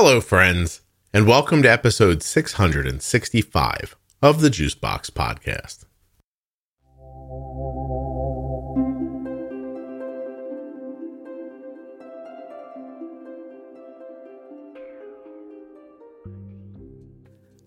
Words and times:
Hello, 0.00 0.20
friends, 0.20 0.82
and 1.12 1.26
welcome 1.26 1.60
to 1.60 1.68
episode 1.68 2.22
665 2.22 3.96
of 4.22 4.40
the 4.40 4.48
Juicebox 4.48 5.10
Podcast. 5.10 5.86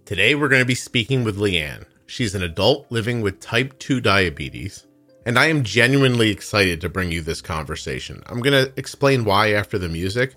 Today, 0.05 0.34
we're 0.34 0.48
going 0.48 0.61
to 0.61 0.66
be 0.66 0.73
speaking 0.73 1.25
with 1.25 1.38
Leanne. 1.38 1.84
She's 2.05 2.34
an 2.34 2.43
adult 2.43 2.89
living 2.89 3.20
with 3.20 3.41
type 3.41 3.77
2 3.79 4.00
diabetes, 4.00 4.88
and 5.25 5.38
I 5.38 5.48
am 5.48 5.66
genuinely 5.66 6.29
excited 6.29 6.79
to 6.79 6.88
bring 6.88 7.11
you 7.11 7.20
this 7.20 7.41
conversation. 7.41 8.23
I'm 8.27 8.39
going 8.39 8.66
to 8.66 8.71
explain 8.77 9.25
why 9.25 9.52
after 9.52 9.77
the 9.77 9.89
music, 9.89 10.36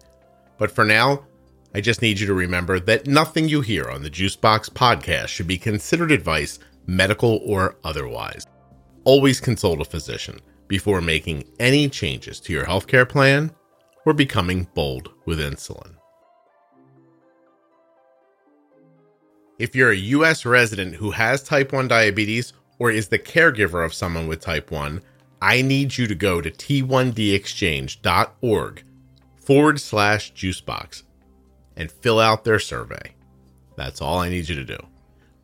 but 0.59 0.73
for 0.73 0.85
now, 0.85 1.25
I 1.77 1.81
just 1.81 2.03
need 2.03 2.21
you 2.21 2.27
to 2.29 2.35
remember 2.35 2.79
that 2.81 3.09
nothing 3.09 3.49
you 3.49 3.61
hear 3.61 3.91
on 3.91 4.05
the 4.05 4.11
Juicebox 4.11 4.71
podcast 4.71 5.27
should 5.29 5.47
be 5.49 5.59
considered 5.59 6.13
advice, 6.13 6.61
medical 6.87 7.41
or 7.45 7.75
otherwise. 7.83 8.47
Always 9.03 9.41
consult 9.41 9.81
a 9.81 9.85
physician 9.85 10.39
before 10.69 11.01
making 11.01 11.43
any 11.59 11.89
changes 11.89 12.39
to 12.41 12.53
your 12.53 12.65
healthcare 12.65 13.09
plan 13.09 13.51
or 14.07 14.13
becoming 14.13 14.69
bold 14.75 15.09
with 15.27 15.41
insulin. 15.41 15.97
If 19.59 19.75
you're 19.75 19.91
a 19.91 19.97
US 19.97 20.45
resident 20.45 20.95
who 20.97 21.13
has 21.13 21.43
type 21.43 21.73
1 21.73 21.89
diabetes 21.89 22.53
or 22.79 22.93
is 22.93 23.09
the 23.09 23.19
caregiver 23.19 23.83
of 23.85 23.95
someone 23.95 24.29
with 24.29 24.41
type 24.41 24.71
1, 24.71 25.03
I 25.43 25.63
need 25.63 25.99
you 25.99 26.07
to 26.07 26.15
go 26.15 26.41
to 26.41 26.53
t1dexchange.org 26.53 28.85
forward 29.37 29.81
slash 29.81 30.33
juicebox 30.33 31.03
and 31.77 31.91
fill 31.91 32.21
out 32.21 32.45
their 32.45 32.59
survey. 32.59 33.15
That's 33.77 34.01
all 34.01 34.19
I 34.19 34.29
need 34.29 34.49
you 34.49 34.55
to 34.57 34.65
do. 34.65 34.79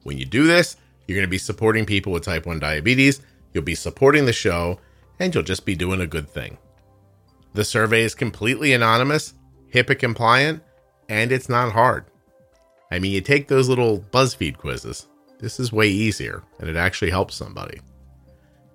When 0.02 0.18
you 0.18 0.24
do 0.24 0.46
this, 0.46 0.76
you're 1.06 1.16
going 1.16 1.26
to 1.26 1.30
be 1.30 1.38
supporting 1.38 1.86
people 1.86 2.12
with 2.12 2.24
type 2.24 2.46
1 2.46 2.60
diabetes, 2.60 3.20
you'll 3.52 3.64
be 3.64 3.74
supporting 3.74 4.26
the 4.26 4.32
show, 4.32 4.78
and 5.18 5.34
you'll 5.34 5.42
just 5.42 5.66
be 5.66 5.74
doing 5.74 6.00
a 6.00 6.06
good 6.06 6.28
thing. 6.28 6.58
The 7.52 7.64
survey 7.64 8.02
is 8.02 8.14
completely 8.14 8.72
anonymous, 8.72 9.34
HIPAA 9.74 9.98
compliant, 9.98 10.62
and 11.08 11.32
it's 11.32 11.48
not 11.48 11.72
hard. 11.72 12.04
I 12.90 12.98
mean, 12.98 13.12
you 13.12 13.20
take 13.20 13.48
those 13.48 13.68
little 13.68 14.00
BuzzFeed 14.12 14.56
quizzes. 14.56 15.06
This 15.38 15.58
is 15.58 15.72
way 15.72 15.88
easier, 15.88 16.42
and 16.58 16.68
it 16.68 16.76
actually 16.76 17.10
helps 17.10 17.34
somebody. 17.34 17.80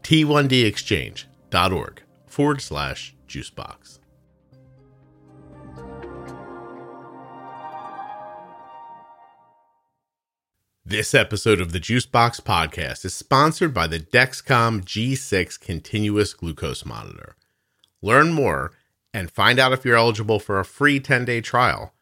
T1dexchange.org 0.03 2.01
forward 2.27 2.61
slash 2.61 3.15
juicebox. 3.27 3.99
This 10.87 11.15
episode 11.15 11.61
of 11.61 11.71
the 11.71 11.79
Juicebox 11.79 12.41
Podcast 12.41 13.05
is 13.05 13.15
sponsored 13.15 13.73
by 13.73 13.87
the 13.87 13.99
Dexcom 13.99 14.83
G6 14.83 15.59
continuous 15.59 16.35
glucose 16.35 16.85
monitor. 16.85 17.35
Learn 18.03 18.31
more 18.31 18.71
and 19.11 19.31
find 19.31 19.57
out 19.57 19.73
if 19.73 19.83
you're 19.83 19.95
eligible 19.95 20.39
for 20.39 20.59
a 20.59 20.63
free 20.63 20.99
10 20.99 21.25
day 21.25 21.41
trial 21.41 21.95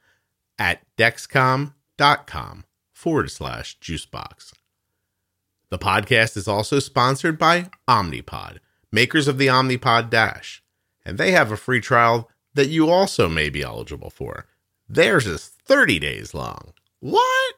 at 0.60 0.82
dexcom.com 0.98 2.66
forward 2.92 3.32
slash 3.32 3.80
juicebox. 3.80 4.52
The 5.70 5.80
podcast 5.80 6.36
is 6.36 6.50
also 6.50 6.80
sponsored 6.80 7.40
by 7.40 7.70
Omnipod, 7.88 8.58
makers 8.92 9.30
of 9.30 9.38
the 9.38 9.48
Omnipod 9.48 10.10
Dash, 10.10 10.62
and 11.06 11.18
they 11.18 11.32
have 11.32 11.54
a 11.54 11.58
free 11.58 11.80
trial 11.80 12.30
that 12.54 12.68
you 12.68 12.90
also 12.90 13.30
may 13.30 13.50
be 13.50 13.62
eligible 13.62 14.10
for. 14.10 14.46
Theirs 14.90 15.26
is 15.26 15.48
30 15.48 16.00
days 16.00 16.34
long. 16.34 16.74
What? 17.00 17.56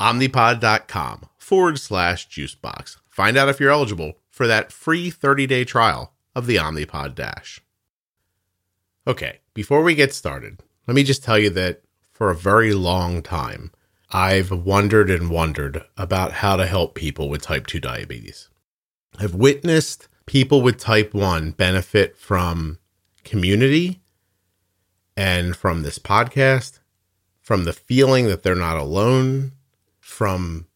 Omnipod.com 0.00 1.26
forward 1.38 1.78
slash 1.78 2.28
juicebox. 2.28 2.98
Find 3.08 3.36
out 3.36 3.48
if 3.48 3.60
you're 3.60 3.70
eligible 3.70 4.18
for 4.30 4.46
that 4.46 4.72
free 4.72 5.10
30 5.10 5.46
day 5.46 5.64
trial 5.64 6.12
of 6.34 6.46
the 6.46 6.56
Omnipod 6.56 7.14
Dash. 7.14 7.60
Okay, 9.06 9.40
before 9.54 9.82
we 9.82 9.94
get 9.94 10.12
started, 10.12 10.60
let 10.86 10.94
me 10.94 11.02
just 11.02 11.24
tell 11.24 11.38
you 11.38 11.50
that 11.50 11.82
for 12.12 12.30
a 12.30 12.36
very 12.36 12.74
long 12.74 13.22
time, 13.22 13.70
I've 14.10 14.50
wondered 14.50 15.10
and 15.10 15.30
wondered 15.30 15.82
about 15.96 16.32
how 16.32 16.56
to 16.56 16.66
help 16.66 16.94
people 16.94 17.28
with 17.28 17.42
type 17.42 17.66
2 17.66 17.80
diabetes. 17.80 18.48
I've 19.18 19.34
witnessed 19.34 20.08
people 20.26 20.60
with 20.60 20.78
type 20.78 21.14
1 21.14 21.52
benefit 21.52 22.16
from 22.16 22.78
community 23.24 24.00
and 25.16 25.56
from 25.56 25.82
this 25.82 25.98
podcast, 25.98 26.80
from 27.40 27.64
the 27.64 27.72
feeling 27.72 28.26
that 28.26 28.42
they're 28.42 28.54
not 28.54 28.76
alone, 28.76 29.52
from 30.16 30.66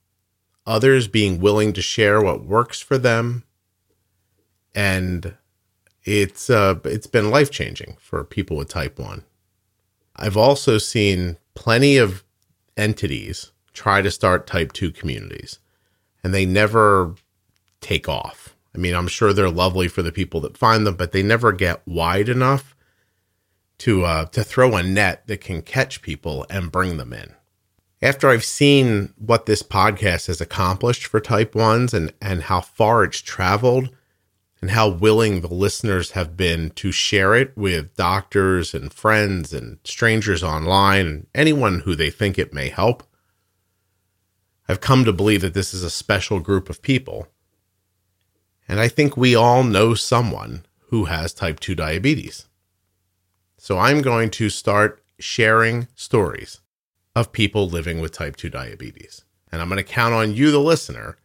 others 0.66 1.08
being 1.08 1.40
willing 1.40 1.72
to 1.72 1.80
share 1.80 2.20
what 2.20 2.44
works 2.44 2.78
for 2.78 2.98
them. 2.98 3.42
And 4.74 5.34
it's 6.04 6.50
uh, 6.50 6.78
it's 6.84 7.06
been 7.06 7.30
life 7.30 7.50
changing 7.50 7.96
for 7.98 8.22
people 8.22 8.58
with 8.58 8.68
type 8.68 8.98
1. 8.98 9.24
I've 10.14 10.36
also 10.36 10.76
seen 10.76 11.38
plenty 11.54 11.96
of 11.96 12.22
entities 12.76 13.50
try 13.72 14.02
to 14.02 14.10
start 14.10 14.46
type 14.46 14.72
2 14.72 14.90
communities 14.90 15.58
and 16.22 16.34
they 16.34 16.44
never 16.44 17.14
take 17.80 18.10
off. 18.10 18.54
I 18.74 18.78
mean, 18.78 18.94
I'm 18.94 19.08
sure 19.08 19.32
they're 19.32 19.48
lovely 19.48 19.88
for 19.88 20.02
the 20.02 20.12
people 20.12 20.40
that 20.42 20.58
find 20.58 20.86
them, 20.86 20.96
but 20.96 21.12
they 21.12 21.22
never 21.22 21.50
get 21.50 21.80
wide 21.88 22.28
enough 22.28 22.76
to 23.78 24.04
uh, 24.04 24.26
to 24.26 24.44
throw 24.44 24.76
a 24.76 24.82
net 24.82 25.26
that 25.28 25.40
can 25.40 25.62
catch 25.62 26.02
people 26.02 26.44
and 26.50 26.70
bring 26.70 26.98
them 26.98 27.14
in. 27.14 27.34
After 28.02 28.30
I've 28.30 28.44
seen 28.44 29.12
what 29.18 29.44
this 29.44 29.62
podcast 29.62 30.28
has 30.28 30.40
accomplished 30.40 31.06
for 31.06 31.20
type 31.20 31.52
1s 31.52 31.92
and 31.92 32.14
and 32.20 32.44
how 32.44 32.62
far 32.62 33.04
it's 33.04 33.20
traveled, 33.20 33.94
and 34.62 34.70
how 34.70 34.88
willing 34.88 35.40
the 35.40 35.52
listeners 35.52 36.12
have 36.12 36.36
been 36.36 36.70
to 36.70 36.92
share 36.92 37.34
it 37.34 37.54
with 37.56 37.94
doctors 37.96 38.74
and 38.74 38.92
friends 38.92 39.52
and 39.52 39.78
strangers 39.84 40.42
online 40.42 41.06
and 41.06 41.26
anyone 41.34 41.80
who 41.80 41.94
they 41.94 42.10
think 42.10 42.38
it 42.38 42.54
may 42.54 42.68
help. 42.68 43.02
I've 44.68 44.80
come 44.80 45.04
to 45.04 45.12
believe 45.12 45.42
that 45.42 45.54
this 45.54 45.74
is 45.74 45.82
a 45.82 45.90
special 45.90 46.40
group 46.40 46.70
of 46.70 46.82
people. 46.82 47.28
And 48.68 48.80
I 48.80 48.88
think 48.88 49.16
we 49.16 49.34
all 49.34 49.64
know 49.64 49.94
someone 49.94 50.64
who 50.88 51.06
has 51.06 51.34
type 51.34 51.60
2 51.60 51.74
diabetes. 51.74 52.46
So 53.58 53.78
I'm 53.78 54.00
going 54.00 54.30
to 54.30 54.48
start 54.48 55.02
sharing 55.18 55.88
stories 55.94 56.60
of 57.14 57.32
people 57.32 57.68
living 57.68 58.00
with 58.00 58.12
type 58.12 58.36
2 58.36 58.48
diabetes. 58.48 59.24
And 59.50 59.60
I'm 59.60 59.68
going 59.68 59.78
to 59.78 59.84
count 59.84 60.14
on 60.14 60.34
you, 60.34 60.50
the 60.50 60.60
listener, 60.60 61.16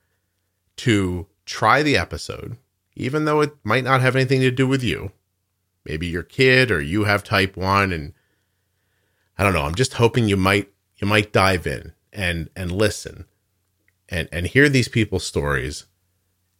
to 0.77 1.27
try 1.45 1.83
the 1.83 1.97
episode 1.97 2.57
even 2.95 3.25
though 3.25 3.41
it 3.41 3.55
might 3.63 3.83
not 3.83 4.01
have 4.01 4.15
anything 4.15 4.41
to 4.41 4.51
do 4.51 4.67
with 4.67 4.83
you. 4.83 5.11
Maybe 5.85 6.07
your 6.07 6.23
kid 6.23 6.71
or 6.71 6.81
you 6.81 7.03
have 7.03 7.23
type 7.23 7.55
1 7.57 7.91
and 7.91 8.13
I 9.37 9.43
don't 9.43 9.53
know, 9.53 9.63
I'm 9.63 9.75
just 9.75 9.93
hoping 9.95 10.27
you 10.29 10.37
might 10.37 10.71
you 10.97 11.07
might 11.07 11.33
dive 11.33 11.67
in 11.67 11.93
and 12.13 12.49
and 12.55 12.71
listen 12.71 13.25
and 14.07 14.29
and 14.31 14.47
hear 14.47 14.69
these 14.69 14.87
people's 14.87 15.25
stories 15.25 15.85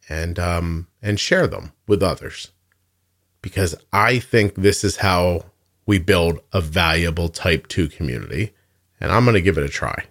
and 0.08 0.38
um 0.38 0.88
and 1.02 1.18
share 1.18 1.46
them 1.46 1.72
with 1.88 2.02
others. 2.02 2.52
Because 3.40 3.74
I 3.92 4.18
think 4.18 4.54
this 4.54 4.84
is 4.84 4.98
how 4.98 5.46
we 5.86 5.98
build 5.98 6.40
a 6.52 6.60
valuable 6.60 7.28
type 7.28 7.66
2 7.68 7.88
community 7.88 8.52
and 9.00 9.12
I'm 9.12 9.24
going 9.24 9.34
to 9.34 9.40
give 9.40 9.58
it 9.58 9.64
a 9.64 9.68
try. 9.68 10.04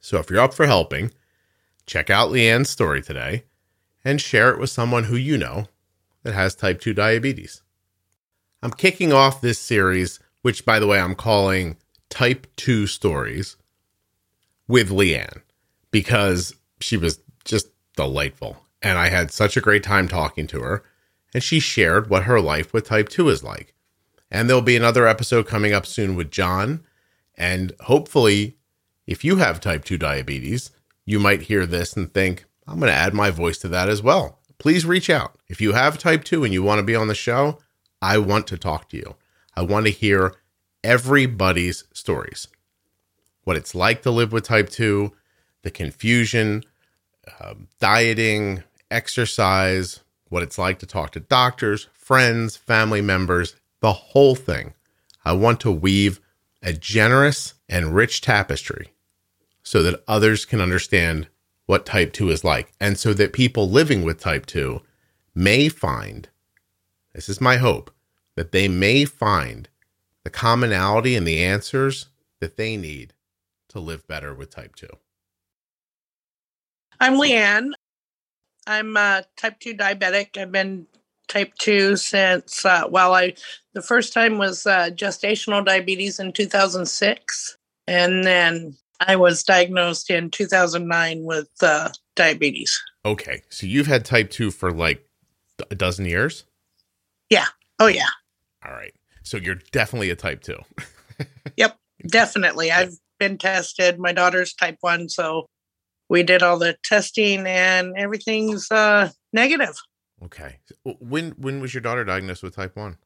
So 0.00 0.18
if 0.18 0.30
you're 0.30 0.40
up 0.40 0.54
for 0.54 0.66
helping, 0.66 1.12
check 1.86 2.10
out 2.10 2.30
Leanne's 2.30 2.70
story 2.70 3.02
today 3.02 3.44
and 4.04 4.20
share 4.20 4.50
it 4.50 4.58
with 4.58 4.70
someone 4.70 5.04
who 5.04 5.16
you 5.16 5.38
know 5.38 5.66
that 6.22 6.34
has 6.34 6.54
type 6.54 6.80
2 6.80 6.94
diabetes. 6.94 7.62
I'm 8.62 8.72
kicking 8.72 9.12
off 9.12 9.40
this 9.40 9.58
series, 9.58 10.20
which, 10.42 10.64
by 10.64 10.78
the 10.78 10.86
way, 10.86 10.98
I'm 10.98 11.14
calling 11.14 11.76
Type 12.08 12.46
2 12.56 12.86
Stories, 12.86 13.56
with 14.66 14.90
Leanne 14.90 15.42
because 15.90 16.54
she 16.80 16.96
was 16.96 17.20
just 17.44 17.68
delightful. 17.96 18.56
And 18.82 18.98
I 18.98 19.08
had 19.08 19.30
such 19.30 19.56
a 19.56 19.60
great 19.60 19.82
time 19.82 20.08
talking 20.08 20.46
to 20.48 20.60
her. 20.60 20.84
And 21.32 21.42
she 21.42 21.58
shared 21.58 22.08
what 22.08 22.24
her 22.24 22.40
life 22.40 22.72
with 22.72 22.86
type 22.86 23.08
2 23.08 23.28
is 23.28 23.42
like. 23.42 23.74
And 24.30 24.48
there'll 24.48 24.62
be 24.62 24.76
another 24.76 25.06
episode 25.06 25.46
coming 25.46 25.72
up 25.72 25.86
soon 25.86 26.14
with 26.16 26.30
John. 26.30 26.84
And 27.36 27.72
hopefully, 27.80 28.56
if 29.06 29.24
you 29.24 29.36
have 29.36 29.60
type 29.60 29.84
2 29.84 29.98
diabetes, 29.98 30.70
you 31.04 31.18
might 31.18 31.42
hear 31.42 31.66
this 31.66 31.94
and 31.94 32.12
think, 32.12 32.44
I'm 32.66 32.78
going 32.78 32.90
to 32.90 32.96
add 32.96 33.14
my 33.14 33.30
voice 33.30 33.58
to 33.58 33.68
that 33.68 33.88
as 33.88 34.02
well. 34.02 34.40
Please 34.58 34.86
reach 34.86 35.10
out. 35.10 35.36
If 35.48 35.60
you 35.60 35.72
have 35.72 35.98
type 35.98 36.24
2 36.24 36.44
and 36.44 36.52
you 36.52 36.62
want 36.62 36.78
to 36.78 36.84
be 36.84 36.94
on 36.94 37.08
the 37.08 37.14
show, 37.14 37.58
I 38.00 38.18
want 38.18 38.46
to 38.48 38.58
talk 38.58 38.88
to 38.90 38.96
you. 38.96 39.16
I 39.56 39.62
want 39.62 39.86
to 39.86 39.92
hear 39.92 40.34
everybody's 40.82 41.84
stories. 41.92 42.48
What 43.42 43.56
it's 43.56 43.74
like 43.74 44.02
to 44.02 44.10
live 44.10 44.32
with 44.32 44.44
type 44.44 44.70
2, 44.70 45.12
the 45.62 45.70
confusion, 45.70 46.62
uh, 47.40 47.54
dieting, 47.78 48.62
exercise, 48.90 50.00
what 50.28 50.42
it's 50.42 50.58
like 50.58 50.78
to 50.78 50.86
talk 50.86 51.10
to 51.12 51.20
doctors, 51.20 51.88
friends, 51.92 52.56
family 52.56 53.00
members, 53.00 53.56
the 53.80 53.92
whole 53.92 54.34
thing. 54.34 54.74
I 55.24 55.32
want 55.32 55.60
to 55.60 55.70
weave 55.70 56.20
a 56.64 56.72
generous 56.72 57.54
and 57.68 57.94
rich 57.94 58.20
tapestry 58.20 58.92
so 59.62 59.82
that 59.82 60.02
others 60.08 60.44
can 60.44 60.60
understand 60.60 61.28
what 61.66 61.86
type 61.86 62.12
2 62.12 62.30
is 62.30 62.42
like 62.42 62.72
and 62.80 62.98
so 62.98 63.14
that 63.14 63.32
people 63.32 63.68
living 63.68 64.02
with 64.02 64.18
type 64.18 64.46
2 64.46 64.80
may 65.34 65.68
find 65.68 66.28
this 67.14 67.28
is 67.28 67.40
my 67.40 67.58
hope 67.58 67.92
that 68.34 68.50
they 68.50 68.66
may 68.66 69.04
find 69.04 69.68
the 70.24 70.30
commonality 70.30 71.14
and 71.14 71.26
the 71.26 71.42
answers 71.42 72.08
that 72.40 72.56
they 72.56 72.76
need 72.76 73.14
to 73.68 73.78
live 73.78 74.06
better 74.08 74.34
with 74.34 74.50
type 74.50 74.74
2 74.74 74.88
I'm 77.00 77.14
Leanne. 77.14 77.72
I'm 78.66 78.96
a 78.96 79.24
type 79.36 79.60
2 79.60 79.74
diabetic. 79.74 80.38
I've 80.38 80.52
been 80.52 80.86
type 81.28 81.52
2 81.58 81.96
since, 81.96 82.64
uh, 82.64 82.84
well, 82.88 83.14
I 83.14 83.34
the 83.74 83.82
first 83.82 84.12
time 84.12 84.38
was 84.38 84.66
uh, 84.66 84.90
gestational 84.90 85.64
diabetes 85.64 86.18
in 86.18 86.32
2006. 86.32 87.58
And 87.86 88.24
then 88.24 88.76
I 89.00 89.16
was 89.16 89.42
diagnosed 89.42 90.10
in 90.10 90.30
2009 90.30 91.24
with 91.24 91.48
uh, 91.60 91.90
diabetes. 92.14 92.80
Okay. 93.04 93.42
So 93.50 93.66
you've 93.66 93.88
had 93.88 94.04
type 94.04 94.30
2 94.30 94.50
for 94.50 94.72
like 94.72 95.04
a 95.70 95.74
dozen 95.74 96.06
years? 96.06 96.44
Yeah. 97.30 97.46
Oh, 97.78 97.88
yeah. 97.88 98.08
All 98.64 98.72
right. 98.72 98.94
So 99.22 99.36
you're 99.36 99.58
definitely 99.72 100.10
a 100.10 100.16
type 100.16 100.42
2. 100.42 100.56
yep. 101.56 101.76
Definitely. 102.06 102.70
I've 102.70 102.94
been 103.18 103.38
tested. 103.38 103.98
My 103.98 104.12
daughter's 104.12 104.54
type 104.54 104.78
1. 104.80 105.08
So 105.08 105.46
we 106.08 106.22
did 106.22 106.42
all 106.42 106.58
the 106.58 106.76
testing 106.84 107.46
and 107.46 107.94
everything's 107.96 108.70
uh, 108.70 109.10
negative. 109.32 109.74
Okay. 110.24 110.58
When 111.00 111.32
when 111.32 111.60
was 111.60 111.74
your 111.74 111.80
daughter 111.80 112.04
diagnosed 112.04 112.42
with 112.42 112.56
type 112.56 112.76
1? 112.76 112.96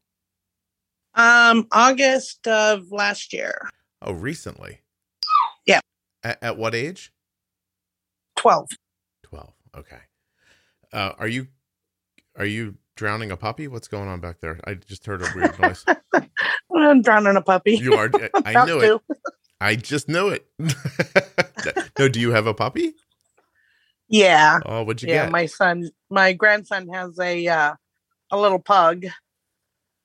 Um 1.14 1.66
August 1.72 2.46
of 2.46 2.90
last 2.90 3.32
year. 3.32 3.68
Oh, 4.02 4.12
recently. 4.12 4.80
Yeah. 5.66 5.80
At, 6.22 6.38
at 6.42 6.56
what 6.56 6.74
age? 6.74 7.12
12. 8.36 8.68
12. 9.24 9.52
Okay. 9.76 9.98
Uh, 10.92 11.12
are 11.18 11.28
you 11.28 11.48
are 12.36 12.46
you 12.46 12.76
drowning 12.96 13.30
a 13.30 13.36
puppy? 13.36 13.68
What's 13.68 13.88
going 13.88 14.08
on 14.08 14.20
back 14.20 14.40
there? 14.40 14.60
I 14.64 14.74
just 14.74 15.04
heard 15.06 15.22
a 15.22 15.28
weird 15.34 15.58
noise. 15.58 15.84
I'm 16.76 17.02
drowning 17.02 17.36
a 17.36 17.42
puppy. 17.42 17.76
You 17.76 17.94
are. 17.94 18.10
I 18.44 18.64
knew 18.66 18.80
it. 18.80 19.02
I 19.60 19.74
just 19.74 20.08
knew 20.08 20.28
it. 20.28 20.46
no, 21.98 22.08
do 22.08 22.20
you 22.20 22.30
have 22.30 22.46
a 22.46 22.54
puppy? 22.54 22.94
Yeah. 24.08 24.60
Oh, 24.64 24.82
what'd 24.82 25.02
you 25.02 25.08
yeah, 25.08 25.24
get? 25.24 25.32
my 25.32 25.46
son, 25.46 25.90
my 26.10 26.32
grandson 26.32 26.88
has 26.88 27.18
a 27.18 27.46
uh, 27.46 27.74
a 28.30 28.38
little 28.38 28.58
pug 28.58 29.04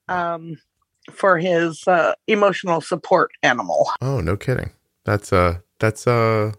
um, 0.07 0.57
for 1.11 1.37
his 1.37 1.83
uh, 1.87 2.13
emotional 2.27 2.81
support 2.81 3.31
animal. 3.41 3.89
Oh, 4.01 4.19
no 4.19 4.35
kidding. 4.35 4.71
That's 5.05 5.33
uh 5.33 5.59
that's 5.79 6.07
uh 6.07 6.53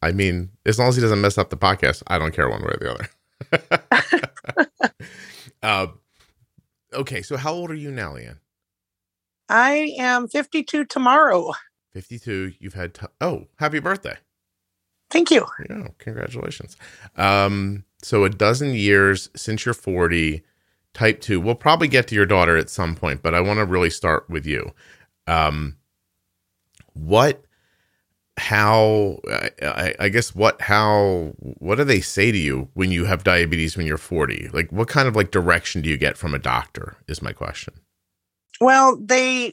I 0.00 0.12
mean, 0.12 0.50
as 0.66 0.78
long 0.78 0.88
as 0.88 0.96
he 0.96 1.02
doesn't 1.02 1.20
mess 1.20 1.38
up 1.38 1.50
the 1.50 1.56
podcast, 1.56 2.02
I 2.06 2.18
don't 2.18 2.34
care 2.34 2.48
one 2.48 2.62
way 2.62 2.72
or 2.72 2.78
the 2.80 2.90
other. 4.90 5.08
uh, 5.62 5.86
okay, 6.94 7.22
so 7.22 7.36
how 7.36 7.52
old 7.52 7.70
are 7.70 7.74
you 7.76 7.90
now, 7.90 8.14
Leanne? 8.14 8.38
I 9.48 9.94
am 9.98 10.28
52 10.28 10.86
tomorrow. 10.86 11.52
52. 11.92 12.54
You've 12.58 12.74
had, 12.74 12.94
t- 12.94 13.06
oh, 13.20 13.46
happy 13.56 13.80
birthday. 13.80 14.16
Thank 15.12 15.30
you. 15.30 15.46
Yeah, 15.68 15.88
congratulations. 15.98 16.76
Um, 17.16 17.84
so 18.02 18.24
a 18.24 18.30
dozen 18.30 18.74
years 18.74 19.28
since 19.36 19.64
you're 19.64 19.74
40, 19.74 20.42
type 20.94 21.20
2. 21.20 21.40
We'll 21.40 21.54
probably 21.54 21.88
get 21.88 22.08
to 22.08 22.14
your 22.14 22.26
daughter 22.26 22.56
at 22.56 22.70
some 22.70 22.94
point, 22.94 23.22
but 23.22 23.34
I 23.34 23.40
want 23.40 23.58
to 23.58 23.64
really 23.64 23.90
start 23.90 24.28
with 24.28 24.46
you. 24.46 24.72
Um, 25.26 25.76
what 26.94 27.44
how 28.38 29.18
I, 29.62 29.94
I, 30.00 30.08
guess 30.08 30.34
what 30.34 30.60
how 30.62 31.34
what 31.38 31.76
do 31.76 31.84
they 31.84 32.00
say 32.00 32.32
to 32.32 32.38
you 32.38 32.68
when 32.72 32.90
you 32.90 33.04
have 33.04 33.24
diabetes 33.24 33.76
when 33.76 33.86
you're 33.86 33.98
40 33.98 34.48
like 34.54 34.72
what 34.72 34.88
kind 34.88 35.06
of 35.06 35.14
like 35.14 35.30
direction 35.30 35.82
do 35.82 35.90
you 35.90 35.98
get 35.98 36.16
from 36.16 36.34
a 36.34 36.38
doctor 36.38 36.96
is 37.06 37.20
my 37.20 37.32
question 37.32 37.74
well 38.58 38.96
they 38.96 39.52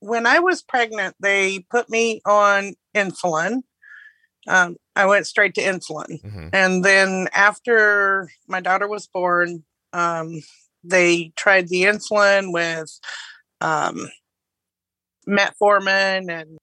when 0.00 0.26
i 0.26 0.40
was 0.40 0.60
pregnant 0.60 1.14
they 1.20 1.60
put 1.70 1.88
me 1.88 2.20
on 2.26 2.74
insulin 2.96 3.62
um, 4.46 4.76
I 4.94 5.06
went 5.06 5.26
straight 5.26 5.54
to 5.54 5.62
insulin. 5.62 6.22
Mm-hmm. 6.22 6.48
And 6.52 6.84
then 6.84 7.28
after 7.34 8.30
my 8.48 8.60
daughter 8.60 8.88
was 8.88 9.06
born, 9.06 9.64
um, 9.92 10.42
they 10.84 11.32
tried 11.36 11.68
the 11.68 11.84
insulin 11.84 12.52
with 12.52 12.98
um, 13.60 14.08
metformin 15.28 16.30
and 16.30 16.58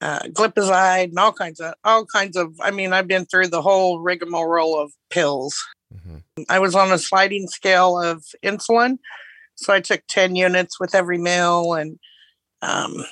uh, 0.00 0.20
glipizide 0.28 1.04
and 1.04 1.18
all 1.18 1.32
kinds 1.32 1.60
of 1.60 1.74
all 1.84 2.06
kinds 2.06 2.36
of. 2.36 2.54
I 2.60 2.70
mean, 2.70 2.92
I've 2.92 3.08
been 3.08 3.26
through 3.26 3.48
the 3.48 3.62
whole 3.62 4.00
rigmarole 4.00 4.78
of 4.80 4.92
pills. 5.10 5.62
Mm-hmm. 5.94 6.42
I 6.48 6.58
was 6.58 6.74
on 6.74 6.92
a 6.92 6.98
sliding 6.98 7.48
scale 7.48 8.00
of 8.00 8.24
insulin, 8.42 8.98
so 9.56 9.72
I 9.74 9.80
took 9.80 10.02
ten 10.08 10.36
units 10.36 10.80
with 10.80 10.94
every 10.94 11.18
meal, 11.18 11.74
and 11.74 11.98
um, 12.62 13.04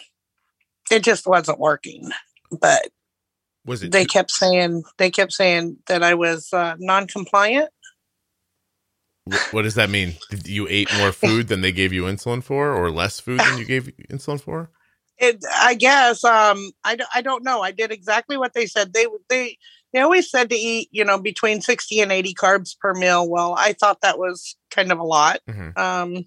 it 0.91 1.03
just 1.03 1.27
wasn't 1.27 1.59
working. 1.59 2.11
But 2.51 2.89
was 3.69 3.83
it? 3.83 3.93
They 3.93 4.05
kept 4.05 4.31
saying 4.31 4.83
they 4.97 5.11
kept 5.11 5.33
saying 5.33 5.79
that 5.87 6.03
I 6.03 6.15
was 6.15 6.53
uh, 6.53 6.77
non-compliant. 6.79 7.71
What 9.51 9.63
does 9.63 9.75
that 9.75 9.91
mean? 9.91 10.15
You 10.45 10.67
ate 10.69 10.89
more 10.97 11.13
food 11.13 11.49
than 11.49 11.61
they 11.61 11.73
gave 11.73 11.93
you 11.93 12.05
insulin 12.05 12.43
for, 12.43 12.73
or 12.73 12.91
less 12.91 13.21
food 13.21 13.41
than 13.41 13.59
you 13.59 13.65
gave 13.65 13.91
insulin 14.11 14.41
for? 14.41 14.71
It, 15.19 15.45
I 15.55 15.75
guess. 15.75 16.25
Um, 16.25 16.71
I, 16.85 16.97
I 17.15 17.23
don't 17.23 17.45
know. 17.45 17.61
I 17.61 17.73
did 17.73 17.91
exactly 17.91 18.37
what 18.37 18.55
they 18.55 18.67
said. 18.67 18.93
They 18.93 19.07
they 19.29 19.59
they 19.93 20.01
always 20.01 20.31
said 20.31 20.49
to 20.51 20.57
eat, 20.57 20.89
you 20.93 21.05
know, 21.05 21.19
between 21.19 21.61
sixty 21.61 22.01
and 22.01 22.13
eighty 22.13 22.35
carbs 22.35 22.79
per 22.79 22.95
meal. 22.95 23.29
Well, 23.29 23.55
I 23.59 23.73
thought 23.73 24.01
that 24.03 24.19
was 24.19 24.57
kind 24.71 24.93
of 24.93 24.99
a 24.99 25.05
lot. 25.05 25.41
Mm-hmm. 25.49 25.79
Um, 25.79 26.25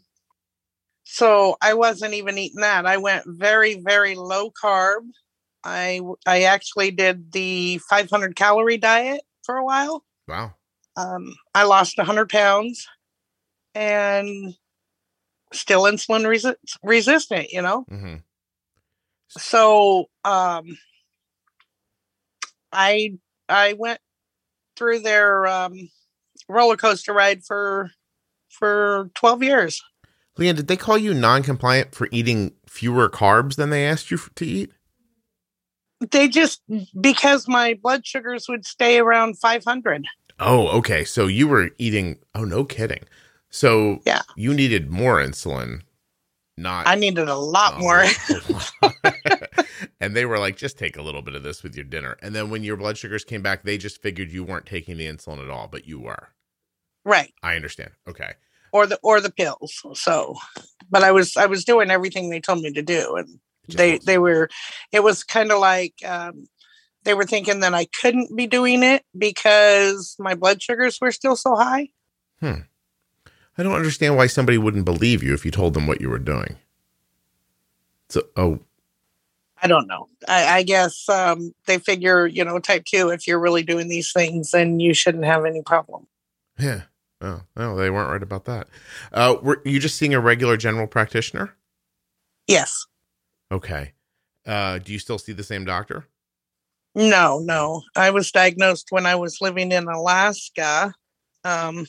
so 1.03 1.55
I 1.61 1.73
wasn't 1.73 2.13
even 2.13 2.37
eating 2.37 2.61
that. 2.61 2.85
I 2.85 2.97
went 2.97 3.23
very 3.27 3.75
very 3.81 4.15
low 4.15 4.51
carb. 4.51 5.07
I 5.63 6.01
I 6.25 6.43
actually 6.43 6.91
did 6.91 7.31
the 7.31 7.79
500 7.89 8.35
calorie 8.35 8.77
diet 8.77 9.21
for 9.43 9.55
a 9.55 9.65
while. 9.65 10.03
Wow. 10.27 10.55
Um, 10.97 11.33
I 11.53 11.63
lost 11.63 11.97
100 11.97 12.29
pounds, 12.29 12.87
and 13.75 14.55
still 15.53 15.83
insulin 15.83 16.23
resi- 16.23 16.55
resistant. 16.83 17.51
You 17.51 17.61
know. 17.61 17.85
Mm-hmm. 17.91 18.15
So 19.29 20.09
um, 20.25 20.77
I 22.71 23.17
I 23.47 23.73
went 23.73 23.99
through 24.75 24.99
their 24.99 25.45
um, 25.47 25.89
roller 26.49 26.77
coaster 26.77 27.13
ride 27.13 27.43
for 27.43 27.91
for 28.49 29.09
12 29.15 29.43
years. 29.43 29.81
Leanne, 30.37 30.55
did 30.55 30.67
they 30.67 30.77
call 30.77 30.97
you 30.97 31.13
non-compliant 31.13 31.93
for 31.93 32.07
eating 32.11 32.53
fewer 32.67 33.09
carbs 33.09 33.55
than 33.55 33.69
they 33.69 33.85
asked 33.85 34.11
you 34.11 34.17
to 34.35 34.45
eat? 34.45 34.71
They 36.09 36.27
just 36.27 36.61
because 36.99 37.47
my 37.47 37.75
blood 37.81 38.05
sugars 38.05 38.47
would 38.49 38.65
stay 38.65 38.99
around 38.99 39.37
500 39.37 40.07
oh 40.39 40.67
okay. 40.69 41.05
So 41.05 41.27
you 41.27 41.47
were 41.47 41.69
eating 41.77 42.17
oh 42.35 42.43
no 42.43 42.65
kidding. 42.65 43.03
So 43.49 43.99
yeah. 44.05 44.21
you 44.35 44.53
needed 44.53 44.89
more 44.89 45.17
insulin 45.19 45.81
not 46.57 46.85
i 46.85 46.95
needed 46.95 47.29
a 47.29 47.35
lot 47.35 47.75
oh, 47.75 47.79
more. 47.79 48.05
and 50.01 50.15
they 50.15 50.25
were 50.25 50.37
like 50.37 50.57
just 50.57 50.77
take 50.77 50.97
a 50.97 51.01
little 51.01 51.21
bit 51.21 51.35
of 51.35 51.43
this 51.43 51.63
with 51.63 51.75
your 51.75 51.85
dinner. 51.85 52.17
And 52.21 52.35
then 52.35 52.49
when 52.49 52.63
your 52.63 52.77
blood 52.77 52.97
sugars 52.97 53.23
came 53.23 53.41
back 53.41 53.63
they 53.63 53.77
just 53.77 54.01
figured 54.01 54.31
you 54.31 54.43
weren't 54.43 54.65
taking 54.65 54.97
the 54.97 55.07
insulin 55.07 55.43
at 55.43 55.49
all 55.49 55.67
but 55.67 55.87
you 55.87 55.99
were. 55.99 56.29
Right. 57.05 57.33
I 57.41 57.55
understand. 57.55 57.91
Okay. 58.07 58.33
Or 58.73 58.85
the 58.85 58.99
or 59.03 59.21
the 59.21 59.31
pills. 59.31 59.81
So 59.93 60.35
but 60.89 61.03
i 61.03 61.11
was 61.11 61.37
i 61.37 61.45
was 61.45 61.63
doing 61.63 61.91
everything 61.91 62.29
they 62.29 62.41
told 62.41 62.61
me 62.61 62.71
to 62.73 62.81
do 62.81 63.15
and 63.15 63.39
they 63.67 63.97
they 63.99 64.17
were 64.17 64.49
it 64.91 65.03
was 65.03 65.23
kind 65.23 65.51
of 65.51 65.59
like 65.59 65.93
um, 66.05 66.47
they 67.03 67.13
were 67.13 67.25
thinking 67.25 67.61
that 67.61 67.73
I 67.73 67.85
couldn't 67.85 68.35
be 68.35 68.47
doing 68.47 68.83
it 68.83 69.03
because 69.17 70.15
my 70.19 70.35
blood 70.35 70.61
sugars 70.61 70.99
were 71.01 71.11
still 71.11 71.35
so 71.35 71.55
high. 71.55 71.89
Hmm. 72.39 72.61
I 73.57 73.63
don't 73.63 73.75
understand 73.75 74.15
why 74.15 74.27
somebody 74.27 74.57
wouldn't 74.57 74.85
believe 74.85 75.21
you 75.23 75.33
if 75.33 75.45
you 75.45 75.51
told 75.51 75.73
them 75.73 75.87
what 75.87 76.01
you 76.01 76.09
were 76.09 76.19
doing. 76.19 76.57
So, 78.09 78.23
oh, 78.35 78.59
I 79.61 79.67
don't 79.67 79.87
know. 79.87 80.07
I, 80.27 80.57
I 80.57 80.63
guess 80.63 81.07
um, 81.07 81.53
they 81.67 81.77
figure, 81.77 82.25
you 82.25 82.43
know, 82.43 82.59
type 82.59 82.85
two, 82.85 83.09
if 83.09 83.27
you're 83.27 83.39
really 83.39 83.63
doing 83.63 83.87
these 83.87 84.11
things, 84.11 84.51
then 84.51 84.79
you 84.79 84.93
shouldn't 84.93 85.25
have 85.25 85.45
any 85.45 85.61
problem. 85.61 86.07
Yeah. 86.57 86.81
Oh, 87.21 87.41
no, 87.55 87.75
they 87.75 87.91
weren't 87.91 88.09
right 88.09 88.23
about 88.23 88.45
that. 88.45 88.67
Uh, 89.13 89.35
were 89.41 89.61
you 89.63 89.79
just 89.79 89.97
seeing 89.97 90.15
a 90.15 90.19
regular 90.19 90.57
general 90.57 90.87
practitioner? 90.87 91.55
Yes. 92.47 92.87
Okay. 93.51 93.93
Uh, 94.45 94.79
do 94.79 94.93
you 94.93 94.99
still 94.99 95.19
see 95.19 95.33
the 95.33 95.43
same 95.43 95.65
doctor? 95.65 96.07
No, 96.95 97.39
no. 97.39 97.83
I 97.95 98.09
was 98.11 98.31
diagnosed 98.31 98.87
when 98.89 99.05
I 99.05 99.15
was 99.15 99.41
living 99.41 99.71
in 99.71 99.87
Alaska. 99.87 100.93
Um, 101.43 101.85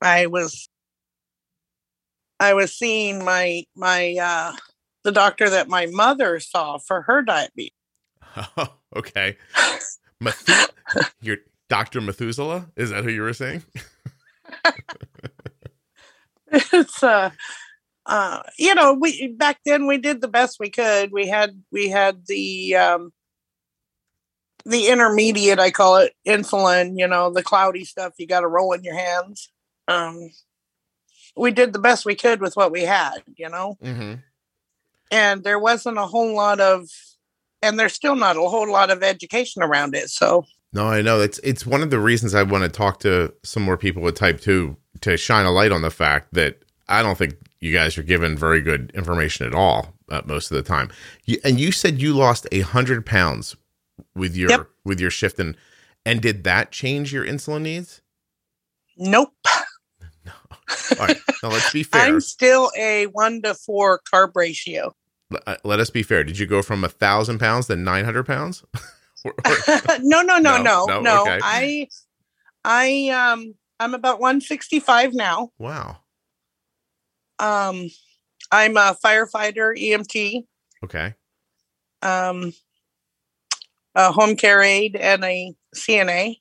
I 0.00 0.26
was 0.26 0.68
I 2.40 2.54
was 2.54 2.76
seeing 2.76 3.24
my 3.24 3.64
my 3.76 4.16
uh, 4.20 4.52
the 5.04 5.12
doctor 5.12 5.48
that 5.50 5.68
my 5.68 5.86
mother 5.86 6.40
saw 6.40 6.78
for 6.78 7.02
her 7.02 7.22
diabetes. 7.22 7.70
Oh, 8.56 8.74
okay. 8.96 9.36
Methu- 10.20 10.70
your 11.20 11.38
Dr. 11.68 12.00
Methuselah? 12.00 12.70
Is 12.76 12.90
that 12.90 13.04
who 13.04 13.10
you 13.10 13.22
were 13.22 13.32
saying? 13.32 13.62
it's 16.52 17.02
uh 17.02 17.30
uh 18.06 18.42
you 18.58 18.74
know 18.74 18.92
we 18.94 19.28
back 19.28 19.58
then 19.64 19.86
we 19.86 19.96
did 19.98 20.20
the 20.20 20.28
best 20.28 20.58
we 20.58 20.68
could 20.70 21.12
we 21.12 21.28
had 21.28 21.62
we 21.70 21.88
had 21.88 22.26
the 22.26 22.74
um 22.74 23.12
the 24.64 24.88
intermediate 24.88 25.58
i 25.58 25.70
call 25.70 25.96
it 25.96 26.12
insulin 26.26 26.98
you 26.98 27.06
know 27.06 27.30
the 27.30 27.42
cloudy 27.42 27.84
stuff 27.84 28.12
you 28.18 28.26
got 28.26 28.40
to 28.40 28.48
roll 28.48 28.72
in 28.72 28.82
your 28.82 28.96
hands 28.96 29.50
um 29.88 30.30
we 31.36 31.50
did 31.50 31.72
the 31.72 31.78
best 31.78 32.04
we 32.04 32.14
could 32.14 32.40
with 32.40 32.56
what 32.56 32.72
we 32.72 32.82
had 32.82 33.22
you 33.36 33.48
know 33.48 33.76
Mm-hmm. 33.82 34.14
and 35.10 35.44
there 35.44 35.58
wasn't 35.58 35.98
a 35.98 36.06
whole 36.06 36.34
lot 36.34 36.60
of 36.60 36.88
and 37.62 37.78
there's 37.78 37.92
still 37.94 38.16
not 38.16 38.36
a 38.36 38.40
whole 38.40 38.70
lot 38.70 38.90
of 38.90 39.02
education 39.02 39.62
around 39.62 39.94
it 39.94 40.10
so 40.10 40.44
No, 40.72 40.86
I 40.86 41.02
know. 41.02 41.20
It's 41.20 41.38
it's 41.44 41.66
one 41.66 41.82
of 41.82 41.90
the 41.90 42.00
reasons 42.00 42.34
I 42.34 42.42
want 42.42 42.64
to 42.64 42.68
talk 42.70 42.98
to 43.00 43.32
some 43.44 43.62
more 43.62 43.76
people 43.76 44.02
with 44.02 44.14
type 44.16 44.40
2 44.40 44.74
to 45.02 45.16
shine 45.16 45.44
a 45.46 45.52
light 45.52 45.70
on 45.70 45.82
the 45.82 45.90
fact 45.90 46.32
that 46.32 46.62
I 46.88 47.02
don't 47.02 47.18
think 47.18 47.34
you 47.62 47.72
guys 47.72 47.96
are 47.96 48.02
given 48.02 48.36
very 48.36 48.60
good 48.60 48.90
information 48.94 49.46
at 49.46 49.54
all 49.54 49.94
uh, 50.10 50.20
most 50.26 50.50
of 50.50 50.56
the 50.56 50.62
time. 50.62 50.90
You, 51.24 51.38
and 51.44 51.58
you 51.60 51.72
said 51.72 52.02
you 52.02 52.12
lost 52.12 52.46
a 52.52 52.60
hundred 52.60 53.06
pounds 53.06 53.56
with 54.14 54.36
your 54.36 54.50
Yep. 54.50 54.66
with 54.84 55.00
your 55.00 55.10
shift, 55.10 55.38
and 55.38 55.56
and 56.04 56.20
did 56.20 56.44
that 56.44 56.72
change 56.72 57.12
your 57.12 57.24
insulin 57.24 57.62
needs? 57.62 58.02
nope 58.98 59.32
No. 60.26 60.32
All 61.00 61.06
right, 61.06 61.16
now 61.42 61.48
let's 61.48 61.72
be 61.72 61.82
fair. 61.82 62.02
i'm 62.02 62.20
still 62.20 62.70
a 62.78 63.06
one 63.06 63.40
to 63.42 63.54
four 63.54 64.00
carb 64.12 64.32
ratio 64.34 64.94
Let- 65.30 65.42
uh, 65.46 65.56
Let 65.64 65.80
us 65.80 65.88
be 65.90 66.02
fair. 66.02 66.24
Did 66.24 66.38
you 66.38 66.46
go 66.46 66.60
from 66.60 66.84
a 66.84 66.88
thousand 66.88 67.38
pounds 67.38 67.68
to 67.68 67.76
nine 67.76 68.04
hundred 68.04 68.24
pounds? 68.26 68.64
Or- 69.24 69.34
or- 69.46 69.54
no, 70.00 70.20
no, 70.22 70.38
no, 70.38 70.60
No, 70.60 70.84
no, 70.86 71.00
no, 71.00 71.22
okay. 71.22 71.38
I, 71.42 71.86
I, 72.64 73.08
um, 73.10 73.54
I'm 73.78 73.94
about 73.94 74.18
165 74.18 75.14
now. 75.14 75.50
wow. 75.60 75.98
Um, 77.38 77.88
I'm 78.50 78.76
a 78.76 78.96
firefighter, 79.04 79.76
EMT, 79.76 80.44
Okay. 80.84 81.14
um, 82.02 82.52
a 83.94 84.12
home 84.12 84.36
care 84.36 84.62
aide, 84.62 84.96
and 84.96 85.24
a 85.24 85.54
CNA. 85.74 86.36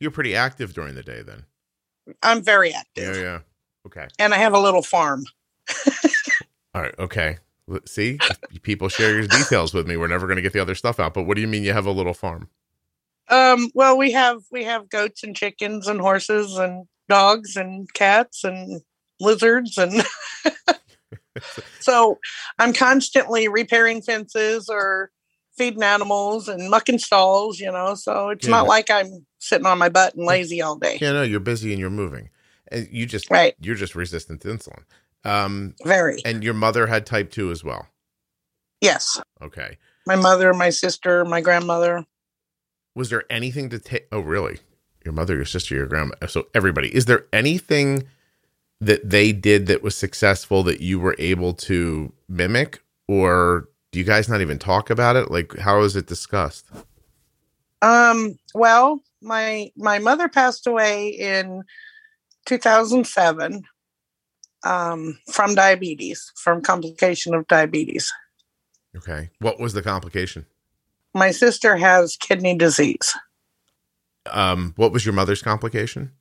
You're 0.00 0.10
pretty 0.10 0.34
active 0.36 0.74
during 0.74 0.94
the 0.94 1.02
day 1.02 1.22
then. 1.22 1.44
I'm 2.22 2.42
very 2.42 2.72
active, 2.74 3.16
Yeah. 3.16 3.22
yeah. 3.22 3.38
Okay. 3.86 4.08
and 4.18 4.32
I 4.34 4.38
have 4.38 4.52
a 4.54 4.58
little 4.58 4.82
farm. 4.82 5.24
All 6.74 6.82
right. 6.82 6.94
Okay. 6.98 7.38
See, 7.86 8.18
people 8.62 8.88
share 8.88 9.14
your 9.14 9.26
details 9.26 9.72
with 9.72 9.86
me. 9.86 9.96
We're 9.96 10.08
never 10.08 10.26
going 10.26 10.36
to 10.36 10.42
get 10.42 10.52
the 10.52 10.60
other 10.60 10.74
stuff 10.74 10.98
out. 11.00 11.14
But 11.14 11.22
what 11.22 11.34
do 11.36 11.40
you 11.40 11.46
mean 11.48 11.64
you 11.64 11.72
have 11.72 11.86
a 11.86 11.90
little 11.90 12.12
farm? 12.14 12.48
Um, 13.30 13.70
well, 13.74 13.96
we 13.96 14.12
have 14.12 14.42
we 14.50 14.64
have 14.64 14.90
goats 14.90 15.22
and 15.22 15.34
chickens 15.34 15.86
and 15.88 16.00
horses 16.00 16.58
and 16.58 16.86
dogs 17.08 17.56
and 17.56 17.90
cats 17.94 18.44
and 18.44 18.82
lizards 19.20 19.78
and 19.78 20.04
so 21.80 22.18
I'm 22.58 22.72
constantly 22.72 23.48
repairing 23.48 24.02
fences 24.02 24.68
or 24.68 25.10
feeding 25.56 25.82
animals 25.82 26.48
and 26.48 26.68
mucking 26.68 26.98
stalls, 26.98 27.60
you 27.60 27.70
know. 27.70 27.94
So 27.94 28.30
it's 28.30 28.44
Yeah. 28.46 28.52
not 28.52 28.66
like 28.66 28.90
I'm 28.90 29.26
sitting 29.38 29.66
on 29.66 29.78
my 29.78 29.88
butt 29.88 30.14
and 30.14 30.26
lazy 30.26 30.60
all 30.62 30.76
day. 30.76 30.98
Yeah, 31.00 31.12
no, 31.12 31.22
you're 31.22 31.40
busy 31.40 31.70
and 31.72 31.80
you're 31.80 31.90
moving, 31.90 32.30
and 32.72 32.88
you 32.90 33.06
just 33.06 33.30
Right. 33.30 33.54
you're 33.60 33.74
just 33.76 33.94
resistant 33.94 34.40
to 34.42 34.48
insulin. 34.48 34.82
Um, 35.24 35.74
Very. 35.84 36.18
and 36.24 36.42
your 36.44 36.54
mother 36.54 36.86
had 36.86 37.06
type 37.06 37.30
two 37.30 37.50
as 37.50 37.62
well. 37.64 37.88
Yes. 38.80 39.20
Okay. 39.40 39.78
My 40.06 40.16
mother, 40.16 40.52
my 40.52 40.70
sister, 40.70 41.24
my 41.24 41.40
grandmother. 41.40 42.04
Was 42.94 43.10
there 43.10 43.24
anything 43.30 43.70
to 43.70 43.78
take? 43.78 44.06
Oh, 44.12 44.20
really? 44.20 44.58
Your 45.04 45.14
mother, 45.14 45.34
your 45.34 45.44
sister, 45.46 45.74
your 45.74 45.86
grandma. 45.86 46.14
So 46.26 46.46
everybody. 46.54 46.94
Is 46.94 47.06
there 47.06 47.26
anything 47.32 48.04
that 48.80 49.08
they 49.08 49.32
did 49.32 49.66
that 49.66 49.82
was 49.82 49.96
successful 49.96 50.62
that 50.64 50.80
you 50.80 50.98
were 50.98 51.16
able 51.18 51.54
to 51.54 52.12
mimic, 52.28 52.82
or 53.08 53.68
do 53.92 53.98
you 53.98 54.04
guys 54.04 54.28
not 54.28 54.40
even 54.40 54.58
talk 54.58 54.90
about 54.90 55.16
it? 55.16 55.30
Like, 55.30 55.56
how 55.58 55.82
is 55.82 55.96
it 55.96 56.06
discussed? 56.06 56.66
Um, 57.82 58.38
well, 58.54 59.02
my 59.20 59.70
my 59.76 59.98
mother 59.98 60.28
passed 60.28 60.66
away 60.66 61.08
in 61.08 61.62
2007 62.46 63.64
um, 64.64 65.18
from 65.30 65.54
diabetes, 65.54 66.32
from 66.36 66.62
complication 66.62 67.34
of 67.34 67.46
diabetes. 67.46 68.12
Okay. 68.96 69.30
What 69.40 69.60
was 69.60 69.72
the 69.72 69.82
complication? 69.82 70.46
My 71.14 71.30
sister 71.30 71.76
has 71.76 72.16
kidney 72.16 72.56
disease. 72.56 73.14
Um, 74.30 74.72
what 74.76 74.92
was 74.92 75.04
your 75.04 75.12
mother's 75.12 75.42
complication? 75.42 76.12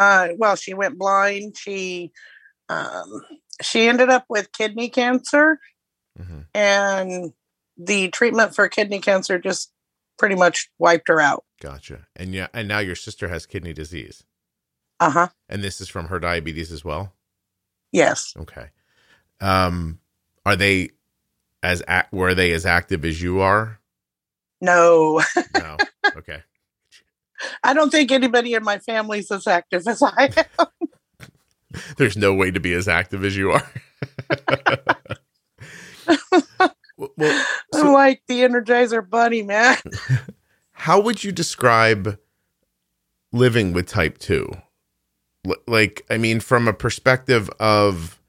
Uh, 0.00 0.28
well, 0.38 0.56
she 0.56 0.72
went 0.72 0.98
blind. 0.98 1.56
She 1.58 2.10
um, 2.70 3.22
she 3.60 3.86
ended 3.86 4.08
up 4.08 4.24
with 4.30 4.50
kidney 4.52 4.88
cancer, 4.88 5.60
mm-hmm. 6.18 6.40
and 6.54 7.32
the 7.76 8.08
treatment 8.08 8.54
for 8.54 8.66
kidney 8.68 9.00
cancer 9.00 9.38
just 9.38 9.70
pretty 10.18 10.36
much 10.36 10.70
wiped 10.78 11.08
her 11.08 11.20
out. 11.20 11.44
Gotcha. 11.60 12.06
And 12.16 12.34
yeah, 12.34 12.46
and 12.54 12.66
now 12.66 12.78
your 12.78 12.96
sister 12.96 13.28
has 13.28 13.44
kidney 13.44 13.74
disease, 13.74 14.24
Uh 15.00 15.10
huh. 15.10 15.28
and 15.50 15.62
this 15.62 15.82
is 15.82 15.90
from 15.90 16.08
her 16.08 16.18
diabetes 16.18 16.72
as 16.72 16.82
well. 16.82 17.12
Yes. 17.92 18.32
Okay. 18.38 18.68
Um, 19.40 19.98
are 20.46 20.56
they 20.56 20.90
as 21.62 21.82
were 22.10 22.34
they 22.34 22.52
as 22.52 22.64
active 22.64 23.04
as 23.04 23.20
you 23.20 23.40
are? 23.40 23.80
No, 24.62 25.22
No. 25.56 25.76
Okay. 26.16 26.42
I 27.62 27.74
don't 27.74 27.90
think 27.90 28.10
anybody 28.12 28.54
in 28.54 28.64
my 28.64 28.78
family's 28.78 29.30
as 29.30 29.46
active 29.46 29.86
as 29.86 30.02
I 30.02 30.30
am. 30.58 30.66
There's 31.96 32.16
no 32.16 32.34
way 32.34 32.50
to 32.50 32.60
be 32.60 32.72
as 32.74 32.88
active 32.88 33.24
as 33.24 33.36
you 33.36 33.52
are. 33.52 33.70
well, 36.96 37.10
I'm 37.18 37.44
so 37.72 37.92
like 37.92 38.22
the 38.28 38.40
Energizer 38.40 39.08
Bunny, 39.08 39.42
man. 39.42 39.76
how 40.72 41.00
would 41.00 41.22
you 41.24 41.32
describe 41.32 42.18
living 43.32 43.72
with 43.72 43.86
type 43.86 44.18
2? 44.18 44.50
L- 45.46 45.54
Like, 45.66 46.04
I 46.10 46.18
mean, 46.18 46.40
from 46.40 46.68
a 46.68 46.72
perspective 46.72 47.48
of 47.60 48.20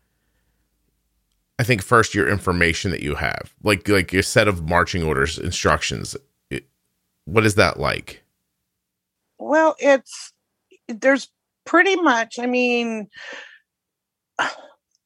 I 1.60 1.63
think 1.63 1.84
first 1.84 2.15
your 2.15 2.27
information 2.27 2.89
that 2.91 3.01
you 3.03 3.15
have, 3.15 3.53
like 3.63 3.88
like 3.88 4.12
your 4.12 4.24
set 4.24 4.48
of 4.48 4.68
marching 4.68 5.03
orders, 5.03 5.38
instructions. 5.38 6.15
It, 6.50 6.65
what 7.25 7.46
is 7.46 7.53
that 7.56 7.80
like? 7.80 8.24
Well, 9.41 9.75
it's 9.79 10.33
there's 10.88 11.27
pretty 11.65 11.95
much, 11.95 12.38
I 12.38 12.45
mean, 12.45 13.10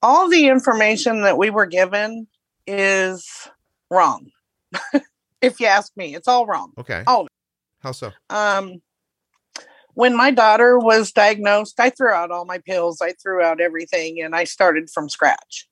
all 0.02 0.30
the 0.30 0.50
information 0.50 1.22
that 1.22 1.38
we 1.38 1.50
were 1.50 1.66
given 1.66 2.28
is 2.68 3.26
wrong. 3.90 4.30
if 5.42 5.60
you 5.62 5.68
ask 5.68 5.96
me, 5.96 6.16
it's 6.16 6.28
all 6.28 6.46
wrong. 6.46 6.74
Okay. 6.78 7.04
Oh. 7.08 7.28
How 7.80 7.94
so? 7.94 8.12
Um, 8.30 8.82
when 9.94 10.18
my 10.18 10.32
daughter 10.32 10.78
was 10.78 11.14
diagnosed, 11.14 11.80
I 11.80 11.90
threw 11.90 12.10
out 12.10 12.30
all 12.32 12.44
my 12.44 12.58
pills, 12.58 13.00
I 13.02 13.14
threw 13.14 13.42
out 13.42 13.62
everything, 13.62 14.22
and 14.22 14.36
I 14.36 14.44
started 14.44 14.90
from 14.90 15.08
scratch. 15.08 15.70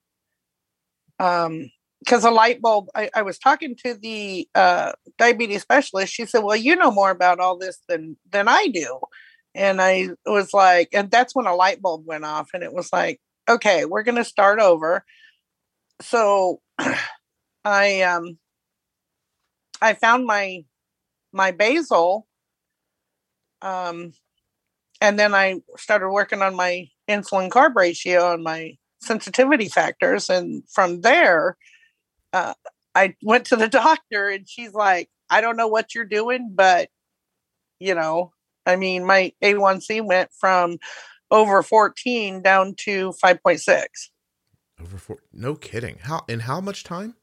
Um, 1.20 1.70
because 2.04 2.24
a 2.26 2.32
light 2.32 2.62
bulb, 2.62 2.88
I, 2.96 3.10
I 3.16 3.22
was 3.22 3.40
talking 3.40 3.76
to 3.86 3.96
the 3.96 4.48
uh, 4.56 4.94
diabetes 5.18 5.62
specialist. 5.62 6.14
She 6.14 6.26
said, 6.26 6.44
"Well, 6.44 6.56
you 6.56 6.76
know 6.76 6.92
more 6.92 7.12
about 7.12 7.40
all 7.40 7.58
this 7.58 7.80
than 7.88 8.18
than 8.32 8.48
I 8.48 8.68
do," 8.68 9.00
and 9.56 9.82
I 9.82 10.10
was 10.26 10.54
like, 10.54 10.90
and 10.94 11.10
that's 11.12 11.36
when 11.36 11.48
a 11.48 11.56
light 11.56 11.82
bulb 11.82 12.04
went 12.06 12.26
off, 12.26 12.50
and 12.54 12.64
it 12.64 12.74
was 12.74 12.92
like, 12.94 13.20
okay, 13.50 13.86
we're 13.86 14.04
going 14.04 14.16
to 14.18 14.26
start 14.26 14.60
over. 14.60 15.04
So, 16.02 16.62
I 17.66 18.02
um, 18.02 18.38
I 19.82 19.94
found 19.94 20.26
my 20.26 20.64
my 21.34 21.52
basal 21.52 22.28
um 23.62 24.14
and 25.02 25.20
then 25.20 25.34
i 25.34 25.60
started 25.78 26.10
working 26.10 26.42
on 26.42 26.56
my 26.56 26.88
insulin 27.10 27.50
carb 27.50 27.76
ratio 27.76 28.34
and 28.34 28.44
my 28.44 28.76
sensitivity 29.02 29.68
factors 29.68 30.30
and 30.30 30.64
from 30.70 31.02
there 31.02 31.58
uh, 32.34 32.54
i 32.96 33.16
went 33.24 33.46
to 33.48 33.56
the 33.56 33.68
doctor 33.70 34.30
and 34.30 34.48
she's 34.50 34.74
like 34.74 35.10
i 35.30 35.42
don't 35.42 35.58
know 35.58 35.68
what 35.68 35.96
you're 35.96 36.06
doing 36.06 36.52
but 36.54 36.90
you 37.80 37.96
know 37.96 38.32
i 38.66 38.76
mean 38.76 39.06
my 39.06 39.34
a1c 39.44 40.06
went 40.06 40.30
from 40.40 40.78
over 41.32 41.64
14 41.64 42.42
down 42.42 42.76
to 42.78 43.14
5.6 43.24 43.86
Over 44.82 44.98
four? 44.98 45.18
No 45.34 45.56
kidding. 45.56 45.98
How 46.04 46.24
in 46.28 46.42
how 46.42 46.62
much 46.62 46.84
time? 46.84 47.16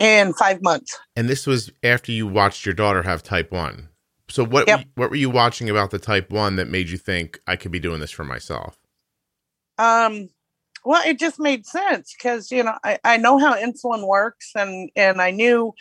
in 0.00 0.32
five 0.34 0.62
months 0.62 0.98
And 1.16 1.28
this 1.28 1.46
was 1.46 1.70
after 1.82 2.12
you 2.12 2.26
watched 2.26 2.66
your 2.66 2.74
daughter 2.74 3.02
have 3.02 3.22
type 3.22 3.52
one. 3.52 3.88
So 4.28 4.44
what 4.44 4.68
Yep. 4.68 4.86
what 4.94 5.10
were 5.10 5.16
you 5.16 5.30
watching 5.30 5.70
about 5.70 5.90
the 5.90 5.98
type 5.98 6.30
one 6.30 6.56
that 6.56 6.68
made 6.68 6.88
you 6.90 6.98
think 6.98 7.40
I 7.46 7.56
could 7.56 7.72
be 7.72 7.80
doing 7.80 8.00
this 8.00 8.10
for 8.10 8.24
myself? 8.24 8.78
Um, 9.78 10.28
well, 10.84 11.02
it 11.06 11.18
just 11.18 11.38
made 11.38 11.66
sense 11.66 12.14
because 12.16 12.50
you 12.50 12.62
know 12.62 12.76
I, 12.84 12.98
I 13.04 13.16
know 13.16 13.38
how 13.38 13.54
insulin 13.54 14.06
works, 14.06 14.50
and 14.54 14.90
and 14.96 15.20
I 15.20 15.30
knew 15.30 15.74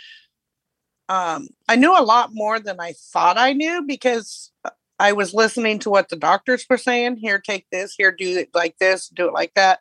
um, 1.10 1.50
I 1.68 1.76
knew 1.76 1.98
a 1.98 2.04
lot 2.04 2.30
more 2.34 2.60
than 2.60 2.80
I 2.80 2.94
thought 2.94 3.38
I 3.38 3.54
knew 3.54 3.84
because 3.86 4.52
I 5.00 5.12
was 5.14 5.34
listening 5.34 5.80
to 5.80 5.90
what 5.90 6.10
the 6.10 6.16
doctors 6.16 6.66
were 6.70 6.78
saying. 6.78 7.18
Here, 7.18 7.40
take 7.40 7.68
this. 7.72 7.96
Here, 7.96 8.12
do 8.12 8.38
it 8.38 8.50
like 8.54 8.78
this. 8.78 9.10
Do 9.10 9.28
it 9.28 9.34
like 9.34 9.54
that. 9.56 9.80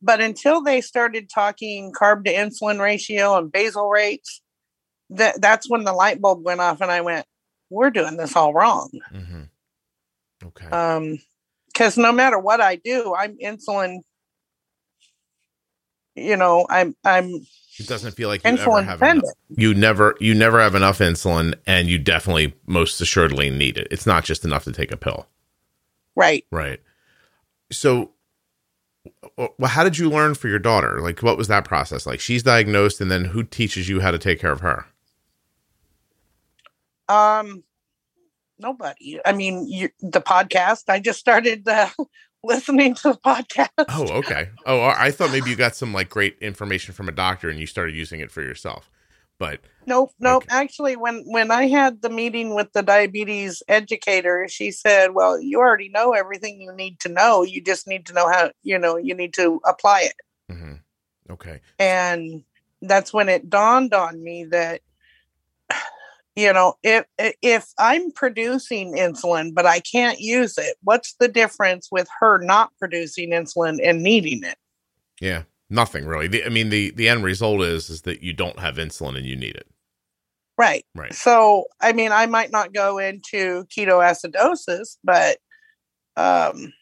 But 0.00 0.20
until 0.20 0.62
they 0.62 0.80
started 0.80 1.28
talking 1.28 1.92
carb 1.92 2.24
to 2.24 2.32
insulin 2.32 2.80
ratio 2.80 3.36
and 3.36 3.52
basal 3.52 3.90
rates, 3.90 4.40
that 5.10 5.42
that's 5.42 5.68
when 5.68 5.84
the 5.84 5.92
light 5.92 6.20
bulb 6.20 6.44
went 6.44 6.60
off, 6.60 6.80
and 6.80 6.90
I 6.90 7.00
went, 7.00 7.26
"We're 7.68 7.90
doing 7.90 8.16
this 8.16 8.36
all 8.36 8.54
wrong." 8.54 8.90
Mm-hmm. 9.12 9.42
Okay. 10.46 10.66
Um, 10.66 11.18
because 11.66 11.96
no 11.96 12.12
matter 12.12 12.38
what 12.38 12.60
I 12.60 12.76
do, 12.76 13.14
I'm 13.14 13.36
insulin. 13.38 14.00
You 16.14 16.36
know, 16.36 16.66
I'm 16.68 16.94
I'm 17.04 17.26
it 17.78 17.86
doesn't 17.86 18.12
feel 18.12 18.28
like 18.28 18.44
you 18.44 18.50
ever 18.50 18.62
insulin 18.62 18.84
have 18.84 19.00
enough. 19.02 19.24
You 19.48 19.72
never 19.74 20.16
you 20.20 20.34
never 20.34 20.60
have 20.60 20.74
enough 20.74 20.98
insulin, 20.98 21.54
and 21.66 21.88
you 21.88 21.98
definitely 21.98 22.54
most 22.66 23.00
assuredly 23.00 23.48
need 23.50 23.78
it. 23.78 23.88
It's 23.90 24.06
not 24.06 24.24
just 24.24 24.44
enough 24.44 24.64
to 24.64 24.72
take 24.72 24.92
a 24.92 24.96
pill, 24.96 25.26
Right. 26.14 26.44
right? 26.50 26.80
So, 27.72 28.10
well, 29.38 29.52
how 29.70 29.84
did 29.84 29.96
you 29.96 30.10
learn 30.10 30.34
for 30.34 30.48
your 30.48 30.58
daughter? 30.58 31.00
Like, 31.00 31.22
what 31.22 31.38
was 31.38 31.48
that 31.48 31.64
process 31.64 32.06
like? 32.06 32.20
She's 32.20 32.42
diagnosed, 32.42 33.00
and 33.00 33.10
then 33.10 33.26
who 33.26 33.42
teaches 33.44 33.88
you 33.88 34.00
how 34.00 34.10
to 34.10 34.18
take 34.18 34.40
care 34.40 34.52
of 34.52 34.60
her? 34.60 34.86
Um, 37.08 37.64
nobody. 38.58 39.20
I 39.24 39.32
mean, 39.32 39.66
you, 39.68 39.88
the 40.00 40.20
podcast. 40.20 40.84
I 40.88 41.00
just 41.00 41.18
started 41.18 41.66
uh, 41.66 41.88
listening 42.42 42.94
to 42.94 43.02
the 43.10 43.18
podcast. 43.18 43.68
Oh, 43.88 44.08
okay. 44.18 44.50
Oh, 44.66 44.82
I 44.82 45.10
thought 45.10 45.32
maybe 45.32 45.50
you 45.50 45.56
got 45.56 45.76
some 45.76 45.92
like 45.92 46.08
great 46.08 46.36
information 46.40 46.94
from 46.94 47.08
a 47.08 47.12
doctor, 47.12 47.48
and 47.48 47.58
you 47.58 47.66
started 47.66 47.94
using 47.94 48.20
it 48.20 48.30
for 48.30 48.42
yourself. 48.42 48.90
But 49.38 49.60
Nope, 49.86 50.12
nope. 50.20 50.44
Okay. 50.44 50.54
Actually, 50.54 50.96
when 50.96 51.24
when 51.26 51.50
I 51.50 51.66
had 51.66 52.02
the 52.02 52.10
meeting 52.10 52.54
with 52.54 52.72
the 52.72 52.82
diabetes 52.82 53.62
educator, 53.68 54.46
she 54.48 54.70
said, 54.70 55.14
"Well, 55.14 55.40
you 55.40 55.58
already 55.58 55.88
know 55.88 56.12
everything 56.12 56.60
you 56.60 56.72
need 56.72 57.00
to 57.00 57.08
know. 57.08 57.42
You 57.42 57.62
just 57.62 57.88
need 57.88 58.06
to 58.06 58.12
know 58.12 58.28
how. 58.28 58.50
You 58.62 58.78
know, 58.78 58.96
you 58.96 59.14
need 59.14 59.34
to 59.34 59.60
apply 59.66 60.02
it." 60.02 60.14
mhm. 60.52 60.80
okay, 61.30 61.60
and 61.78 62.44
that's 62.82 63.12
when 63.12 63.28
it 63.28 63.48
dawned 63.48 63.94
on 63.94 64.22
me 64.22 64.44
that 64.44 64.82
you 66.40 66.52
know 66.52 66.74
if 66.82 67.04
if 67.18 67.66
i'm 67.78 68.10
producing 68.12 68.94
insulin 68.94 69.52
but 69.54 69.66
i 69.66 69.80
can't 69.80 70.20
use 70.20 70.56
it 70.58 70.76
what's 70.82 71.14
the 71.20 71.28
difference 71.28 71.88
with 71.92 72.08
her 72.20 72.38
not 72.38 72.70
producing 72.78 73.30
insulin 73.30 73.78
and 73.82 74.02
needing 74.02 74.42
it 74.44 74.56
yeah, 75.20 75.42
nothing 75.68 76.06
really. 76.06 76.26
The, 76.26 76.44
I 76.44 76.48
mean, 76.48 76.70
the 76.70 76.90
the 76.90 77.08
end 77.08 77.22
result 77.22 77.62
is 77.62 77.90
is 77.90 78.02
that 78.02 78.22
you 78.22 78.32
don't 78.32 78.58
have 78.58 78.76
insulin 78.76 79.16
and 79.16 79.26
you 79.26 79.36
need 79.36 79.54
it. 79.54 79.66
right 80.58 80.84
Right. 80.94 81.14
so 81.14 81.64
i 81.80 81.92
mean 81.92 82.12
i 82.12 82.26
might 82.26 82.50
not 82.50 82.72
go 82.72 82.98
into 82.98 83.64
ketoacidosis 83.64 84.96
but 85.04 85.38
um 86.16 86.72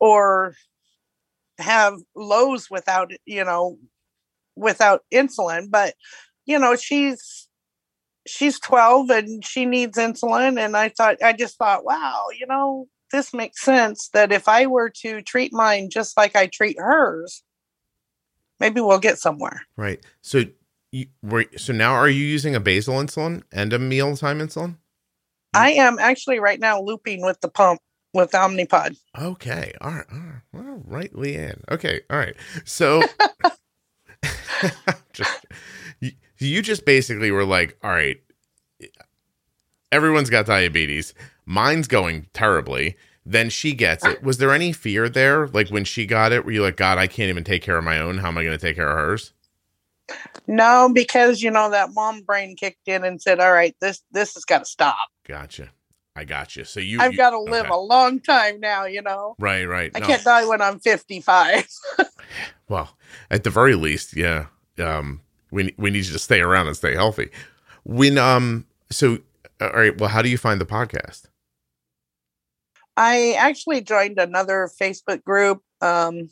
or 0.00 0.54
have 1.58 1.94
lows 2.16 2.68
without 2.70 3.10
you 3.24 3.44
know 3.44 3.78
without 4.56 5.02
insulin 5.12 5.70
but 5.70 5.94
you 6.46 6.58
know 6.58 6.76
she's 6.76 7.48
she's 8.30 8.60
12 8.60 9.10
and 9.10 9.44
she 9.44 9.66
needs 9.66 9.98
insulin 9.98 10.58
and 10.58 10.76
i 10.76 10.88
thought 10.88 11.16
i 11.22 11.32
just 11.32 11.56
thought 11.58 11.84
wow 11.84 12.26
you 12.38 12.46
know 12.46 12.86
this 13.12 13.34
makes 13.34 13.62
sense 13.62 14.08
that 14.12 14.30
if 14.32 14.48
i 14.48 14.66
were 14.66 14.88
to 14.88 15.20
treat 15.22 15.52
mine 15.52 15.90
just 15.90 16.16
like 16.16 16.36
i 16.36 16.46
treat 16.46 16.76
hers 16.78 17.42
maybe 18.60 18.80
we'll 18.80 18.98
get 18.98 19.18
somewhere 19.18 19.62
Right. 19.76 20.04
So 20.22 20.44
you 20.92 21.06
were 21.22 21.46
so 21.56 21.72
now 21.72 21.92
are 21.92 22.08
you 22.08 22.24
using 22.24 22.54
a 22.54 22.60
basal 22.60 22.94
insulin 22.94 23.42
and 23.52 23.72
a 23.72 23.78
mealtime 23.78 24.38
insulin? 24.40 24.76
i 25.54 25.70
am 25.72 25.98
actually 25.98 26.38
right 26.38 26.60
now 26.60 26.80
looping 26.80 27.22
with 27.22 27.40
the 27.40 27.48
pump 27.48 27.80
with 28.14 28.30
omnipod 28.32 28.96
Okay. 29.18 29.72
All 29.80 29.90
right. 29.90 30.06
All 30.12 30.18
right. 30.18 30.42
All 30.54 30.82
right, 30.86 31.12
Leanne. 31.12 31.62
Okay. 31.70 32.00
All 32.10 32.18
right. 32.18 32.36
So 32.64 33.02
you, 36.40 36.48
you 36.48 36.62
just 36.62 36.84
basically 36.84 37.30
were 37.30 37.44
like, 37.44 37.76
all 37.82 37.90
right, 37.90 38.20
everyone's 39.92 40.30
got 40.30 40.46
diabetes. 40.46 41.14
Mine's 41.46 41.88
going 41.88 42.26
terribly. 42.32 42.96
Then 43.26 43.50
she 43.50 43.74
gets 43.74 44.04
it. 44.04 44.22
Was 44.22 44.38
there 44.38 44.52
any 44.52 44.72
fear 44.72 45.08
there? 45.08 45.46
Like 45.48 45.68
when 45.68 45.84
she 45.84 46.06
got 46.06 46.32
it, 46.32 46.44
were 46.44 46.52
you 46.52 46.62
like, 46.62 46.76
God, 46.76 46.98
I 46.98 47.06
can't 47.06 47.28
even 47.28 47.44
take 47.44 47.62
care 47.62 47.76
of 47.76 47.84
my 47.84 47.98
own. 48.00 48.18
How 48.18 48.28
am 48.28 48.38
I 48.38 48.44
going 48.44 48.56
to 48.58 48.66
take 48.66 48.76
care 48.76 48.88
of 48.88 48.96
hers? 48.96 49.32
no 50.48 50.90
because 50.92 51.40
you 51.40 51.52
know 51.52 51.70
that 51.70 51.90
mom 51.94 52.20
brain 52.22 52.56
kicked 52.56 52.88
in 52.88 53.04
and 53.04 53.22
said 53.22 53.38
all 53.38 53.52
right 53.52 53.76
this 53.80 54.02
this 54.10 54.34
has 54.34 54.44
got 54.44 54.58
to 54.58 54.64
stop 54.64 54.96
Gotcha. 55.24 55.68
I 56.16 56.24
got 56.24 56.56
you. 56.56 56.64
So 56.64 56.80
you, 56.80 57.00
i've 57.00 57.16
got 57.16 57.30
to 57.30 57.38
live 57.38 57.66
okay. 57.66 57.72
a 57.74 57.76
long 57.76 58.18
time 58.18 58.58
now 58.58 58.86
you 58.86 59.02
know 59.02 59.36
Right, 59.38 59.66
right. 59.66 59.92
i 59.94 60.00
No. 60.00 60.06
can't 60.08 60.24
die 60.24 60.44
when 60.46 60.60
i'm 60.60 60.80
55 60.80 61.64
Well, 62.68 62.96
at 63.30 63.44
the 63.44 63.50
very 63.50 63.76
least, 63.76 64.16
yeah. 64.16 64.46
Um, 64.80 65.20
we 65.50 65.74
we 65.78 65.90
need 65.90 66.06
you 66.06 66.12
to 66.12 66.18
stay 66.18 66.40
around 66.40 66.66
and 66.66 66.76
stay 66.76 66.94
healthy. 66.94 67.30
When 67.84 68.18
um, 68.18 68.66
so 68.90 69.18
all 69.60 69.70
right. 69.70 69.98
Well, 69.98 70.08
how 70.08 70.22
do 70.22 70.28
you 70.28 70.38
find 70.38 70.60
the 70.60 70.66
podcast? 70.66 71.24
I 72.96 73.34
actually 73.38 73.80
joined 73.82 74.18
another 74.18 74.68
Facebook 74.80 75.24
group, 75.24 75.62
um, 75.80 76.30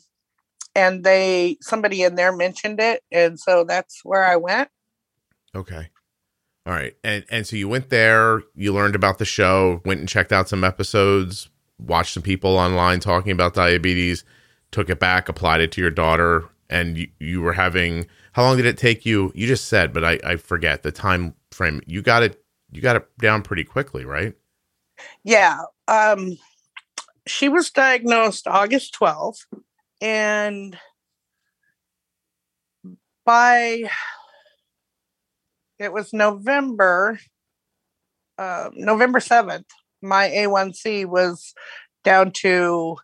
and 0.75 1.03
they 1.03 1.57
somebody 1.61 2.03
in 2.03 2.15
there 2.15 2.35
mentioned 2.35 2.79
it, 2.79 3.03
and 3.11 3.39
so 3.39 3.63
that's 3.63 4.01
where 4.03 4.25
I 4.25 4.35
went. 4.35 4.69
Okay. 5.55 5.89
All 6.65 6.73
right. 6.73 6.95
And 7.03 7.25
and 7.29 7.47
so 7.47 7.55
you 7.55 7.67
went 7.67 7.89
there. 7.89 8.43
You 8.55 8.73
learned 8.73 8.95
about 8.95 9.17
the 9.17 9.25
show. 9.25 9.81
Went 9.85 9.99
and 9.99 10.09
checked 10.09 10.31
out 10.31 10.49
some 10.49 10.63
episodes. 10.63 11.49
Watched 11.79 12.13
some 12.13 12.23
people 12.23 12.57
online 12.57 12.99
talking 12.99 13.31
about 13.31 13.53
diabetes. 13.53 14.23
Took 14.71 14.89
it 14.89 14.99
back. 14.99 15.29
Applied 15.29 15.61
it 15.61 15.71
to 15.73 15.81
your 15.81 15.89
daughter. 15.89 16.45
And 16.69 16.97
you, 16.97 17.07
you 17.19 17.41
were 17.41 17.53
having. 17.53 18.05
How 18.33 18.43
long 18.43 18.57
did 18.57 18.65
it 18.65 18.77
take 18.77 19.05
you? 19.05 19.31
You 19.35 19.47
just 19.47 19.65
said, 19.65 19.93
but 19.93 20.03
I 20.03 20.19
I 20.23 20.35
forget 20.37 20.83
the 20.83 20.91
time 20.91 21.35
frame. 21.51 21.81
You 21.85 22.01
got 22.01 22.23
it. 22.23 22.43
You 22.71 22.81
got 22.81 22.95
it 22.95 23.07
down 23.17 23.41
pretty 23.41 23.63
quickly, 23.63 24.05
right? 24.05 24.35
Yeah, 25.23 25.61
um, 25.87 26.37
she 27.27 27.49
was 27.49 27.71
diagnosed 27.71 28.47
August 28.47 28.93
twelfth, 28.93 29.45
and 30.01 30.77
by 33.25 33.89
it 35.79 35.93
was 35.93 36.13
November, 36.13 37.19
uh, 38.37 38.69
November 38.73 39.19
seventh. 39.19 39.67
My 40.01 40.29
A1C 40.29 41.05
was 41.05 41.53
down 42.03 42.31
to, 42.31 42.97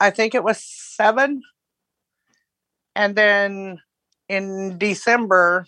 I 0.00 0.10
think 0.10 0.34
it 0.34 0.44
was 0.44 0.62
seven, 0.62 1.42
and 2.96 3.14
then 3.14 3.78
in 4.28 4.78
December 4.78 5.66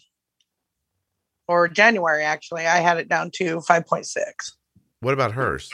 or 1.47 1.69
January, 1.69 2.25
actually, 2.25 2.67
I 2.67 2.79
had 2.79 2.97
it 2.99 3.09
down 3.09 3.31
to 3.35 3.61
five 3.61 3.87
point 3.87 4.07
six. 4.07 4.57
What 5.01 5.15
about 5.15 5.33
hers? 5.33 5.71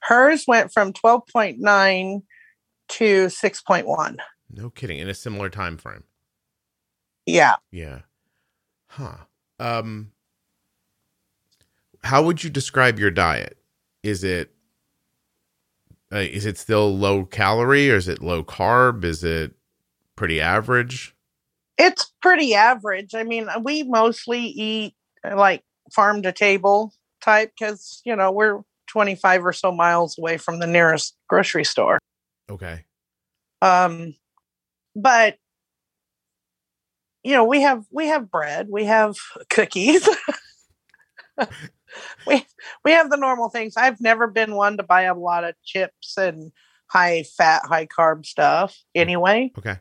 Hers 0.00 0.44
went 0.46 0.72
from 0.72 0.92
12.9 0.92 2.22
to 2.88 3.26
6.1. 3.26 4.16
No 4.50 4.70
kidding. 4.70 4.98
In 4.98 5.08
a 5.08 5.14
similar 5.14 5.48
time 5.48 5.76
frame. 5.76 6.04
Yeah. 7.26 7.56
Yeah. 7.70 8.00
Huh. 8.88 9.16
Um 9.58 10.12
how 12.02 12.22
would 12.22 12.44
you 12.44 12.50
describe 12.50 12.98
your 12.98 13.10
diet? 13.10 13.58
Is 14.02 14.24
it 14.24 14.50
uh, 16.12 16.18
is 16.18 16.44
it 16.44 16.58
still 16.58 16.96
low 16.96 17.24
calorie 17.24 17.90
or 17.90 17.96
is 17.96 18.08
it 18.08 18.22
low 18.22 18.44
carb? 18.44 19.04
Is 19.04 19.24
it 19.24 19.54
pretty 20.16 20.40
average? 20.40 21.14
It's 21.76 22.12
pretty 22.22 22.54
average. 22.54 23.14
I 23.14 23.24
mean, 23.24 23.48
we 23.62 23.82
mostly 23.82 24.40
eat 24.40 24.94
uh, 25.28 25.36
like 25.36 25.62
farm 25.92 26.22
to 26.22 26.32
table 26.32 26.92
type 27.20 27.52
because, 27.58 28.00
you 28.04 28.14
know, 28.14 28.30
we're 28.30 28.60
25 28.88 29.46
or 29.46 29.52
so 29.52 29.72
miles 29.72 30.18
away 30.18 30.36
from 30.36 30.60
the 30.60 30.66
nearest 30.66 31.16
grocery 31.28 31.64
store. 31.64 31.98
Okay. 32.48 32.84
Um, 33.62 34.14
but 34.94 35.36
you 37.24 37.32
know, 37.32 37.44
we 37.44 37.62
have 37.62 37.84
we 37.90 38.06
have 38.08 38.30
bread, 38.30 38.68
we 38.70 38.84
have 38.84 39.16
cookies. 39.48 40.06
we 42.26 42.46
we 42.84 42.92
have 42.92 43.10
the 43.10 43.16
normal 43.16 43.48
things. 43.48 43.76
I've 43.76 44.00
never 44.00 44.26
been 44.26 44.54
one 44.54 44.76
to 44.76 44.82
buy 44.82 45.02
a 45.02 45.14
lot 45.14 45.44
of 45.44 45.54
chips 45.64 46.16
and 46.18 46.52
high 46.88 47.24
fat, 47.36 47.62
high 47.64 47.86
carb 47.86 48.26
stuff 48.26 48.76
anyway. 48.94 49.50
Okay. 49.58 49.78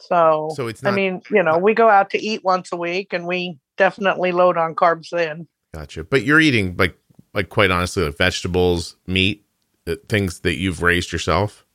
So, 0.00 0.50
So 0.54 0.68
it's 0.68 0.84
I 0.84 0.90
mean, 0.90 1.22
you 1.30 1.42
know, 1.42 1.58
we 1.58 1.74
go 1.74 1.88
out 1.88 2.10
to 2.10 2.18
eat 2.18 2.44
once 2.44 2.72
a 2.72 2.76
week 2.76 3.12
and 3.12 3.26
we 3.26 3.58
definitely 3.76 4.32
load 4.32 4.56
on 4.56 4.74
carbs 4.74 5.10
then. 5.10 5.48
gotcha. 5.74 6.04
But 6.04 6.24
you're 6.24 6.40
eating 6.40 6.76
like 6.76 6.96
like 7.34 7.48
quite 7.48 7.70
honestly 7.70 8.04
like 8.04 8.16
vegetables, 8.16 8.96
meat, 9.06 9.44
uh, 9.86 9.96
things 10.08 10.40
that 10.40 10.56
you've 10.56 10.82
raised 10.82 11.12
yourself. 11.12 11.66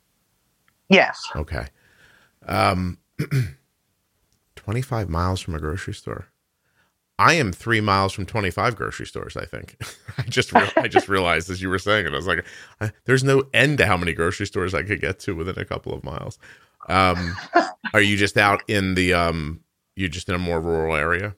Yes. 0.90 1.20
Okay. 1.36 1.68
Um, 2.48 2.98
25 4.56 5.10
miles 5.10 5.42
from 5.42 5.56
a 5.56 5.60
grocery 5.60 5.94
store. 5.94 6.28
I 7.20 7.34
am 7.36 7.52
three 7.54 7.80
miles 7.80 8.12
from 8.12 8.26
25 8.26 8.76
grocery 8.76 9.06
stores. 9.06 9.38
I 9.38 9.46
think. 9.46 9.78
I 10.18 10.24
just 10.24 10.52
re- 10.52 10.72
I 10.76 10.88
just 10.88 11.08
realized 11.08 11.50
as 11.50 11.62
you 11.62 11.70
were 11.70 11.80
saying 11.80 12.08
it, 12.08 12.14
I 12.14 12.16
was 12.16 12.28
like, 12.28 12.44
I, 12.82 12.92
"There's 13.06 13.24
no 13.24 13.44
end 13.54 13.78
to 13.78 13.86
how 13.86 13.98
many 13.98 14.14
grocery 14.14 14.48
stores 14.48 14.74
I 14.74 14.82
could 14.84 15.00
get 15.00 15.20
to 15.20 15.36
within 15.36 15.58
a 15.60 15.66
couple 15.66 15.94
of 15.94 16.04
miles." 16.04 16.40
Um, 16.90 17.36
are 17.94 18.02
you 18.02 18.18
just 18.18 18.38
out 18.38 18.64
in 18.68 18.96
the 18.96 19.14
um? 19.14 19.62
You're 19.96 20.10
just 20.10 20.28
in 20.30 20.36
a 20.36 20.40
more 20.40 20.60
rural 20.60 20.96
area. 20.96 21.36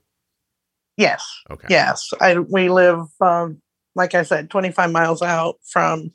Yes. 0.97 1.25
Okay. 1.49 1.67
Yes. 1.69 2.11
I 2.21 2.39
we 2.39 2.69
live 2.69 3.07
um 3.19 3.61
like 3.95 4.13
I 4.15 4.23
said 4.23 4.49
25 4.49 4.91
miles 4.91 5.21
out 5.21 5.57
from 5.63 6.11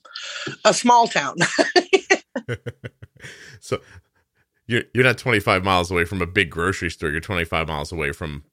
a 0.64 0.72
small 0.72 1.06
town. 1.06 1.36
so 3.60 3.80
you're 4.66 4.84
you're 4.94 5.04
not 5.04 5.18
25 5.18 5.64
miles 5.64 5.90
away 5.90 6.04
from 6.04 6.22
a 6.22 6.26
big 6.26 6.50
grocery 6.50 6.90
store. 6.90 7.10
You're 7.10 7.20
25 7.20 7.68
miles 7.68 7.92
away 7.92 8.12
from 8.12 8.44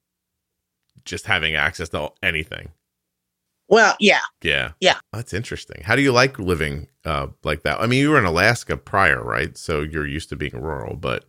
just 1.06 1.26
having 1.28 1.56
access 1.56 1.90
to 1.90 2.10
anything. 2.22 2.70
Well, 3.70 3.96
yeah. 4.00 4.22
Yeah. 4.42 4.72
Yeah. 4.80 5.00
That's 5.12 5.34
interesting. 5.34 5.84
How 5.84 5.96
do 5.96 6.02
you 6.02 6.12
like 6.12 6.40
living 6.40 6.88
uh, 7.06 7.28
like 7.44 7.64
that? 7.64 7.82
I 7.82 7.88
mean, 7.88 8.00
you 8.00 8.12
were 8.12 8.18
in 8.18 8.26
Alaska 8.26 8.78
prior, 8.78 9.22
right? 9.22 9.58
So 9.58 9.82
you're 9.82 10.08
used 10.08 10.30
to 10.30 10.36
being 10.36 10.60
rural, 10.60 10.96
but 10.96 11.26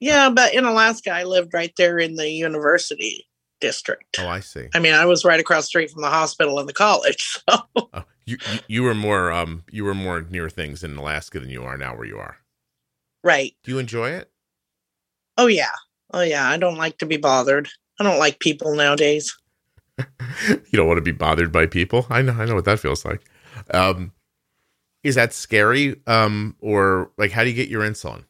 yeah, 0.00 0.30
but 0.30 0.54
in 0.54 0.64
Alaska, 0.64 1.10
I 1.10 1.22
lived 1.24 1.54
right 1.54 1.72
there 1.76 1.98
in 1.98 2.16
the 2.16 2.28
university 2.28 3.28
district. 3.60 4.18
Oh, 4.18 4.26
I 4.26 4.40
see. 4.40 4.68
I 4.74 4.80
mean, 4.80 4.94
I 4.94 5.04
was 5.04 5.24
right 5.24 5.38
across 5.38 5.64
the 5.64 5.68
street 5.68 5.90
from 5.90 6.02
the 6.02 6.08
hospital 6.08 6.58
and 6.58 6.68
the 6.68 6.72
college. 6.72 7.38
So 7.48 7.58
oh, 7.94 8.04
you, 8.24 8.36
you 8.52 8.58
you 8.68 8.82
were 8.82 8.94
more 8.94 9.30
um 9.32 9.64
you 9.70 9.84
were 9.84 9.94
more 9.94 10.22
near 10.22 10.48
things 10.48 10.82
in 10.82 10.96
Alaska 10.96 11.38
than 11.40 11.50
you 11.50 11.62
are 11.64 11.76
now 11.76 11.94
where 11.94 12.06
you 12.06 12.18
are. 12.18 12.36
Right. 13.22 13.54
Do 13.62 13.72
you 13.72 13.78
enjoy 13.78 14.10
it? 14.10 14.30
Oh 15.38 15.46
yeah. 15.46 15.74
Oh 16.12 16.22
yeah. 16.22 16.48
I 16.48 16.56
don't 16.56 16.76
like 16.76 16.98
to 16.98 17.06
be 17.06 17.16
bothered. 17.16 17.68
I 18.00 18.04
don't 18.04 18.18
like 18.18 18.40
people 18.40 18.74
nowadays. 18.74 19.36
you 20.48 20.72
don't 20.72 20.86
want 20.86 20.98
to 20.98 21.02
be 21.02 21.12
bothered 21.12 21.52
by 21.52 21.66
people. 21.66 22.06
I 22.10 22.22
know 22.22 22.32
I 22.32 22.44
know 22.44 22.54
what 22.54 22.64
that 22.64 22.80
feels 22.80 23.04
like. 23.04 23.22
Um 23.72 24.12
is 25.02 25.14
that 25.16 25.32
scary? 25.32 26.00
Um 26.06 26.56
or 26.60 27.10
like 27.18 27.32
how 27.32 27.42
do 27.42 27.50
you 27.50 27.56
get 27.56 27.68
your 27.68 27.82
insulin? 27.82 28.24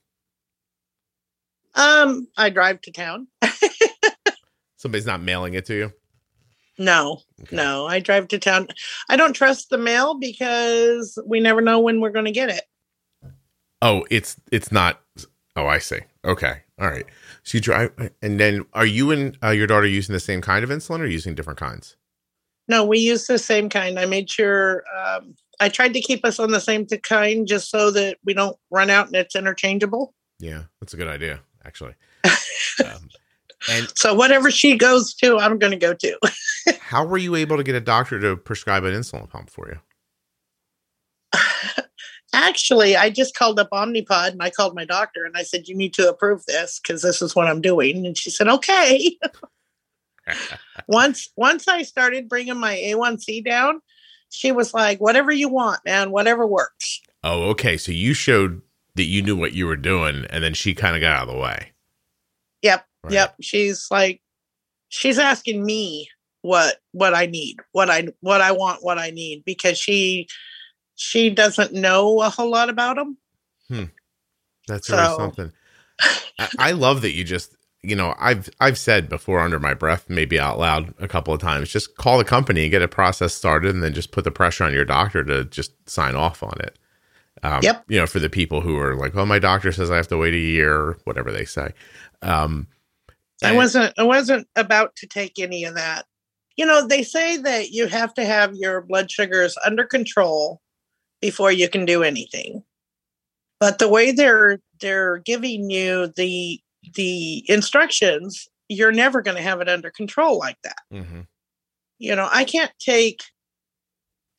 Um, 1.74 2.28
I 2.36 2.50
drive 2.50 2.80
to 2.82 2.92
town. 2.92 3.28
Somebody's 4.76 5.06
not 5.06 5.22
mailing 5.22 5.54
it 5.54 5.64
to 5.66 5.74
you? 5.74 5.92
No, 6.78 7.20
okay. 7.42 7.54
no. 7.54 7.86
I 7.86 8.00
drive 8.00 8.28
to 8.28 8.38
town. 8.38 8.68
I 9.08 9.16
don't 9.16 9.34
trust 9.34 9.70
the 9.70 9.78
mail 9.78 10.14
because 10.14 11.18
we 11.24 11.40
never 11.40 11.60
know 11.60 11.80
when 11.80 12.00
we're 12.00 12.10
going 12.10 12.24
to 12.24 12.32
get 12.32 12.50
it. 12.50 12.64
Oh, 13.80 14.04
it's 14.10 14.36
it's 14.50 14.72
not. 14.72 15.00
Oh, 15.56 15.66
I 15.66 15.78
see. 15.78 16.00
Okay, 16.24 16.62
all 16.82 16.90
right. 16.90 17.06
So 17.44 17.58
you 17.58 17.62
drive, 17.62 17.92
and 18.20 18.40
then 18.40 18.66
are 18.72 18.84
you 18.84 19.12
and 19.12 19.38
uh, 19.40 19.50
your 19.50 19.68
daughter 19.68 19.86
using 19.86 20.12
the 20.12 20.20
same 20.20 20.40
kind 20.40 20.64
of 20.64 20.70
insulin, 20.70 20.98
or 20.98 21.06
using 21.06 21.36
different 21.36 21.60
kinds? 21.60 21.96
No, 22.66 22.84
we 22.84 22.98
use 22.98 23.26
the 23.26 23.38
same 23.38 23.68
kind. 23.68 24.00
I 24.00 24.06
made 24.06 24.28
sure 24.28 24.82
um, 24.96 25.34
I 25.60 25.68
tried 25.68 25.94
to 25.94 26.00
keep 26.00 26.24
us 26.24 26.40
on 26.40 26.50
the 26.50 26.60
same 26.60 26.84
kind, 26.86 27.46
just 27.46 27.70
so 27.70 27.92
that 27.92 28.18
we 28.24 28.34
don't 28.34 28.56
run 28.70 28.90
out 28.90 29.06
and 29.06 29.14
it's 29.14 29.36
interchangeable. 29.36 30.12
Yeah, 30.40 30.64
that's 30.80 30.92
a 30.92 30.96
good 30.96 31.06
idea, 31.06 31.40
actually. 31.64 31.94
um, 32.24 33.08
and 33.70 33.92
so 33.96 34.12
whatever 34.12 34.50
she 34.50 34.76
goes 34.76 35.14
to, 35.14 35.38
I'm 35.38 35.58
going 35.58 35.70
to 35.70 35.76
go 35.78 35.94
to. 35.94 36.18
how 36.80 37.06
were 37.06 37.18
you 37.18 37.36
able 37.36 37.58
to 37.58 37.62
get 37.62 37.76
a 37.76 37.80
doctor 37.80 38.18
to 38.18 38.36
prescribe 38.36 38.82
an 38.82 38.92
insulin 38.92 39.28
pump 39.28 39.50
for 39.50 39.68
you? 39.68 39.78
Actually, 42.32 42.96
I 42.96 43.10
just 43.10 43.34
called 43.34 43.58
up 43.60 43.68
Omnipod 43.70 44.28
and 44.28 44.42
I 44.42 44.50
called 44.50 44.74
my 44.74 44.84
doctor 44.84 45.24
and 45.24 45.36
I 45.36 45.42
said, 45.42 45.68
"You 45.68 45.76
need 45.76 45.92
to 45.94 46.08
approve 46.08 46.44
this 46.46 46.80
because 46.80 47.02
this 47.02 47.20
is 47.20 47.36
what 47.36 47.46
I'm 47.46 47.60
doing." 47.60 48.06
And 48.06 48.16
she 48.16 48.30
said, 48.30 48.48
"Okay." 48.48 49.18
once 50.88 51.28
once 51.36 51.68
I 51.68 51.82
started 51.82 52.28
bringing 52.28 52.58
my 52.58 52.76
A1C 52.76 53.44
down, 53.44 53.80
she 54.30 54.50
was 54.50 54.72
like, 54.72 54.98
"Whatever 54.98 55.30
you 55.30 55.48
want, 55.48 55.80
man. 55.84 56.10
Whatever 56.10 56.46
works." 56.46 57.00
Oh, 57.22 57.50
okay. 57.50 57.76
So 57.76 57.92
you 57.92 58.14
showed 58.14 58.62
that 58.94 59.04
you 59.04 59.22
knew 59.22 59.36
what 59.36 59.52
you 59.52 59.66
were 59.66 59.76
doing, 59.76 60.26
and 60.30 60.42
then 60.42 60.54
she 60.54 60.74
kind 60.74 60.96
of 60.96 61.00
got 61.00 61.16
out 61.16 61.28
of 61.28 61.34
the 61.34 61.40
way. 61.40 61.72
Yep. 62.62 62.86
Right. 63.04 63.12
Yep. 63.12 63.36
She's 63.40 63.88
like, 63.90 64.22
she's 64.88 65.18
asking 65.18 65.64
me 65.64 66.08
what 66.42 66.76
what 66.92 67.14
I 67.14 67.26
need, 67.26 67.56
what 67.72 67.90
I 67.90 68.08
what 68.20 68.40
I 68.40 68.52
want, 68.52 68.82
what 68.82 68.98
I 68.98 69.10
need, 69.10 69.44
because 69.44 69.78
she 69.78 70.28
she 71.02 71.30
doesn't 71.30 71.72
know 71.72 72.20
a 72.22 72.30
whole 72.30 72.50
lot 72.50 72.70
about 72.70 72.96
them. 72.96 73.18
Hmm. 73.68 73.84
That's 74.68 74.86
so. 74.86 74.96
really 74.96 75.16
something. 75.16 75.52
I, 76.38 76.48
I 76.58 76.72
love 76.72 77.02
that 77.02 77.12
you 77.12 77.24
just 77.24 77.56
you 77.82 77.96
know 77.96 78.14
I've 78.18 78.48
I've 78.60 78.78
said 78.78 79.08
before 79.08 79.40
under 79.40 79.58
my 79.58 79.74
breath, 79.74 80.08
maybe 80.08 80.38
out 80.38 80.58
loud 80.58 80.94
a 81.00 81.08
couple 81.08 81.34
of 81.34 81.40
times, 81.40 81.70
just 81.70 81.96
call 81.96 82.18
the 82.18 82.24
company 82.24 82.62
and 82.62 82.70
get 82.70 82.82
a 82.82 82.88
process 82.88 83.34
started, 83.34 83.74
and 83.74 83.82
then 83.82 83.94
just 83.94 84.12
put 84.12 84.24
the 84.24 84.30
pressure 84.30 84.64
on 84.64 84.72
your 84.72 84.84
doctor 84.84 85.24
to 85.24 85.44
just 85.44 85.72
sign 85.90 86.14
off 86.14 86.42
on 86.42 86.54
it. 86.60 86.78
Um, 87.42 87.60
yep. 87.62 87.84
You 87.88 87.98
know, 87.98 88.06
for 88.06 88.20
the 88.20 88.30
people 88.30 88.60
who 88.60 88.78
are 88.78 88.94
like, 88.94 89.16
"Oh, 89.16 89.26
my 89.26 89.40
doctor 89.40 89.72
says 89.72 89.90
I 89.90 89.96
have 89.96 90.08
to 90.08 90.16
wait 90.16 90.34
a 90.34 90.38
year," 90.38 90.74
or 90.74 90.98
whatever 91.04 91.32
they 91.32 91.44
say. 91.44 91.72
Um, 92.22 92.68
I 93.42 93.56
wasn't 93.56 93.92
I 93.98 94.04
wasn't 94.04 94.46
about 94.54 94.94
to 94.96 95.08
take 95.08 95.40
any 95.40 95.64
of 95.64 95.74
that. 95.74 96.06
You 96.56 96.66
know, 96.66 96.86
they 96.86 97.02
say 97.02 97.38
that 97.38 97.70
you 97.70 97.88
have 97.88 98.14
to 98.14 98.24
have 98.24 98.54
your 98.54 98.82
blood 98.82 99.10
sugars 99.10 99.56
under 99.66 99.84
control 99.84 100.62
before 101.22 101.50
you 101.52 101.70
can 101.70 101.86
do 101.86 102.02
anything. 102.02 102.62
But 103.58 103.78
the 103.78 103.88
way 103.88 104.12
they're 104.12 104.58
they're 104.80 105.18
giving 105.18 105.70
you 105.70 106.12
the 106.16 106.60
the 106.94 107.48
instructions, 107.48 108.48
you're 108.68 108.92
never 108.92 109.22
going 109.22 109.36
to 109.36 109.42
have 109.42 109.60
it 109.62 109.68
under 109.68 109.90
control 109.90 110.38
like 110.38 110.58
that. 110.64 110.80
Mm-hmm. 110.92 111.20
You 111.98 112.16
know, 112.16 112.28
I 112.30 112.44
can't 112.44 112.72
take 112.80 113.22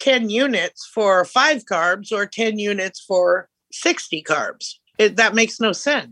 10 0.01 0.29
units 0.29 0.85
for 0.85 1.23
five 1.23 1.63
carbs 1.63 2.11
or 2.11 2.25
10 2.25 2.59
units 2.59 2.99
for 2.99 3.47
60 3.71 4.21
carbs. 4.23 4.73
It, 4.99 5.15
that 5.15 5.33
makes 5.33 5.61
no 5.61 5.71
sense. 5.71 6.11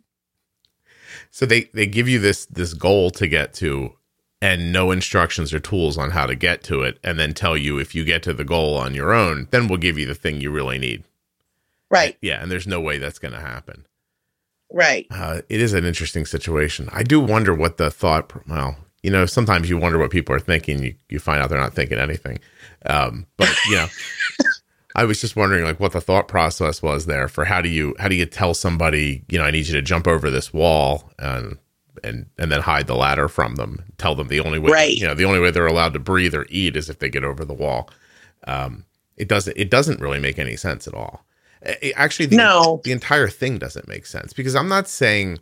So 1.30 1.46
they 1.46 1.70
they 1.74 1.86
give 1.86 2.08
you 2.08 2.20
this 2.20 2.46
this 2.46 2.74
goal 2.74 3.12
to 3.12 3.28
get 3.28 3.54
to 3.56 3.94
and 4.42 4.74
no 4.74 4.92
instructions 4.92 5.54
or 5.54 5.60
tools 5.60 5.98
on 5.98 6.12
how 6.12 6.26
to 6.26 6.36
get 6.36 6.64
to 6.64 6.82
it 6.82 6.98
and 7.04 7.20
then 7.20 7.34
tell 7.34 7.56
you 7.56 7.78
if 7.78 7.94
you 7.94 8.04
get 8.04 8.24
to 8.24 8.34
the 8.34 8.44
goal 8.44 8.76
on 8.76 8.96
your 8.96 9.14
own, 9.14 9.48
then 9.52 9.68
we'll 9.68 9.78
give 9.78 9.98
you 9.98 10.06
the 10.06 10.16
thing 10.16 10.42
you 10.42 10.52
really 10.52 10.80
need. 10.80 11.04
Right. 11.90 12.18
Yeah, 12.22 12.42
and 12.42 12.52
there's 12.52 12.68
no 12.68 12.80
way 12.80 12.98
that's 12.98 13.20
going 13.20 13.34
to 13.34 13.40
happen. 13.40 13.86
Right. 14.72 15.06
Uh, 15.12 15.42
it 15.50 15.62
is 15.62 15.74
an 15.74 15.86
interesting 15.86 16.26
situation. 16.26 16.90
I 16.92 17.04
do 17.04 17.20
wonder 17.20 17.54
what 17.54 17.78
the 17.78 17.92
thought. 17.92 18.32
Well, 18.48 18.78
you 19.04 19.12
know, 19.12 19.26
sometimes 19.26 19.70
you 19.70 19.78
wonder 19.78 20.00
what 20.00 20.12
people 20.12 20.34
are 20.34 20.40
thinking. 20.40 20.82
You 20.82 20.96
you 21.10 21.20
find 21.20 21.42
out 21.42 21.50
they're 21.50 21.60
not 21.60 21.74
thinking 21.74 22.00
anything. 22.00 22.40
Um, 22.86 23.28
but 23.36 23.54
you 23.68 23.76
know, 23.76 23.88
I 24.96 25.04
was 25.04 25.20
just 25.20 25.36
wondering 25.36 25.66
like 25.66 25.80
what 25.80 25.92
the 25.92 26.02
thought 26.02 26.30
process 26.30 26.82
was 26.82 27.06
there 27.06 27.28
for 27.28 27.46
how 27.46 27.62
do 27.62 27.70
you 27.70 27.96
how 28.00 28.08
do 28.08 28.16
you 28.16 28.26
tell 28.26 28.54
somebody 28.54 29.24
you 29.30 29.38
know 29.38 29.46
I 29.46 29.52
need 29.52 29.68
you 29.68 29.74
to 29.74 29.82
jump 29.82 30.08
over 30.08 30.30
this 30.30 30.54
wall 30.54 31.12
and 31.20 31.58
and 32.04 32.26
and 32.38 32.52
then 32.52 32.62
hide 32.62 32.88
the 32.88 32.96
ladder 32.96 33.28
from 33.28 33.56
them 33.56 33.84
tell 33.98 34.16
them 34.16 34.28
the 34.28 34.40
only 34.40 34.60
way 34.60 34.72
right. 34.72 34.96
you 34.96 35.06
know 35.06 35.14
the 35.14 35.26
only 35.26 35.40
way 35.40 35.52
they're 35.52 35.68
allowed 35.68 35.94
to 35.94 36.00
breathe 36.00 36.34
or 36.34 36.46
eat 36.50 36.76
is 36.76 36.90
if 36.90 37.00
they 37.00 37.10
get 37.10 37.24
over 37.24 37.46
the 37.46 37.54
wall. 37.54 37.90
Um, 38.46 38.86
it 39.18 39.28
doesn't 39.28 39.56
it 39.58 39.70
doesn't 39.70 40.00
really 40.00 40.20
make 40.20 40.40
any 40.40 40.56
sense 40.56 40.88
at 40.88 40.94
all. 40.94 41.26
It, 41.62 41.94
actually 41.96 42.26
the, 42.28 42.38
no. 42.38 42.82
the 42.84 42.92
entire 42.92 43.28
thing 43.28 43.60
doesn't 43.60 43.88
make 43.88 44.06
sense 44.08 44.34
because 44.34 44.56
I'm 44.56 44.68
not 44.68 44.88
saying 44.88 45.40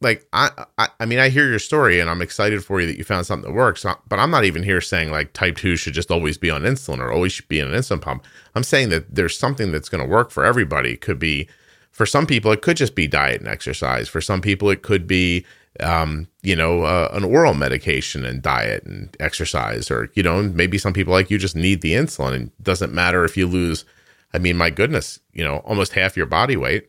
like 0.00 0.26
I, 0.32 0.50
I, 0.78 0.88
I 1.00 1.06
mean 1.06 1.18
i 1.18 1.28
hear 1.28 1.46
your 1.46 1.58
story 1.58 2.00
and 2.00 2.08
i'm 2.08 2.22
excited 2.22 2.64
for 2.64 2.80
you 2.80 2.86
that 2.86 2.96
you 2.96 3.04
found 3.04 3.26
something 3.26 3.50
that 3.50 3.56
works 3.56 3.84
but 4.08 4.18
i'm 4.18 4.30
not 4.30 4.44
even 4.44 4.62
here 4.62 4.80
saying 4.80 5.10
like 5.10 5.32
type 5.32 5.56
2 5.56 5.76
should 5.76 5.92
just 5.92 6.10
always 6.10 6.38
be 6.38 6.50
on 6.50 6.62
insulin 6.62 7.00
or 7.00 7.12
always 7.12 7.32
should 7.32 7.48
be 7.48 7.60
in 7.60 7.68
an 7.68 7.74
insulin 7.74 8.00
pump. 8.00 8.24
I'm 8.54 8.62
saying 8.62 8.88
that 8.90 9.14
there's 9.14 9.38
something 9.38 9.72
that's 9.72 9.88
going 9.88 10.02
to 10.02 10.08
work 10.08 10.30
for 10.30 10.44
everybody. 10.44 10.92
It 10.92 11.00
could 11.00 11.18
be 11.18 11.48
for 11.90 12.06
some 12.06 12.26
people 12.26 12.50
it 12.52 12.62
could 12.62 12.76
just 12.76 12.94
be 12.94 13.06
diet 13.06 13.40
and 13.40 13.48
exercise. 13.48 14.08
For 14.08 14.20
some 14.20 14.40
people 14.40 14.70
it 14.70 14.82
could 14.82 15.06
be 15.06 15.44
um, 15.80 16.28
you 16.42 16.54
know 16.54 16.82
uh, 16.82 17.08
an 17.12 17.24
oral 17.24 17.54
medication 17.54 18.24
and 18.24 18.42
diet 18.42 18.84
and 18.84 19.16
exercise 19.20 19.90
or 19.90 20.10
you 20.14 20.22
know 20.22 20.42
maybe 20.42 20.78
some 20.78 20.92
people 20.92 21.12
like 21.12 21.30
you 21.30 21.38
just 21.38 21.56
need 21.56 21.80
the 21.80 21.94
insulin 21.94 22.34
and 22.34 22.46
it 22.48 22.62
doesn't 22.62 22.92
matter 22.92 23.24
if 23.24 23.36
you 23.36 23.46
lose 23.46 23.84
i 24.32 24.38
mean 24.38 24.56
my 24.56 24.70
goodness 24.70 25.18
you 25.32 25.42
know 25.42 25.58
almost 25.58 25.92
half 25.92 26.16
your 26.16 26.26
body 26.26 26.56
weight 26.56 26.88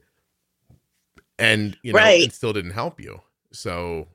and 1.40 1.78
you 1.82 1.94
know 1.94 2.00
right. 2.00 2.22
it 2.22 2.34
still 2.34 2.54
didn't 2.54 2.72
help 2.72 3.00
you 3.00 3.20
so 3.52 4.08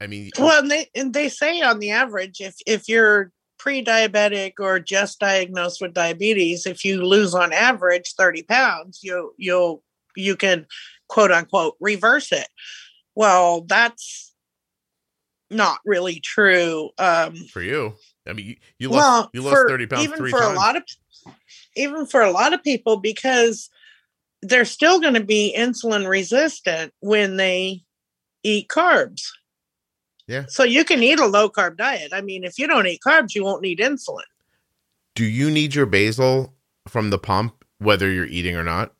i 0.00 0.06
mean 0.06 0.30
well 0.38 0.60
and 0.60 0.70
they 0.70 0.86
and 0.94 1.14
they 1.14 1.28
say 1.28 1.60
on 1.60 1.78
the 1.78 1.90
average 1.90 2.40
if 2.40 2.56
if 2.66 2.88
you're 2.88 3.30
pre-diabetic 3.58 4.54
or 4.58 4.80
just 4.80 5.20
diagnosed 5.20 5.80
with 5.80 5.94
diabetes 5.94 6.66
if 6.66 6.84
you 6.84 7.04
lose 7.04 7.32
on 7.32 7.52
average 7.52 8.14
30 8.18 8.42
pounds 8.42 9.00
you 9.04 9.32
you'll 9.36 9.84
you 10.16 10.34
can 10.34 10.66
quote 11.06 11.30
unquote 11.30 11.76
reverse 11.78 12.32
it 12.32 12.48
well 13.14 13.62
that's 13.62 14.32
not 15.50 15.78
really 15.84 16.18
true 16.20 16.90
um 16.98 17.34
for 17.52 17.60
you 17.60 17.94
i 18.26 18.32
mean 18.32 18.46
you, 18.46 18.56
you 18.78 18.88
lost 18.88 18.98
well, 18.98 19.30
you 19.34 19.42
lost 19.42 19.56
for, 19.56 19.68
30 19.68 19.86
pounds 19.86 20.04
even 20.04 20.18
for 20.18 20.30
times. 20.30 20.52
a 20.52 20.54
lot 20.54 20.76
of 20.76 20.82
even 21.76 22.06
for 22.06 22.20
a 22.22 22.30
lot 22.30 22.52
of 22.52 22.62
people 22.62 22.96
because 22.96 23.70
they're 24.42 24.64
still 24.64 25.00
going 25.00 25.14
to 25.14 25.24
be 25.24 25.54
insulin 25.56 26.08
resistant 26.08 26.92
when 27.00 27.36
they 27.36 27.82
eat 28.42 28.68
carbs. 28.68 29.22
Yeah. 30.26 30.44
So 30.48 30.64
you 30.64 30.84
can 30.84 31.02
eat 31.02 31.20
a 31.20 31.26
low 31.26 31.48
carb 31.48 31.76
diet. 31.76 32.12
I 32.12 32.20
mean, 32.20 32.44
if 32.44 32.58
you 32.58 32.66
don't 32.66 32.86
eat 32.86 33.00
carbs, 33.06 33.34
you 33.34 33.44
won't 33.44 33.62
need 33.62 33.78
insulin. 33.78 34.22
Do 35.14 35.24
you 35.24 35.50
need 35.50 35.74
your 35.74 35.86
basal 35.86 36.54
from 36.88 37.10
the 37.10 37.18
pump, 37.18 37.64
whether 37.78 38.10
you're 38.10 38.26
eating 38.26 38.56
or 38.56 38.64
not? 38.64 38.92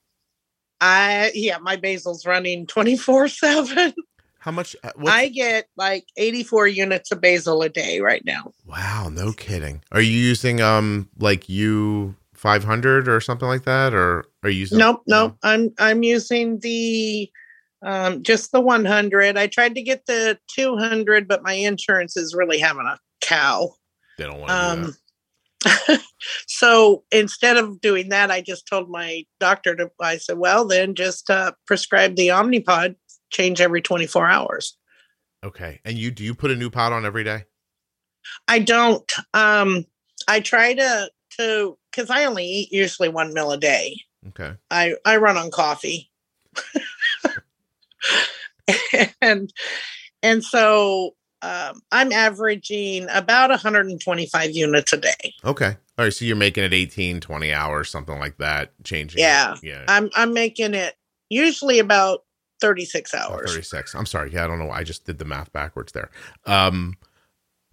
I 0.82 1.30
yeah, 1.32 1.58
my 1.58 1.76
basal's 1.76 2.26
running 2.26 2.66
twenty 2.66 2.96
four 2.96 3.28
seven. 3.28 3.94
How 4.40 4.50
much? 4.50 4.74
uh, 4.82 4.90
I 5.06 5.28
get 5.28 5.68
like 5.76 6.04
eighty 6.16 6.42
four 6.42 6.66
units 6.66 7.12
of 7.12 7.20
basal 7.20 7.62
a 7.62 7.68
day 7.68 8.00
right 8.00 8.24
now. 8.24 8.52
wow, 8.66 9.08
no 9.08 9.32
kidding. 9.32 9.82
Are 9.92 10.00
you 10.00 10.10
using 10.10 10.60
um 10.60 11.08
like 11.18 11.48
U 11.48 12.16
five 12.34 12.64
hundred 12.64 13.08
or 13.08 13.20
something 13.20 13.46
like 13.46 13.62
that, 13.62 13.94
or 13.94 14.24
are 14.42 14.50
you 14.50 14.60
using? 14.60 14.78
Nope, 14.78 15.02
nope. 15.06 15.36
I'm 15.44 15.72
I'm 15.78 16.02
using 16.02 16.58
the 16.58 17.30
um 17.82 18.24
just 18.24 18.50
the 18.50 18.60
one 18.60 18.84
hundred. 18.84 19.38
I 19.38 19.46
tried 19.46 19.76
to 19.76 19.82
get 19.82 20.06
the 20.06 20.36
two 20.48 20.76
hundred, 20.76 21.28
but 21.28 21.44
my 21.44 21.52
insurance 21.52 22.16
is 22.16 22.34
really 22.34 22.58
having 22.58 22.86
a 22.86 22.98
cow. 23.20 23.70
They 24.18 24.24
don't 24.24 24.40
want 24.40 24.50
to 24.50 24.56
do 24.56 24.82
that. 24.82 24.88
Um, 24.88 24.96
so 26.46 27.04
instead 27.10 27.56
of 27.56 27.80
doing 27.80 28.08
that, 28.10 28.30
I 28.30 28.40
just 28.40 28.66
told 28.66 28.90
my 28.90 29.24
doctor 29.40 29.74
to. 29.76 29.90
I 30.00 30.18
said, 30.18 30.38
"Well, 30.38 30.66
then 30.66 30.94
just 30.94 31.30
uh, 31.30 31.52
prescribe 31.66 32.16
the 32.16 32.28
Omnipod. 32.28 32.96
Change 33.30 33.60
every 33.60 33.82
twenty 33.82 34.06
four 34.06 34.28
hours." 34.28 34.76
Okay. 35.44 35.80
And 35.84 35.98
you 35.98 36.10
do 36.10 36.24
you 36.24 36.34
put 36.34 36.50
a 36.50 36.56
new 36.56 36.70
pod 36.70 36.92
on 36.92 37.04
every 37.04 37.24
day? 37.24 37.44
I 38.48 38.60
don't. 38.60 39.10
Um, 39.34 39.84
I 40.28 40.40
try 40.40 40.74
to 40.74 41.10
to 41.38 41.78
because 41.90 42.10
I 42.10 42.24
only 42.24 42.46
eat 42.46 42.72
usually 42.72 43.08
one 43.08 43.34
meal 43.34 43.52
a 43.52 43.58
day. 43.58 43.96
Okay. 44.28 44.54
I 44.70 44.94
I 45.04 45.16
run 45.16 45.36
on 45.36 45.50
coffee, 45.50 46.10
and 49.20 49.52
and 50.22 50.44
so 50.44 51.14
um, 51.42 51.80
I'm 51.90 52.12
averaging 52.12 53.06
about 53.10 53.50
125 53.50 54.50
units 54.52 54.92
a 54.92 54.96
day. 54.96 55.34
Okay. 55.44 55.76
All 55.98 56.04
right. 56.04 56.12
So 56.12 56.24
you're 56.24 56.36
making 56.36 56.64
it 56.64 56.72
18, 56.72 57.20
20 57.20 57.52
hours, 57.52 57.90
something 57.90 58.18
like 58.18 58.38
that, 58.38 58.72
changing. 58.84 59.18
it. 59.20 59.22
Yeah. 59.22 59.56
Yeah. 59.62 59.84
I'm 59.88 60.10
I'm 60.14 60.32
making 60.32 60.74
it 60.74 60.94
usually 61.28 61.78
about 61.78 62.20
36 62.60 63.12
Oh, 63.14 63.18
hours. 63.18 63.50
36. 63.50 63.94
I'm 63.94 64.06
sorry. 64.06 64.32
Yeah, 64.32 64.44
I 64.44 64.46
don't 64.46 64.58
know. 64.60 64.70
I 64.70 64.84
just 64.84 65.04
did 65.04 65.18
the 65.18 65.24
math 65.24 65.52
backwards 65.52 65.92
there. 65.92 66.10
Um 66.46 66.96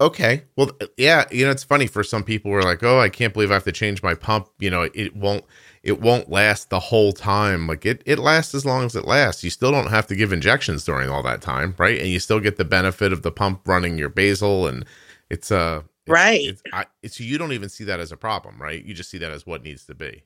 okay. 0.00 0.44
Well, 0.56 0.70
yeah, 0.96 1.24
you 1.30 1.44
know, 1.44 1.50
it's 1.50 1.64
funny 1.64 1.86
for 1.86 2.02
some 2.02 2.24
people 2.24 2.50
who 2.50 2.56
are 2.56 2.62
like, 2.62 2.82
"Oh, 2.82 2.98
I 3.00 3.08
can't 3.08 3.32
believe 3.32 3.50
I 3.50 3.54
have 3.54 3.64
to 3.64 3.72
change 3.72 4.02
my 4.02 4.14
pump." 4.14 4.48
You 4.58 4.70
know, 4.70 4.82
it 4.94 5.14
won't 5.16 5.44
it 5.82 6.00
won't 6.00 6.30
last 6.30 6.70
the 6.70 6.80
whole 6.80 7.12
time. 7.12 7.66
Like 7.66 7.86
it 7.86 8.02
it 8.06 8.18
lasts 8.18 8.54
as 8.54 8.64
long 8.66 8.84
as 8.84 8.96
it 8.96 9.04
lasts. 9.06 9.44
You 9.44 9.50
still 9.50 9.70
don't 9.72 9.88
have 9.90 10.06
to 10.08 10.16
give 10.16 10.32
injections 10.32 10.84
during 10.84 11.08
all 11.10 11.22
that 11.24 11.42
time, 11.42 11.74
right? 11.78 11.98
And 11.98 12.08
you 12.08 12.18
still 12.20 12.40
get 12.40 12.56
the 12.56 12.64
benefit 12.64 13.12
of 13.12 13.22
the 13.22 13.32
pump 13.32 13.66
running 13.66 13.98
your 13.98 14.08
basal 14.10 14.66
and 14.66 14.84
it's 15.30 15.50
uh 15.52 15.82
it's, 16.06 16.14
Right. 16.14 16.40
It's, 16.42 16.62
I, 16.72 16.86
it's 17.02 17.20
you 17.20 17.38
don't 17.38 17.52
even 17.52 17.68
see 17.68 17.84
that 17.84 18.00
as 18.00 18.10
a 18.12 18.16
problem, 18.16 18.60
right? 18.60 18.84
You 18.84 18.94
just 18.94 19.10
see 19.10 19.18
that 19.18 19.32
as 19.32 19.46
what 19.46 19.62
needs 19.62 19.86
to 19.86 19.94
be. 19.94 20.24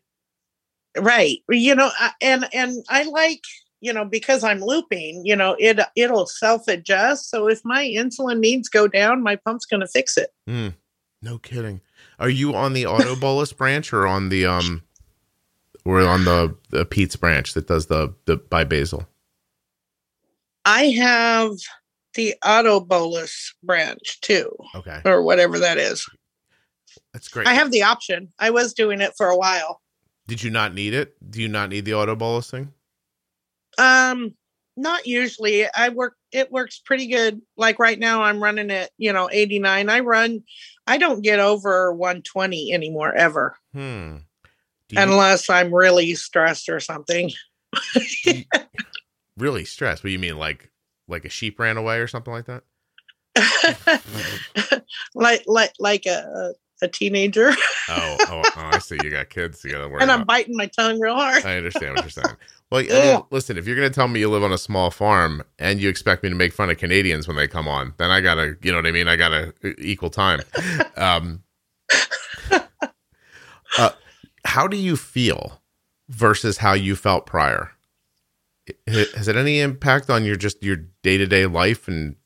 Right. 0.97 1.39
You 1.49 1.75
know, 1.75 1.91
and 2.23 2.49
and 2.55 2.85
I 2.89 3.03
like 3.05 3.43
you 3.81 3.93
know 3.93 4.05
because 4.05 4.45
I'm 4.45 4.61
looping. 4.61 5.23
You 5.25 5.37
know, 5.37 5.57
it 5.59 5.79
it'll 5.97 6.27
self 6.27 6.69
adjust. 6.69 7.31
So 7.31 7.49
if 7.49 7.61
my 7.65 7.85
insulin 7.85 8.39
needs 8.41 8.69
go 8.69 8.89
down, 8.89 9.23
my 9.23 9.37
pump's 9.37 9.67
going 9.67 9.81
to 9.81 9.89
fix 9.89 10.17
it. 10.17 10.31
Hmm. 10.47 10.69
No 11.23 11.39
kidding. 11.39 11.81
Are 12.19 12.29
you 12.29 12.55
on 12.55 12.75
the 12.75 12.87
auto 12.87 13.17
bolus 13.21 13.53
branch 13.53 13.93
or 13.93 14.07
on 14.07 14.29
the 14.29 14.47
um 14.47 14.83
or 15.85 16.01
on 16.01 16.25
the, 16.25 16.57
the 16.71 16.85
Pete's 16.87 17.17
branch 17.17 17.55
that 17.55 17.67
does 17.67 17.87
the 17.87 18.15
the 18.27 18.37
by 18.37 18.65
basal? 18.65 19.07
I 20.65 20.85
have 20.91 21.53
the 22.15 22.35
auto 22.45 22.81
bolus 22.81 23.55
branch 23.63 24.21
too, 24.23 24.51
Okay. 24.75 25.01
or 25.05 25.23
whatever 25.23 25.59
that 25.59 25.79
is. 25.79 26.07
That's 27.13 27.29
great. 27.29 27.47
I 27.47 27.55
have 27.55 27.71
the 27.71 27.83
option. 27.83 28.33
I 28.39 28.51
was 28.51 28.73
doing 28.73 29.01
it 29.01 29.13
for 29.17 29.29
a 29.29 29.37
while. 29.37 29.81
Did 30.27 30.43
you 30.43 30.51
not 30.51 30.73
need 30.75 30.95
it? 30.95 31.17
Do 31.31 31.43
you 31.43 31.49
not 31.49 31.69
need 31.69 31.85
the 31.85 31.95
auto 31.95 32.17
bolusing? 32.17 32.69
Um, 33.79 34.35
not 34.77 35.07
usually. 35.07 35.67
I 35.73 35.91
work. 35.91 36.17
It 36.33 36.51
works 36.51 36.81
pretty 36.85 37.07
good. 37.07 37.41
Like 37.57 37.79
right 37.79 37.99
now, 37.99 38.23
I'm 38.23 38.43
running 38.43 38.71
at 38.71 38.91
you 38.99 39.13
know 39.13 39.29
89. 39.31 39.89
I 39.89 40.01
run. 40.01 40.43
I 40.87 40.99
don't 40.99 41.23
get 41.23 41.39
over 41.39 41.93
120 41.95 42.73
anymore 42.73 43.15
ever, 43.15 43.57
Hmm. 43.73 44.17
You 44.91 45.01
unless 45.01 45.49
I'm 45.49 45.75
really 45.75 46.15
stressed 46.15 46.69
or 46.69 46.79
something. 46.79 47.33
really 49.37 49.65
stressed? 49.65 50.05
What 50.05 50.09
do 50.09 50.13
you 50.13 50.19
mean 50.19 50.39
like 50.39 50.71
like 51.09 51.25
a 51.25 51.31
sheep 51.31 51.59
ran 51.59 51.77
away 51.77 51.99
or 51.99 52.07
something 52.07 52.33
like 52.33 52.47
that? 52.47 52.63
like 55.15 55.43
like 55.47 55.73
like 55.79 56.07
a 56.07 56.53
a 56.83 56.89
teenager, 56.89 57.51
Oh, 57.89 58.17
oh, 58.21 58.43
oh 58.45 58.51
I 58.57 58.79
see. 58.79 58.99
You 59.03 59.11
got 59.11 59.29
kids. 59.31 59.63
You 59.65 59.73
got 59.73 59.83
to 59.83 59.89
worry 59.89 60.03
and 60.03 60.11
I'm 60.11 60.21
about. 60.23 60.27
biting 60.27 60.57
my 60.57 60.67
tongue 60.67 60.99
real 61.01 61.15
hard. 61.15 61.45
I 61.45 61.57
understand 61.57 61.97
what 61.97 62.05
you're 62.05 62.11
saying. 62.11 62.37
Well, 62.71 62.85
I 62.91 63.13
mean, 63.13 63.23
listen, 63.31 63.57
if 63.59 63.67
you're 63.67 63.77
going 63.77 63.89
to 63.89 63.95
tell 63.95 64.09
me 64.09 64.21
you 64.21 64.29
live 64.29 64.43
on 64.43 64.53
a 64.53 64.59
small 64.59 64.91
farm 64.91 65.43
and 65.59 65.81
you 65.81 65.89
expect 65.89 66.23
me 66.23 66.31
to 66.31 66.35
make 66.35 66.53
fun 66.53 66.71
of 66.71 66.79
Canadians 66.79 67.29
when 67.29 67.37
they 67.37 67.47
come 67.47 67.69
on, 67.69 67.95
then 67.99 68.11
I 68.11 68.21
got 68.21 68.35
to, 68.37 68.57
you 68.63 68.73
know 68.73 68.79
what 68.79 68.87
I 68.87 68.91
mean? 68.91 69.07
I 69.07 69.17
got 69.17 69.29
to 69.29 69.75
equal 69.79 70.11
time. 70.11 70.41
Um, 70.97 71.43
uh, 73.79 73.91
how 74.45 74.67
do 74.69 74.77
you 74.77 74.97
feel 74.97 75.61
versus 76.09 76.59
how 76.59 76.73
you 76.73 76.95
felt 76.97 77.27
prior? 77.27 77.73
Has 78.87 79.29
it 79.29 79.37
any 79.37 79.61
impact 79.61 80.09
on 80.09 80.25
your 80.25 80.37
just 80.37 80.63
your 80.63 80.77
day 81.03 81.19
to 81.19 81.27
day 81.27 81.47
life 81.47 81.89
and 81.89 82.17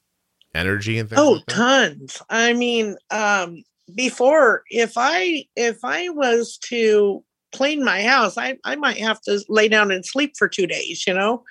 energy 0.55 0.99
and 0.99 1.09
things? 1.09 1.21
Oh, 1.21 1.33
like 1.33 1.47
tons. 1.47 2.23
I 2.31 2.53
mean, 2.53 2.97
um, 3.11 3.65
before 3.94 4.62
if 4.70 4.92
I 4.96 5.44
if 5.57 5.79
I 5.85 6.09
was 6.11 6.59
to 6.68 7.24
clean 7.53 7.85
my 7.85 8.03
house, 8.03 8.37
I 8.37 8.59
I 8.64 8.77
might 8.77 8.98
have 8.98 9.20
to 9.22 9.40
lay 9.48 9.68
down 9.68 9.90
and 9.90 10.05
sleep 10.05 10.35
for 10.37 10.48
two 10.48 10.66
days. 10.66 11.05
You 11.07 11.14
know, 11.14 11.44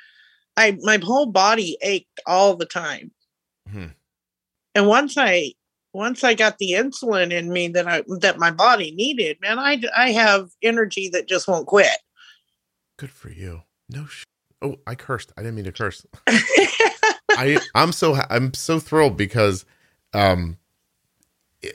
I 0.56 0.78
my 0.82 1.00
whole 1.02 1.28
body 1.28 1.78
ached 1.82 2.20
all 2.26 2.56
the 2.56 2.66
time. 2.66 3.12
Hmm. 3.70 3.88
And 4.76 4.88
once 4.88 5.18
I 5.18 5.54
once 5.94 6.24
I 6.24 6.34
got 6.34 6.58
the 6.60 6.74
insulin 6.74 7.32
in 7.32 7.52
me 7.52 7.70
that 7.70 7.88
I 7.88 8.04
that 8.22 8.38
my 8.38 8.52
body 8.52 8.92
needed, 8.92 9.38
man, 9.42 9.60
I 9.60 9.82
I 9.96 10.12
have 10.12 10.50
energy 10.62 11.10
that 11.10 11.28
just 11.28 11.48
won't 11.48 11.68
quit. 11.68 11.98
Good 12.98 13.12
for 13.12 13.30
you. 13.30 13.64
No 13.90 14.06
sh- 14.06 14.24
Oh, 14.62 14.78
I 14.88 14.96
cursed. 14.96 15.32
I 15.38 15.42
didn't 15.42 15.56
mean 15.56 15.66
to 15.66 15.72
curse. 15.72 16.06
I 16.28 17.60
I'm 17.76 17.92
so 17.92 18.18
I'm 18.30 18.54
so 18.54 18.80
thrilled 18.80 19.18
because 19.18 19.66
um 20.14 20.58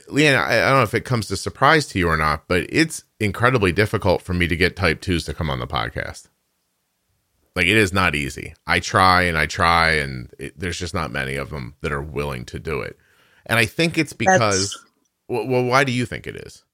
Leanne, 0.09 0.37
I, 0.39 0.59
I 0.65 0.69
don't 0.71 0.79
know 0.79 0.83
if 0.85 0.95
it 0.95 1.05
comes 1.05 1.27
to 1.29 1.37
surprise 1.37 1.87
to 1.89 1.99
you 1.99 2.09
or 2.09 2.17
not, 2.17 2.47
but 2.49 2.67
it's 2.69 3.05
incredibly 3.19 3.73
difficult 3.73 4.23
for 4.23 4.33
me 4.35 4.47
to 4.49 4.57
get 4.57 4.77
type 4.77 5.01
twos 5.01 5.25
to 5.25 5.35
come 5.35 5.51
on 5.51 5.59
the 5.59 5.67
podcast. 5.67 6.29
Like 7.55 7.67
it 7.67 7.77
is 7.77 7.93
not 7.93 8.15
easy. 8.15 8.55
I 8.67 8.81
try 8.81 9.23
and 9.23 9.37
I 9.37 9.47
try, 9.47 9.93
and 9.93 10.31
it, 10.39 10.59
there's 10.59 10.79
just 10.79 10.95
not 10.95 11.11
many 11.11 11.35
of 11.37 11.51
them 11.51 11.75
that 11.83 11.93
are 11.93 12.01
willing 12.03 12.45
to 12.47 12.59
do 12.59 12.81
it. 12.81 12.97
And 13.47 13.59
I 13.59 13.67
think 13.67 13.99
it's 13.99 14.13
because. 14.13 14.71
That's- 14.71 14.87
Well, 15.29 15.47
well, 15.47 15.65
why 15.65 15.85
do 15.85 15.93
you 15.93 16.05
think 16.07 16.27
it 16.27 16.37
is? 16.37 16.65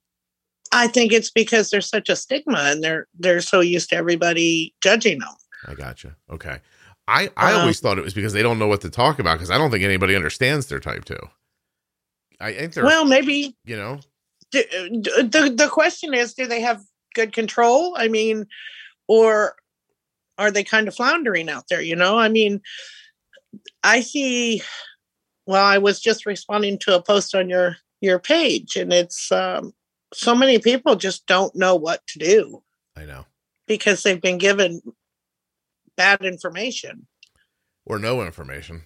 I 0.73 0.87
think 0.89 1.13
it's 1.13 1.31
because 1.31 1.71
there's 1.71 1.89
such 1.89 2.09
a 2.09 2.17
stigma 2.17 2.59
and 2.59 2.83
they're 2.85 3.07
they're 3.19 3.41
so 3.41 3.61
used 3.61 3.89
to 3.91 3.97
everybody 3.97 4.75
judging 4.83 5.19
them. 5.21 5.35
I 5.67 5.75
gotcha. 5.75 6.17
Okay. 6.31 6.59
I, 7.07 7.31
I 7.37 7.53
Um, 7.55 7.61
always 7.61 7.81
thought 7.81 7.99
it 7.99 8.05
was 8.05 8.13
because 8.15 8.33
they 8.35 8.43
don't 8.43 8.59
know 8.59 8.67
what 8.67 8.83
to 8.83 8.91
talk 8.91 9.19
about 9.19 9.39
because 9.39 9.51
I 9.51 9.57
don't 9.59 9.71
think 9.71 9.83
anybody 9.85 10.15
understands 10.15 10.67
their 10.67 10.79
type 10.81 11.05
two. 11.07 11.19
I 12.41 12.53
think 12.53 12.75
they're, 12.75 12.85
Well, 12.85 13.05
maybe 13.05 13.57
you 13.65 13.77
know, 13.77 14.01
do, 14.51 14.63
do- 15.01 15.23
the 15.29 15.55
the 15.57 15.69
question 15.69 16.15
is 16.15 16.35
do 16.35 16.47
they 16.47 16.61
have 16.61 16.83
good 17.15 17.33
control 17.33 17.95
i 17.99 18.07
mean 18.09 18.47
or 19.09 19.57
are 20.39 20.51
they 20.51 20.63
kind 20.63 20.87
of 20.89 20.95
floundering 20.95 21.49
out 21.51 21.65
there 21.69 21.81
you 21.83 21.97
know 21.97 22.19
i 22.19 22.29
mean 22.29 22.61
i 23.83 24.01
see 24.01 24.63
well 25.47 25.65
i 25.65 25.79
was 25.79 26.01
just 26.01 26.27
responding 26.27 26.79
to 26.79 26.95
a 26.95 27.03
post 27.03 27.35
on 27.35 27.49
your 27.49 27.77
your 28.01 28.19
page 28.19 28.77
and 28.77 28.93
it's 28.93 29.33
um 29.33 29.73
so 30.15 30.35
many 30.35 30.59
people 30.59 30.95
just 30.97 31.27
don't 31.27 31.55
know 31.57 31.75
what 31.75 32.07
to 32.07 32.19
do 32.19 32.63
I 32.97 33.05
know. 33.05 33.27
because 33.67 34.03
they've 34.03 34.21
been 34.21 34.39
given 34.39 34.81
bad 35.97 36.25
information 36.25 37.07
Or 37.85 37.99
no 37.99 38.23
information. 38.23 38.85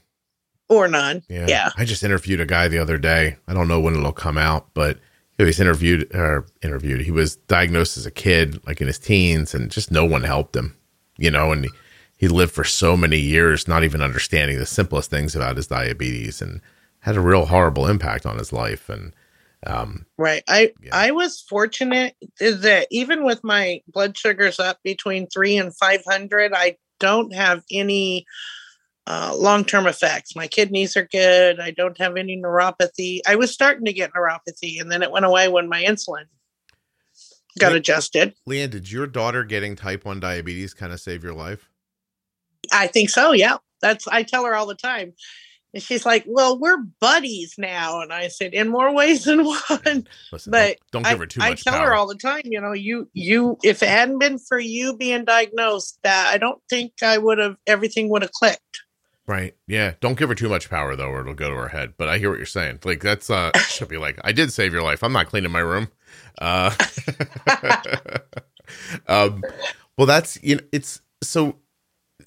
Or 0.69 0.89
none 0.89 1.23
Yeah. 1.29 1.47
Yeah. 1.49 1.71
I 1.77 1.85
just 1.85 2.05
interviewed 2.05 2.41
a 2.41 2.47
guy 2.47 2.69
the 2.69 2.79
other 2.79 2.99
day. 2.99 3.37
I 3.47 3.55
don't 3.55 3.69
know 3.69 3.81
when 3.81 3.95
it'll 3.97 4.13
come 4.13 4.39
out, 4.39 4.69
but 4.75 4.99
he 5.39 5.45
was 5.45 5.61
interviewed 5.61 6.15
or 6.15 6.47
interviewed. 6.63 7.01
He 7.01 7.11
was 7.11 7.37
diagnosed 7.37 7.97
as 7.97 8.07
a 8.07 8.11
kid, 8.11 8.65
like 8.67 8.81
in 8.81 8.87
his 8.87 8.99
teens, 8.99 9.55
and 9.55 9.71
just 9.71 9.91
no 9.91 10.05
one 10.05 10.23
helped 10.23 10.55
him, 10.55 10.77
you 11.17 11.31
know, 11.31 11.53
and 11.53 11.65
he, 11.65 11.71
he 12.17 12.29
lived 12.29 12.53
for 12.53 12.65
so 12.65 12.97
many 12.97 13.19
years 13.19 13.67
not 13.67 13.83
even 13.83 14.03
understanding 14.03 14.59
the 14.59 14.67
simplest 14.67 15.11
things 15.11 15.35
about 15.35 15.57
his 15.57 15.67
diabetes 15.67 16.41
and 16.41 16.61
had 17.01 17.17
a 17.17 17.21
real 17.21 17.47
horrible 17.47 17.89
impact 17.89 18.25
on 18.27 18.39
his 18.39 18.53
life. 18.53 18.89
And 18.89 19.13
Um, 19.67 20.07
right. 20.19 20.43
I 20.49 20.73
yeah. 20.83 20.91
I 20.93 21.11
was 21.13 21.41
fortunate 21.41 22.15
that 22.39 22.87
even 22.91 23.25
with 23.25 23.43
my 23.45 23.81
blood 23.89 24.17
sugars 24.17 24.59
up 24.61 24.79
between 24.83 25.27
three 25.29 25.57
and 25.57 25.75
five 25.77 26.03
hundred, 26.07 26.53
I 26.55 26.77
don't 26.99 27.33
have 27.35 27.65
any 27.71 28.27
uh, 29.07 29.35
long 29.37 29.65
term 29.65 29.87
effects. 29.87 30.37
My 30.37 30.47
kidneys 30.47 30.97
are 30.97 31.07
good. 31.07 31.61
I 31.61 31.71
don't 31.71 31.99
have 31.99 32.17
any 32.17 32.41
neuropathy. 32.41 33.21
I 33.27 33.37
was 33.37 33.53
starting 33.53 33.85
to 33.87 33.93
get 33.93 34.13
neuropathy, 34.13 34.81
and 34.81 34.91
then 34.91 35.03
it 35.03 35.11
went 35.11 35.25
away 35.25 35.49
when 35.49 35.69
my 35.69 35.83
insulin 35.83 36.25
got 37.59 37.73
Le- 37.73 37.79
adjusted. 37.79 38.35
Leanne, 38.49 38.71
did 38.71 38.91
your 38.91 39.07
daughter 39.07 39.45
getting 39.45 39.77
type 39.77 40.05
1 40.05 40.21
diabetes 40.21 40.75
kind 40.75 40.93
of 40.93 41.01
save 41.01 41.23
your 41.23 41.35
life? 41.35 41.69
I 42.73 42.87
think 42.87 43.11
so. 43.11 43.33
Yeah. 43.33 43.59
That's, 43.81 44.07
I 44.09 44.23
tell 44.23 44.45
her 44.45 44.55
all 44.55 44.67
the 44.67 44.77
time. 44.77 45.13
And 45.75 45.83
she's 45.83 46.05
like, 46.05 46.25
"Well, 46.27 46.59
we're 46.59 46.83
buddies 47.01 47.55
now." 47.57 48.03
And 48.03 48.13
I 48.13 48.29
said, 48.29 48.53
"In 48.53 48.69
more 48.69 48.95
ways 48.95 49.25
than 49.25 49.45
one." 49.69 50.07
Listen, 50.31 50.51
but 50.51 50.77
don't, 50.93 51.03
don't, 51.03 51.11
give 51.11 51.19
her 51.19 51.27
too 51.27 51.41
I, 51.41 51.51
much. 51.51 51.67
I 51.67 51.71
tell 51.71 51.79
power. 51.81 51.89
her 51.89 51.95
all 51.95 52.07
the 52.07 52.15
time, 52.15 52.43
you 52.45 52.61
know, 52.61 52.73
you 52.73 53.09
you 53.15 53.57
if 53.63 53.83
it 53.83 53.89
hadn't 53.89 54.19
been 54.19 54.39
for 54.39 54.59
you 54.59 54.95
being 54.95 55.25
diagnosed, 55.25 55.99
that 56.03 56.31
I 56.31 56.37
don't 56.37 56.61
think 56.69 56.93
I 57.03 57.17
would 57.17 57.39
have 57.39 57.57
everything 57.67 58.11
would 58.11 58.21
have 58.21 58.33
clicked. 58.33 58.83
Right. 59.27 59.55
Yeah. 59.69 59.95
Don't 60.01 60.19
give 60.19 60.29
her 60.29 60.35
too 60.35 60.49
much 60.49 60.69
power 60.69 60.97
though, 60.97 61.11
or 61.11 61.21
it'll 61.21 61.35
go 61.35 61.49
to 61.49 61.57
her 61.57 61.69
head. 61.69 61.95
But 61.97 62.09
I 62.09 62.19
hear 62.19 62.31
what 62.31 62.39
you're 62.39 62.47
saying. 62.47 62.81
Like 62.85 63.01
that's 63.03 63.31
uh 63.31 63.53
she'll 63.69 63.89
be 63.89 63.99
like, 63.99 64.19
I 64.25 64.33
did 64.33 64.53
save 64.53 64.73
your 64.73 64.83
life. 64.83 65.03
I'm 65.03 65.13
not 65.13 65.29
cleaning 65.29 65.53
my 65.53 65.61
room. 65.61 65.89
Uh 66.41 66.75
um 69.09 69.43
well 69.97 70.07
that's 70.07 70.43
you 70.43 70.57
know, 70.57 70.63
it's 70.73 71.01
so 71.23 71.57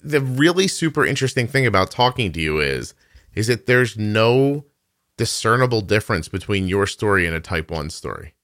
the 0.02 0.20
really 0.20 0.68
super 0.68 1.04
interesting 1.04 1.46
thing 1.46 1.66
about 1.66 1.90
talking 1.90 2.32
to 2.32 2.40
you 2.40 2.60
is 2.60 2.94
is 3.34 3.48
that 3.48 3.66
there's 3.66 3.98
no 3.98 4.64
discernible 5.18 5.82
difference 5.82 6.28
between 6.28 6.68
your 6.68 6.86
story 6.86 7.26
and 7.26 7.34
a 7.34 7.40
type 7.40 7.70
1 7.70 7.90
story. 7.90 8.34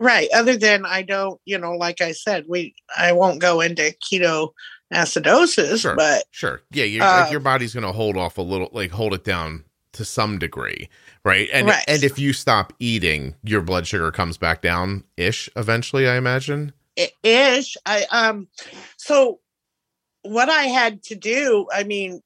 Right. 0.00 0.28
Other 0.34 0.56
than 0.56 0.84
I 0.84 1.02
don't, 1.02 1.40
you 1.44 1.58
know, 1.58 1.72
like 1.72 2.00
I 2.00 2.12
said, 2.12 2.46
we 2.48 2.74
I 2.96 3.12
won't 3.12 3.40
go 3.40 3.60
into 3.60 3.94
keto 4.02 4.50
acidosis, 4.94 5.82
sure, 5.82 5.96
but 5.96 6.24
sure. 6.30 6.62
Yeah, 6.70 6.84
your, 6.84 7.02
uh, 7.02 7.30
your 7.30 7.40
body's 7.40 7.74
going 7.74 7.86
to 7.86 7.92
hold 7.92 8.16
off 8.16 8.38
a 8.38 8.42
little 8.42 8.70
like 8.72 8.90
hold 8.90 9.14
it 9.14 9.24
down 9.24 9.64
to 9.92 10.04
some 10.04 10.38
degree, 10.38 10.88
right? 11.24 11.48
And 11.52 11.68
right. 11.68 11.84
and 11.86 12.02
if 12.02 12.18
you 12.18 12.32
stop 12.32 12.72
eating, 12.78 13.34
your 13.42 13.62
blood 13.62 13.86
sugar 13.86 14.10
comes 14.10 14.36
back 14.36 14.62
down 14.62 15.04
ish 15.16 15.48
eventually, 15.56 16.08
I 16.08 16.16
imagine. 16.16 16.72
Ish. 17.22 17.76
I 17.86 18.06
um 18.10 18.48
so 18.96 19.40
what 20.22 20.48
I 20.48 20.64
had 20.64 21.02
to 21.04 21.14
do, 21.14 21.66
I 21.72 21.84
mean, 21.84 22.22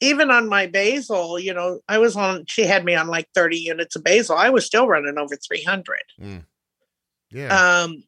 even 0.00 0.30
on 0.30 0.48
my 0.48 0.66
basal, 0.66 1.38
you 1.38 1.54
know, 1.54 1.80
I 1.88 1.98
was 1.98 2.16
on, 2.16 2.44
she 2.46 2.62
had 2.62 2.84
me 2.84 2.94
on 2.94 3.08
like 3.08 3.28
30 3.34 3.56
units 3.56 3.96
of 3.96 4.04
basal. 4.04 4.36
I 4.36 4.50
was 4.50 4.64
still 4.64 4.86
running 4.86 5.18
over 5.18 5.36
300. 5.36 5.98
Mm. 6.20 6.44
Yeah. 7.30 7.82
Um, 7.82 8.04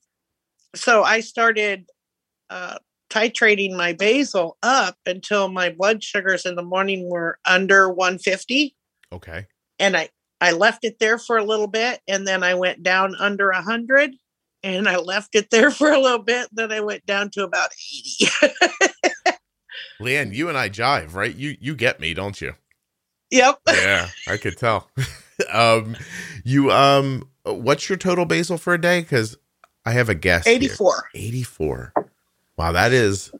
so 0.74 1.02
I 1.02 1.20
started 1.20 1.86
uh, 2.48 2.78
titrating 3.10 3.76
my 3.76 3.92
basal 3.92 4.56
up 4.62 4.96
until 5.04 5.48
my 5.48 5.70
blood 5.70 6.02
sugars 6.02 6.46
in 6.46 6.54
the 6.54 6.62
morning 6.62 7.08
were 7.08 7.38
under 7.44 7.88
150. 7.90 8.74
Okay. 9.12 9.46
And 9.78 9.96
I, 9.96 10.08
I 10.40 10.52
left 10.52 10.84
it 10.84 10.98
there 10.98 11.18
for 11.18 11.36
a 11.36 11.44
little 11.44 11.66
bit 11.66 12.00
and 12.08 12.26
then 12.26 12.42
I 12.42 12.54
went 12.54 12.82
down 12.82 13.14
under 13.16 13.50
100 13.50 14.14
and 14.62 14.88
I 14.88 14.96
left 14.96 15.34
it 15.34 15.50
there 15.50 15.70
for 15.70 15.90
a 15.90 15.98
little 15.98 16.22
bit. 16.22 16.48
Then 16.52 16.72
I 16.72 16.80
went 16.80 17.04
down 17.06 17.30
to 17.30 17.44
about 17.44 17.70
80. 17.92 18.28
Leanne, 20.00 20.34
you 20.34 20.48
and 20.48 20.56
I 20.56 20.70
jive, 20.70 21.14
right? 21.14 21.34
You 21.34 21.56
you 21.60 21.74
get 21.74 22.00
me, 22.00 22.14
don't 22.14 22.40
you? 22.40 22.54
Yep. 23.30 23.60
yeah, 23.68 24.08
I 24.26 24.38
could 24.38 24.56
tell. 24.56 24.90
um, 25.52 25.96
you 26.42 26.70
um, 26.70 27.28
what's 27.44 27.88
your 27.88 27.98
total 27.98 28.24
basal 28.24 28.56
for 28.56 28.74
a 28.74 28.80
day? 28.80 29.02
Because 29.02 29.36
I 29.84 29.92
have 29.92 30.08
a 30.08 30.14
guess. 30.14 30.46
Eighty-four. 30.46 31.10
Eighty-four. 31.14 31.92
Wow, 32.60 32.72
that 32.72 32.92
is. 32.92 33.32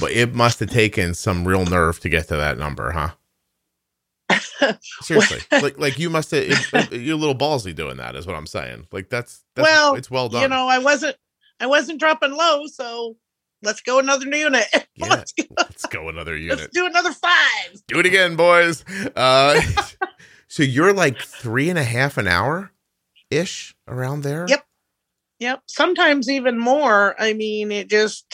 But 0.00 0.12
it 0.12 0.34
must 0.34 0.60
have 0.60 0.70
taken 0.70 1.12
some 1.12 1.46
real 1.46 1.66
nerve 1.66 2.00
to 2.00 2.08
get 2.08 2.28
to 2.28 2.36
that 2.36 2.56
number, 2.56 2.90
huh? 2.90 3.10
Seriously, 5.02 5.40
like 5.52 5.78
like 5.78 5.98
you 5.98 6.08
must 6.08 6.30
have 6.30 6.44
it, 6.46 6.92
you're 6.92 7.16
a 7.16 7.18
little 7.18 7.34
ballsy 7.34 7.74
doing 7.74 7.98
that, 7.98 8.16
is 8.16 8.26
what 8.26 8.34
I'm 8.34 8.46
saying. 8.46 8.86
Like 8.92 9.10
that's, 9.10 9.44
that's 9.54 9.68
well, 9.68 9.94
it's 9.94 10.10
well 10.10 10.30
done. 10.30 10.40
You 10.40 10.48
know, 10.48 10.68
I 10.68 10.78
wasn't 10.78 11.16
I 11.60 11.66
wasn't 11.66 12.00
dropping 12.00 12.32
low, 12.32 12.66
so 12.66 13.18
let's 13.62 13.82
go 13.82 13.98
another 13.98 14.24
unit. 14.34 14.64
Yeah, 14.96 15.08
let's, 15.10 15.32
go. 15.32 15.44
let's 15.58 15.86
go 15.86 16.08
another 16.08 16.34
unit. 16.34 16.58
Let's 16.60 16.74
do 16.74 16.86
another 16.86 17.12
five. 17.12 17.82
Do 17.88 18.00
it 18.00 18.06
again, 18.06 18.36
boys. 18.36 18.86
Uh, 19.14 19.60
so 20.48 20.62
you're 20.62 20.94
like 20.94 21.18
three 21.18 21.68
and 21.68 21.78
a 21.78 21.84
half 21.84 22.16
an 22.16 22.26
hour 22.26 22.72
ish 23.30 23.76
around 23.86 24.22
there. 24.22 24.46
Yep. 24.48 24.64
Yep. 25.40 25.62
Sometimes 25.66 26.28
even 26.28 26.58
more. 26.58 27.14
I 27.20 27.32
mean, 27.32 27.70
it 27.70 27.88
just 27.88 28.26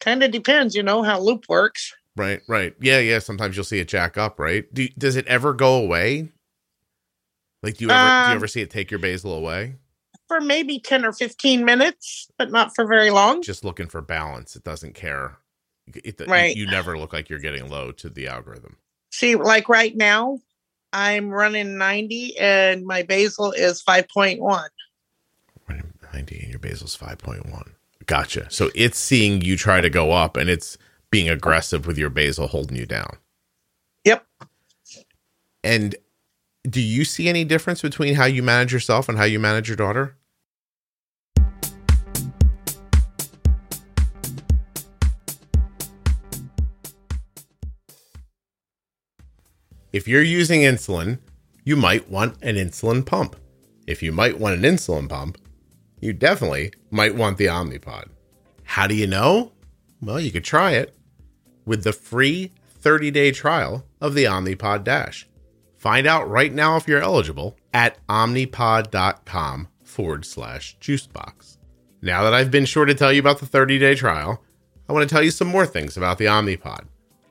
kind 0.00 0.22
of 0.22 0.30
depends, 0.30 0.74
you 0.74 0.82
know, 0.82 1.02
how 1.02 1.20
loop 1.20 1.44
works. 1.48 1.94
Right. 2.16 2.40
Right. 2.48 2.74
Yeah. 2.80 3.00
Yeah. 3.00 3.18
Sometimes 3.18 3.56
you'll 3.56 3.64
see 3.64 3.80
it 3.80 3.88
jack 3.88 4.16
up. 4.16 4.38
Right. 4.38 4.72
Do, 4.72 4.88
does 4.96 5.16
it 5.16 5.26
ever 5.26 5.52
go 5.52 5.74
away? 5.74 6.30
Like, 7.62 7.78
do 7.78 7.86
you 7.86 7.90
ever 7.90 8.06
um, 8.06 8.22
do 8.24 8.28
you 8.28 8.32
um, 8.32 8.36
ever 8.36 8.46
see 8.46 8.60
it 8.60 8.70
take 8.70 8.90
your 8.90 9.00
basal 9.00 9.32
away? 9.32 9.76
for 10.28 10.40
maybe 10.40 10.78
10 10.78 11.04
or 11.04 11.12
15 11.12 11.64
minutes, 11.64 12.28
but 12.38 12.50
not 12.50 12.74
for 12.74 12.86
very 12.86 13.10
long. 13.10 13.42
Just 13.42 13.64
looking 13.64 13.88
for 13.88 14.00
balance. 14.00 14.56
It 14.56 14.64
doesn't 14.64 14.94
care. 14.94 15.38
It, 15.86 16.20
right. 16.26 16.56
You, 16.56 16.64
you 16.64 16.70
never 16.70 16.98
look 16.98 17.12
like 17.12 17.28
you're 17.28 17.38
getting 17.38 17.68
low 17.68 17.92
to 17.92 18.08
the 18.08 18.28
algorithm. 18.28 18.78
See, 19.10 19.36
like 19.36 19.68
right 19.68 19.94
now, 19.94 20.38
I'm 20.92 21.28
running 21.28 21.76
90 21.76 22.38
and 22.38 22.86
my 22.86 23.02
basal 23.02 23.52
is 23.52 23.82
5.1. 23.82 24.68
90 26.14 26.38
and 26.40 26.50
your 26.50 26.60
basal's 26.60 26.96
5.1. 26.96 27.72
Gotcha. 28.06 28.46
So 28.50 28.70
it's 28.74 28.98
seeing 28.98 29.40
you 29.40 29.56
try 29.56 29.80
to 29.80 29.90
go 29.90 30.12
up 30.12 30.36
and 30.36 30.48
it's 30.48 30.78
being 31.10 31.28
aggressive 31.28 31.86
with 31.86 31.98
your 31.98 32.10
basal 32.10 32.46
holding 32.46 32.76
you 32.76 32.86
down. 32.86 33.16
Yep. 34.04 34.26
And 35.62 35.96
do 36.68 36.80
you 36.80 37.04
see 37.04 37.28
any 37.28 37.44
difference 37.44 37.82
between 37.82 38.14
how 38.14 38.26
you 38.26 38.42
manage 38.42 38.72
yourself 38.72 39.08
and 39.08 39.18
how 39.18 39.24
you 39.24 39.40
manage 39.40 39.68
your 39.68 39.76
daughter? 39.76 40.16
If 49.92 50.08
you're 50.08 50.22
using 50.22 50.62
insulin, 50.62 51.18
you 51.64 51.76
might 51.76 52.10
want 52.10 52.36
an 52.42 52.56
insulin 52.56 53.06
pump. 53.06 53.36
If 53.86 54.02
you 54.02 54.10
might 54.12 54.40
want 54.40 54.56
an 54.56 54.62
insulin 54.62 55.08
pump, 55.08 55.38
you 56.04 56.12
definitely 56.12 56.72
might 56.90 57.14
want 57.14 57.38
the 57.38 57.46
Omnipod. 57.46 58.08
How 58.64 58.86
do 58.86 58.94
you 58.94 59.06
know? 59.06 59.52
Well, 60.02 60.20
you 60.20 60.30
could 60.30 60.44
try 60.44 60.72
it 60.72 60.94
with 61.64 61.82
the 61.82 61.92
free 61.92 62.52
30 62.66 63.10
day 63.10 63.30
trial 63.32 63.86
of 64.00 64.14
the 64.14 64.24
Omnipod 64.24 64.84
Dash. 64.84 65.26
Find 65.78 66.06
out 66.06 66.28
right 66.28 66.52
now 66.52 66.76
if 66.76 66.86
you're 66.86 67.00
eligible 67.00 67.56
at 67.72 67.98
omnipod.com 68.06 69.68
forward 69.82 70.24
slash 70.24 70.76
juicebox. 70.78 71.56
Now 72.02 72.22
that 72.24 72.34
I've 72.34 72.50
been 72.50 72.66
sure 72.66 72.84
to 72.84 72.94
tell 72.94 73.12
you 73.12 73.20
about 73.20 73.40
the 73.40 73.46
30 73.46 73.78
day 73.78 73.94
trial, 73.94 74.42
I 74.88 74.92
want 74.92 75.08
to 75.08 75.12
tell 75.12 75.22
you 75.22 75.30
some 75.30 75.48
more 75.48 75.66
things 75.66 75.96
about 75.96 76.18
the 76.18 76.26
Omnipod. 76.26 76.84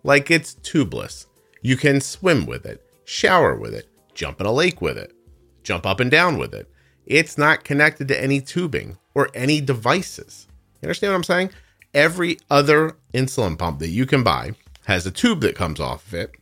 Like 0.04 0.32
it's 0.32 0.56
tubeless. 0.56 1.28
You 1.62 1.78
can 1.78 2.02
swim 2.02 2.48
with 2.48 2.66
it, 2.66 2.84
shower 3.06 3.56
with 3.56 3.76
it, 3.76 3.88
jump 4.16 4.42
in 4.42 4.48
a 4.48 4.52
lake 4.52 4.82
with 4.82 4.98
it, 4.98 5.14
jump 5.62 5.86
up 5.86 6.00
and 6.00 6.10
down 6.10 6.38
with 6.40 6.54
it. 6.56 6.73
It's 7.06 7.38
not 7.38 7.64
connected 7.64 8.08
to 8.10 8.22
any 8.22 8.42
tubing 8.42 8.98
or 9.14 9.30
any 9.34 9.62
devices. 9.62 10.48
You 10.82 10.88
understand 10.88 11.14
what 11.14 11.18
I'm 11.18 11.24
saying? 11.24 11.50
Every 11.94 12.38
other 12.50 12.96
insulin 13.14 13.58
pump 13.58 13.80
that 13.80 13.90
you 13.90 14.06
can 14.06 14.24
buy 14.24 14.54
has 14.86 15.06
a 15.06 15.12
tube 15.12 15.42
that 15.42 15.56
comes 15.56 15.80
off 15.80 16.08
of 16.08 16.14
it 16.16 16.36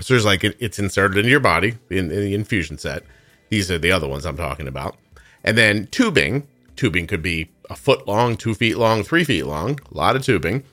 so 0.00 0.14
there's 0.14 0.24
like 0.24 0.44
it's 0.44 0.78
inserted 0.78 1.18
into 1.18 1.30
your 1.30 1.40
body 1.40 1.78
in, 1.90 2.10
in, 2.10 2.20
the 2.20 2.34
infusion 2.34 2.78
set. 2.78 3.02
These 3.48 3.70
are 3.70 3.78
the 3.78 3.92
other 3.92 4.08
ones 4.08 4.26
I'm 4.26 4.36
talking 4.36 4.68
about. 4.68 4.96
And 5.44 5.56
then 5.56 5.86
tubing. 5.86 6.46
Tubing 6.74 7.06
could 7.06 7.22
be 7.22 7.50
a 7.70 7.76
foot 7.76 8.06
long, 8.06 8.36
two 8.36 8.54
feet 8.54 8.76
long, 8.76 9.02
three 9.02 9.24
feet 9.24 9.46
long. 9.46 9.78
A 9.90 9.96
lot 9.96 10.16
of 10.16 10.22
tubing. 10.22 10.64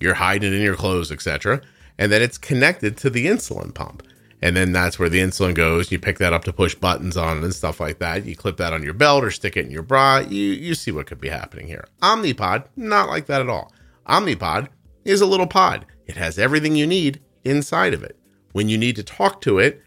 You're 0.00 0.14
hiding 0.14 0.52
it 0.52 0.56
in 0.56 0.62
your 0.62 0.74
clothes, 0.74 1.12
etc. 1.12 1.60
And 1.98 2.10
then 2.10 2.22
it's 2.22 2.38
connected 2.38 2.96
to 2.98 3.10
the 3.10 3.26
insulin 3.26 3.72
pump. 3.72 4.02
And 4.42 4.56
then 4.56 4.72
that's 4.72 4.98
where 4.98 5.08
the 5.08 5.20
insulin 5.20 5.54
goes. 5.54 5.92
You 5.92 6.00
pick 6.00 6.18
that 6.18 6.32
up 6.32 6.42
to 6.44 6.52
push 6.52 6.74
buttons 6.74 7.16
on 7.16 7.38
it 7.38 7.44
and 7.44 7.54
stuff 7.54 7.78
like 7.78 8.00
that. 8.00 8.26
You 8.26 8.34
clip 8.34 8.56
that 8.56 8.72
on 8.72 8.82
your 8.82 8.92
belt 8.92 9.22
or 9.22 9.30
stick 9.30 9.56
it 9.56 9.64
in 9.64 9.70
your 9.70 9.84
bra. 9.84 10.18
You 10.18 10.46
you 10.46 10.74
see 10.74 10.90
what 10.90 11.06
could 11.06 11.20
be 11.20 11.28
happening 11.28 11.68
here. 11.68 11.86
Omnipod, 12.02 12.64
not 12.74 13.08
like 13.08 13.26
that 13.26 13.40
at 13.40 13.48
all. 13.48 13.72
Omnipod 14.08 14.68
is 15.04 15.20
a 15.20 15.26
little 15.26 15.46
pod. 15.46 15.86
It 16.06 16.16
has 16.16 16.38
everything 16.38 16.74
you 16.74 16.86
need 16.86 17.20
inside 17.44 17.94
of 17.94 18.02
it. 18.02 18.18
When 18.50 18.68
you 18.68 18.76
need 18.76 18.96
to 18.96 19.04
talk 19.04 19.40
to 19.42 19.58
it, 19.58 19.80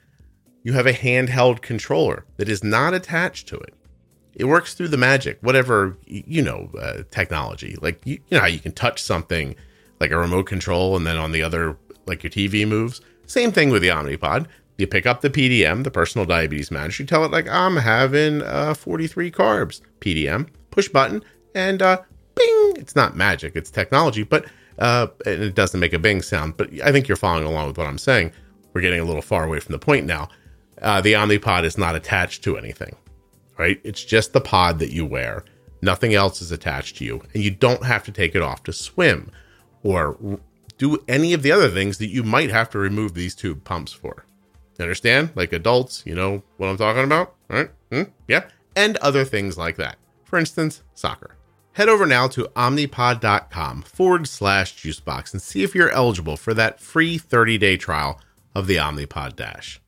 you 0.64 0.74
have 0.74 0.88
a 0.88 0.94
handheld 0.94 1.62
controller 1.62 2.26
that 2.38 2.50
is 2.50 2.64
not 2.64 2.94
attached 2.94 3.48
to 3.50 3.58
it. 3.58 3.74
It 4.34 4.46
works 4.46 4.74
through 4.74 4.88
the 4.88 4.98
magic, 4.98 5.38
whatever, 5.42 5.98
you 6.06 6.42
know, 6.42 6.72
uh, 6.80 7.04
technology. 7.12 7.78
Like, 7.82 8.02
you, 8.04 8.14
you 8.14 8.38
know 8.38 8.42
how 8.42 8.48
you 8.48 8.60
can 8.60 8.72
touch 8.74 9.02
something 9.02 9.56
like 10.00 10.12
a 10.12 10.18
remote 10.18 10.48
control 10.48 10.98
and 10.98 11.06
then 11.06 11.18
on 11.18 11.32
the 11.32 11.44
other, 11.44 11.78
like 12.06 12.24
your 12.24 12.32
TV 12.32 12.68
moves? 12.68 13.00
Same 13.28 13.52
thing 13.52 13.70
with 13.70 13.82
the 13.82 13.90
Omnipod. 13.90 14.48
You 14.78 14.88
pick 14.88 15.06
up 15.06 15.22
the 15.22 15.30
PDM, 15.30 15.84
the 15.84 15.92
personal 15.92 16.26
diabetes 16.26 16.70
manager. 16.70 17.04
You 17.04 17.08
tell 17.08 17.24
it 17.24 17.32
like 17.32 17.48
I'm 17.48 17.78
having 17.78 18.42
uh, 18.42 18.74
43 18.74 19.32
carbs. 19.32 19.82
PDM, 20.02 20.50
push 20.72 20.90
button, 20.90 21.24
and 21.54 21.82
uh, 21.82 22.02
bing. 22.36 22.74
It's 22.78 22.96
not 22.96 23.16
magic; 23.16 23.56
it's 23.56 23.72
technology, 23.72 24.24
but 24.24 24.46
uh, 24.80 25.08
and 25.26 25.42
it 25.42 25.56
doesn't 25.56 25.80
make 25.80 25.94
a 25.94 26.00
bing 26.00 26.22
sound. 26.22 26.58
But 26.58 26.70
I 26.84 26.92
think 26.92 27.08
you're 27.08 27.16
following 27.16 27.46
along 27.46 27.68
with 27.68 27.78
what 27.78 27.88
I'm 27.88 27.98
saying. 27.98 28.34
We're 28.74 28.82
getting 28.82 29.00
a 29.00 29.06
little 29.06 29.22
far 29.22 29.46
away 29.46 29.62
from 29.62 29.72
the 29.72 29.80
point 29.80 30.06
now. 30.06 30.28
Uh, 30.82 31.00
the 31.00 31.14
Omnipod 31.14 31.64
is 31.64 31.78
not 31.78 31.96
attached 31.96 32.44
to 32.44 32.58
anything, 32.58 32.96
right? 33.58 33.80
It's 33.86 34.04
just 34.04 34.34
the 34.34 34.42
pod 34.42 34.80
that 34.80 34.92
you 34.92 35.06
wear. 35.06 35.46
Nothing 35.82 36.14
else 36.14 36.42
is 36.42 36.52
attached 36.52 36.98
to 36.98 37.06
you, 37.06 37.22
and 37.34 37.42
you 37.42 37.52
don't 37.52 37.86
have 37.86 38.04
to 38.06 38.12
take 38.12 38.36
it 38.36 38.42
off 38.42 38.64
to 38.64 38.74
swim 38.74 39.32
or 39.84 40.40
do 40.78 41.04
any 41.08 41.34
of 41.34 41.44
the 41.44 41.52
other 41.52 41.70
things 41.70 41.98
that 42.00 42.08
you 42.08 42.24
might 42.24 42.50
have 42.50 42.70
to 42.72 42.78
remove 42.78 43.14
these 43.14 43.36
tube 43.36 43.64
pumps 43.64 43.92
for. 43.92 44.26
Understand? 44.80 45.30
Like 45.36 45.54
adults, 45.54 46.04
you 46.06 46.16
know 46.16 46.44
what 46.58 46.68
I'm 46.68 46.78
talking 46.78 47.04
about, 47.04 47.36
right? 47.48 47.70
Hmm? 47.92 48.04
Yeah. 48.28 48.46
And 48.76 48.98
other 48.98 49.24
things 49.24 49.58
like 49.58 49.78
that. 49.78 49.98
For 50.26 50.38
instance, 50.38 50.84
soccer. 50.94 51.36
Head 51.74 51.90
over 51.90 52.06
now 52.06 52.28
to 52.30 52.46
omnipod.com 52.56 53.84
forward 53.84 54.28
slash 54.28 54.76
juicebox 54.76 55.34
and 55.34 55.42
see 55.42 55.64
if 55.64 55.76
you're 55.76 55.90
eligible 55.92 56.38
for 56.38 56.54
that 56.54 56.80
free 56.80 57.18
30 57.18 57.58
day 57.58 57.78
trial 57.78 58.20
of 58.54 58.68
the 58.68 58.78
Omnipod 58.78 59.36
Dash. 59.36 59.82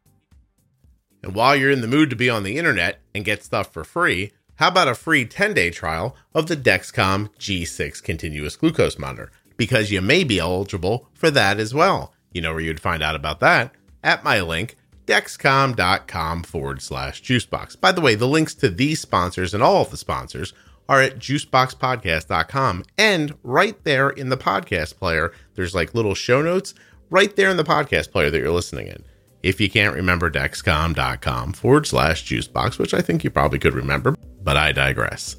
And 1.24 1.34
while 1.34 1.56
you're 1.56 1.72
in 1.72 1.82
the 1.82 1.88
mood 1.88 2.10
to 2.10 2.16
be 2.16 2.30
on 2.30 2.44
the 2.44 2.58
internet 2.58 3.00
and 3.16 3.26
get 3.26 3.44
stuff 3.44 3.72
for 3.74 3.84
free, 3.84 4.32
how 4.56 4.70
about 4.70 4.88
a 4.88 4.96
free 4.96 5.26
10 5.26 5.54
day 5.54 5.70
trial 5.70 6.16
of 6.34 6.48
the 6.48 6.58
Dexcom 6.58 7.30
G6 7.40 8.04
continuous 8.04 8.56
glucose 8.56 9.00
monitor? 9.00 9.32
Because 9.58 9.92
you 9.92 10.02
may 10.02 10.24
be 10.24 10.40
eligible 10.40 11.10
for 11.14 11.30
that 11.32 11.60
as 11.60 11.74
well. 11.74 12.14
You 12.32 12.42
know 12.42 12.52
where 12.54 12.62
you'd 12.62 12.80
find 12.80 13.04
out 13.04 13.16
about 13.16 13.40
that? 13.40 13.74
At 14.04 14.24
my 14.24 14.42
link, 14.42 14.76
dexcom.com 15.08 16.44
forward 16.44 16.82
slash 16.82 17.22
juicebox. 17.24 17.80
By 17.80 17.92
the 17.92 18.02
way, 18.02 18.16
the 18.16 18.28
links 18.28 18.54
to 18.56 18.70
these 18.70 19.02
sponsors 19.02 19.54
and 19.54 19.64
all 19.64 19.82
of 19.82 19.90
the 19.90 19.98
sponsors 19.98 20.54
are 20.88 21.02
at 21.02 21.18
juiceboxpodcast.com. 21.20 22.86
And 22.98 23.36
right 23.44 23.84
there 23.84 24.10
in 24.10 24.30
the 24.30 24.38
podcast 24.38 24.98
player, 24.98 25.34
there's 25.56 25.76
like 25.76 25.96
little 25.96 26.16
show 26.16 26.42
notes 26.42 26.74
right 27.10 27.36
there 27.36 27.50
in 27.50 27.58
the 27.58 27.64
podcast 27.64 28.12
player 28.12 28.30
that 28.30 28.40
you're 28.40 28.52
listening 28.52 28.88
in. 28.88 29.04
If 29.44 29.62
you 29.62 29.70
can't 29.70 29.96
remember 29.96 30.30
dexcom.com 30.30 31.54
forward 31.54 31.88
slash 31.88 32.26
juicebox, 32.26 32.78
which 32.78 32.94
I 32.94 33.02
think 33.02 33.24
you 33.24 33.30
probably 33.30 33.60
could 33.60 33.74
remember, 33.74 34.16
but 34.44 34.58
I 34.58 34.72
digress. 34.72 35.38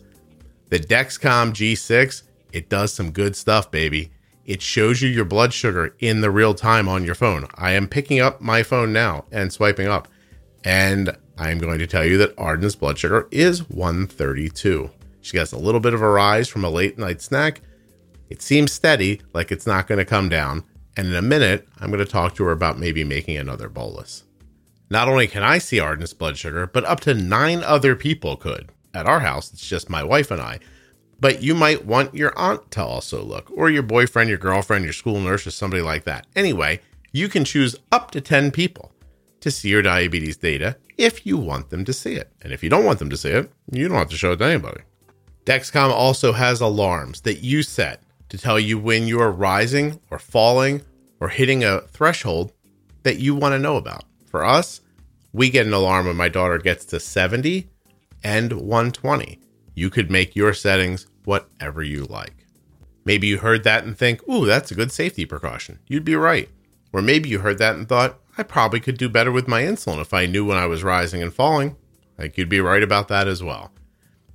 The 0.70 0.78
Dexcom 0.78 1.52
G6, 1.52 2.22
it 2.52 2.68
does 2.68 2.92
some 2.92 3.10
good 3.10 3.36
stuff, 3.36 3.70
baby. 3.70 4.10
It 4.44 4.62
shows 4.62 5.02
you 5.02 5.08
your 5.08 5.24
blood 5.24 5.52
sugar 5.52 5.94
in 5.98 6.22
the 6.22 6.30
real 6.30 6.54
time 6.54 6.88
on 6.88 7.04
your 7.04 7.14
phone. 7.14 7.46
I 7.54 7.72
am 7.72 7.86
picking 7.86 8.20
up 8.20 8.40
my 8.40 8.62
phone 8.62 8.92
now 8.92 9.26
and 9.30 9.52
swiping 9.52 9.88
up, 9.88 10.08
and 10.64 11.16
I 11.36 11.50
am 11.50 11.58
going 11.58 11.78
to 11.78 11.86
tell 11.86 12.04
you 12.04 12.16
that 12.18 12.34
Arden's 12.38 12.74
blood 12.74 12.98
sugar 12.98 13.28
is 13.30 13.68
132. 13.68 14.90
She 15.20 15.32
gets 15.32 15.52
a 15.52 15.58
little 15.58 15.80
bit 15.80 15.92
of 15.92 16.00
a 16.00 16.08
rise 16.08 16.48
from 16.48 16.64
a 16.64 16.70
late 16.70 16.98
night 16.98 17.20
snack. 17.20 17.60
It 18.30 18.40
seems 18.40 18.72
steady, 18.72 19.20
like 19.34 19.52
it's 19.52 19.66
not 19.66 19.86
going 19.86 19.98
to 19.98 20.04
come 20.04 20.28
down. 20.28 20.64
And 20.96 21.08
in 21.08 21.14
a 21.14 21.22
minute, 21.22 21.68
I'm 21.78 21.90
going 21.90 22.04
to 22.04 22.10
talk 22.10 22.34
to 22.36 22.44
her 22.44 22.50
about 22.50 22.78
maybe 22.78 23.04
making 23.04 23.36
another 23.36 23.68
bolus. 23.68 24.24
Not 24.90 25.08
only 25.08 25.26
can 25.26 25.42
I 25.42 25.58
see 25.58 25.78
Arden's 25.78 26.14
blood 26.14 26.38
sugar, 26.38 26.66
but 26.66 26.84
up 26.86 27.00
to 27.00 27.14
nine 27.14 27.62
other 27.62 27.94
people 27.94 28.36
could. 28.36 28.70
At 28.94 29.06
our 29.06 29.20
house, 29.20 29.52
it's 29.52 29.68
just 29.68 29.90
my 29.90 30.02
wife 30.02 30.30
and 30.30 30.40
I. 30.40 30.60
But 31.20 31.42
you 31.42 31.54
might 31.54 31.84
want 31.84 32.14
your 32.14 32.36
aunt 32.38 32.70
to 32.72 32.84
also 32.84 33.22
look, 33.22 33.50
or 33.50 33.70
your 33.70 33.82
boyfriend, 33.82 34.28
your 34.28 34.38
girlfriend, 34.38 34.84
your 34.84 34.92
school 34.92 35.20
nurse, 35.20 35.46
or 35.46 35.50
somebody 35.50 35.82
like 35.82 36.04
that. 36.04 36.26
Anyway, 36.36 36.80
you 37.12 37.28
can 37.28 37.44
choose 37.44 37.76
up 37.90 38.10
to 38.12 38.20
10 38.20 38.50
people 38.50 38.92
to 39.40 39.50
see 39.50 39.68
your 39.68 39.82
diabetes 39.82 40.36
data 40.36 40.76
if 40.96 41.24
you 41.26 41.36
want 41.36 41.70
them 41.70 41.84
to 41.84 41.92
see 41.92 42.14
it. 42.14 42.32
And 42.42 42.52
if 42.52 42.62
you 42.62 42.70
don't 42.70 42.84
want 42.84 42.98
them 42.98 43.10
to 43.10 43.16
see 43.16 43.30
it, 43.30 43.50
you 43.72 43.88
don't 43.88 43.98
have 43.98 44.10
to 44.10 44.16
show 44.16 44.32
it 44.32 44.36
to 44.36 44.44
anybody. 44.44 44.82
Dexcom 45.44 45.90
also 45.90 46.32
has 46.32 46.60
alarms 46.60 47.22
that 47.22 47.38
you 47.38 47.62
set 47.62 48.02
to 48.28 48.38
tell 48.38 48.60
you 48.60 48.78
when 48.78 49.06
you 49.06 49.20
are 49.20 49.32
rising 49.32 50.00
or 50.10 50.18
falling 50.18 50.82
or 51.20 51.28
hitting 51.28 51.64
a 51.64 51.80
threshold 51.80 52.52
that 53.02 53.18
you 53.18 53.34
want 53.34 53.54
to 53.54 53.58
know 53.58 53.76
about. 53.76 54.04
For 54.26 54.44
us, 54.44 54.82
we 55.32 55.50
get 55.50 55.66
an 55.66 55.72
alarm 55.72 56.06
when 56.06 56.16
my 56.16 56.28
daughter 56.28 56.58
gets 56.58 56.84
to 56.86 57.00
70 57.00 57.68
and 58.22 58.52
120. 58.52 59.40
You 59.78 59.90
could 59.90 60.10
make 60.10 60.34
your 60.34 60.54
settings 60.54 61.06
whatever 61.24 61.84
you 61.84 62.04
like. 62.04 62.46
Maybe 63.04 63.28
you 63.28 63.38
heard 63.38 63.62
that 63.62 63.84
and 63.84 63.96
think, 63.96 64.28
ooh, 64.28 64.44
that's 64.44 64.72
a 64.72 64.74
good 64.74 64.90
safety 64.90 65.24
precaution. 65.24 65.78
You'd 65.86 66.04
be 66.04 66.16
right. 66.16 66.48
Or 66.92 67.00
maybe 67.00 67.28
you 67.28 67.38
heard 67.38 67.58
that 67.58 67.76
and 67.76 67.88
thought, 67.88 68.18
I 68.36 68.42
probably 68.42 68.80
could 68.80 68.98
do 68.98 69.08
better 69.08 69.30
with 69.30 69.46
my 69.46 69.62
insulin 69.62 70.00
if 70.00 70.12
I 70.12 70.26
knew 70.26 70.44
when 70.44 70.58
I 70.58 70.66
was 70.66 70.82
rising 70.82 71.22
and 71.22 71.32
falling. 71.32 71.76
Think 72.16 72.36
you'd 72.36 72.48
be 72.48 72.58
right 72.58 72.82
about 72.82 73.06
that 73.06 73.28
as 73.28 73.40
well. 73.40 73.70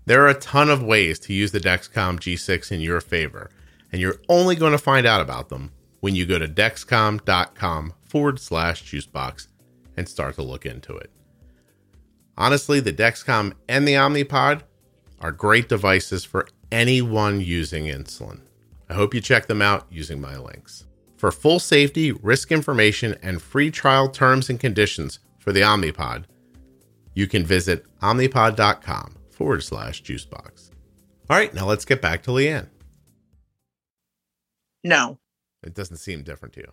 There 0.05 0.23
are 0.23 0.29
a 0.29 0.33
ton 0.33 0.69
of 0.69 0.81
ways 0.81 1.19
to 1.19 1.33
use 1.33 1.51
the 1.51 1.59
Dexcom 1.59 2.19
G6 2.21 2.71
in 2.71 2.79
your 2.79 3.01
favor, 3.01 3.51
and 3.91 3.99
you're 3.99 4.21
only 4.29 4.55
going 4.55 4.71
to 4.71 4.77
find 4.77 5.05
out 5.05 5.19
about 5.19 5.49
them 5.49 5.73
when 5.99 6.15
you 6.15 6.25
go 6.25 6.39
to 6.39 6.47
dexcom.com 6.47 7.93
forward 8.05 8.39
slash 8.39 8.85
juicebox 8.85 9.47
and 9.97 10.07
start 10.07 10.35
to 10.35 10.41
look 10.41 10.65
into 10.65 10.95
it. 10.95 11.11
Honestly, 12.37 12.79
the 12.79 12.93
Dexcom 12.93 13.51
and 13.67 13.85
the 13.85 13.95
Omnipod 13.95 14.61
are 15.24 15.32
great 15.32 15.69
devices 15.69 16.26
for 16.26 16.47
anyone 16.71 17.39
using 17.39 17.86
insulin. 17.86 18.41
I 18.89 18.93
hope 18.93 19.13
you 19.13 19.21
check 19.21 19.47
them 19.47 19.61
out 19.61 19.88
using 19.89 20.19
my 20.19 20.38
links. 20.38 20.86
For 21.15 21.32
full 21.32 21.59
safety, 21.59 22.11
risk 22.11 22.51
information, 22.51 23.15
and 23.24 23.41
free 23.41 23.71
trial 23.71 24.09
terms 24.09 24.49
and 24.49 24.59
conditions 24.59 25.19
for 25.39 25.53
the 25.53 25.61
Omnipod, 25.61 26.26
you 27.13 27.28
can 27.28 27.45
visit 27.45 27.86
omnipod.com 28.01 29.15
forward 29.32 29.63
slash 29.63 30.03
juicebox. 30.03 30.71
All 31.30 31.38
right, 31.38 31.53
now 31.53 31.65
let's 31.65 31.86
get 31.86 32.01
back 32.01 32.24
to 32.24 32.32
Leanne. 32.32 32.67
No. 34.84 35.19
It 35.63 35.74
doesn't 35.74 35.97
seem 35.97 36.24
different 36.24 36.53
to 36.55 36.59
you. 36.59 36.71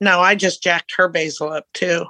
No, 0.00 0.18
I 0.18 0.34
just 0.34 0.64
jacked 0.64 0.94
her 0.96 1.08
basal 1.08 1.52
up 1.52 1.66
too. 1.72 2.06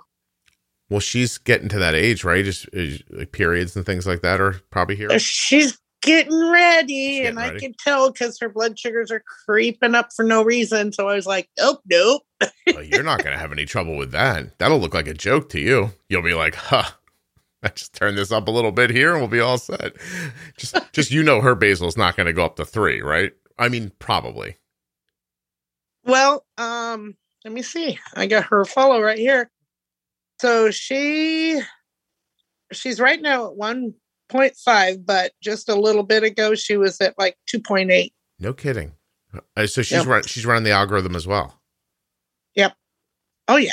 Well, 0.95 1.01
she's 1.01 1.39
getting 1.39 1.69
to 1.71 1.79
that 1.81 1.97
age, 1.97 2.23
right? 2.23 2.45
Just 2.45 2.69
like 3.11 3.33
periods 3.33 3.75
and 3.75 3.85
things 3.85 4.07
like 4.07 4.21
that 4.21 4.41
are 4.41 4.61
probably 4.71 4.95
here. 4.95 5.19
She's 5.19 5.77
getting 6.03 6.53
ready, 6.53 6.95
she's 6.95 7.23
getting 7.23 7.27
and 7.27 7.37
ready. 7.37 7.57
I 7.57 7.59
can 7.59 7.75
tell 7.77 8.13
because 8.13 8.39
her 8.39 8.49
blood 8.49 8.79
sugars 8.79 9.11
are 9.11 9.25
creeping 9.45 9.97
up 9.97 10.11
for 10.15 10.25
no 10.25 10.45
reason. 10.45 10.93
So 10.93 11.09
I 11.09 11.17
was 11.17 11.27
like, 11.27 11.49
"Oh, 11.59 11.79
nope." 11.91 12.23
well, 12.69 12.85
you're 12.85 13.03
not 13.03 13.25
going 13.25 13.33
to 13.33 13.41
have 13.41 13.51
any 13.51 13.65
trouble 13.65 13.97
with 13.97 14.13
that. 14.13 14.57
That'll 14.59 14.79
look 14.79 14.95
like 14.95 15.09
a 15.09 15.15
joke 15.15 15.49
to 15.49 15.59
you. 15.59 15.91
You'll 16.09 16.23
be 16.23 16.35
like, 16.35 16.55
"Huh." 16.55 16.93
I 17.65 17.71
just 17.71 17.95
turn 17.95 18.15
this 18.15 18.31
up 18.31 18.47
a 18.47 18.53
little 18.53 18.71
bit 18.71 18.91
here 18.91 19.11
and 19.11 19.21
we'll 19.21 19.29
be 19.29 19.41
all 19.41 19.59
set. 19.59 19.95
Just 20.57 20.79
just 20.93 21.11
you 21.11 21.25
know 21.25 21.41
her 21.41 21.57
basal 21.57 21.89
is 21.89 21.97
not 21.97 22.17
going 22.17 22.29
to 22.29 22.33
go 22.33 22.45
up 22.45 22.55
to 22.55 22.65
3, 22.65 23.03
right? 23.03 23.33
I 23.59 23.69
mean, 23.69 23.91
probably. 23.99 24.59
Well, 26.05 26.47
um, 26.57 27.17
let 27.45 27.53
me 27.53 27.63
see. 27.63 27.99
I 28.15 28.27
got 28.27 28.45
her 28.45 28.65
follow 28.65 29.03
right 29.03 29.19
here. 29.19 29.51
So 30.41 30.71
she 30.71 31.61
she's 32.73 33.01
right 33.01 33.21
now 33.21 33.51
at 33.51 33.57
1.5, 33.57 35.07
but 35.07 35.33
just 35.41 35.69
a 35.69 35.75
little 35.75 36.03
bit 36.03 36.23
ago 36.23 36.55
she 36.55 36.77
was 36.77 37.01
at 37.01 37.15
like 37.19 37.37
2.8. 37.53 38.13
No 38.39 38.53
kidding. 38.53 38.93
Uh, 39.57 39.67
so 39.67 39.83
she's 39.83 39.99
yep. 39.99 40.07
run, 40.07 40.23
she's 40.25 40.47
running 40.47 40.65
the 40.65 40.71
algorithm 40.71 41.17
as 41.17 41.27
well. 41.27 41.61
Yep. 42.55 42.75
Oh 43.49 43.57
yeah. 43.57 43.73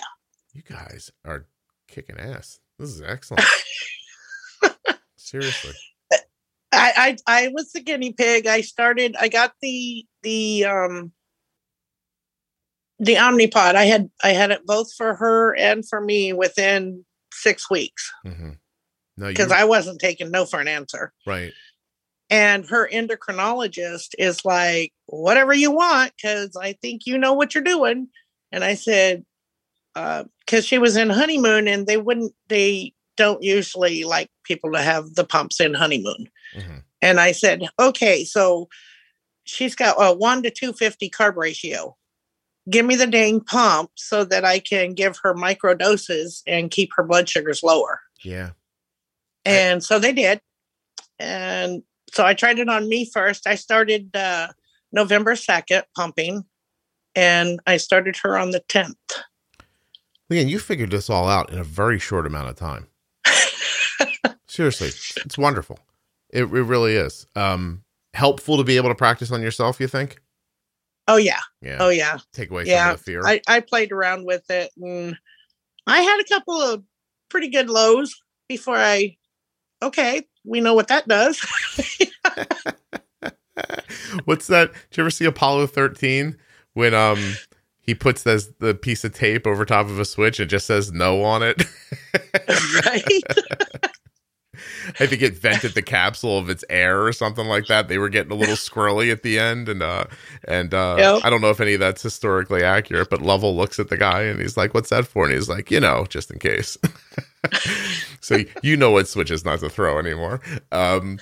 You 0.53 0.61
guys 0.63 1.11
are 1.25 1.45
kicking 1.87 2.19
ass. 2.19 2.59
This 2.77 2.89
is 2.89 3.01
excellent. 3.05 3.45
Seriously. 5.17 5.73
I, 6.73 7.17
I 7.27 7.43
I 7.43 7.47
was 7.53 7.71
the 7.73 7.81
guinea 7.81 8.13
pig. 8.13 8.47
I 8.47 8.61
started 8.61 9.15
I 9.19 9.27
got 9.27 9.53
the 9.61 10.05
the 10.23 10.65
um 10.65 11.11
the 13.01 13.15
Omnipod. 13.15 13.75
I 13.75 13.85
had 13.85 14.09
I 14.23 14.29
had 14.29 14.51
it 14.51 14.65
both 14.65 14.93
for 14.93 15.15
her 15.15 15.55
and 15.57 15.85
for 15.87 15.99
me 15.99 16.31
within 16.31 17.03
six 17.33 17.69
weeks. 17.69 18.09
Mm-hmm. 18.25 18.51
No, 19.17 19.27
because 19.27 19.51
I 19.51 19.65
wasn't 19.65 19.99
taking 19.99 20.31
no 20.31 20.45
for 20.45 20.59
an 20.59 20.67
answer. 20.67 21.11
Right. 21.27 21.51
And 22.29 22.65
her 22.69 22.87
endocrinologist 22.87 24.11
is 24.17 24.45
like, 24.45 24.93
whatever 25.07 25.53
you 25.53 25.71
want, 25.71 26.13
because 26.15 26.55
I 26.55 26.73
think 26.73 27.05
you 27.05 27.17
know 27.17 27.33
what 27.33 27.53
you're 27.53 27.63
doing. 27.63 28.07
And 28.53 28.63
I 28.63 28.75
said, 28.75 29.25
because 29.93 30.25
uh, 30.53 30.61
she 30.61 30.77
was 30.77 30.95
in 30.95 31.09
honeymoon 31.09 31.67
and 31.67 31.87
they 31.87 31.97
wouldn't, 31.97 32.33
they 32.47 32.93
don't 33.17 33.43
usually 33.43 34.05
like 34.05 34.29
people 34.45 34.71
to 34.71 34.81
have 34.81 35.15
the 35.15 35.25
pumps 35.25 35.59
in 35.59 35.73
honeymoon. 35.73 36.29
Mm-hmm. 36.55 36.77
And 37.01 37.19
I 37.19 37.33
said, 37.33 37.67
okay, 37.77 38.23
so 38.23 38.69
she's 39.43 39.75
got 39.75 39.97
a 39.99 40.15
one 40.15 40.41
to 40.43 40.51
250 40.51 41.09
carb 41.09 41.35
ratio 41.35 41.97
give 42.69 42.85
me 42.85 42.95
the 42.95 43.07
dang 43.07 43.41
pump 43.41 43.91
so 43.95 44.23
that 44.25 44.45
I 44.45 44.59
can 44.59 44.93
give 44.93 45.17
her 45.23 45.33
micro 45.33 45.73
doses 45.73 46.43
and 46.45 46.69
keep 46.71 46.91
her 46.95 47.03
blood 47.03 47.27
sugars 47.29 47.63
lower. 47.63 47.99
Yeah. 48.23 48.51
And 49.45 49.77
I- 49.77 49.79
so 49.79 49.99
they 49.99 50.13
did. 50.13 50.41
And 51.19 51.83
so 52.13 52.25
I 52.25 52.33
tried 52.33 52.59
it 52.59 52.69
on 52.69 52.87
me 52.89 53.09
first. 53.11 53.47
I 53.47 53.55
started 53.55 54.15
uh, 54.15 54.49
November 54.91 55.33
2nd 55.35 55.83
pumping 55.95 56.43
and 57.15 57.59
I 57.67 57.77
started 57.77 58.17
her 58.23 58.37
on 58.37 58.51
the 58.51 58.61
10th. 58.69 58.95
Again, 60.29 60.47
you 60.47 60.59
figured 60.59 60.91
this 60.91 61.09
all 61.09 61.27
out 61.27 61.51
in 61.51 61.59
a 61.59 61.63
very 61.63 61.99
short 61.99 62.25
amount 62.25 62.49
of 62.49 62.55
time. 62.55 62.87
Seriously, 64.47 64.87
it's 65.25 65.37
wonderful. 65.37 65.79
It, 66.29 66.43
it 66.43 66.45
really 66.45 66.95
is. 66.95 67.25
Um, 67.35 67.83
helpful 68.13 68.57
to 68.57 68.63
be 68.63 68.77
able 68.77 68.89
to 68.89 68.95
practice 68.95 69.31
on 69.31 69.41
yourself. 69.41 69.79
You 69.79 69.87
think? 69.87 70.21
Oh 71.07 71.17
yeah. 71.17 71.39
Yeah. 71.61 71.77
Oh 71.79 71.89
yeah. 71.89 72.19
Take 72.33 72.51
away 72.51 72.63
Yeah. 72.65 72.85
some 72.85 72.93
of 72.93 72.97
the 72.99 73.03
fear. 73.03 73.21
I, 73.25 73.41
I 73.47 73.59
played 73.59 73.91
around 73.91 74.25
with 74.25 74.49
it 74.49 74.71
and 74.81 75.17
I 75.87 76.01
had 76.01 76.19
a 76.21 76.25
couple 76.29 76.61
of 76.61 76.83
pretty 77.29 77.49
good 77.49 77.69
lows 77.69 78.15
before 78.47 78.77
I 78.77 79.17
okay, 79.81 80.23
we 80.45 80.61
know 80.61 80.73
what 80.73 80.87
that 80.89 81.07
does. 81.07 81.39
What's 84.25 84.47
that? 84.47 84.71
Did 84.89 84.97
you 84.97 85.03
ever 85.03 85.09
see 85.11 85.25
Apollo 85.25 85.67
13 85.67 86.37
when 86.73 86.93
um 86.93 87.19
he 87.79 87.95
puts 87.95 88.23
this 88.23 88.49
the 88.59 88.73
piece 88.75 89.03
of 89.03 89.13
tape 89.13 89.45
over 89.47 89.65
top 89.65 89.87
of 89.87 89.99
a 89.99 90.05
switch 90.05 90.39
and 90.39 90.49
just 90.49 90.65
says 90.67 90.91
no 90.91 91.23
on 91.23 91.41
it? 91.43 91.63
right? 92.85 93.03
I 94.99 95.05
think 95.05 95.21
it 95.21 95.35
vented 95.35 95.73
the 95.73 95.81
capsule 95.81 96.37
of 96.37 96.49
its 96.49 96.63
air 96.69 97.05
or 97.05 97.13
something 97.13 97.47
like 97.47 97.67
that. 97.67 97.87
They 97.87 97.97
were 97.97 98.09
getting 98.09 98.31
a 98.31 98.35
little 98.35 98.55
squirrely 98.55 99.11
at 99.11 99.23
the 99.23 99.39
end, 99.39 99.69
and 99.69 99.81
uh, 99.81 100.05
and 100.45 100.73
uh, 100.73 100.95
Yep. 100.97 101.21
I 101.23 101.29
don't 101.29 101.41
know 101.41 101.49
if 101.49 101.59
any 101.59 101.73
of 101.73 101.79
that's 101.79 102.01
historically 102.01 102.63
accurate. 102.63 103.09
But 103.09 103.21
Lovell 103.21 103.55
looks 103.55 103.79
at 103.79 103.89
the 103.89 103.97
guy 103.97 104.23
and 104.23 104.39
he's 104.39 104.57
like, 104.57 104.73
"What's 104.73 104.89
that 104.89 105.07
for?" 105.07 105.25
And 105.25 105.33
he's 105.33 105.49
like, 105.49 105.71
"You 105.71 105.79
know, 105.79 106.05
just 106.09 106.31
in 106.31 106.39
case." 106.39 106.77
so 108.21 108.39
you 108.61 108.77
know 108.77 108.91
what 108.91 109.07
switches 109.07 109.45
not 109.45 109.59
to 109.59 109.69
throw 109.69 109.99
anymore. 109.99 110.41
Um, 110.71 111.19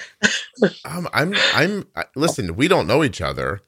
um, 0.86 1.08
I'm 1.14 1.34
I'm 1.54 1.88
I, 1.96 2.06
listen. 2.16 2.56
We 2.56 2.68
don't 2.68 2.88
know 2.88 3.04
each 3.04 3.22
other, 3.22 3.62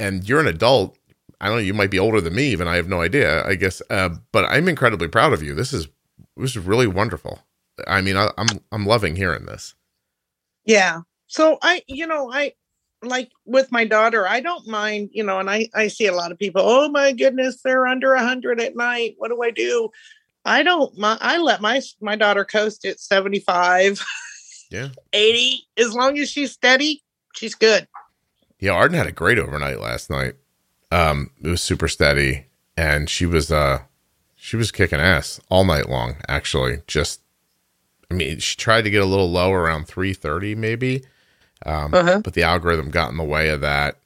and 0.00 0.28
you're 0.28 0.40
an 0.40 0.46
adult. 0.46 0.96
I 1.40 1.46
don't 1.46 1.56
know. 1.56 1.62
You 1.62 1.74
might 1.74 1.90
be 1.90 1.98
older 1.98 2.20
than 2.20 2.34
me, 2.34 2.44
even. 2.52 2.68
I 2.68 2.76
have 2.76 2.88
no 2.88 3.00
idea. 3.00 3.44
I 3.44 3.56
guess, 3.56 3.82
uh, 3.90 4.10
but 4.30 4.44
I'm 4.44 4.68
incredibly 4.68 5.08
proud 5.08 5.32
of 5.32 5.42
you. 5.42 5.54
This 5.54 5.72
is 5.72 5.88
this 6.36 6.56
is 6.56 6.58
really 6.58 6.86
wonderful. 6.86 7.40
I 7.86 8.00
mean, 8.00 8.16
I, 8.16 8.30
I'm 8.38 8.48
I'm 8.70 8.86
loving 8.86 9.16
hearing 9.16 9.46
this. 9.46 9.74
Yeah. 10.64 11.00
So 11.26 11.58
I, 11.62 11.82
you 11.86 12.06
know, 12.06 12.30
I 12.32 12.52
like 13.02 13.30
with 13.46 13.72
my 13.72 13.84
daughter, 13.84 14.28
I 14.28 14.40
don't 14.40 14.66
mind, 14.68 15.10
you 15.12 15.24
know, 15.24 15.38
and 15.38 15.50
I 15.50 15.68
I 15.74 15.88
see 15.88 16.06
a 16.06 16.14
lot 16.14 16.32
of 16.32 16.38
people, 16.38 16.62
oh 16.64 16.88
my 16.88 17.12
goodness, 17.12 17.60
they're 17.62 17.86
under 17.86 18.14
a 18.14 18.22
hundred 18.22 18.60
at 18.60 18.76
night. 18.76 19.14
What 19.18 19.28
do 19.28 19.42
I 19.42 19.50
do? 19.50 19.90
I 20.44 20.62
don't 20.62 20.96
mind. 20.98 21.18
I 21.22 21.38
let 21.38 21.60
my 21.60 21.80
my 22.00 22.16
daughter 22.16 22.44
coast 22.44 22.84
at 22.84 23.00
75, 23.00 24.04
Yeah. 24.70 24.88
80. 25.12 25.66
As 25.78 25.94
long 25.94 26.18
as 26.18 26.30
she's 26.30 26.52
steady, 26.52 27.02
she's 27.34 27.54
good. 27.54 27.88
Yeah, 28.60 28.72
Arden 28.72 28.96
had 28.96 29.06
a 29.08 29.12
great 29.12 29.38
overnight 29.38 29.80
last 29.80 30.10
night. 30.10 30.34
Um, 30.92 31.30
it 31.42 31.48
was 31.48 31.62
super 31.62 31.88
steady, 31.88 32.46
and 32.76 33.08
she 33.10 33.26
was 33.26 33.50
uh, 33.50 33.80
she 34.36 34.56
was 34.56 34.70
kicking 34.70 35.00
ass 35.00 35.40
all 35.48 35.64
night 35.64 35.88
long. 35.88 36.16
Actually, 36.28 36.82
just, 36.86 37.21
I 38.12 38.14
mean, 38.14 38.38
she 38.40 38.56
tried 38.56 38.82
to 38.82 38.90
get 38.90 39.02
a 39.02 39.06
little 39.06 39.30
low 39.30 39.52
around 39.52 39.86
three 39.88 40.12
thirty, 40.12 40.54
maybe, 40.54 41.02
um, 41.64 41.94
Uh-huh. 41.94 42.20
but 42.22 42.34
the 42.34 42.42
algorithm 42.42 42.90
got 42.90 43.10
in 43.10 43.16
the 43.16 43.24
way 43.24 43.48
of 43.48 43.62
that, 43.62 43.96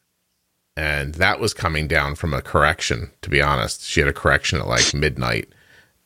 and 0.77 1.17
that 1.17 1.41
was 1.41 1.53
coming 1.53 1.89
down 1.89 2.15
from 2.15 2.33
a 2.33 2.41
correction. 2.43 3.11
To 3.23 3.31
be 3.31 3.43
honest, 3.43 3.83
she 3.85 4.01
had 4.01 4.09
a 4.09 4.13
correction 4.13 4.61
at 4.61 4.69
like 4.69 4.95
midnight, 4.95 5.49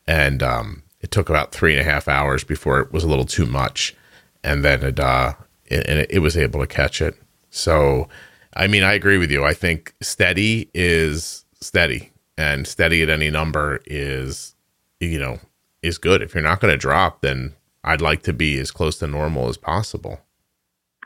and 0.07 0.43
um, 0.43 0.83
it 1.03 1.11
took 1.11 1.29
about 1.29 1.53
three 1.53 1.73
and 1.77 1.81
a 1.87 1.91
half 1.91 2.09
hours 2.09 2.43
before 2.43 2.81
it 2.81 2.91
was 2.91 3.05
a 3.05 3.09
little 3.09 3.27
too 3.27 3.47
much, 3.47 3.95
and 4.43 4.65
then 4.65 4.83
it 4.83 4.99
uh, 4.99 5.35
it, 5.67 5.87
and 5.87 5.99
it, 5.99 6.11
it 6.11 6.19
was 6.21 6.37
able 6.39 6.61
to 6.61 6.67
catch 6.67 7.03
it. 7.03 7.15
So, 7.51 8.09
I 8.55 8.67
mean, 8.67 8.83
I 8.83 8.95
agree 8.95 9.19
with 9.19 9.31
you. 9.31 9.45
I 9.45 9.53
think 9.53 9.95
steady 10.01 10.71
is 10.73 11.45
steady, 11.61 12.13
and 12.39 12.67
steady 12.67 13.03
at 13.03 13.11
any 13.11 13.29
number 13.31 13.81
is, 13.85 14.55
you 15.01 15.19
know, 15.19 15.39
is 15.83 15.99
good. 15.99 16.23
If 16.23 16.35
you're 16.35 16.43
not 16.43 16.61
going 16.61 16.73
to 16.73 16.79
drop, 16.79 17.21
then 17.21 17.55
I'd 17.83 18.01
like 18.01 18.23
to 18.25 18.33
be 18.33 18.59
as 18.59 18.71
close 18.71 18.99
to 18.99 19.07
normal 19.07 19.49
as 19.49 19.57
possible. 19.57 20.21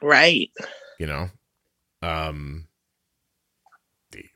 Right. 0.03 0.51
You 0.99 1.07
know, 1.07 1.31
um, 2.03 2.67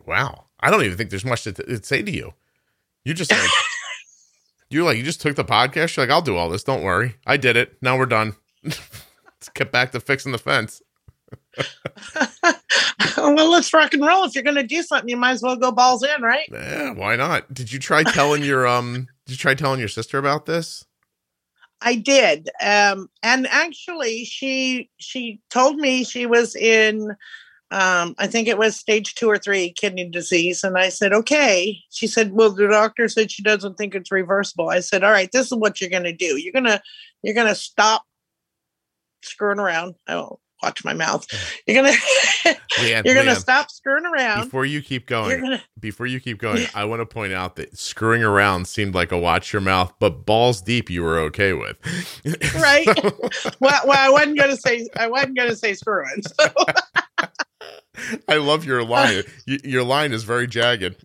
wow. 0.06 0.46
I 0.60 0.70
don't 0.70 0.84
even 0.84 0.96
think 0.96 1.10
there's 1.10 1.24
much 1.24 1.44
to, 1.44 1.52
to 1.52 1.82
say 1.82 2.02
to 2.02 2.10
you. 2.10 2.34
You 3.04 3.14
just 3.14 3.30
like, 3.30 3.50
you're 4.70 4.84
like, 4.84 4.96
you 4.96 5.02
just 5.02 5.20
took 5.20 5.36
the 5.36 5.44
podcast. 5.44 5.96
You're 5.96 6.06
like, 6.06 6.12
I'll 6.12 6.22
do 6.22 6.36
all 6.36 6.48
this. 6.48 6.64
Don't 6.64 6.82
worry. 6.82 7.16
I 7.26 7.36
did 7.36 7.56
it. 7.56 7.76
Now 7.80 7.96
we're 7.96 8.06
done. 8.06 8.34
Let's 8.64 9.48
get 9.54 9.70
back 9.70 9.92
to 9.92 10.00
fixing 10.00 10.32
the 10.32 10.38
fence. 10.38 10.82
well, 13.16 13.50
let's 13.50 13.72
rock 13.72 13.92
and 13.94 14.04
roll. 14.04 14.24
If 14.24 14.34
you're 14.34 14.44
going 14.44 14.56
to 14.56 14.62
do 14.62 14.82
something, 14.82 15.08
you 15.08 15.16
might 15.16 15.32
as 15.32 15.42
well 15.42 15.56
go 15.56 15.70
balls 15.70 16.02
in, 16.02 16.22
right? 16.22 16.48
Yeah, 16.50 16.90
why 16.92 17.16
not? 17.16 17.52
Did 17.52 17.72
you 17.72 17.78
try 17.78 18.02
telling 18.02 18.42
your 18.42 18.66
um? 18.66 19.08
Did 19.26 19.32
you 19.32 19.36
try 19.36 19.54
telling 19.54 19.78
your 19.78 19.88
sister 19.88 20.18
about 20.18 20.46
this? 20.46 20.86
I 21.80 21.94
did. 21.94 22.48
Um, 22.60 23.08
and 23.22 23.46
actually 23.46 24.24
she 24.24 24.90
she 24.98 25.40
told 25.50 25.76
me 25.76 26.04
she 26.04 26.26
was 26.26 26.56
in 26.56 27.16
um, 27.70 28.14
I 28.18 28.26
think 28.26 28.48
it 28.48 28.56
was 28.56 28.76
stage 28.76 29.14
two 29.14 29.28
or 29.28 29.36
three 29.36 29.72
kidney 29.72 30.08
disease. 30.08 30.64
And 30.64 30.78
I 30.78 30.88
said, 30.88 31.12
okay. 31.12 31.78
She 31.90 32.06
said, 32.06 32.32
well, 32.32 32.50
the 32.50 32.66
doctor 32.66 33.08
said 33.08 33.30
she 33.30 33.42
doesn't 33.42 33.76
think 33.76 33.94
it's 33.94 34.10
reversible. 34.10 34.70
I 34.70 34.80
said, 34.80 35.04
all 35.04 35.10
right, 35.10 35.30
this 35.30 35.52
is 35.52 35.58
what 35.58 35.80
you're 35.80 35.90
gonna 35.90 36.14
do. 36.14 36.40
You're 36.40 36.52
gonna 36.52 36.80
you're 37.22 37.34
gonna 37.34 37.54
stop 37.54 38.04
screwing 39.22 39.58
around. 39.58 39.96
I 40.06 40.16
will 40.16 40.40
watch 40.62 40.84
my 40.84 40.94
mouth. 40.94 41.26
You're 41.66 41.82
gonna 41.82 41.96
Leanne, 42.78 43.04
you're 43.04 43.14
gonna 43.14 43.32
Leanne, 43.32 43.40
stop 43.40 43.70
screwing 43.70 44.04
around. 44.04 44.44
Before 44.44 44.64
you 44.64 44.82
keep 44.82 45.06
going, 45.06 45.40
gonna 45.40 45.62
before 45.80 46.06
you 46.06 46.20
keep 46.20 46.38
going, 46.38 46.66
I 46.74 46.84
want 46.84 47.00
to 47.00 47.06
point 47.06 47.32
out 47.32 47.56
that 47.56 47.76
screwing 47.76 48.22
around 48.22 48.66
seemed 48.66 48.94
like 48.94 49.12
a 49.12 49.18
watch 49.18 49.52
your 49.52 49.62
mouth, 49.62 49.92
but 49.98 50.26
balls 50.26 50.60
deep 50.60 50.90
you 50.90 51.02
were 51.02 51.18
okay 51.18 51.52
with. 51.52 51.76
Right. 52.58 52.86
well, 53.60 53.80
well, 53.84 53.98
I 53.98 54.10
wasn't 54.10 54.38
gonna 54.38 54.56
say 54.56 54.88
I 54.96 55.06
wasn't 55.08 55.36
gonna 55.36 55.56
say 55.56 55.74
screwing. 55.74 56.22
So. 56.22 56.48
I 58.28 58.36
love 58.36 58.64
your 58.64 58.84
line. 58.84 59.22
Your 59.46 59.82
line 59.82 60.12
is 60.12 60.24
very 60.24 60.46
jagged. 60.46 61.04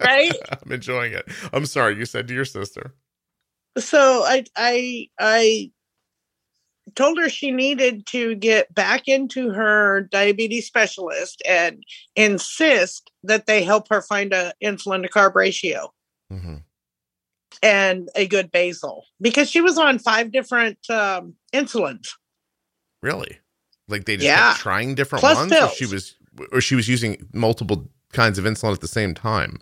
Right? 0.00 0.32
I'm 0.62 0.72
enjoying 0.72 1.12
it. 1.12 1.26
I'm 1.52 1.66
sorry. 1.66 1.96
You 1.96 2.06
said 2.06 2.28
to 2.28 2.34
your 2.34 2.44
sister. 2.44 2.94
so 3.78 4.24
I 4.24 4.44
I 4.56 5.08
I 5.18 5.70
told 6.94 7.18
her 7.18 7.28
she 7.28 7.50
needed 7.50 8.06
to 8.06 8.34
get 8.36 8.72
back 8.74 9.08
into 9.08 9.50
her 9.50 10.02
diabetes 10.02 10.66
specialist 10.66 11.42
and 11.46 11.82
insist 12.16 13.10
that 13.24 13.46
they 13.46 13.62
help 13.62 13.88
her 13.88 14.02
find 14.02 14.32
a 14.32 14.52
insulin 14.62 15.02
to 15.02 15.08
carb 15.08 15.34
ratio 15.34 15.92
Mhm. 16.32 16.62
and 17.62 18.08
a 18.14 18.26
good 18.26 18.50
basal 18.52 19.04
because 19.20 19.50
she 19.50 19.60
was 19.60 19.78
on 19.78 19.98
five 19.98 20.30
different 20.30 20.78
um, 20.90 21.34
insulins. 21.52 22.08
Really? 23.02 23.38
Like 23.88 24.04
they 24.04 24.16
just 24.16 24.26
Yeah. 24.26 24.50
kept 24.50 24.60
trying 24.60 24.94
different 24.94 25.20
Plus 25.20 25.36
ones, 25.36 25.52
or 25.52 25.68
she 25.70 25.86
was, 25.86 26.14
or 26.52 26.60
she 26.60 26.74
was 26.74 26.88
using 26.88 27.28
multiple 27.32 27.88
kinds 28.12 28.38
of 28.38 28.44
insulin 28.44 28.72
at 28.72 28.80
the 28.80 28.88
same 28.88 29.14
time. 29.14 29.58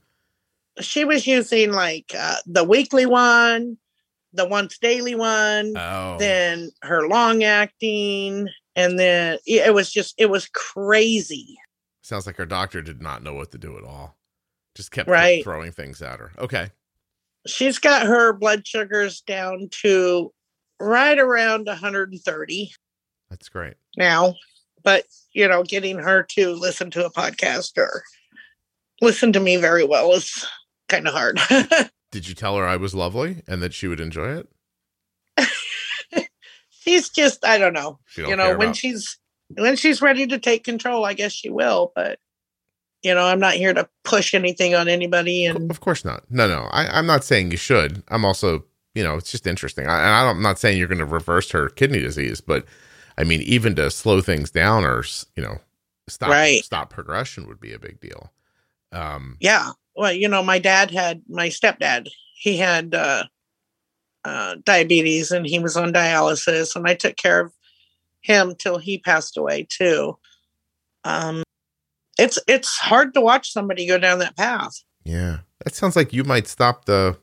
She 0.81 1.05
was 1.05 1.27
using 1.27 1.73
like 1.73 2.13
uh, 2.17 2.37
the 2.45 2.65
weekly 2.65 3.07
one, 3.07 3.79
the 4.37 4.47
once 4.47 4.79
daily 4.79 5.15
one, 5.15 5.77
Oh, 5.77 6.17
then 6.19 6.71
her 6.83 7.09
long 7.09 7.43
acting, 7.45 8.49
and 8.75 8.99
then 8.99 9.39
it 9.47 9.75
was 9.75 9.91
just 9.93 10.15
it 10.19 10.27
was 10.31 10.49
crazy. 10.49 11.57
sounds 12.03 12.27
like 12.27 12.37
her 12.37 12.47
doctor 12.47 12.83
did 12.83 13.03
not 13.03 13.23
know 13.23 13.35
what 13.35 13.51
to 13.53 13.59
do 13.59 13.77
at 13.77 13.85
all. 13.85 14.17
Just 14.77 14.91
kept 14.93 15.09
Right. 15.09 15.43
throwing 15.43 15.73
things 15.73 16.03
at 16.03 16.19
her. 16.21 16.33
Okay. 16.39 16.71
she's 17.47 17.79
got 17.79 18.07
her 18.07 18.33
blood 18.33 18.67
sugars 18.67 19.21
down 19.23 19.69
to 19.71 20.33
right 20.81 21.19
around 21.19 21.67
130 21.67 22.73
That's 23.31 23.49
great. 23.49 23.75
now 23.97 24.35
but 24.83 25.05
you 25.33 25.47
know 25.49 25.63
getting 25.63 25.97
her 25.99 26.23
to 26.31 26.51
listen 26.55 26.91
to 26.91 27.07
a 27.07 27.11
podcast 27.13 27.79
or 27.79 28.03
listen 29.01 29.33
to 29.33 29.41
me 29.41 29.57
very 29.57 29.85
well 29.85 30.13
is 30.13 30.45
kind 30.89 31.07
of 31.09 31.15
hard 31.15 31.39
Did 32.17 32.29
you 32.29 32.35
tell 32.35 32.57
her 32.57 32.65
I 32.67 32.77
was 32.77 32.95
lovely 32.95 33.43
and 33.47 33.61
that 33.63 33.75
she 33.75 33.87
would 33.89 34.01
enjoy 34.01 34.39
it? 34.39 34.49
she's 36.71 37.11
just 37.11 37.45
i 37.45 37.59
don't 37.59 37.75
know 37.75 37.99
don't 38.17 38.31
you 38.31 38.37
know 38.37 38.57
when 38.57 38.69
about- 38.69 38.77
she's 38.77 39.19
when 39.57 39.77
she's 39.77 40.01
ready 40.01 40.27
to 40.27 40.39
take 40.39 40.65
control 40.65 41.05
i 41.05 41.13
guess 41.13 41.31
she 41.33 41.51
will 41.51 41.93
but 41.95 42.19
you 43.03 43.13
know 43.15 43.23
i'm 43.25 43.39
not 43.39 43.53
here 43.55 43.75
to 43.75 43.87
push 44.03 44.33
anything 44.33 44.75
on 44.75 44.89
anybody 44.89 45.45
and 45.45 45.71
Of 45.71 45.81
course 45.81 46.05
not. 46.07 46.25
No, 46.31 46.49
no. 46.49 46.69
I, 46.71 46.87
I'm 46.87 47.07
not 47.07 47.23
saying 47.23 47.51
you 47.51 47.59
should. 47.59 48.03
I'm 48.09 48.25
also, 48.25 48.65
you 48.95 49.05
know, 49.05 49.17
it's 49.17 49.31
just 49.31 49.47
interesting. 49.47 49.87
I, 49.87 49.99
and 50.01 50.11
I 50.11 50.23
don't, 50.25 50.37
I'm 50.37 50.43
not 50.43 50.59
saying 50.59 50.79
you're 50.79 50.89
going 50.89 50.99
to 50.99 51.05
reverse 51.05 51.51
her 51.51 51.69
kidney 51.69 51.99
disease, 52.01 52.41
but 52.41 52.65
I 53.19 53.25
mean, 53.25 53.43
even 53.43 53.75
to 53.77 53.91
slow 53.91 54.23
things 54.23 54.51
down 54.51 54.85
or, 54.85 55.05
you 55.37 55.43
know, 55.43 55.59
stop 56.09 56.31
Right. 56.31 56.65
stop 56.65 56.89
progression 56.89 57.47
would 57.47 57.61
be 57.61 57.73
a 57.75 57.79
big 57.79 58.01
deal. 58.01 58.33
Um, 58.93 59.37
yeah 59.41 59.73
well 59.97 60.13
you 60.13 60.29
know 60.29 60.43
my 60.43 60.59
dad 60.59 60.91
had 60.91 61.23
my 61.29 61.49
stepdad 61.49 62.09
he 62.35 62.57
had 62.57 62.95
uh, 62.95 63.25
uh, 64.25 64.57
diabetes 64.65 65.31
and 65.31 65.47
he 65.47 65.59
was 65.59 65.77
on 65.77 65.93
dialysis 65.93 66.77
and 66.77 66.87
i 66.87 66.95
took 66.95 67.17
care 67.17 67.41
of 67.41 67.53
him 68.21 68.55
till 68.59 68.79
he 68.79 68.99
passed 68.99 69.37
away 69.37 69.67
too 69.69 70.17
um, 71.05 71.43
it's 72.19 72.39
it's 72.49 72.77
hard 72.79 73.15
to 73.15 73.21
watch 73.21 73.53
somebody 73.53 73.87
go 73.87 73.99
down 73.99 74.19
that 74.19 74.37
path 74.37 74.83
yeah, 75.07 75.39
that 75.65 75.77
sounds 75.77 75.95
like 75.95 76.13
you 76.13 76.25
might 76.25 76.49
stop 76.49 76.87
the 76.87 77.17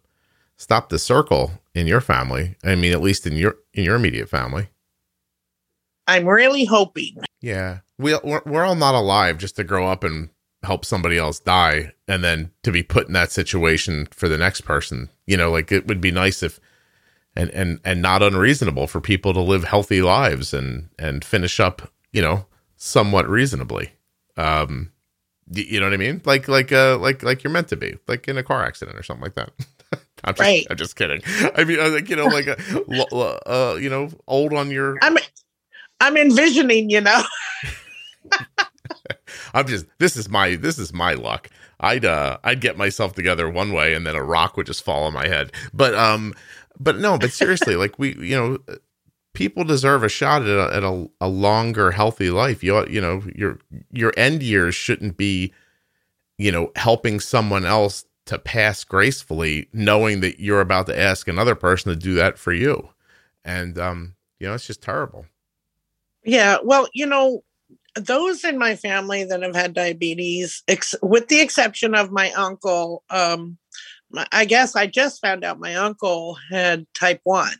stop 0.55 0.87
the 0.87 0.97
circle 0.97 1.51
in 1.75 1.85
your 1.85 1.99
family. 1.99 2.55
I 2.63 2.75
mean, 2.75 2.93
at 2.93 3.01
least 3.01 3.27
in 3.27 3.35
your 3.35 3.57
in 3.73 3.83
your 3.83 3.95
immediate 3.95 4.29
family. 4.29 4.69
I'm 6.07 6.25
really 6.25 6.63
hoping. 6.63 7.17
Yeah, 7.41 7.79
we 7.97 8.17
we're, 8.23 8.41
we're 8.45 8.63
all 8.63 8.75
not 8.75 8.95
alive 8.95 9.37
just 9.37 9.57
to 9.57 9.65
grow 9.65 9.87
up 9.87 10.05
and 10.05 10.29
help 10.63 10.85
somebody 10.85 11.17
else 11.17 11.39
die, 11.39 11.93
and 12.07 12.23
then 12.23 12.51
to 12.63 12.71
be 12.71 12.83
put 12.83 13.07
in 13.07 13.13
that 13.13 13.31
situation 13.31 14.07
for 14.11 14.27
the 14.27 14.37
next 14.37 14.61
person. 14.61 15.09
You 15.25 15.37
know, 15.37 15.51
like 15.51 15.71
it 15.71 15.87
would 15.87 16.01
be 16.01 16.11
nice 16.11 16.43
if 16.43 16.59
and 17.35 17.49
and 17.51 17.79
and 17.83 18.01
not 18.01 18.21
unreasonable 18.21 18.87
for 18.87 19.01
people 19.01 19.33
to 19.33 19.41
live 19.41 19.63
healthy 19.63 20.01
lives 20.01 20.53
and 20.53 20.89
and 20.99 21.25
finish 21.25 21.59
up 21.59 21.91
you 22.11 22.21
know 22.21 22.45
somewhat 22.77 23.27
reasonably 23.27 23.91
um 24.37 24.91
you 25.51 25.79
know 25.79 25.85
what 25.85 25.93
i 25.93 25.97
mean 25.97 26.21
like 26.25 26.47
like 26.47 26.71
uh 26.71 26.97
like 26.97 27.23
like 27.23 27.43
you're 27.43 27.51
meant 27.51 27.67
to 27.67 27.75
be 27.75 27.97
like 28.07 28.27
in 28.27 28.37
a 28.37 28.43
car 28.43 28.63
accident 28.63 28.97
or 28.97 29.03
something 29.03 29.23
like 29.23 29.35
that 29.35 29.51
I'm 30.25 30.35
just, 30.35 30.39
right. 30.39 30.67
I'm 30.69 30.77
just 30.77 30.95
kidding. 30.95 31.21
I 31.53 31.65
mean, 31.65 31.79
like 31.79 32.09
you 32.09 32.15
know, 32.15 32.27
like 32.27 32.47
a, 32.47 32.57
uh, 33.45 33.75
you 33.75 33.89
know, 33.89 34.09
old 34.25 34.53
on 34.53 34.71
your. 34.71 34.97
I'm, 35.01 35.17
I'm 35.99 36.15
envisioning, 36.15 36.89
you 36.89 37.01
know. 37.01 37.23
I'm 39.53 39.67
just. 39.67 39.85
This 39.99 40.15
is 40.17 40.29
my. 40.29 40.55
This 40.55 40.79
is 40.79 40.93
my 40.93 41.13
luck. 41.13 41.49
I'd 41.79 42.05
uh, 42.05 42.37
I'd 42.43 42.61
get 42.61 42.77
myself 42.77 43.13
together 43.13 43.49
one 43.49 43.73
way, 43.73 43.93
and 43.93 44.05
then 44.05 44.15
a 44.15 44.23
rock 44.23 44.57
would 44.57 44.67
just 44.67 44.83
fall 44.83 45.03
on 45.03 45.13
my 45.13 45.27
head. 45.27 45.51
But 45.73 45.93
um, 45.95 46.33
but 46.79 46.97
no, 46.97 47.17
but 47.17 47.31
seriously, 47.31 47.75
like 47.75 47.99
we, 47.99 48.15
you 48.15 48.35
know, 48.35 48.77
people 49.33 49.63
deserve 49.63 50.03
a 50.03 50.09
shot 50.09 50.43
at 50.43 50.47
a, 50.47 50.75
at 50.75 50.83
a, 50.83 51.09
a 51.19 51.27
longer, 51.27 51.91
healthy 51.91 52.29
life. 52.29 52.63
You, 52.63 52.87
you 52.87 53.01
know, 53.01 53.23
your 53.35 53.59
your 53.91 54.13
end 54.17 54.43
years 54.43 54.75
shouldn't 54.75 55.17
be, 55.17 55.53
you 56.37 56.51
know, 56.51 56.71
helping 56.75 57.19
someone 57.19 57.65
else 57.65 58.05
to 58.25 58.39
pass 58.39 58.83
gracefully, 58.83 59.67
knowing 59.73 60.21
that 60.21 60.39
you're 60.39 60.61
about 60.61 60.87
to 60.87 60.97
ask 60.97 61.27
another 61.27 61.55
person 61.55 61.91
to 61.91 61.95
do 61.95 62.13
that 62.15 62.37
for 62.37 62.53
you, 62.53 62.89
and 63.43 63.77
um, 63.77 64.15
you 64.39 64.47
know, 64.47 64.53
it's 64.53 64.67
just 64.67 64.81
terrible. 64.81 65.25
Yeah, 66.23 66.57
well, 66.63 66.87
you 66.93 67.05
know, 67.05 67.43
those 67.95 68.43
in 68.43 68.57
my 68.57 68.75
family 68.75 69.23
that 69.23 69.43
have 69.43 69.55
had 69.55 69.73
diabetes, 69.73 70.63
ex- 70.67 70.95
with 71.01 71.27
the 71.27 71.41
exception 71.41 71.95
of 71.95 72.11
my 72.11 72.31
uncle, 72.31 73.03
um, 73.09 73.57
I 74.31 74.45
guess 74.45 74.75
I 74.75 74.87
just 74.87 75.21
found 75.21 75.43
out 75.43 75.59
my 75.59 75.75
uncle 75.75 76.37
had 76.51 76.85
type 76.93 77.21
one. 77.23 77.57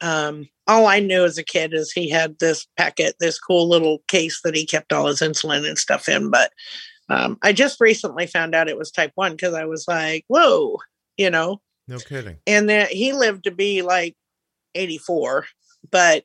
Um, 0.00 0.48
all 0.66 0.86
I 0.86 1.00
knew 1.00 1.24
as 1.24 1.38
a 1.38 1.44
kid 1.44 1.72
is 1.72 1.92
he 1.92 2.10
had 2.10 2.38
this 2.38 2.66
packet, 2.76 3.16
this 3.20 3.38
cool 3.38 3.68
little 3.68 4.00
case 4.08 4.40
that 4.44 4.54
he 4.54 4.66
kept 4.66 4.92
all 4.92 5.06
his 5.06 5.20
insulin 5.20 5.66
and 5.66 5.78
stuff 5.78 6.08
in. 6.08 6.30
But 6.30 6.52
um, 7.08 7.38
I 7.42 7.52
just 7.52 7.80
recently 7.80 8.26
found 8.26 8.54
out 8.54 8.68
it 8.68 8.78
was 8.78 8.90
type 8.90 9.12
one 9.14 9.32
because 9.32 9.54
I 9.54 9.64
was 9.64 9.86
like, 9.88 10.24
whoa, 10.28 10.78
you 11.16 11.30
know. 11.30 11.60
No 11.88 11.98
kidding. 11.98 12.38
And 12.46 12.68
that 12.68 12.90
he 12.90 13.12
lived 13.12 13.44
to 13.44 13.50
be 13.50 13.82
like 13.82 14.16
84. 14.74 15.46
But 15.90 16.24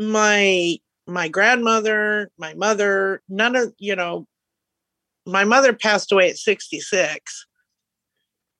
my 0.00 0.78
my 1.06 1.28
grandmother, 1.28 2.30
my 2.38 2.54
mother, 2.54 3.22
none 3.28 3.56
of, 3.56 3.74
you 3.78 3.94
know, 3.96 4.26
my 5.26 5.44
mother 5.44 5.72
passed 5.72 6.12
away 6.12 6.30
at 6.30 6.36
66 6.36 7.46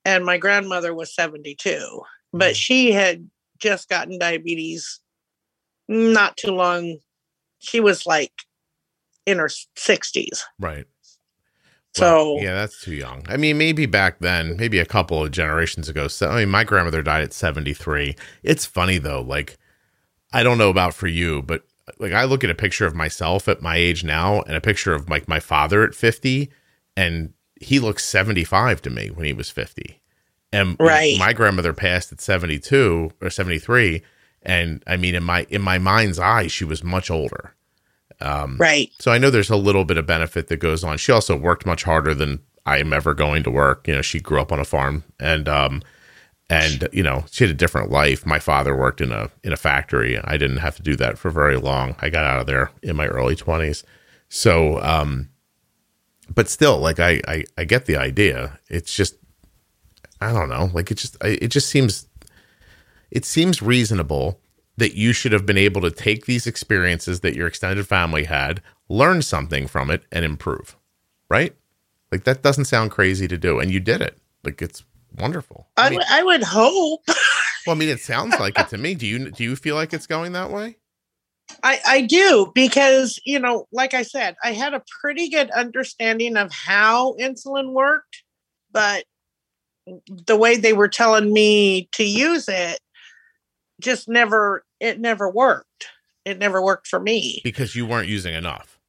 and 0.03 0.25
my 0.25 0.37
grandmother 0.37 0.93
was 0.93 1.13
72 1.13 2.01
but 2.33 2.53
mm. 2.53 2.55
she 2.55 2.91
had 2.91 3.27
just 3.59 3.89
gotten 3.89 4.19
diabetes 4.19 4.99
not 5.87 6.35
too 6.35 6.51
long. 6.51 6.97
She 7.59 7.79
was 7.79 8.05
like 8.05 8.33
in 9.25 9.37
her 9.37 9.49
60s 9.77 10.41
right. 10.59 10.85
So 11.93 12.37
yeah 12.41 12.53
that's 12.55 12.83
too 12.83 12.93
young. 12.93 13.25
I 13.29 13.37
mean 13.37 13.57
maybe 13.57 13.85
back 13.85 14.19
then 14.19 14.57
maybe 14.57 14.79
a 14.79 14.85
couple 14.85 15.23
of 15.23 15.31
generations 15.31 15.87
ago 15.87 16.07
so 16.07 16.29
i 16.29 16.39
mean 16.39 16.49
my 16.49 16.63
grandmother 16.63 17.01
died 17.01 17.23
at 17.23 17.33
73 17.33 18.15
it's 18.43 18.65
funny 18.65 18.97
though 18.97 19.21
like 19.21 19.57
i 20.33 20.43
don't 20.43 20.57
know 20.57 20.69
about 20.69 20.93
for 20.93 21.07
you 21.07 21.41
but 21.41 21.63
like 21.99 22.13
i 22.13 22.23
look 22.23 22.43
at 22.43 22.49
a 22.49 22.55
picture 22.55 22.85
of 22.85 22.95
myself 22.95 23.47
at 23.47 23.61
my 23.61 23.75
age 23.75 24.03
now 24.03 24.41
and 24.41 24.55
a 24.55 24.61
picture 24.61 24.93
of 24.93 25.09
like 25.09 25.27
my 25.27 25.39
father 25.39 25.83
at 25.83 25.95
50 25.95 26.49
and 26.97 27.33
he 27.59 27.79
looks 27.79 28.03
75 28.05 28.81
to 28.83 28.89
me 28.89 29.09
when 29.09 29.25
he 29.25 29.33
was 29.33 29.49
50. 29.49 30.01
And 30.51 30.77
right. 30.79 31.17
my 31.17 31.33
grandmother 31.33 31.73
passed 31.73 32.11
at 32.11 32.21
72 32.21 33.11
or 33.21 33.29
73 33.29 34.01
and 34.43 34.83
I 34.85 34.97
mean 34.97 35.15
in 35.15 35.23
my 35.23 35.47
in 35.49 35.61
my 35.61 35.77
mind's 35.77 36.19
eye 36.19 36.47
she 36.47 36.63
was 36.63 36.83
much 36.83 37.09
older. 37.09 37.55
Um, 38.21 38.57
right. 38.57 38.91
So 38.99 39.11
I 39.11 39.17
know 39.17 39.29
there's 39.29 39.49
a 39.49 39.57
little 39.57 39.83
bit 39.83 39.97
of 39.97 40.05
benefit 40.05 40.47
that 40.47 40.57
goes 40.57 40.83
on. 40.83 40.97
She 40.97 41.11
also 41.11 41.35
worked 41.35 41.65
much 41.65 41.83
harder 41.83 42.13
than 42.13 42.39
I 42.65 42.77
am 42.77 42.93
ever 42.93 43.13
going 43.13 43.43
to 43.43 43.51
work. 43.51 43.87
You 43.87 43.95
know, 43.95 44.01
she 44.01 44.19
grew 44.19 44.39
up 44.39 44.51
on 44.51 44.59
a 44.59 44.65
farm 44.65 45.03
and 45.19 45.49
um 45.49 45.81
and 46.49 46.87
you 46.91 47.03
know, 47.03 47.25
she 47.31 47.43
had 47.43 47.51
a 47.51 47.57
different 47.57 47.89
life. 47.89 48.25
My 48.25 48.39
father 48.39 48.75
worked 48.75 49.01
in 49.01 49.11
a 49.11 49.29
in 49.43 49.53
a 49.53 49.57
factory. 49.57 50.19
I 50.23 50.37
didn't 50.37 50.57
have 50.57 50.75
to 50.77 50.83
do 50.83 50.95
that 50.97 51.17
for 51.17 51.29
very 51.29 51.57
long. 51.57 51.95
I 51.99 52.09
got 52.09 52.25
out 52.25 52.41
of 52.41 52.47
there 52.47 52.71
in 52.83 52.95
my 52.95 53.07
early 53.07 53.35
20s. 53.35 53.83
So 54.29 54.81
um 54.81 55.29
but 56.33 56.49
still, 56.49 56.79
like 56.79 56.99
I, 56.99 57.21
I, 57.27 57.43
I 57.57 57.65
get 57.65 57.85
the 57.85 57.97
idea. 57.97 58.59
It's 58.69 58.95
just, 58.95 59.15
I 60.21 60.33
don't 60.33 60.49
know. 60.49 60.69
Like 60.73 60.91
it 60.91 60.95
just, 60.95 61.17
it 61.23 61.49
just 61.49 61.69
seems, 61.69 62.07
it 63.11 63.25
seems 63.25 63.61
reasonable 63.61 64.39
that 64.77 64.95
you 64.95 65.13
should 65.13 65.31
have 65.31 65.45
been 65.45 65.57
able 65.57 65.81
to 65.81 65.91
take 65.91 66.25
these 66.25 66.47
experiences 66.47 67.21
that 67.21 67.35
your 67.35 67.47
extended 67.47 67.87
family 67.87 68.25
had, 68.25 68.61
learn 68.89 69.21
something 69.21 69.67
from 69.67 69.89
it, 69.89 70.03
and 70.11 70.25
improve. 70.25 70.75
Right? 71.29 71.55
Like 72.11 72.23
that 72.23 72.41
doesn't 72.41 72.65
sound 72.65 72.91
crazy 72.91 73.27
to 73.27 73.37
do, 73.37 73.59
and 73.59 73.71
you 73.71 73.79
did 73.79 74.01
it. 74.01 74.17
Like 74.43 74.61
it's 74.61 74.83
wonderful. 75.17 75.67
I, 75.77 75.87
I, 75.87 75.89
mean, 75.89 76.01
I 76.09 76.23
would 76.23 76.43
hope. 76.43 77.01
well, 77.67 77.75
I 77.75 77.79
mean, 77.79 77.89
it 77.89 77.99
sounds 77.99 78.39
like 78.39 78.57
it 78.59 78.69
to 78.69 78.77
me. 78.77 78.95
Do 78.95 79.05
you 79.07 79.31
do 79.31 79.43
you 79.43 79.55
feel 79.55 79.75
like 79.75 79.93
it's 79.93 80.07
going 80.07 80.33
that 80.33 80.51
way? 80.51 80.77
I, 81.63 81.79
I 81.87 82.01
do 82.01 82.51
because, 82.53 83.19
you 83.25 83.39
know, 83.39 83.67
like 83.71 83.93
I 83.93 84.03
said, 84.03 84.35
I 84.43 84.53
had 84.53 84.73
a 84.73 84.83
pretty 85.01 85.29
good 85.29 85.49
understanding 85.51 86.37
of 86.37 86.51
how 86.51 87.13
insulin 87.19 87.71
worked, 87.71 88.23
but 88.71 89.05
the 90.07 90.35
way 90.35 90.57
they 90.57 90.73
were 90.73 90.87
telling 90.87 91.31
me 91.31 91.87
to 91.93 92.03
use 92.03 92.47
it 92.47 92.79
just 93.79 94.07
never, 94.07 94.63
it 94.79 94.99
never 94.99 95.29
worked. 95.29 95.87
It 96.23 96.39
never 96.39 96.61
worked 96.61 96.87
for 96.87 96.99
me. 96.99 97.41
Because 97.43 97.75
you 97.75 97.85
weren't 97.85 98.07
using 98.07 98.33
enough. 98.33 98.79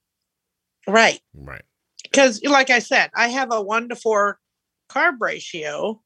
Right. 0.88 1.20
Right. 1.34 1.64
Because, 2.02 2.42
like 2.44 2.70
I 2.70 2.78
said, 2.78 3.10
I 3.14 3.28
have 3.28 3.52
a 3.52 3.60
one 3.60 3.88
to 3.90 3.96
four 3.96 4.38
carb 4.88 5.16
ratio, 5.20 6.00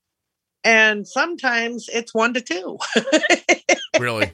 and 0.65 1.07
sometimes 1.07 1.89
it's 1.93 2.15
one 2.15 2.35
to 2.35 2.41
two. 2.41 2.79
really? 4.01 4.33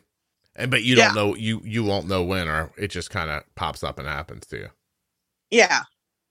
And 0.55 0.71
but 0.71 0.83
you 0.83 0.97
don't 0.97 1.15
know 1.15 1.35
you 1.35 1.61
you 1.65 1.85
won't 1.85 2.09
know 2.09 2.23
when 2.23 2.49
or 2.49 2.73
it 2.77 2.89
just 2.89 3.11
kind 3.11 3.31
of 3.31 3.43
pops 3.55 3.85
up 3.85 3.99
and 3.99 4.09
happens 4.09 4.47
to 4.49 4.57
you. 4.57 4.69
Yeah. 5.51 5.83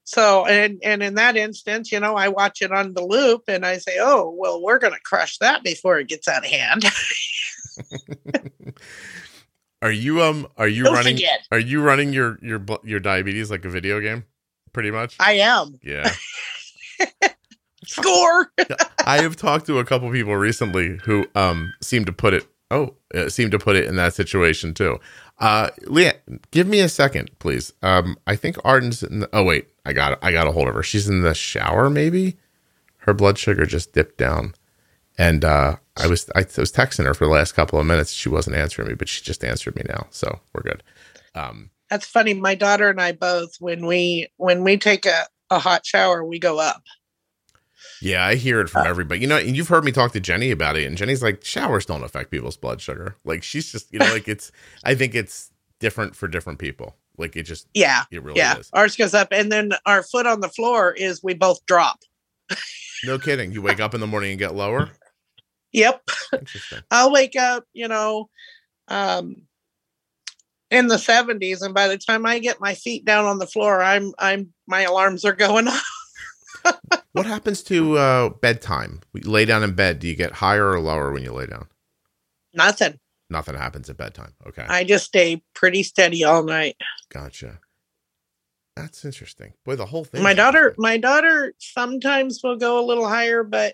So 0.03 0.45
and 0.45 0.79
and 0.83 1.01
in 1.01 1.15
that 1.15 1.35
instance, 1.35 1.91
you 1.91 1.99
know, 1.99 2.15
I 2.15 2.29
watch 2.29 2.61
it 2.61 2.71
on 2.71 2.93
the 2.93 3.03
loop 3.03 3.43
and 3.47 3.65
I 3.65 3.77
say, 3.77 3.97
"Oh, 3.99 4.33
well, 4.37 4.61
we're 4.61 4.77
going 4.77 4.93
to 4.93 4.99
crush 4.99 5.39
that 5.39 5.63
before 5.63 5.99
it 5.99 6.07
gets 6.07 6.27
out 6.27 6.45
of 6.45 6.51
hand." 6.51 6.85
are 9.81 9.91
you 9.91 10.21
um 10.21 10.47
are 10.57 10.67
you 10.67 10.83
don't 10.83 10.93
running 10.93 11.15
forget. 11.15 11.41
are 11.51 11.59
you 11.59 11.81
running 11.81 12.13
your 12.13 12.37
your 12.41 12.63
your 12.83 12.99
diabetes 12.99 13.49
like 13.49 13.65
a 13.65 13.69
video 13.69 13.99
game? 13.99 14.25
Pretty 14.73 14.91
much? 14.91 15.15
I 15.19 15.33
am. 15.33 15.79
Yeah. 15.81 16.13
Score. 17.87 18.51
I 19.05 19.21
have 19.21 19.35
talked 19.35 19.65
to 19.67 19.79
a 19.79 19.85
couple 19.85 20.11
people 20.11 20.35
recently 20.35 20.97
who 21.03 21.27
um 21.35 21.73
seem 21.81 22.05
to 22.05 22.13
put 22.13 22.33
it 22.33 22.47
Oh, 22.71 22.95
it 23.13 23.31
seemed 23.31 23.51
to 23.51 23.59
put 23.59 23.75
it 23.75 23.85
in 23.85 23.95
that 23.97 24.13
situation 24.13 24.73
too. 24.73 24.99
Uh, 25.37 25.69
Leah, 25.83 26.15
give 26.51 26.67
me 26.67 26.79
a 26.79 26.89
second, 26.89 27.29
please. 27.39 27.71
Um, 27.83 28.17
I 28.25 28.35
think 28.35 28.57
Arden's. 28.65 29.03
In 29.03 29.19
the, 29.19 29.29
oh 29.33 29.43
wait, 29.43 29.67
I 29.85 29.93
got 29.93 30.17
I 30.23 30.31
got 30.31 30.47
a 30.47 30.51
hold 30.51 30.67
of 30.67 30.73
her. 30.73 30.83
She's 30.83 31.07
in 31.07 31.21
the 31.21 31.35
shower. 31.35 31.89
Maybe 31.89 32.37
her 32.99 33.13
blood 33.13 33.37
sugar 33.37 33.65
just 33.65 33.93
dipped 33.93 34.17
down, 34.17 34.55
and 35.17 35.45
uh, 35.45 35.75
I 35.95 36.07
was 36.07 36.29
I 36.35 36.39
was 36.57 36.71
texting 36.71 37.05
her 37.05 37.13
for 37.13 37.25
the 37.25 37.31
last 37.31 37.51
couple 37.51 37.79
of 37.79 37.85
minutes. 37.85 38.11
She 38.11 38.29
wasn't 38.29 38.55
answering 38.55 38.87
me, 38.87 38.95
but 38.95 39.09
she 39.09 39.23
just 39.23 39.43
answered 39.43 39.75
me 39.75 39.83
now, 39.87 40.07
so 40.09 40.39
we're 40.53 40.63
good. 40.63 40.81
Um, 41.35 41.69
That's 41.91 42.07
funny. 42.07 42.33
My 42.33 42.55
daughter 42.55 42.89
and 42.89 42.99
I 42.99 43.11
both, 43.11 43.57
when 43.59 43.85
we 43.85 44.27
when 44.37 44.63
we 44.63 44.77
take 44.77 45.05
a, 45.05 45.27
a 45.51 45.59
hot 45.59 45.85
shower, 45.85 46.25
we 46.25 46.39
go 46.39 46.59
up. 46.59 46.81
Yeah, 48.01 48.25
I 48.25 48.35
hear 48.35 48.59
it 48.61 48.69
from 48.69 48.83
uh, 48.83 48.89
everybody. 48.89 49.21
You 49.21 49.27
know, 49.27 49.37
and 49.37 49.55
you've 49.55 49.67
heard 49.67 49.83
me 49.83 49.91
talk 49.91 50.11
to 50.13 50.19
Jenny 50.19 50.51
about 50.51 50.75
it, 50.75 50.85
and 50.85 50.97
Jenny's 50.97 51.23
like, 51.23 51.43
showers 51.43 51.85
don't 51.85 52.03
affect 52.03 52.31
people's 52.31 52.57
blood 52.57 52.81
sugar. 52.81 53.15
Like 53.23 53.43
she's 53.43 53.71
just, 53.71 53.91
you 53.91 53.99
know, 53.99 54.11
like 54.11 54.27
it's. 54.27 54.51
I 54.83 54.95
think 54.95 55.15
it's 55.15 55.51
different 55.79 56.15
for 56.15 56.27
different 56.27 56.59
people. 56.59 56.95
Like 57.17 57.35
it 57.35 57.43
just, 57.43 57.67
yeah, 57.73 58.03
it 58.11 58.21
really 58.23 58.37
yeah. 58.37 58.57
is. 58.57 58.69
Ours 58.73 58.95
goes 58.95 59.13
up, 59.13 59.29
and 59.31 59.51
then 59.51 59.73
our 59.85 60.03
foot 60.03 60.25
on 60.25 60.41
the 60.41 60.49
floor 60.49 60.91
is 60.91 61.23
we 61.23 61.33
both 61.33 61.65
drop. 61.65 61.99
no 63.05 63.17
kidding. 63.17 63.51
You 63.51 63.61
wake 63.61 63.79
up 63.79 63.93
in 63.93 64.01
the 64.01 64.07
morning 64.07 64.31
and 64.31 64.39
get 64.39 64.55
lower. 64.55 64.91
Yep. 65.75 66.07
I'll 66.91 67.11
wake 67.11 67.35
up, 67.35 67.65
you 67.73 67.89
know, 67.89 68.29
um, 68.87 69.43
in 70.71 70.87
the 70.87 70.95
70s, 70.95 71.61
and 71.61 71.73
by 71.73 71.87
the 71.87 71.97
time 71.97 72.25
I 72.25 72.39
get 72.39 72.61
my 72.61 72.75
feet 72.75 73.05
down 73.05 73.25
on 73.25 73.39
the 73.39 73.47
floor, 73.47 73.81
I'm 73.81 74.13
I'm 74.17 74.53
my 74.67 74.81
alarms 74.81 75.25
are 75.25 75.33
going 75.33 75.67
off. 75.69 75.94
What 77.13 77.25
happens 77.25 77.63
to 77.63 77.97
uh, 77.97 78.29
bedtime? 78.29 79.01
You 79.13 79.29
lay 79.29 79.45
down 79.45 79.63
in 79.63 79.73
bed. 79.73 79.99
Do 79.99 80.07
you 80.07 80.15
get 80.15 80.33
higher 80.33 80.69
or 80.69 80.79
lower 80.79 81.11
when 81.11 81.23
you 81.23 81.31
lay 81.31 81.45
down? 81.45 81.67
Nothing. 82.53 82.99
Nothing 83.29 83.55
happens 83.55 83.89
at 83.89 83.97
bedtime. 83.97 84.33
Okay. 84.47 84.65
I 84.67 84.83
just 84.83 85.05
stay 85.05 85.43
pretty 85.53 85.83
steady 85.83 86.23
all 86.23 86.43
night. 86.43 86.77
Gotcha. 87.09 87.59
That's 88.75 89.05
interesting. 89.05 89.53
Boy, 89.63 89.75
the 89.75 89.85
whole 89.85 90.03
thing. 90.03 90.21
My 90.21 90.33
daughter, 90.33 90.75
my 90.77 90.97
daughter 90.97 91.53
sometimes 91.59 92.41
will 92.43 92.57
go 92.57 92.79
a 92.79 92.85
little 92.85 93.07
higher, 93.07 93.43
but 93.43 93.73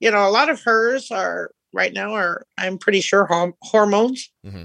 you 0.00 0.10
know, 0.10 0.26
a 0.26 0.30
lot 0.30 0.48
of 0.48 0.62
hers 0.62 1.10
are 1.10 1.50
right 1.72 1.92
now 1.92 2.14
are 2.14 2.46
I'm 2.56 2.78
pretty 2.78 3.02
sure 3.02 3.26
hom- 3.26 3.54
hormones. 3.62 4.30
Mm-hmm. 4.46 4.64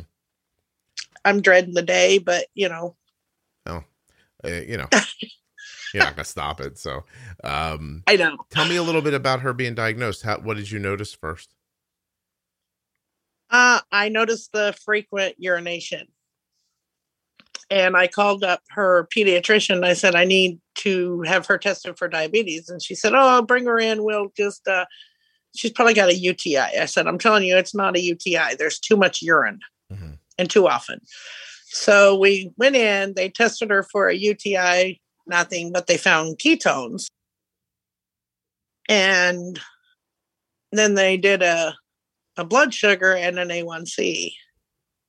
I'm 1.25 1.41
dreading 1.41 1.73
the 1.73 1.81
day, 1.81 2.19
but 2.19 2.45
you 2.53 2.69
know. 2.69 2.95
Oh, 3.65 3.83
uh, 4.43 4.47
you 4.47 4.77
know, 4.77 4.87
you're 5.95 6.03
not 6.03 6.15
gonna 6.15 6.25
stop 6.25 6.59
it. 6.59 6.77
So, 6.77 7.05
um, 7.43 8.03
I 8.07 8.17
know. 8.17 8.37
Tell 8.49 8.67
me 8.67 8.75
a 8.75 8.83
little 8.83 9.01
bit 9.01 9.13
about 9.13 9.41
her 9.41 9.53
being 9.53 9.75
diagnosed. 9.75 10.23
How, 10.23 10.39
what 10.39 10.57
did 10.57 10.69
you 10.69 10.79
notice 10.79 11.13
first? 11.13 11.53
Uh, 13.49 13.79
I 13.91 14.09
noticed 14.09 14.51
the 14.51 14.75
frequent 14.83 15.35
urination. 15.37 16.07
And 17.71 17.97
I 17.97 18.07
called 18.07 18.43
up 18.43 18.61
her 18.71 19.07
pediatrician. 19.15 19.83
I 19.83 19.93
said, 19.93 20.13
I 20.13 20.25
need 20.25 20.59
to 20.79 21.21
have 21.21 21.47
her 21.47 21.57
tested 21.57 21.97
for 21.97 22.07
diabetes. 22.07 22.69
And 22.69 22.81
she 22.81 22.93
said, 22.93 23.13
Oh, 23.15 23.41
bring 23.41 23.65
her 23.65 23.79
in. 23.79 24.03
We'll 24.03 24.31
just, 24.37 24.67
uh, 24.67 24.85
she's 25.55 25.71
probably 25.71 25.95
got 25.95 26.09
a 26.09 26.15
UTI. 26.15 26.57
I 26.57 26.85
said, 26.85 27.07
I'm 27.07 27.17
telling 27.17 27.43
you, 27.43 27.57
it's 27.57 27.73
not 27.73 27.95
a 27.95 28.01
UTI. 28.01 28.55
There's 28.57 28.77
too 28.77 28.97
much 28.97 29.23
urine 29.23 29.61
mm-hmm. 29.91 30.11
and 30.37 30.49
too 30.49 30.67
often. 30.67 30.99
So 31.65 32.15
we 32.17 32.51
went 32.57 32.75
in, 32.75 33.13
they 33.15 33.29
tested 33.29 33.71
her 33.71 33.83
for 33.83 34.09
a 34.09 34.15
UTI, 34.15 35.01
nothing, 35.27 35.71
but 35.71 35.87
they 35.87 35.97
found 35.97 36.37
ketones. 36.37 37.07
And 38.87 39.59
then 40.71 40.95
they 40.95 41.17
did 41.17 41.41
a 41.41 41.75
a 42.37 42.43
blood 42.43 42.73
sugar 42.73 43.15
and 43.15 43.39
an 43.39 43.49
A1C. 43.49 44.33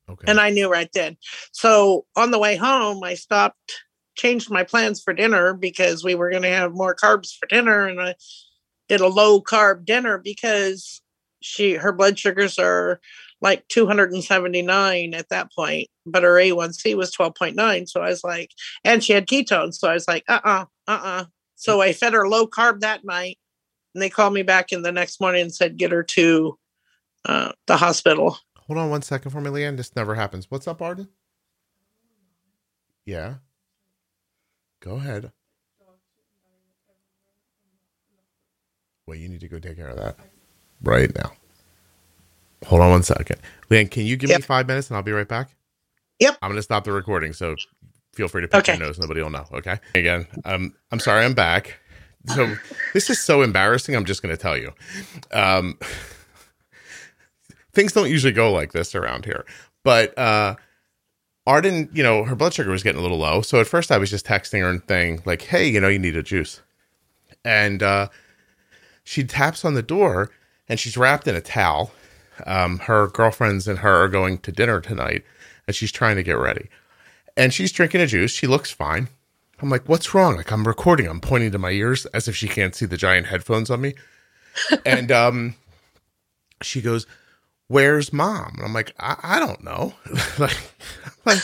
Okay. 0.09 0.25
And 0.31 0.39
I 0.39 0.51
knew 0.51 0.71
right 0.71 0.91
then. 0.95 1.17
So 1.53 2.07
on 2.15 2.31
the 2.31 2.39
way 2.39 2.57
home, 2.57 3.03
I 3.03 3.15
stopped, 3.15 3.73
changed 4.17 4.51
my 4.51 4.63
plans 4.63 5.03
for 5.03 5.13
dinner 5.13 5.53
because 5.53 6.05
we 6.05 6.15
were 6.15 6.31
going 6.31 6.45
to 6.45 6.49
have 6.49 6.73
more 6.75 6.95
carbs 6.95 7.37
for 7.37 7.47
dinner, 7.47 7.87
and 7.87 8.01
I 8.01 8.15
did 8.89 9.01
a 9.01 9.09
low 9.09 9.41
carb 9.41 9.85
dinner 9.85 10.19
because 10.19 11.03
she 11.43 11.75
her 11.75 11.93
blood 11.93 12.19
sugars 12.19 12.59
are 12.59 13.01
like 13.41 13.67
279 13.69 15.15
at 15.15 15.29
that 15.29 15.53
point, 15.53 15.89
but 16.07 16.23
her 16.23 16.35
A1C 16.35 16.97
was 16.97 17.15
12.9. 17.15 17.89
So 17.89 18.01
I 18.01 18.09
was 18.09 18.25
like, 18.25 18.51
and 18.85 19.03
she 19.03 19.13
had 19.13 19.27
ketones. 19.27 19.75
So 19.75 19.89
I 19.89 19.95
was 19.95 20.09
like, 20.09 20.25
uh 20.29 20.41
uh-uh, 20.45 20.65
uh, 20.89 20.91
uh-uh. 20.91 21.25
So 21.57 21.81
I 21.81 21.93
fed 21.93 22.13
her 22.13 22.29
low 22.29 22.47
carb 22.47 22.81
that 22.81 23.05
night. 23.05 23.39
And 23.95 24.03
they 24.03 24.11
called 24.11 24.35
me 24.35 24.43
back 24.43 24.73
in 24.73 24.83
the 24.83 24.93
next 24.93 25.21
morning 25.21 25.43
and 25.43 25.55
said, 25.55 25.79
get 25.79 25.91
her 25.91 26.03
to 26.03 26.59
uh, 27.25 27.53
the 27.67 27.77
hospital. 27.77 28.39
Hold 28.59 28.79
on 28.79 28.91
one 28.91 29.03
second 29.03 29.31
for 29.31 29.41
me, 29.41 29.51
Leanne. 29.51 29.77
This 29.77 29.97
never 29.97 30.15
happens. 30.15 30.51
What's 30.51 30.69
up, 30.69 30.83
Arden? 30.83 31.09
Yeah. 33.07 33.37
Go 34.81 34.97
ahead. 34.97 35.33
Well, 39.07 39.17
you 39.17 39.29
need 39.29 39.41
to 39.41 39.49
go 39.49 39.59
take 39.61 39.77
care 39.77 39.89
of 39.89 39.97
that 39.97 40.17
right 40.83 41.15
now. 41.15 41.33
Hold 42.67 42.83
on 42.83 42.91
one 42.91 43.03
second. 43.03 43.41
Leanne, 43.71 43.91
can 43.91 44.07
you 44.07 44.17
give 44.17 44.31
yep. 44.31 44.41
me 44.41 44.43
five 44.43 44.67
minutes 44.67 44.89
and 44.89 44.97
I'll 44.97 45.03
be 45.03 45.13
right 45.13 45.29
back? 45.29 45.51
Yep. 46.21 46.39
I'm 46.43 46.51
going 46.51 46.59
to 46.59 46.63
stop 46.63 46.85
the 46.85 46.93
recording. 46.93 47.33
So 47.33 47.57
feel 48.15 48.29
free 48.29 48.43
to 48.43 48.49
pick 48.49 48.61
okay. 48.61 48.77
your 48.77 48.87
nose. 48.87 48.99
Nobody 48.99 49.23
will 49.23 49.31
know. 49.31 49.47
Okay. 49.53 49.79
Again, 49.95 50.27
um, 50.45 50.75
I'm 50.91 51.01
sorry 51.01 51.25
I'm 51.25 51.35
back. 51.35 51.79
So 52.35 52.57
this 52.93 53.09
is 53.09 53.21
so 53.21 53.43
embarrassing. 53.43 53.95
I'm 53.95 54.05
just 54.05 54.23
going 54.23 54.35
to 54.35 54.41
tell 54.41 54.57
you. 54.57 54.73
Um, 55.33 55.79
things 57.77 57.93
don't 57.93 58.11
usually 58.11 58.33
go 58.33 58.51
like 58.51 58.73
this 58.73 58.95
around 58.95 59.27
here. 59.27 59.45
But 59.85 60.19
uh 60.19 60.57
Arden, 61.47 61.89
you 61.93 62.03
know, 62.03 62.25
her 62.25 62.35
blood 62.35 62.53
sugar 62.53 62.71
was 62.71 62.83
getting 62.83 62.99
a 62.99 63.03
little 63.03 63.19
low. 63.19 63.41
So 63.43 63.61
at 63.61 63.69
first 63.69 63.93
I 63.93 63.99
was 63.99 64.11
just 64.11 64.27
texting 64.27 64.63
her 64.63 64.69
and 64.69 64.83
saying, 64.89 65.23
like, 65.25 65.43
hey, 65.43 65.69
you 65.69 65.81
know, 65.81 65.87
you 65.87 66.01
need 66.01 66.17
a 66.17 66.23
juice. 66.23 66.63
And 67.45 67.83
uh 67.83 68.09
she 69.05 69.23
taps 69.23 69.65
on 69.65 69.75
the 69.75 69.83
door 69.83 70.31
and 70.69 70.81
she's 70.81 70.97
wrapped 70.97 71.29
in 71.29 71.37
a 71.37 71.41
towel. 71.41 71.93
Um, 72.45 72.79
her 72.81 73.09
girlfriends 73.09 73.67
and 73.69 73.79
her 73.79 74.05
are 74.05 74.09
going 74.09 74.39
to 74.39 74.53
dinner 74.53 74.81
tonight 74.81 75.25
and 75.67 75.75
she's 75.75 75.93
trying 75.93 76.17
to 76.17 76.23
get 76.23 76.39
ready. 76.39 76.69
And 77.37 77.53
she's 77.53 77.73
drinking 77.73 78.01
a 78.01 78.07
juice. 78.07 78.33
She 78.33 78.47
looks 78.47 78.71
fine. 78.71 79.09
I'm 79.61 79.71
like, 79.71 79.89
what's 79.89 80.15
wrong? 80.15 80.37
Like 80.37 80.53
I'm 80.53 80.67
recording. 80.67 81.09
I'm 81.09 81.21
pointing 81.21 81.51
to 81.53 81.59
my 81.59 81.71
ears 81.71 82.07
as 82.07 82.29
if 82.29 82.37
she 82.37 82.49
can't 82.49 82.75
see 82.75 82.87
the 82.87 82.97
giant 82.97 83.27
headphones 83.27 83.71
on 83.71 83.81
me. 83.81 83.95
and 84.87 85.11
um 85.13 85.55
she 86.63 86.81
goes, 86.81 87.07
where's 87.69 88.13
mom? 88.13 88.55
And 88.57 88.65
I'm 88.65 88.73
like, 88.73 88.95
I, 88.99 89.17
I 89.23 89.39
don't 89.39 89.63
know. 89.63 89.95
like, 90.39 90.57
like 91.25 91.43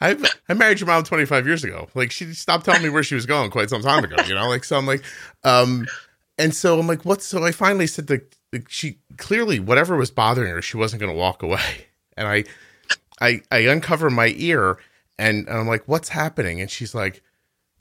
I 0.00 0.16
I 0.48 0.54
married 0.54 0.80
your 0.80 0.86
mom 0.86 1.04
25 1.04 1.46
years 1.46 1.64
ago. 1.64 1.88
Like 1.94 2.10
she 2.10 2.32
stopped 2.32 2.64
telling 2.64 2.82
me 2.82 2.88
where 2.90 3.02
she 3.02 3.14
was 3.14 3.26
going 3.26 3.50
quite 3.50 3.70
some 3.70 3.82
time 3.82 4.04
ago, 4.04 4.16
you 4.26 4.34
know? 4.34 4.48
Like 4.48 4.64
so 4.64 4.76
I'm 4.76 4.86
like 4.86 5.02
um 5.44 5.86
and 6.38 6.54
so 6.54 6.78
I'm 6.78 6.86
like 6.86 7.04
what 7.04 7.22
so 7.22 7.44
I 7.44 7.52
finally 7.52 7.86
said 7.86 8.06
that 8.08 8.34
she 8.68 8.98
clearly 9.16 9.60
whatever 9.60 9.96
was 9.96 10.10
bothering 10.10 10.50
her, 10.52 10.62
she 10.62 10.76
wasn't 10.76 11.00
going 11.00 11.12
to 11.12 11.18
walk 11.18 11.42
away. 11.42 11.86
And 12.16 12.28
I 12.28 12.44
I 13.18 13.40
I 13.50 13.58
uncover 13.60 14.10
my 14.10 14.34
ear 14.36 14.76
and, 15.16 15.48
I'm 15.48 15.66
like 15.66 15.84
what's 15.86 16.10
happening? 16.10 16.60
And 16.60 16.70
she's 16.70 16.94
like 16.94 17.22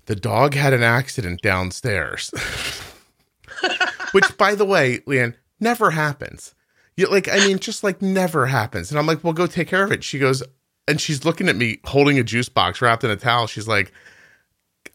the 0.06 0.16
dog 0.16 0.54
had 0.54 0.72
an 0.72 0.84
accident 0.84 1.42
downstairs. 1.42 2.32
Which 4.14 4.38
by 4.38 4.56
the 4.56 4.66
way, 4.66 5.00
Leanne, 5.00 5.36
never 5.60 5.92
happens. 5.92 6.56
You, 6.96 7.08
like, 7.08 7.30
I 7.30 7.38
mean, 7.48 7.60
just 7.60 7.84
like 7.84 8.02
never 8.02 8.46
happens. 8.46 8.92
And 8.92 9.00
I'm 9.00 9.06
like, 9.06 9.24
well, 9.24 9.34
go 9.34 9.48
take 9.48 9.68
care 9.68 9.84
of 9.84 9.92
it. 9.92 10.04
She 10.04 10.20
goes, 10.20 10.42
and 10.88 11.00
she's 11.00 11.26
looking 11.26 11.48
at 11.48 11.56
me 11.56 11.80
holding 11.86 12.18
a 12.18 12.24
juice 12.24 12.50
box 12.50 12.82
wrapped 12.82 13.04
in 13.04 13.12
a 13.12 13.16
towel. 13.16 13.48
She's 13.48 13.68
like, 13.68 13.92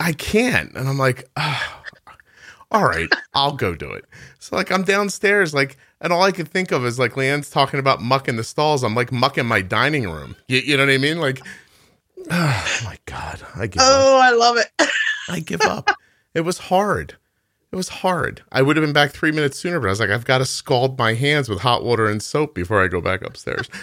I 0.01 0.12
can't. 0.12 0.75
And 0.75 0.89
I'm 0.89 0.99
like, 0.99 1.29
oh, 1.37 1.84
all 2.75 2.85
right, 2.85 3.09
I'll 3.35 3.53
go 3.57 3.75
do 3.75 3.91
it. 3.93 4.05
So 4.39 4.57
like 4.57 4.70
I'm 4.70 4.83
downstairs, 4.83 5.55
like, 5.55 5.77
and 6.01 6.12
all 6.12 6.22
I 6.22 6.33
could 6.33 6.49
think 6.49 6.72
of 6.72 6.85
is 6.85 6.99
like 6.99 7.12
Leanne's 7.12 7.49
talking 7.49 7.81
about 7.81 8.03
mucking 8.03 8.37
the 8.37 8.45
stalls. 8.45 8.83
I'm 8.83 8.95
like 8.95 9.12
mucking 9.12 9.47
my 9.47 9.62
dining 9.62 10.11
room. 10.11 10.37
You, 10.49 10.59
you 10.59 10.77
know 10.77 10.85
what 10.85 10.93
I 10.93 10.99
mean? 10.99 11.18
Like, 11.20 11.41
oh 12.31 12.79
my 12.85 12.99
God. 13.07 13.41
I 13.57 13.66
give 13.66 13.81
up 13.81 13.89
Oh, 13.89 14.18
up. 14.18 14.25
I 14.25 14.31
love 14.33 14.57
it. 14.59 14.91
I 15.29 15.41
give 15.41 15.62
up. 15.62 15.89
It 16.35 16.43
was 16.43 16.59
hard. 16.59 17.16
It 17.72 17.77
was 17.77 17.89
hard. 17.89 18.43
I 18.53 18.62
would 18.62 18.77
have 18.77 18.85
been 18.85 18.93
back 18.93 19.12
three 19.12 19.33
minutes 19.33 19.59
sooner, 19.59 19.81
but 19.81 19.87
I 19.87 19.91
was 19.91 20.01
like, 20.01 20.11
I've 20.11 20.25
got 20.25 20.39
to 20.39 20.45
scald 20.45 20.99
my 20.99 21.14
hands 21.14 21.49
with 21.49 21.61
hot 21.61 21.85
water 21.85 22.07
and 22.09 22.22
soap 22.22 22.55
before 22.55 22.83
I 22.83 22.89
go 22.89 23.01
back 23.01 23.22
upstairs. 23.22 23.68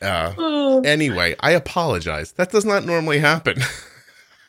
Uh, 0.00 0.32
oh. 0.38 0.80
Anyway, 0.82 1.34
I 1.40 1.50
apologize. 1.50 2.30
That 2.34 2.52
does 2.52 2.64
not 2.64 2.84
normally 2.84 3.18
happen. 3.18 3.58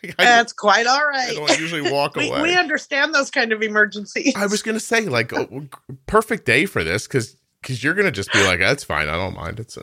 That's 0.18 0.54
quite 0.54 0.88
all 0.88 1.06
right. 1.06 1.30
I 1.30 1.34
don't 1.34 1.60
usually 1.60 1.92
walk 1.92 2.16
we, 2.16 2.30
away. 2.30 2.42
We 2.42 2.58
understand 2.58 3.14
those 3.14 3.32
kind 3.32 3.52
of 3.52 3.62
emergencies. 3.62 4.36
I 4.36 4.46
was 4.46 4.62
going 4.62 4.76
to 4.76 4.80
say, 4.80 5.02
like, 5.02 5.34
oh, 5.34 5.68
perfect 6.06 6.46
day 6.46 6.66
for 6.66 6.84
this 6.84 7.08
because 7.08 7.36
because 7.62 7.84
you're 7.84 7.94
going 7.94 8.06
to 8.06 8.12
just 8.12 8.32
be 8.32 8.46
like, 8.46 8.60
that's 8.60 8.84
fine. 8.84 9.10
I 9.10 9.18
don't 9.18 9.36
mind. 9.36 9.60
It's 9.60 9.78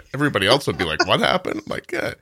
everybody 0.14 0.46
else 0.46 0.66
would 0.66 0.78
be 0.78 0.84
like, 0.84 1.06
what 1.06 1.20
happened? 1.20 1.62
I'm 1.66 1.70
like, 1.70 1.92
yeah. 1.92 2.14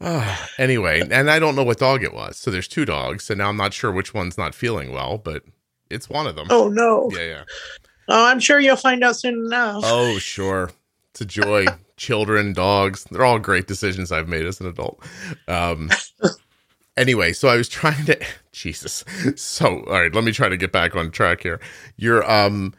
Uh, 0.00 0.36
anyway, 0.58 1.02
and 1.10 1.30
I 1.30 1.38
don't 1.38 1.54
know 1.54 1.64
what 1.64 1.78
dog 1.78 2.02
it 2.02 2.14
was. 2.14 2.38
So 2.38 2.50
there's 2.50 2.68
two 2.68 2.84
dogs, 2.84 3.28
and 3.28 3.38
now 3.38 3.48
I'm 3.48 3.56
not 3.56 3.74
sure 3.74 3.92
which 3.92 4.14
one's 4.14 4.38
not 4.38 4.54
feeling 4.54 4.92
well, 4.92 5.18
but 5.18 5.44
it's 5.90 6.08
one 6.08 6.26
of 6.26 6.36
them. 6.36 6.46
Oh 6.50 6.68
no. 6.68 7.10
Yeah, 7.12 7.26
yeah. 7.26 7.44
Oh, 8.08 8.26
I'm 8.26 8.40
sure 8.40 8.58
you'll 8.58 8.76
find 8.76 9.04
out 9.04 9.16
soon 9.16 9.46
enough. 9.46 9.82
Oh, 9.84 10.18
sure. 10.18 10.70
It's 11.12 11.20
a 11.20 11.24
joy. 11.24 11.66
Children, 12.00 12.54
dogs, 12.54 13.04
they're 13.10 13.26
all 13.26 13.38
great 13.38 13.66
decisions 13.66 14.10
I've 14.10 14.26
made 14.26 14.46
as 14.46 14.58
an 14.58 14.66
adult. 14.66 15.04
Um 15.46 15.90
anyway, 16.96 17.34
so 17.34 17.48
I 17.48 17.56
was 17.56 17.68
trying 17.68 18.06
to 18.06 18.18
Jesus. 18.52 19.04
So, 19.36 19.84
all 19.84 20.00
right, 20.00 20.14
let 20.14 20.24
me 20.24 20.32
try 20.32 20.48
to 20.48 20.56
get 20.56 20.72
back 20.72 20.96
on 20.96 21.10
track 21.10 21.42
here. 21.42 21.60
Your 21.98 22.28
um 22.28 22.72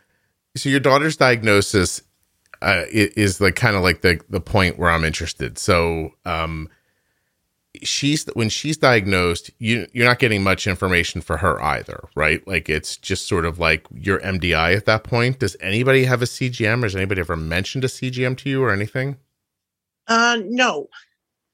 so 0.58 0.70
your 0.70 0.80
daughter's 0.80 1.18
diagnosis 1.18 2.02
uh, 2.64 2.86
is 2.92 3.40
like 3.40 3.56
kind 3.56 3.76
of 3.76 3.84
like 3.84 4.02
the 4.02 4.20
the 4.28 4.42
point 4.42 4.80
where 4.80 4.90
I'm 4.90 5.04
interested. 5.04 5.60
So, 5.60 6.10
um 6.26 6.68
she's 7.84 8.26
when 8.34 8.50
she's 8.50 8.76
diagnosed 8.78 9.50
you 9.58 9.88
you're 9.94 10.08
not 10.08 10.20
getting 10.20 10.44
much 10.44 10.68
information 10.68 11.22
for 11.22 11.38
her 11.38 11.62
either 11.64 12.04
right? 12.16 12.46
Like 12.46 12.70
it's 12.70 12.98
just 12.98 13.28
sort 13.28 13.46
of 13.46 13.60
like 13.60 13.86
your 13.94 14.20
mdi 14.20 14.76
at 14.76 14.86
that 14.86 15.04
point. 15.04 15.40
Does 15.40 15.56
anybody 15.62 16.04
have 16.04 16.22
a 16.22 16.26
cgm 16.26 16.80
or 16.80 16.86
has 16.86 16.96
anybody 16.96 17.22
ever 17.22 17.38
mentioned 17.38 17.84
a 17.84 17.88
cgm 17.88 18.38
to 18.40 18.50
you 18.50 18.64
or 18.64 18.72
anything? 18.72 19.18
Uh 20.08 20.40
no. 20.44 20.88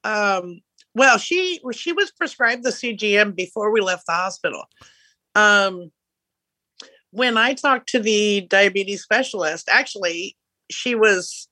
Um 0.04 0.62
well 0.96 1.20
she 1.20 1.60
she 1.72 1.94
was 1.94 2.12
prescribed 2.12 2.64
the 2.64 2.72
cgm 2.72 3.36
before 3.36 3.72
we 3.72 3.82
left 3.82 4.08
the 4.08 4.14
hospital. 4.14 4.64
Um 5.36 5.92
when 7.12 7.38
i 7.38 7.54
talked 7.54 7.90
to 7.90 8.00
the 8.00 8.42
diabetes 8.50 9.02
specialist 9.02 9.70
actually 9.72 10.36
she 10.70 10.96
was 10.96 11.48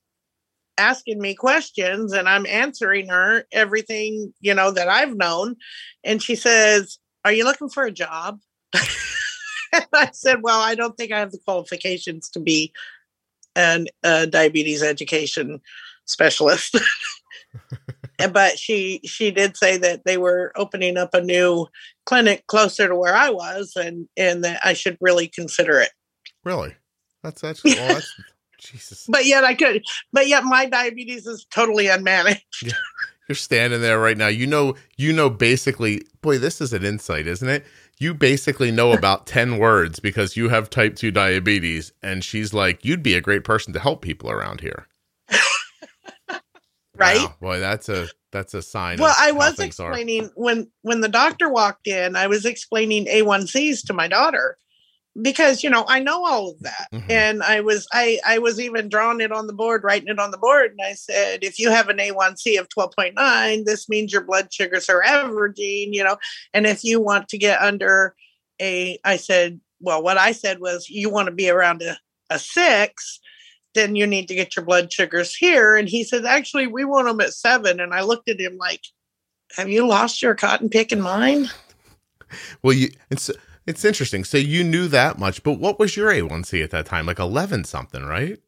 asking 0.78 1.20
me 1.20 1.36
questions 1.36 2.14
and 2.14 2.28
I'm 2.28 2.46
answering 2.46 3.10
her 3.10 3.46
everything, 3.52 4.34
you 4.42 4.54
know, 4.54 4.72
that 4.72 4.90
I've 4.90 5.16
known. 5.16 5.56
And 6.04 6.22
she 6.22 6.36
says, 6.36 6.98
Are 7.24 7.32
you 7.32 7.44
looking 7.44 7.70
for 7.70 7.84
a 7.84 7.92
job? 7.92 8.40
I 9.94 10.10
said, 10.14 10.42
Well, 10.42 10.60
I 10.60 10.76
don't 10.76 10.98
think 10.98 11.12
I 11.12 11.20
have 11.20 11.32
the 11.32 11.40
qualifications 11.46 12.30
to 12.32 12.40
be 12.40 12.74
an 13.56 13.88
diabetes 14.04 14.84
education 14.84 15.62
specialist. 16.06 16.78
but 18.32 18.58
she 18.58 19.02
she 19.06 19.32
did 19.32 19.58
say 19.58 19.78
that 19.78 20.06
they 20.06 20.18
were 20.18 20.52
opening 20.56 20.98
up 20.98 21.14
a 21.14 21.22
new 21.22 21.68
clinic 22.06 22.46
closer 22.48 22.88
to 22.88 22.96
where 22.96 23.16
I 23.16 23.30
was 23.30 23.74
and 23.76 24.08
and 24.18 24.44
that 24.44 24.60
I 24.64 24.74
should 24.74 24.98
really 25.02 25.28
consider 25.28 25.80
it. 25.80 25.92
Really? 26.44 26.76
That's 27.24 27.44
actually 27.44 27.76
well, 27.76 27.96
that's 27.96 28.14
Jesus. 28.66 29.06
But 29.08 29.26
yet 29.26 29.44
I 29.44 29.54
could 29.54 29.84
but 30.12 30.28
yet 30.28 30.44
my 30.44 30.66
diabetes 30.66 31.28
is 31.28 31.46
totally 31.46 31.86
unmanaged. 31.86 32.42
Yeah. 32.64 32.74
You're 33.28 33.36
standing 33.36 33.82
there 33.82 34.00
right 34.00 34.18
now. 34.18 34.28
You 34.28 34.46
know 34.46 34.76
you 34.98 35.12
know 35.12 35.30
basically 35.30 36.04
boy, 36.22 36.38
this 36.38 36.62
is 36.62 36.74
an 36.74 36.84
insight, 36.84 37.28
isn't 37.28 37.48
it? 37.48 37.66
You 37.98 38.14
basically 38.14 38.72
know 38.72 38.92
about 38.98 39.26
10 39.28 39.58
words 39.58 40.00
because 40.00 40.38
you 40.38 40.50
have 40.50 40.70
type 40.70 40.96
2 40.96 41.12
diabetes 41.12 41.92
and 42.04 42.24
she's 42.24 42.54
like, 42.54 42.86
"You'd 42.86 43.04
be 43.04 43.16
a 43.16 43.22
great 43.22 43.44
person 43.44 43.74
to 43.74 43.80
help 43.80 44.02
people 44.02 44.30
around 44.30 44.62
here." 44.62 44.88
right? 46.96 47.18
Wow. 47.18 47.36
Boy, 47.42 47.60
that's 47.60 47.90
a 47.90 48.08
that's 48.32 48.54
a 48.54 48.62
sign. 48.62 48.98
Well, 49.00 49.16
I 49.18 49.32
was 49.32 49.60
explaining 49.60 50.26
are. 50.26 50.32
when 50.36 50.72
when 50.82 51.02
the 51.02 51.10
doctor 51.10 51.50
walked 51.50 51.88
in, 51.88 52.16
I 52.16 52.28
was 52.28 52.46
explaining 52.46 53.06
A1Cs 53.06 53.88
to 53.88 53.94
my 53.94 54.08
daughter 54.08 54.58
because 55.22 55.64
you 55.64 55.70
know 55.70 55.86
I 55.88 56.00
know 56.00 56.26
all 56.26 56.52
of 56.52 56.60
that, 56.62 56.88
mm-hmm. 56.94 57.10
and 57.10 57.44
I 57.44 57.62
was 57.62 57.88
I 57.94 58.20
I 58.26 58.38
was 58.40 58.60
even 58.60 58.90
drawing 58.90 59.22
it 59.22 59.32
on 59.32 59.48
the 59.48 59.54
board, 59.54 59.84
writing 59.84 60.10
it 60.10 60.20
on 60.20 60.32
the 60.32 60.38
board, 60.38 60.72
and 60.72 60.82
I 60.82 60.94
said 60.94 61.44
if 61.44 61.60
you 61.60 61.70
have 61.70 61.90
an 61.90 61.98
A1C 61.98 62.60
of 62.60 62.70
twelve 62.70 62.94
point 62.96 63.16
nine, 63.16 63.64
this 63.66 63.88
means 63.90 64.12
your 64.12 64.24
blood 64.24 64.54
sugars 64.54 64.90
are 64.90 65.04
averaging, 65.04 65.94
you 65.94 66.04
know, 66.04 66.18
and 66.54 66.66
if 66.66 66.84
you 66.84 67.00
want 67.00 67.30
to 67.30 67.38
get 67.38 67.62
under 67.62 68.16
a, 68.62 68.98
I 69.04 69.18
said, 69.18 69.60
well, 69.80 70.02
what 70.02 70.18
I 70.18 70.32
said 70.32 70.60
was 70.60 70.90
you 70.90 71.10
want 71.10 71.28
to 71.28 71.34
be 71.34 71.50
around 71.50 71.82
a, 71.82 71.98
a 72.30 72.40
six 72.40 73.20
then 73.76 73.96
you 73.96 74.08
need 74.08 74.28
to 74.30 74.36
get 74.36 74.56
your 74.56 74.66
blood 74.66 74.92
sugars 74.92 75.36
here. 75.36 75.76
And 75.76 75.88
he 75.88 76.04
said, 76.04 76.26
actually, 76.26 76.66
we 76.66 76.86
want 76.86 77.08
them 77.08 77.22
at 77.22 77.34
seven. 77.34 77.80
And 77.80 77.94
I 77.94 78.02
looked 78.02 78.30
at 78.30 78.40
him 78.40 78.58
like, 78.58 78.82
have 79.56 79.70
you 79.70 79.86
lost 79.86 80.22
your 80.22 80.34
cotton 80.34 80.70
picking 80.70 81.02
mind? 81.02 81.52
Well, 82.64 82.74
you 82.74 82.90
it's 83.12 83.30
it's 83.66 83.86
interesting. 83.86 84.24
So 84.24 84.38
you 84.38 84.64
knew 84.64 84.88
that 84.88 85.18
much, 85.18 85.44
but 85.44 85.54
what 85.54 85.80
was 85.80 85.96
your 85.96 86.12
A1C 86.12 86.64
at 86.64 86.72
that 86.72 86.86
time? 86.86 87.06
Like 87.06 87.20
eleven 87.20 87.64
something, 87.64 88.04
right? 88.04 88.40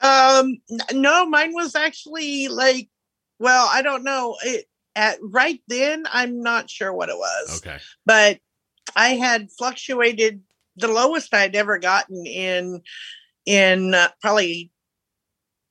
Um, 0.00 0.58
no, 0.92 1.26
mine 1.26 1.52
was 1.54 1.74
actually 1.74 2.48
like, 2.48 2.88
well, 3.38 3.68
I 3.70 3.82
don't 3.82 4.04
know. 4.04 4.36
It 4.42 4.66
at 4.94 5.18
right 5.22 5.60
then, 5.68 6.04
I'm 6.12 6.42
not 6.42 6.70
sure 6.70 6.92
what 6.92 7.08
it 7.08 7.16
was. 7.16 7.60
Okay, 7.60 7.78
but 8.04 8.38
I 8.96 9.10
had 9.10 9.50
fluctuated. 9.50 10.42
The 10.76 10.88
lowest 10.88 11.34
I'd 11.34 11.56
ever 11.56 11.78
gotten 11.78 12.24
in 12.24 12.82
in 13.46 13.94
uh, 13.94 14.08
probably 14.20 14.70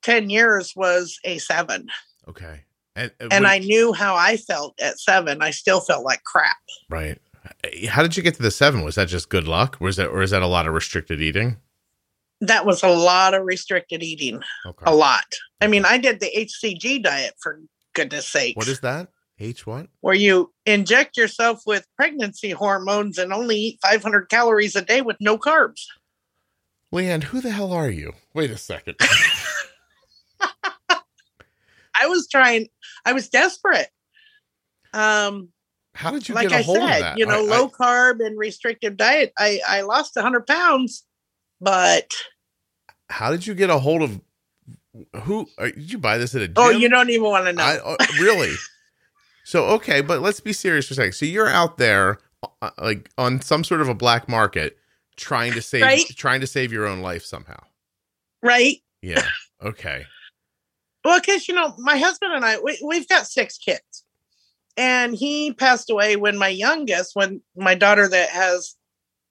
10 0.01 0.29
years 0.29 0.73
was 0.75 1.19
a 1.23 1.37
seven. 1.37 1.87
Okay. 2.27 2.63
And, 2.95 3.11
and, 3.19 3.31
and 3.31 3.47
I 3.47 3.59
knew 3.59 3.93
how 3.93 4.15
I 4.15 4.37
felt 4.37 4.79
at 4.81 4.99
seven. 4.99 5.41
I 5.41 5.51
still 5.51 5.79
felt 5.79 6.03
like 6.03 6.23
crap. 6.23 6.57
Right. 6.89 7.19
How 7.89 8.01
did 8.01 8.17
you 8.17 8.23
get 8.23 8.35
to 8.35 8.41
the 8.41 8.51
seven? 8.51 8.83
Was 8.83 8.95
that 8.95 9.07
just 9.07 9.29
good 9.29 9.47
luck? 9.47 9.77
Was 9.79 9.97
that, 9.97 10.07
or 10.07 10.21
is 10.21 10.31
that 10.31 10.41
a 10.41 10.47
lot 10.47 10.67
of 10.67 10.73
restricted 10.73 11.21
eating? 11.21 11.57
That 12.41 12.65
was 12.65 12.83
a 12.83 12.89
lot 12.89 13.33
of 13.33 13.45
restricted 13.45 14.03
eating. 14.03 14.41
Okay. 14.65 14.83
A 14.85 14.93
lot. 14.93 15.25
I 15.59 15.67
mean, 15.67 15.85
I 15.85 15.97
did 15.97 16.19
the 16.19 16.31
HCG 16.35 17.03
diet 17.03 17.33
for 17.41 17.59
goodness 17.93 18.27
sake. 18.27 18.55
What 18.55 18.67
is 18.67 18.79
that? 18.81 19.09
H 19.39 19.65
what? 19.67 19.87
Where 20.01 20.15
you 20.15 20.51
inject 20.65 21.17
yourself 21.17 21.61
with 21.65 21.85
pregnancy 21.95 22.51
hormones 22.51 23.17
and 23.17 23.31
only 23.31 23.55
eat 23.55 23.79
500 23.81 24.29
calories 24.29 24.75
a 24.75 24.81
day 24.81 25.01
with 25.01 25.17
no 25.19 25.37
carbs. 25.37 25.85
Leanne, 26.93 27.23
who 27.23 27.41
the 27.41 27.51
hell 27.51 27.71
are 27.71 27.89
you? 27.89 28.13
Wait 28.33 28.49
a 28.49 28.57
second. 28.57 28.95
I 31.99 32.07
was 32.07 32.27
trying. 32.29 32.67
I 33.05 33.13
was 33.13 33.29
desperate. 33.29 33.89
Um, 34.93 35.49
how 35.97 36.11
did 36.11 36.29
you 36.29 36.35
get 36.35 36.51
a 36.51 36.61
whole 36.61 36.75
thing? 36.75 36.83
like 36.83 36.93
I 36.93 36.99
said, 36.99 37.17
You 37.17 37.25
know, 37.25 37.39
I, 37.39 37.49
low 37.49 37.65
I, 37.65 37.69
carb 37.69 38.23
and 38.23 38.37
restrictive 38.37 38.97
diet. 38.97 39.33
I 39.37 39.59
I 39.67 39.81
lost 39.81 40.17
hundred 40.17 40.45
pounds, 40.45 41.03
but 41.59 42.13
how 43.09 43.31
did 43.31 43.47
you 43.47 43.55
get 43.55 43.71
a 43.71 43.79
hold 43.79 44.03
of 44.03 44.21
who? 45.23 45.47
Uh, 45.57 45.65
did 45.65 45.91
you 45.91 45.97
buy 45.97 46.19
this 46.19 46.35
at 46.35 46.41
a 46.41 46.51
oh, 46.55 46.67
gym? 46.67 46.75
Oh, 46.75 46.79
you 46.79 46.87
don't 46.87 47.09
even 47.09 47.23
want 47.23 47.45
to 47.45 47.53
know. 47.53 47.63
I, 47.63 47.77
uh, 47.77 47.95
really? 48.19 48.53
so 49.43 49.65
okay, 49.65 50.01
but 50.01 50.21
let's 50.21 50.39
be 50.39 50.53
serious 50.53 50.87
for 50.87 50.93
a 50.93 50.95
second. 50.95 51.13
So 51.13 51.25
you're 51.25 51.49
out 51.49 51.79
there, 51.79 52.19
uh, 52.61 52.69
like 52.77 53.09
on 53.17 53.41
some 53.41 53.63
sort 53.63 53.81
of 53.81 53.89
a 53.89 53.95
black 53.95 54.29
market 54.29 54.77
trying 55.15 55.53
to 55.53 55.63
save 55.63 55.81
right? 55.81 56.05
trying 56.15 56.41
to 56.41 56.47
save 56.47 56.71
your 56.71 56.85
own 56.85 57.01
life 57.01 57.25
somehow. 57.25 57.59
Right? 58.43 58.77
Yeah. 59.01 59.23
Okay. 59.63 60.05
well, 61.03 61.19
because 61.19 61.47
you 61.47 61.55
know, 61.55 61.73
my 61.79 61.97
husband 61.97 62.31
and 62.31 62.45
I 62.45 62.59
we, 62.59 62.79
we've 62.85 63.07
got 63.07 63.25
six 63.25 63.57
kids. 63.57 64.03
And 64.77 65.15
he 65.15 65.53
passed 65.53 65.89
away 65.89 66.15
when 66.15 66.37
my 66.37 66.49
youngest, 66.49 67.15
when 67.15 67.41
my 67.55 67.73
daughter 67.73 68.07
that 68.07 68.29
has 68.29 68.75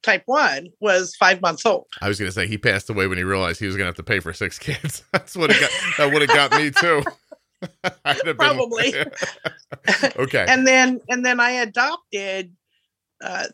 type 0.03 0.23
one 0.27 0.69
was 0.81 1.15
five 1.17 1.41
months 1.41 1.67
old. 1.67 1.87
I 2.01 2.09
was 2.09 2.19
going 2.19 2.29
to 2.29 2.33
say 2.33 2.47
he 2.47 2.59
passed 2.59 2.89
away 2.89 3.07
when 3.07 3.19
he 3.19 3.25
realized 3.25 3.61
he 3.61 3.67
was 3.67 3.77
going 3.77 3.85
to 3.85 3.89
have 3.89 3.97
to 3.97 4.03
pay 4.03 4.21
for 4.21 4.33
six 4.33 4.59
kids. 4.59 5.05
That's 5.13 5.37
what 5.37 5.51
it 5.51 5.61
got. 5.61 5.71
that 5.99 6.13
would 6.13 6.23
have 6.23 6.37
got 6.37 6.53
me 6.59 6.71
too. 6.71 7.03
Probably. 8.37 8.95
okay. 10.17 10.47
And 10.49 10.67
then 10.67 11.01
and 11.09 11.25
then 11.25 11.41
I 11.41 11.51
adopted 11.53 12.55
uh, 13.25 13.47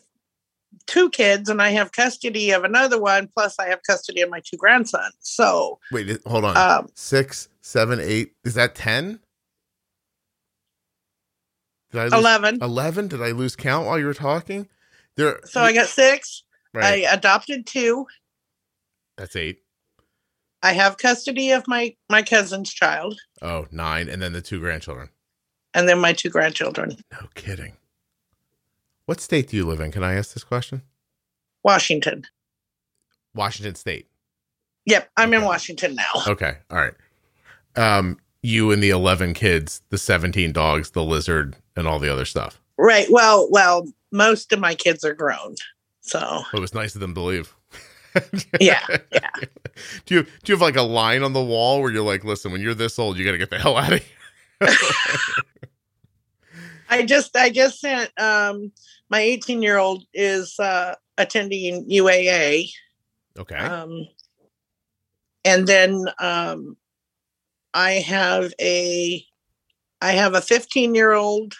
two 0.86 1.08
kids 1.10 1.48
and 1.48 1.62
I 1.62 1.70
have 1.70 1.92
custody 1.92 2.50
of 2.50 2.64
another 2.64 3.00
one, 3.00 3.28
plus 3.32 3.58
I 3.58 3.68
have 3.68 3.80
custody 3.86 4.20
of 4.20 4.28
my 4.28 4.40
two 4.44 4.56
grandsons. 4.56 5.14
So 5.20 5.78
wait, 5.92 6.20
hold 6.26 6.44
on. 6.44 6.56
Um, 6.56 6.88
Six, 6.94 7.48
seven, 7.60 8.00
eight. 8.00 8.32
Is 8.44 8.54
that 8.54 8.74
ten? 8.74 9.20
Did 11.92 12.00
I 12.00 12.04
lose, 12.04 12.12
11. 12.14 12.58
11? 12.62 13.08
Did 13.08 13.22
I 13.22 13.30
lose 13.32 13.54
count 13.54 13.86
while 13.86 13.98
you 13.98 14.06
were 14.06 14.14
talking? 14.14 14.68
There. 15.16 15.40
So 15.44 15.60
I 15.60 15.72
got 15.72 15.88
six. 15.88 16.42
Right. 16.74 17.04
I 17.04 17.12
adopted 17.12 17.66
two. 17.66 18.06
That's 19.18 19.36
eight. 19.36 19.58
I 20.62 20.72
have 20.72 20.96
custody 20.96 21.50
of 21.50 21.66
my 21.66 21.94
my 22.08 22.22
cousin's 22.22 22.72
child. 22.72 23.20
Oh, 23.42 23.66
nine, 23.70 24.08
and 24.08 24.22
then 24.22 24.32
the 24.32 24.40
two 24.40 24.60
grandchildren. 24.60 25.10
And 25.74 25.88
then 25.88 25.98
my 25.98 26.12
two 26.12 26.30
grandchildren. 26.30 26.96
No 27.12 27.28
kidding. 27.34 27.76
What 29.06 29.20
state 29.20 29.48
do 29.48 29.56
you 29.56 29.66
live 29.66 29.80
in? 29.80 29.90
Can 29.90 30.04
I 30.04 30.14
ask 30.14 30.32
this 30.32 30.44
question? 30.44 30.82
Washington. 31.62 32.24
Washington 33.34 33.74
State. 33.74 34.08
Yep, 34.86 35.10
I'm 35.16 35.30
okay. 35.30 35.38
in 35.38 35.44
Washington 35.44 35.94
now. 35.94 36.22
Okay, 36.26 36.56
all 36.70 36.78
right. 36.78 36.94
Um, 37.76 38.18
you 38.42 38.70
and 38.70 38.82
the 38.82 38.90
11 38.90 39.34
kids, 39.34 39.82
the 39.90 39.98
17 39.98 40.52
dogs, 40.52 40.90
the 40.90 41.04
lizard, 41.04 41.56
and 41.76 41.86
all 41.86 41.98
the 41.98 42.12
other 42.12 42.24
stuff. 42.24 42.60
Right. 42.76 43.06
Well, 43.10 43.48
well, 43.50 43.88
most 44.10 44.52
of 44.52 44.58
my 44.58 44.74
kids 44.74 45.04
are 45.04 45.14
grown, 45.14 45.54
so 46.00 46.42
it 46.52 46.60
was 46.60 46.74
nice 46.74 46.94
of 46.94 47.00
them 47.00 47.14
to 47.14 47.20
leave. 47.20 47.54
yeah, 48.60 48.84
yeah. 49.12 49.30
Do 50.04 50.14
you 50.14 50.22
do 50.22 50.30
you 50.44 50.54
have 50.54 50.60
like 50.60 50.76
a 50.76 50.82
line 50.82 51.22
on 51.22 51.32
the 51.32 51.42
wall 51.42 51.80
where 51.80 51.90
you're 51.90 52.04
like, 52.04 52.24
listen, 52.24 52.52
when 52.52 52.60
you're 52.60 52.74
this 52.74 52.98
old, 52.98 53.16
you 53.16 53.24
got 53.24 53.32
to 53.32 53.38
get 53.38 53.48
the 53.48 53.58
hell 53.58 53.76
out 53.76 53.94
of 53.94 54.04
here? 54.60 54.68
I 56.90 57.04
just 57.06 57.34
I 57.34 57.48
just 57.48 57.80
sent 57.80 58.10
um 58.20 58.70
my 59.08 59.20
18 59.20 59.62
year 59.62 59.78
old 59.78 60.04
is 60.12 60.58
uh 60.58 60.94
attending 61.16 61.88
UAA. 61.88 62.70
Okay. 63.38 63.56
Um 63.56 64.06
and 65.44 65.66
then 65.66 66.04
um 66.18 66.76
I 67.74 67.92
have 67.92 68.52
a 68.60 69.24
I 70.00 70.12
have 70.12 70.34
a 70.34 70.40
15 70.40 70.94
year 70.94 71.12
old, 71.12 71.54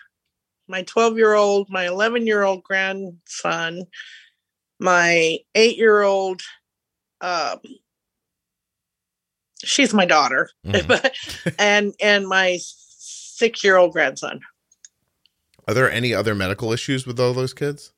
my 0.68 0.82
12 0.82 1.16
year 1.16 1.34
old, 1.34 1.70
my 1.70 1.86
11 1.86 2.26
year 2.26 2.42
old 2.42 2.62
grandson, 2.62 3.86
my 4.78 5.38
eight 5.54 5.76
year 5.76 6.02
old 6.02 6.42
um 7.20 7.60
she's 9.64 9.94
my 9.94 10.04
daughter 10.04 10.50
mm-hmm. 10.66 11.50
and 11.58 11.94
and 12.02 12.26
my 12.26 12.58
six 12.60 13.62
year 13.62 13.76
old 13.76 13.92
grandson 13.92 14.40
are 15.68 15.74
there 15.74 15.90
any 15.90 16.12
other 16.12 16.34
medical 16.34 16.72
issues 16.72 17.06
with 17.06 17.20
all 17.20 17.32
those 17.32 17.54
kids? 17.54 17.92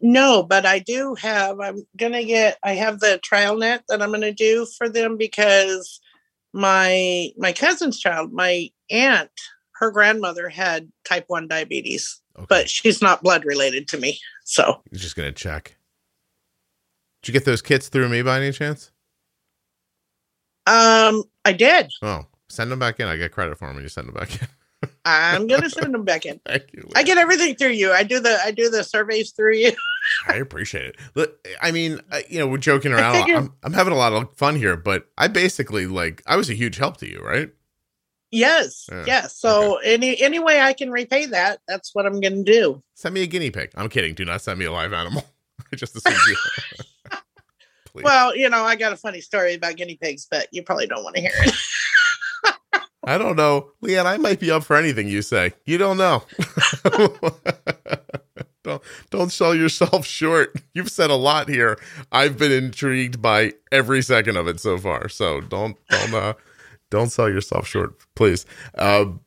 No, 0.00 0.42
but 0.42 0.66
I 0.66 0.78
do 0.78 1.14
have. 1.14 1.58
I'm 1.60 1.86
gonna 1.96 2.24
get. 2.24 2.58
I 2.62 2.72
have 2.72 3.00
the 3.00 3.20
TrialNet 3.28 3.80
that 3.88 4.02
I'm 4.02 4.12
gonna 4.12 4.32
do 4.32 4.66
for 4.66 4.88
them 4.88 5.16
because 5.16 6.00
my 6.56 7.28
my 7.36 7.52
cousin's 7.52 8.00
child, 8.00 8.32
my 8.32 8.70
aunt, 8.90 9.30
her 9.72 9.90
grandmother 9.90 10.48
had 10.48 10.90
type 11.04 11.26
one 11.28 11.46
diabetes, 11.46 12.20
okay. 12.36 12.46
but 12.48 12.70
she's 12.70 13.02
not 13.02 13.22
blood 13.22 13.44
related 13.44 13.86
to 13.88 13.98
me. 13.98 14.18
So 14.44 14.80
you're 14.90 14.98
just 14.98 15.16
gonna 15.16 15.32
check. 15.32 15.76
Did 17.22 17.28
you 17.28 17.32
get 17.32 17.44
those 17.44 17.62
kits 17.62 17.88
through 17.88 18.08
me 18.08 18.22
by 18.22 18.38
any 18.38 18.52
chance? 18.52 18.90
Um, 20.66 21.24
I 21.44 21.52
did. 21.52 21.90
Oh, 22.02 22.24
send 22.48 22.72
them 22.72 22.78
back 22.78 22.98
in. 23.00 23.06
I 23.06 23.16
get 23.16 23.32
credit 23.32 23.58
for 23.58 23.66
them 23.66 23.76
when 23.76 23.84
you 23.84 23.88
send 23.88 24.08
them 24.08 24.14
back 24.14 24.40
in. 24.40 24.48
I'm 25.04 25.46
gonna 25.46 25.68
send 25.68 25.92
them 25.92 26.04
back 26.04 26.24
in. 26.24 26.40
Thank 26.46 26.72
you. 26.72 26.88
I 26.94 27.02
get 27.02 27.18
everything 27.18 27.54
through 27.54 27.70
you. 27.70 27.92
I 27.92 28.02
do 28.02 28.18
the 28.18 28.38
I 28.42 28.50
do 28.50 28.70
the 28.70 28.82
surveys 28.82 29.32
through 29.32 29.56
you. 29.56 29.72
I 30.28 30.34
appreciate 30.36 30.84
it. 30.86 30.96
Look, 31.14 31.46
I 31.60 31.70
mean, 31.72 32.00
uh, 32.10 32.20
you 32.28 32.38
know, 32.38 32.46
we're 32.46 32.58
joking 32.58 32.92
around. 32.92 33.30
I'm, 33.30 33.52
I'm 33.62 33.72
having 33.72 33.92
a 33.92 33.96
lot 33.96 34.12
of 34.12 34.36
fun 34.36 34.56
here, 34.56 34.76
but 34.76 35.08
I 35.18 35.28
basically 35.28 35.86
like 35.86 36.22
I 36.26 36.36
was 36.36 36.50
a 36.50 36.54
huge 36.54 36.76
help 36.76 36.96
to 36.98 37.08
you, 37.08 37.20
right? 37.20 37.50
Yes, 38.32 38.88
Yeah, 38.90 39.04
yes. 39.06 39.36
So 39.38 39.76
any 39.76 40.20
any 40.20 40.38
way 40.40 40.60
I 40.60 40.72
can 40.72 40.90
repay 40.90 41.26
that, 41.26 41.60
that's 41.68 41.94
what 41.94 42.06
I'm 42.06 42.20
gonna 42.20 42.42
do. 42.42 42.82
Send 42.94 43.14
me 43.14 43.22
a 43.22 43.26
guinea 43.26 43.50
pig. 43.50 43.70
I'm 43.76 43.88
kidding. 43.88 44.14
Do 44.14 44.24
not 44.24 44.42
send 44.42 44.58
me 44.58 44.64
a 44.64 44.72
live 44.72 44.92
animal. 44.92 45.24
I 45.72 45.76
just 45.76 45.96
assumed 45.96 46.18
you. 46.28 46.36
Well, 48.02 48.36
you 48.36 48.50
know, 48.50 48.62
I 48.62 48.76
got 48.76 48.92
a 48.92 48.96
funny 48.96 49.22
story 49.22 49.54
about 49.54 49.76
guinea 49.76 49.96
pigs, 49.96 50.26
but 50.30 50.48
you 50.52 50.62
probably 50.62 50.86
don't 50.86 51.02
want 51.02 51.16
to 51.16 51.22
hear 51.22 51.30
it. 51.34 51.54
I 53.04 53.16
don't 53.16 53.36
know, 53.36 53.70
Leanne. 53.82 54.04
I 54.04 54.18
might 54.18 54.38
be 54.38 54.50
up 54.50 54.64
for 54.64 54.76
anything 54.76 55.08
you 55.08 55.22
say. 55.22 55.54
You 55.64 55.78
don't 55.78 55.96
know. 55.96 56.22
Don't 58.66 58.82
don't 59.10 59.32
sell 59.32 59.54
yourself 59.54 60.04
short. 60.20 60.56
You've 60.74 60.90
said 60.90 61.10
a 61.10 61.14
lot 61.14 61.48
here. 61.48 61.78
I've 62.12 62.36
been 62.36 62.52
intrigued 62.52 63.22
by 63.22 63.52
every 63.72 64.02
second 64.02 64.36
of 64.36 64.46
it 64.48 64.60
so 64.60 64.76
far. 64.78 65.08
So 65.08 65.40
don't 65.40 65.76
don't 65.88 66.14
uh 66.14 66.34
don't 66.90 67.10
sell 67.10 67.28
yourself 67.28 67.66
short, 67.66 67.94
please. 68.14 68.46
Um, 68.76 69.20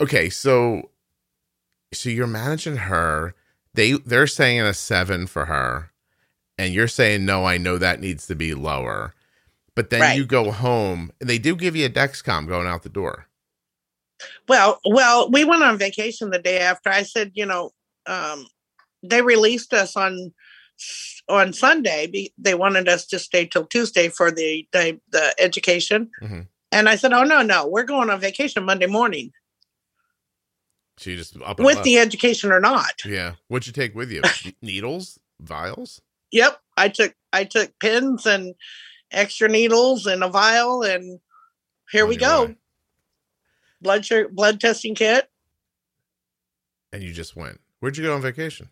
okay, 0.00 0.30
so 0.30 0.90
so 1.92 2.08
you're 2.08 2.26
managing 2.26 2.76
her. 2.76 3.34
They 3.74 3.92
they're 3.92 4.26
saying 4.26 4.60
a 4.62 4.74
seven 4.74 5.26
for 5.26 5.46
her, 5.46 5.90
and 6.58 6.72
you're 6.72 6.88
saying 6.88 7.24
no. 7.24 7.44
I 7.44 7.58
know 7.58 7.78
that 7.78 8.00
needs 8.00 8.26
to 8.28 8.34
be 8.34 8.54
lower. 8.54 9.14
But 9.76 9.90
then 9.90 10.00
Right. 10.02 10.16
you 10.16 10.24
go 10.24 10.52
home, 10.52 11.10
and 11.20 11.28
they 11.28 11.38
do 11.38 11.56
give 11.56 11.74
you 11.74 11.86
a 11.86 11.90
Dexcom 11.90 12.46
going 12.46 12.68
out 12.68 12.84
the 12.84 12.88
door. 12.88 13.26
Well, 14.48 14.78
well, 14.88 15.28
we 15.30 15.44
went 15.44 15.64
on 15.64 15.78
vacation 15.78 16.30
the 16.30 16.38
day 16.38 16.60
after. 16.60 16.90
I 16.90 17.02
said, 17.02 17.32
you 17.34 17.44
know, 17.44 17.72
um, 18.06 18.46
they 19.04 19.22
released 19.22 19.72
us 19.72 19.96
on 19.96 20.32
on 21.28 21.52
Sunday. 21.52 22.30
They 22.36 22.54
wanted 22.54 22.88
us 22.88 23.06
to 23.06 23.18
stay 23.18 23.46
till 23.46 23.66
Tuesday 23.66 24.08
for 24.08 24.30
the 24.30 24.66
the, 24.72 25.00
the 25.10 25.34
education, 25.38 26.10
Mhm. 26.22 26.48
and 26.72 26.88
I 26.88 26.96
said, 26.96 27.12
oh 27.12 27.22
no, 27.24 27.42
no, 27.42 27.66
we're 27.66 27.84
going 27.84 28.10
on 28.10 28.20
vacation 28.20 28.64
Monday 28.64 28.86
morning 28.86 29.30
So 30.98 31.10
you 31.10 31.16
just 31.16 31.36
up 31.42 31.58
and 31.58 31.66
with 31.66 31.76
left. 31.76 31.84
the 31.84 31.98
education 31.98 32.50
or 32.52 32.60
not. 32.60 33.04
yeah. 33.04 33.34
What'd 33.48 33.66
you 33.66 33.72
take 33.72 33.94
with 33.94 34.10
you? 34.10 34.22
Needles, 34.62 35.18
vials. 35.40 36.00
Yep, 36.32 36.60
I 36.76 36.88
took 36.88 37.14
I 37.32 37.44
took 37.44 37.78
pins 37.78 38.26
and 38.26 38.54
extra 39.10 39.48
needles 39.48 40.06
and 40.06 40.24
a 40.24 40.28
vial, 40.28 40.82
and 40.82 41.20
here 41.90 42.04
On 42.04 42.08
we 42.08 42.16
go. 42.16 42.54
Blood 43.80 44.06
blood 44.32 44.60
testing 44.60 44.94
kit. 44.94 45.28
And 46.92 47.02
you 47.02 47.12
just 47.12 47.36
went. 47.36 47.60
Where'd 47.80 47.96
you 47.96 48.04
go 48.04 48.14
on 48.14 48.22
vacation? 48.22 48.70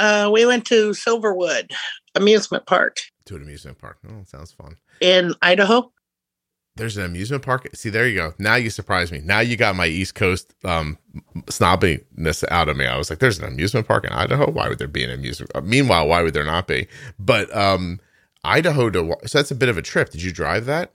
Uh, 0.00 0.30
we 0.32 0.44
went 0.46 0.64
to 0.66 0.90
Silverwood 0.90 1.70
amusement 2.16 2.66
park 2.66 2.96
To 3.26 3.36
an 3.36 3.42
amusement 3.42 3.78
park. 3.78 3.98
Oh, 4.08 4.24
sounds 4.24 4.50
fun. 4.52 4.76
in 5.00 5.34
Idaho. 5.42 5.92
There's 6.76 6.96
an 6.96 7.04
amusement 7.04 7.42
park. 7.44 7.68
See, 7.74 7.90
there 7.90 8.08
you 8.08 8.16
go. 8.16 8.32
Now 8.38 8.54
you 8.54 8.70
surprise 8.70 9.12
me. 9.12 9.20
Now 9.22 9.40
you 9.40 9.56
got 9.56 9.76
my 9.76 9.86
East 9.86 10.14
Coast 10.14 10.54
um 10.64 10.96
snobbiness 11.46 12.44
out 12.50 12.68
of 12.68 12.76
me. 12.76 12.86
I 12.86 12.96
was 12.96 13.10
like, 13.10 13.18
"There's 13.18 13.38
an 13.38 13.44
amusement 13.44 13.86
park 13.86 14.04
in 14.04 14.12
Idaho. 14.12 14.50
Why 14.50 14.68
would 14.68 14.78
there 14.78 14.88
be 14.88 15.04
an 15.04 15.10
amusement?" 15.10 15.50
Uh, 15.54 15.60
meanwhile, 15.60 16.08
why 16.08 16.22
would 16.22 16.32
there 16.34 16.44
not 16.44 16.66
be? 16.66 16.86
But 17.18 17.54
um 17.54 18.00
Idaho 18.44 18.88
to 18.90 19.16
so 19.26 19.38
that's 19.38 19.50
a 19.50 19.54
bit 19.56 19.68
of 19.68 19.76
a 19.76 19.82
trip. 19.82 20.10
Did 20.10 20.22
you 20.22 20.32
drive 20.32 20.64
that? 20.66 20.92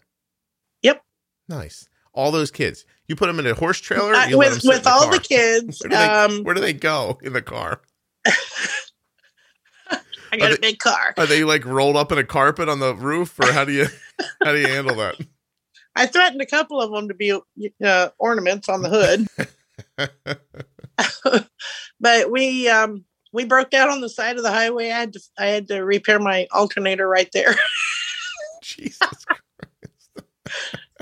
Yep. 0.81 1.03
Nice. 1.47 1.87
All 2.13 2.31
those 2.31 2.49
kids. 2.49 2.85
You 3.07 3.15
put 3.15 3.27
them 3.27 3.39
in 3.39 3.45
a 3.45 3.53
horse 3.53 3.79
trailer. 3.79 4.13
You 4.25 4.37
let 4.37 4.47
'em 4.47 4.53
with 4.55 4.63
with 4.63 4.83
the 4.83 4.89
all 4.89 5.03
car? 5.03 5.11
the 5.13 5.19
kids. 5.19 5.81
Where 5.83 5.89
do 5.89 5.95
they, 5.95 6.03
um, 6.05 6.43
where 6.43 6.55
do 6.55 6.61
they 6.61 6.73
go 6.73 7.19
in 7.21 7.33
the 7.33 7.41
car? 7.43 7.81
I 10.35 10.37
got 10.37 10.51
are 10.51 10.55
a 10.55 10.59
big 10.59 10.79
car. 10.79 11.13
Are 11.17 11.25
they 11.25 11.43
like 11.43 11.65
rolled 11.65 11.95
up 11.95 12.11
in 12.11 12.17
a 12.17 12.23
carpet 12.23 12.69
on 12.69 12.79
the 12.79 12.93
roof, 12.95 13.39
or 13.39 13.51
how 13.51 13.65
do 13.65 13.71
you 13.71 13.87
how 14.43 14.51
do 14.51 14.59
you 14.59 14.67
handle 14.67 14.95
that? 14.97 15.15
I 15.95 16.07
threatened 16.07 16.41
a 16.41 16.45
couple 16.45 16.81
of 16.81 16.91
them 16.91 17.07
to 17.07 17.13
be 17.13 17.39
uh, 17.83 18.09
ornaments 18.17 18.67
on 18.67 18.81
the 18.81 18.89
hood, 18.89 19.27
but 21.99 22.31
we 22.31 22.67
um, 22.67 23.05
we 23.31 23.45
broke 23.45 23.69
down 23.69 23.89
on 23.89 24.01
the 24.01 24.09
side 24.09 24.35
of 24.37 24.43
the 24.43 24.51
highway. 24.51 24.87
I 24.91 24.99
had 24.99 25.13
to 25.13 25.19
I 25.37 25.45
had 25.47 25.67
to 25.69 25.79
repair 25.81 26.19
my 26.19 26.47
alternator 26.51 27.07
right 27.07 27.29
there. 27.33 27.55
Jesus. 28.61 28.99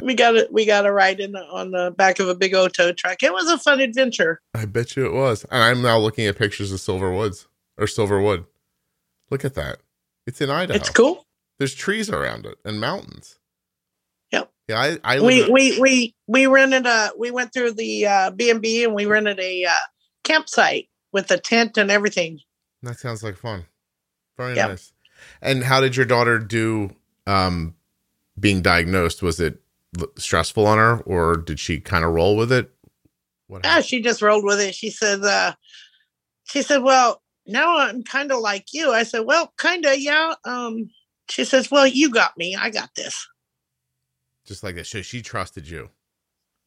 we 0.04 0.14
got 0.14 0.36
it. 0.36 0.54
We 0.54 0.66
got 0.66 0.86
a 0.86 0.92
ride 0.92 1.20
in 1.20 1.32
the, 1.32 1.44
on 1.46 1.72
the 1.72 1.92
back 1.98 2.20
of 2.20 2.28
a 2.28 2.36
big 2.36 2.54
old 2.54 2.74
tow 2.74 2.92
truck. 2.92 3.24
It 3.24 3.34
was 3.34 3.50
a 3.50 3.58
fun 3.58 3.80
adventure. 3.80 4.42
I 4.54 4.66
bet 4.66 4.96
you 4.96 5.06
it 5.06 5.14
was. 5.14 5.46
And 5.46 5.64
I'm 5.64 5.82
now 5.82 5.98
looking 5.98 6.26
at 6.28 6.38
pictures 6.38 6.72
of 6.72 6.80
Silver 6.80 7.12
Woods 7.12 7.48
or 7.78 7.86
Silverwood. 7.86 8.46
Look 9.30 9.46
at 9.46 9.56
that. 9.56 9.80
It's 10.28 10.42
in 10.42 10.50
Idaho. 10.50 10.78
It's 10.78 10.90
cool. 10.90 11.26
There's 11.60 11.74
trees 11.76 12.10
around 12.10 12.46
it 12.46 12.58
and 12.66 12.80
mountains. 12.80 13.40
Yep. 14.32 14.52
Yeah, 14.68 14.80
I, 14.80 15.16
I 15.16 15.20
We 15.20 15.50
we 15.50 15.80
we 15.80 16.16
we 16.28 16.48
rented 16.48 16.86
a. 16.86 17.12
We 17.18 17.32
went 17.32 17.54
through 17.54 17.74
the 17.74 18.08
uh, 18.08 18.32
B 18.32 18.50
and 18.50 18.62
B 18.62 18.84
and 18.84 18.94
we 18.94 19.06
rented 19.06 19.40
a 19.40 19.66
uh, 19.66 19.74
campsite 20.24 20.90
with 21.12 21.30
a 21.32 21.38
tent 21.38 21.78
and 21.78 21.92
everything. 21.92 22.40
that 22.82 23.00
sounds 23.00 23.24
like 23.24 23.38
fun. 23.38 23.66
Very 24.38 24.56
Yep. 24.56 24.70
nice. 24.70 24.94
And 25.42 25.64
how 25.64 25.80
did 25.80 25.96
your 25.96 26.06
daughter 26.06 26.40
do 26.40 26.92
um 27.28 27.76
being 28.40 28.62
diagnosed? 28.62 29.22
Was 29.22 29.40
it 29.40 29.62
stressful 30.18 30.66
on 30.66 30.78
her 30.80 31.00
or 31.02 31.38
did 31.38 31.60
she 31.60 31.80
kind 31.80 32.04
of 32.04 32.12
roll 32.14 32.36
with 32.36 32.52
it? 32.52 32.72
What 33.48 33.64
Yeah, 33.64 33.82
she 33.82 34.02
just 34.02 34.22
rolled 34.22 34.44
with 34.44 34.60
it. 34.60 34.74
She 34.74 34.90
said, 34.90 35.24
uh, 35.24 35.54
she 36.46 36.62
said, 36.64 36.82
well, 36.82 37.22
now 37.46 37.78
I'm 37.78 38.04
kind 38.04 38.32
of 38.32 38.40
like 38.40 38.74
you. 38.74 38.92
I 38.92 39.04
said, 39.04 39.22
well, 39.26 39.54
kind 39.58 39.86
of, 39.86 39.98
yeah. 39.98 40.34
Um, 40.46 40.90
she 41.30 41.46
says, 41.46 41.72
well, 41.72 41.88
you 41.88 42.10
got 42.10 42.38
me. 42.38 42.56
I 42.56 42.70
got 42.70 42.90
this. 42.96 43.28
Just 44.46 44.64
like 44.64 44.76
that. 44.76 44.88
So 44.88 45.02
she 45.02 45.22
trusted 45.22 45.70
you. 45.70 45.90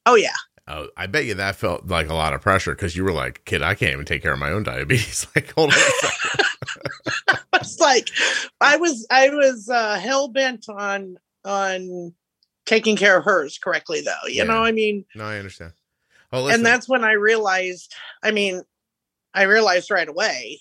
Oh 0.06 0.14
yeah. 0.14 0.34
Oh, 0.68 0.88
I 0.96 1.06
bet 1.06 1.26
you 1.26 1.34
that 1.34 1.56
felt 1.56 1.86
like 1.86 2.08
a 2.08 2.14
lot 2.14 2.32
of 2.32 2.40
pressure 2.40 2.72
because 2.74 2.96
you 2.96 3.04
were 3.04 3.12
like, 3.12 3.44
kid, 3.44 3.62
I 3.62 3.74
can't 3.74 3.92
even 3.92 4.04
take 4.04 4.22
care 4.22 4.32
of 4.32 4.38
my 4.38 4.50
own 4.50 4.62
diabetes. 4.64 5.26
like, 5.36 5.52
hold 5.52 5.72
on 5.72 5.78
second. 6.00 7.38
it's 7.54 7.78
like 7.78 8.08
I 8.60 8.76
was, 8.76 9.06
I 9.10 9.28
was 9.28 9.68
uh, 9.68 9.98
hell 9.98 10.28
bent 10.28 10.68
on 10.68 11.18
on 11.44 12.12
taking 12.64 12.96
care 12.96 13.18
of 13.18 13.24
hers 13.24 13.58
correctly, 13.58 14.00
though. 14.00 14.26
You 14.26 14.38
Yeah. 14.38 14.44
know, 14.44 14.64
I 14.64 14.72
mean, 14.72 15.04
no, 15.14 15.24
I 15.24 15.38
understand. 15.38 15.72
Oh, 16.32 16.48
and 16.48 16.66
that's 16.66 16.88
when 16.88 17.04
I 17.04 17.12
realized. 17.12 17.94
I 18.24 18.32
mean, 18.32 18.62
I 19.36 19.42
realized 19.42 19.90
right 19.90 20.08
away. 20.08 20.60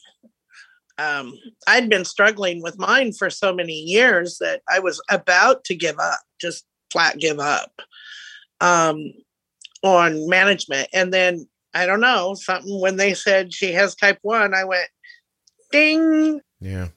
Um, 0.97 1.33
I'd 1.67 1.89
been 1.89 2.05
struggling 2.05 2.61
with 2.61 2.77
mine 2.77 3.13
for 3.13 3.29
so 3.29 3.53
many 3.53 3.73
years 3.73 4.37
that 4.39 4.61
I 4.69 4.79
was 4.79 5.01
about 5.09 5.63
to 5.65 5.75
give 5.75 5.97
up, 5.97 6.19
just 6.39 6.65
flat 6.91 7.17
give 7.17 7.39
up 7.39 7.71
um, 8.61 9.11
on 9.83 10.29
management. 10.29 10.89
And 10.93 11.13
then 11.13 11.47
I 11.73 11.85
don't 11.85 12.01
know 12.01 12.35
something 12.35 12.79
when 12.79 12.97
they 12.97 13.13
said 13.13 13.53
she 13.53 13.71
has 13.73 13.95
type 13.95 14.19
one, 14.21 14.53
I 14.53 14.63
went 14.65 14.89
ding. 15.71 16.41
Yeah. 16.59 16.89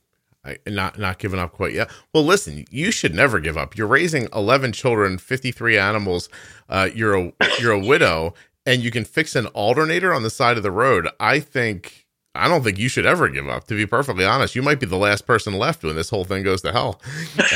I, 0.44 0.58
not 0.66 0.98
not 0.98 1.18
giving 1.18 1.40
up 1.40 1.52
quite 1.52 1.74
yet. 1.74 1.90
Well, 2.14 2.24
listen, 2.24 2.64
you 2.70 2.90
should 2.90 3.14
never 3.14 3.40
give 3.40 3.58
up. 3.58 3.76
You're 3.76 3.88
raising 3.88 4.28
11 4.32 4.72
children, 4.72 5.18
53 5.18 5.76
animals. 5.76 6.28
Uh, 6.68 6.88
you're 6.94 7.16
a 7.16 7.32
you're 7.60 7.72
a 7.72 7.78
widow, 7.78 8.34
and 8.68 8.82
you 8.82 8.90
can 8.90 9.04
fix 9.04 9.34
an 9.34 9.46
alternator 9.46 10.12
on 10.12 10.22
the 10.22 10.28
side 10.28 10.58
of 10.58 10.62
the 10.62 10.70
road. 10.70 11.08
I 11.18 11.40
think 11.40 12.06
I 12.34 12.48
don't 12.48 12.62
think 12.62 12.78
you 12.78 12.90
should 12.90 13.06
ever 13.06 13.26
give 13.30 13.48
up. 13.48 13.66
To 13.68 13.74
be 13.74 13.86
perfectly 13.86 14.26
honest, 14.26 14.54
you 14.54 14.60
might 14.60 14.78
be 14.78 14.84
the 14.84 14.98
last 14.98 15.26
person 15.26 15.54
left 15.54 15.82
when 15.82 15.96
this 15.96 16.10
whole 16.10 16.24
thing 16.24 16.42
goes 16.42 16.60
to 16.62 16.72
hell. 16.72 17.00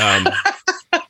Um, 0.01 0.27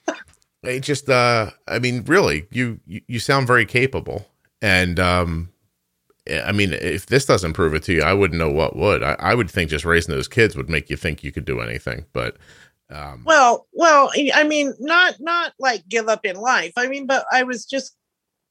it 0.65 0.81
just, 0.81 1.09
uh, 1.09 1.51
I 1.69 1.79
mean, 1.79 2.03
really, 2.05 2.49
you 2.51 2.81
you, 2.85 3.21
sound 3.21 3.47
very 3.47 3.65
capable, 3.65 4.27
and 4.61 4.99
um, 4.99 5.51
I 6.29 6.51
mean, 6.51 6.73
if 6.73 7.07
this 7.07 7.25
doesn't 7.25 7.53
prove 7.53 7.73
it 7.73 7.85
to 7.85 7.93
you, 7.93 8.03
I 8.03 8.13
wouldn't 8.13 8.41
know 8.41 8.51
what 8.51 8.75
would. 8.75 9.05
I, 9.05 9.15
I 9.21 9.37
would 9.37 9.49
think 9.49 9.71
just 9.71 9.85
raising 9.85 10.13
those 10.13 10.29
kids 10.29 10.57
would 10.57 10.69
make 10.69 10.91
you 10.91 10.97
think 10.97 11.23
you 11.23 11.31
could 11.31 11.45
do 11.45 11.61
anything. 11.61 12.07
But 12.13 12.39
um, 12.91 13.23
Well, 13.25 13.69
well, 13.73 14.11
I 14.35 14.43
mean, 14.43 14.75
not 14.81 15.15
not 15.21 15.53
like 15.61 15.87
give 15.89 16.09
up 16.09 16.27
in 16.27 16.35
life. 16.35 16.73
I 16.77 16.89
mean, 16.89 17.07
but 17.07 17.25
I 17.31 17.45
was 17.45 17.65
just 17.65 17.97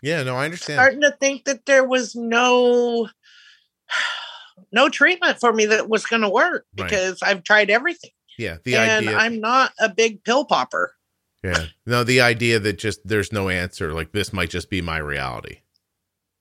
yeah, 0.01 0.23
no, 0.23 0.35
I 0.35 0.45
understand. 0.45 0.77
starting 0.77 1.01
to 1.01 1.11
think 1.19 1.45
that 1.45 1.65
there 1.65 1.83
was 1.85 2.15
no 2.15 3.07
no 4.71 4.89
treatment 4.89 5.39
for 5.39 5.51
me 5.53 5.65
that 5.67 5.89
was 5.89 6.05
going 6.05 6.21
to 6.21 6.29
work 6.29 6.65
Right. 6.77 6.89
because 6.89 7.21
I've 7.21 7.43
tried 7.43 7.69
everything 7.69 8.11
yeah, 8.37 8.57
the 8.63 8.75
and 8.75 9.07
idea. 9.07 9.17
I'm 9.17 9.39
not 9.39 9.73
a 9.79 9.89
big 9.89 10.23
pill 10.23 10.45
popper. 10.45 10.95
yeah, 11.43 11.65
no, 11.85 12.03
the 12.03 12.21
idea 12.21 12.59
that 12.59 12.77
just 12.79 13.05
there's 13.07 13.31
no 13.33 13.49
answer. 13.49 13.93
Like 13.93 14.11
this 14.13 14.31
might 14.33 14.49
just 14.49 14.69
be 14.69 14.81
my 14.81 14.97
reality. 14.97 15.57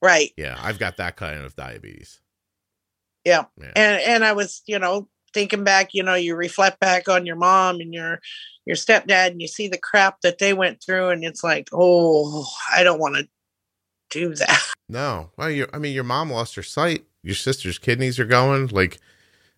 Right. 0.02 0.30
Yeah, 0.36 0.58
I've 0.62 0.78
got 0.78 0.96
that 0.98 1.16
kind 1.16 1.40
of 1.42 1.56
diabetes. 1.56 2.20
Yeah. 3.24 3.44
Yeah. 3.60 3.72
And 3.76 4.00
and 4.02 4.24
I 4.24 4.32
was, 4.32 4.62
you 4.66 4.78
know, 4.78 5.08
thinking 5.34 5.62
back, 5.64 5.90
you 5.92 6.02
know, 6.02 6.14
you 6.14 6.36
reflect 6.36 6.80
back 6.80 7.08
on 7.08 7.26
your 7.26 7.36
mom 7.36 7.80
and 7.80 7.92
your 7.92 8.20
your 8.64 8.76
stepdad 8.76 9.32
and 9.32 9.42
you 9.42 9.48
see 9.48 9.68
the 9.68 9.76
crap 9.78 10.20
that 10.22 10.38
they 10.38 10.54
went 10.54 10.82
through 10.82 11.08
and 11.10 11.22
it's 11.24 11.42
like, 11.44 11.68
"Oh, 11.72 12.46
I 12.74 12.82
don't 12.82 13.00
want 13.00 13.16
to 13.16 13.28
do 14.10 14.34
that. 14.34 14.62
No. 14.90 15.30
Well, 15.36 15.48
you 15.48 15.68
I 15.72 15.78
mean 15.78 15.94
your 15.94 16.02
mom 16.02 16.32
lost 16.32 16.56
her 16.56 16.64
sight. 16.64 17.04
Your 17.22 17.36
sister's 17.36 17.78
kidneys 17.78 18.18
are 18.18 18.24
going. 18.24 18.66
Like 18.66 18.98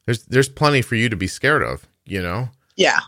there's 0.04 0.24
there's 0.24 0.50
plenty 0.50 0.82
for 0.82 0.94
you 0.94 1.08
to 1.08 1.16
be 1.16 1.26
scared 1.26 1.62
of, 1.62 1.86
you 2.04 2.20
know? 2.20 2.50
Yeah. 2.76 3.00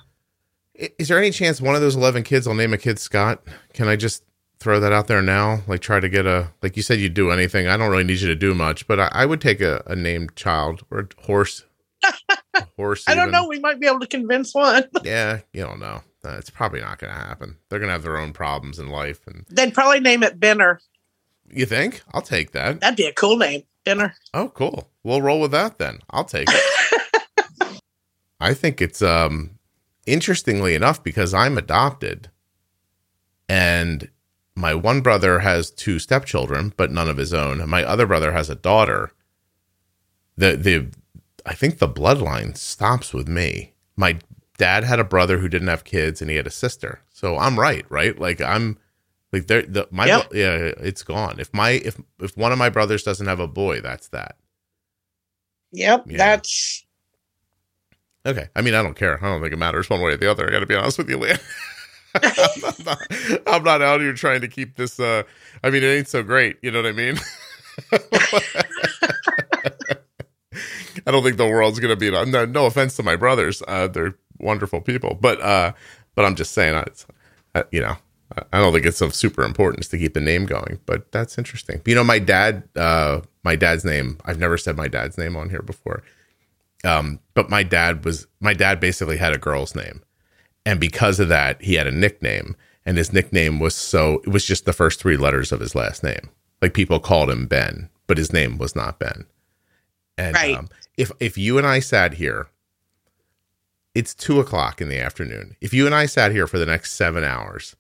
Is 0.75 1.09
there 1.09 1.19
any 1.19 1.31
chance 1.31 1.61
one 1.61 1.75
of 1.75 1.83
those 1.83 1.97
11 1.97 2.23
kids 2.23 2.47
will 2.47 2.55
name 2.55 2.73
a 2.73 2.79
kid 2.79 2.99
Scott? 2.99 3.43
Can 3.75 3.89
I 3.89 3.97
just 3.97 4.25
throw 4.59 4.81
that 4.81 4.91
out 4.91 5.07
there 5.07 5.21
now? 5.21 5.61
Like 5.67 5.83
try 5.83 6.01
to 6.01 6.09
get 6.09 6.25
a 6.25 6.51
like 6.63 6.79
you 6.79 6.83
said 6.83 6.99
you'd 6.99 7.13
do 7.13 7.31
anything. 7.31 7.69
I 7.69 7.77
don't 7.77 7.91
really 7.91 8.05
need 8.05 8.21
you 8.21 8.29
to 8.29 8.35
do 8.35 8.55
much, 8.55 8.87
but 8.87 8.99
I, 8.99 9.09
I 9.13 9.27
would 9.27 9.43
take 9.43 9.61
a, 9.61 9.83
a 9.87 9.95
named 9.95 10.35
child 10.35 10.83
or 10.91 11.01
a 11.01 11.23
horse. 11.27 11.65
a 12.55 12.67
horse. 12.77 13.05
I 13.07 13.15
don't 13.15 13.31
know. 13.31 13.47
We 13.47 13.59
might 13.59 13.81
be 13.81 13.87
able 13.87 14.01
to 14.01 14.07
convince 14.07 14.55
one. 14.55 14.85
yeah, 15.05 15.41
you 15.53 15.63
don't 15.63 15.81
know. 15.81 16.01
Uh, 16.25 16.37
it's 16.39 16.49
probably 16.49 16.81
not 16.81 16.99
going 16.99 17.13
to 17.13 17.19
happen. 17.19 17.59
They're 17.69 17.79
going 17.79 17.89
to 17.89 17.93
have 17.93 18.03
their 18.03 18.17
own 18.17 18.33
problems 18.33 18.79
in 18.79 18.89
life, 18.89 19.21
and 19.27 19.45
they'd 19.51 19.75
probably 19.75 20.01
name 20.01 20.23
it 20.23 20.41
Benner. 20.41 20.81
You 21.51 21.67
think? 21.67 22.03
I'll 22.13 22.23
take 22.23 22.53
that. 22.53 22.81
That'd 22.81 22.97
be 22.97 23.07
a 23.07 23.13
cool 23.13 23.37
name, 23.37 23.63
dinner. 23.85 24.15
Oh, 24.33 24.49
cool. 24.49 24.91
We'll 25.03 25.23
roll 25.23 25.41
with 25.41 25.53
that 25.53 25.79
then. 25.79 26.01
I'll 26.11 26.25
take 26.25 26.49
it. 26.51 27.81
I 28.41 28.55
think 28.55 28.83
it's 28.83 29.03
um 29.03 29.59
interestingly 30.07 30.75
enough 30.75 31.03
because 31.03 31.33
I'm 31.33 31.57
adopted, 31.57 32.31
and 33.49 34.11
my 34.57 34.75
one 34.75 35.01
brother 35.01 35.41
has 35.41 35.71
two 35.71 35.99
stepchildren, 35.99 36.73
but 36.77 36.91
none 36.91 37.09
of 37.09 37.17
his 37.17 37.33
own. 37.33 37.69
My 37.69 37.85
other 37.85 38.07
brother 38.07 38.33
has 38.33 38.51
a 38.51 38.55
daughter. 38.55 39.13
The 40.37 40.57
the 40.57 40.89
I 41.47 41.55
think 41.55 41.79
the 41.79 41.89
bloodline 41.89 42.57
stops 42.57 43.13
with 43.13 43.29
me. 43.29 43.75
My 43.97 44.19
dad 44.57 44.85
had 44.85 45.01
a 45.01 45.05
brother 45.05 45.39
who 45.39 45.49
didn't 45.49 45.69
have 45.69 45.85
kids 45.85 46.21
and 46.21 46.31
he 46.31 46.37
had 46.37 46.47
a 46.47 46.51
sister. 46.51 47.01
So 47.11 47.37
I'm 47.37 47.59
right, 47.59 47.85
right? 47.89 48.19
Like 48.19 48.41
I'm 48.41 48.79
like 49.35 49.47
there 49.49 49.62
the 49.62 49.89
my 49.91 50.07
yep. 50.07 50.32
yeah, 50.32 50.72
it's 50.78 51.03
gone. 51.03 51.41
If 51.41 51.53
my 51.53 51.70
if 51.70 52.01
if 52.20 52.37
one 52.37 52.53
of 52.53 52.59
my 52.59 52.70
brothers 52.70 53.03
doesn't 53.03 53.26
have 53.26 53.41
a 53.41 53.49
boy, 53.49 53.80
that's 53.80 54.09
that. 54.09 54.37
Yep, 55.72 56.05
yeah. 56.07 56.16
that's 56.16 56.85
Okay. 58.26 58.49
I 58.57 58.62
mean, 58.62 58.74
I 58.74 58.82
don't 58.82 58.97
care. 58.97 59.22
I 59.22 59.28
don't 59.28 59.43
think 59.43 59.53
it 59.53 59.59
matters 59.59 59.91
one 59.91 60.01
way 60.01 60.12
or 60.12 60.16
the 60.16 60.30
other. 60.30 60.49
I 60.49 60.51
got 60.51 60.61
to 60.61 60.66
be 60.66 60.74
honest 60.74 60.97
with 60.97 61.11
you, 61.11 61.18
Leanne. 61.18 61.43
I'm, 62.78 62.85
not, 62.85 62.99
I'm, 63.47 63.62
not, 63.64 63.82
out 63.82 64.01
here 64.01 64.14
trying 64.14 64.41
to 64.41 64.49
keep 64.49 64.76
this. 64.76 64.99
Uh, 64.99 65.24
I 65.62 65.70
mean, 65.70 65.82
it 65.82 65.89
ain't 65.89 66.09
so 66.09 66.22
great. 66.22 66.57
You 66.62 66.70
know 66.70 66.80
what 66.80 66.89
I 66.89 66.93
mean? 66.93 67.18
I 71.07 71.11
don't 71.11 71.22
think 71.22 71.37
the 71.37 71.49
world's 71.49 71.80
gonna 71.80 71.97
be. 71.97 72.11
No, 72.11 72.47
no 72.47 72.66
offense 72.66 72.97
to 72.97 73.03
my 73.03 73.16
brothers, 73.16 73.62
uh, 73.66 73.89
they're 73.89 74.14
wonderful 74.39 74.80
people, 74.80 75.18
but 75.20 75.41
uh, 75.41 75.72
but 76.14 76.24
I'm 76.24 76.37
just 76.37 76.53
saying, 76.53 76.76
it's, 76.87 77.05
uh, 77.55 77.64
you 77.72 77.80
know, 77.80 77.97
I 78.53 78.59
don't 78.59 78.72
think 78.72 78.87
it's 78.87 79.01
of 79.01 79.14
super 79.14 79.43
importance 79.45 79.89
to 79.89 79.99
keep 79.99 80.14
the 80.14 80.20
name 80.20 80.47
going. 80.47 80.81
But 80.87 81.12
that's 81.12 81.39
interesting. 81.39 81.81
You 81.85 81.95
know, 81.95 82.05
my 82.05 82.18
dad, 82.18 82.68
uh, 82.77 83.20
my 83.43 83.57
dad's 83.57 83.85
name. 83.85 84.18
I've 84.25 84.39
never 84.39 84.59
said 84.59 84.77
my 84.77 84.89
dad's 84.89 85.18
name 85.18 85.37
on 85.37 85.51
here 85.51 85.62
before. 85.62 86.03
Um, 86.85 87.20
but 87.35 87.49
my 87.49 87.62
dad 87.62 88.05
was 88.05 88.27
my 88.41 88.53
dad 88.53 88.81
basically 88.81 89.16
had 89.16 89.33
a 89.33 89.39
girl's 89.39 89.75
name, 89.75 90.03
and 90.66 90.79
because 90.79 91.18
of 91.18 91.29
that, 91.29 91.62
he 91.62 91.75
had 91.75 91.87
a 91.87 91.93
nickname, 91.93 92.57
and 92.85 92.99
his 92.99 93.12
nickname 93.12 93.59
was 93.59 93.75
so 93.75 94.20
it 94.25 94.29
was 94.29 94.45
just 94.45 94.66
the 94.66 94.72
first 94.72 95.01
three 95.01 95.16
letters 95.16 95.51
of 95.51 95.61
his 95.61 95.75
last 95.75 96.03
name. 96.03 96.31
Like 96.61 96.75
people 96.75 97.01
called 97.01 97.31
him 97.31 97.47
Ben, 97.47 97.89
but 98.07 98.18
his 98.18 98.33
name 98.33 98.59
was 98.59 98.77
not 98.77 98.99
Ben. 98.99 99.25
And 100.18 100.35
right. 100.35 100.57
um, 100.57 100.68
if 100.97 101.11
if 101.20 101.39
you 101.39 101.57
and 101.57 101.66
I 101.66 101.81
sat 101.81 102.14
here, 102.14 102.49
it's 103.95 104.14
two 104.14 104.41
o'clock 104.41 104.81
in 104.81 104.89
the 104.89 105.01
afternoon. 105.01 105.57
If 105.61 105.72
you 105.72 105.87
and 105.87 105.95
I 105.95 106.07
sat 106.07 106.33
here 106.33 106.47
for 106.47 106.59
the 106.59 106.66
next 106.66 106.93
seven 106.93 107.25
hours, 107.25 107.77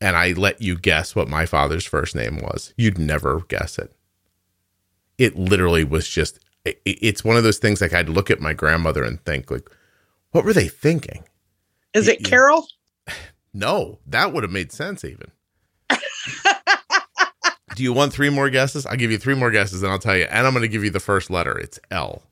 and 0.00 0.16
I 0.16 0.32
let 0.32 0.62
you 0.62 0.76
guess 0.76 1.14
what 1.16 1.28
my 1.28 1.46
father's 1.46 1.84
first 1.84 2.14
name 2.14 2.38
was, 2.38 2.72
you'd 2.76 2.98
never 2.98 3.40
guess 3.48 3.78
it. 3.78 3.92
It 5.18 5.36
literally 5.36 5.84
was 5.84 6.08
just. 6.08 6.38
It, 6.64 6.80
it's 6.84 7.24
one 7.24 7.36
of 7.36 7.44
those 7.44 7.58
things 7.58 7.80
like 7.80 7.92
I'd 7.92 8.08
look 8.08 8.30
at 8.30 8.40
my 8.40 8.52
grandmother 8.52 9.02
and 9.04 9.24
think 9.24 9.50
like, 9.50 9.68
what 10.32 10.44
were 10.44 10.52
they 10.52 10.68
thinking? 10.68 11.24
Is 11.94 12.08
it 12.08 12.24
Carol? 12.24 12.66
No, 13.54 13.98
that 14.06 14.34
would 14.34 14.42
have 14.44 14.52
made 14.52 14.72
sense 14.72 15.04
even. 15.04 15.32
Do 17.74 17.82
you 17.82 17.94
want 17.94 18.12
three 18.12 18.28
more 18.28 18.50
guesses? 18.50 18.84
I'll 18.84 18.96
give 18.96 19.10
you 19.10 19.16
three 19.16 19.34
more 19.34 19.50
guesses 19.50 19.82
and 19.82 19.90
I'll 19.90 19.98
tell 19.98 20.16
you. 20.16 20.24
And 20.24 20.46
I'm 20.46 20.52
going 20.52 20.62
to 20.62 20.68
give 20.68 20.84
you 20.84 20.90
the 20.90 21.00
first 21.00 21.30
letter. 21.30 21.58
It's 21.58 21.80
L. 21.90 22.22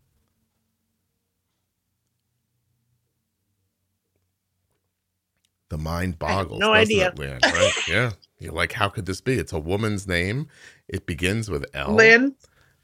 The 5.68 5.78
mind 5.78 6.18
boggles. 6.18 6.60
No 6.60 6.72
idea. 6.72 7.12
It, 7.18 7.44
right? 7.44 7.72
yeah. 7.88 8.12
You're 8.38 8.52
like, 8.52 8.72
how 8.72 8.88
could 8.88 9.06
this 9.06 9.20
be? 9.20 9.34
It's 9.34 9.52
a 9.52 9.58
woman's 9.58 10.06
name. 10.06 10.48
It 10.88 11.06
begins 11.06 11.50
with 11.50 11.64
L. 11.74 11.94
Lynn. 11.94 12.34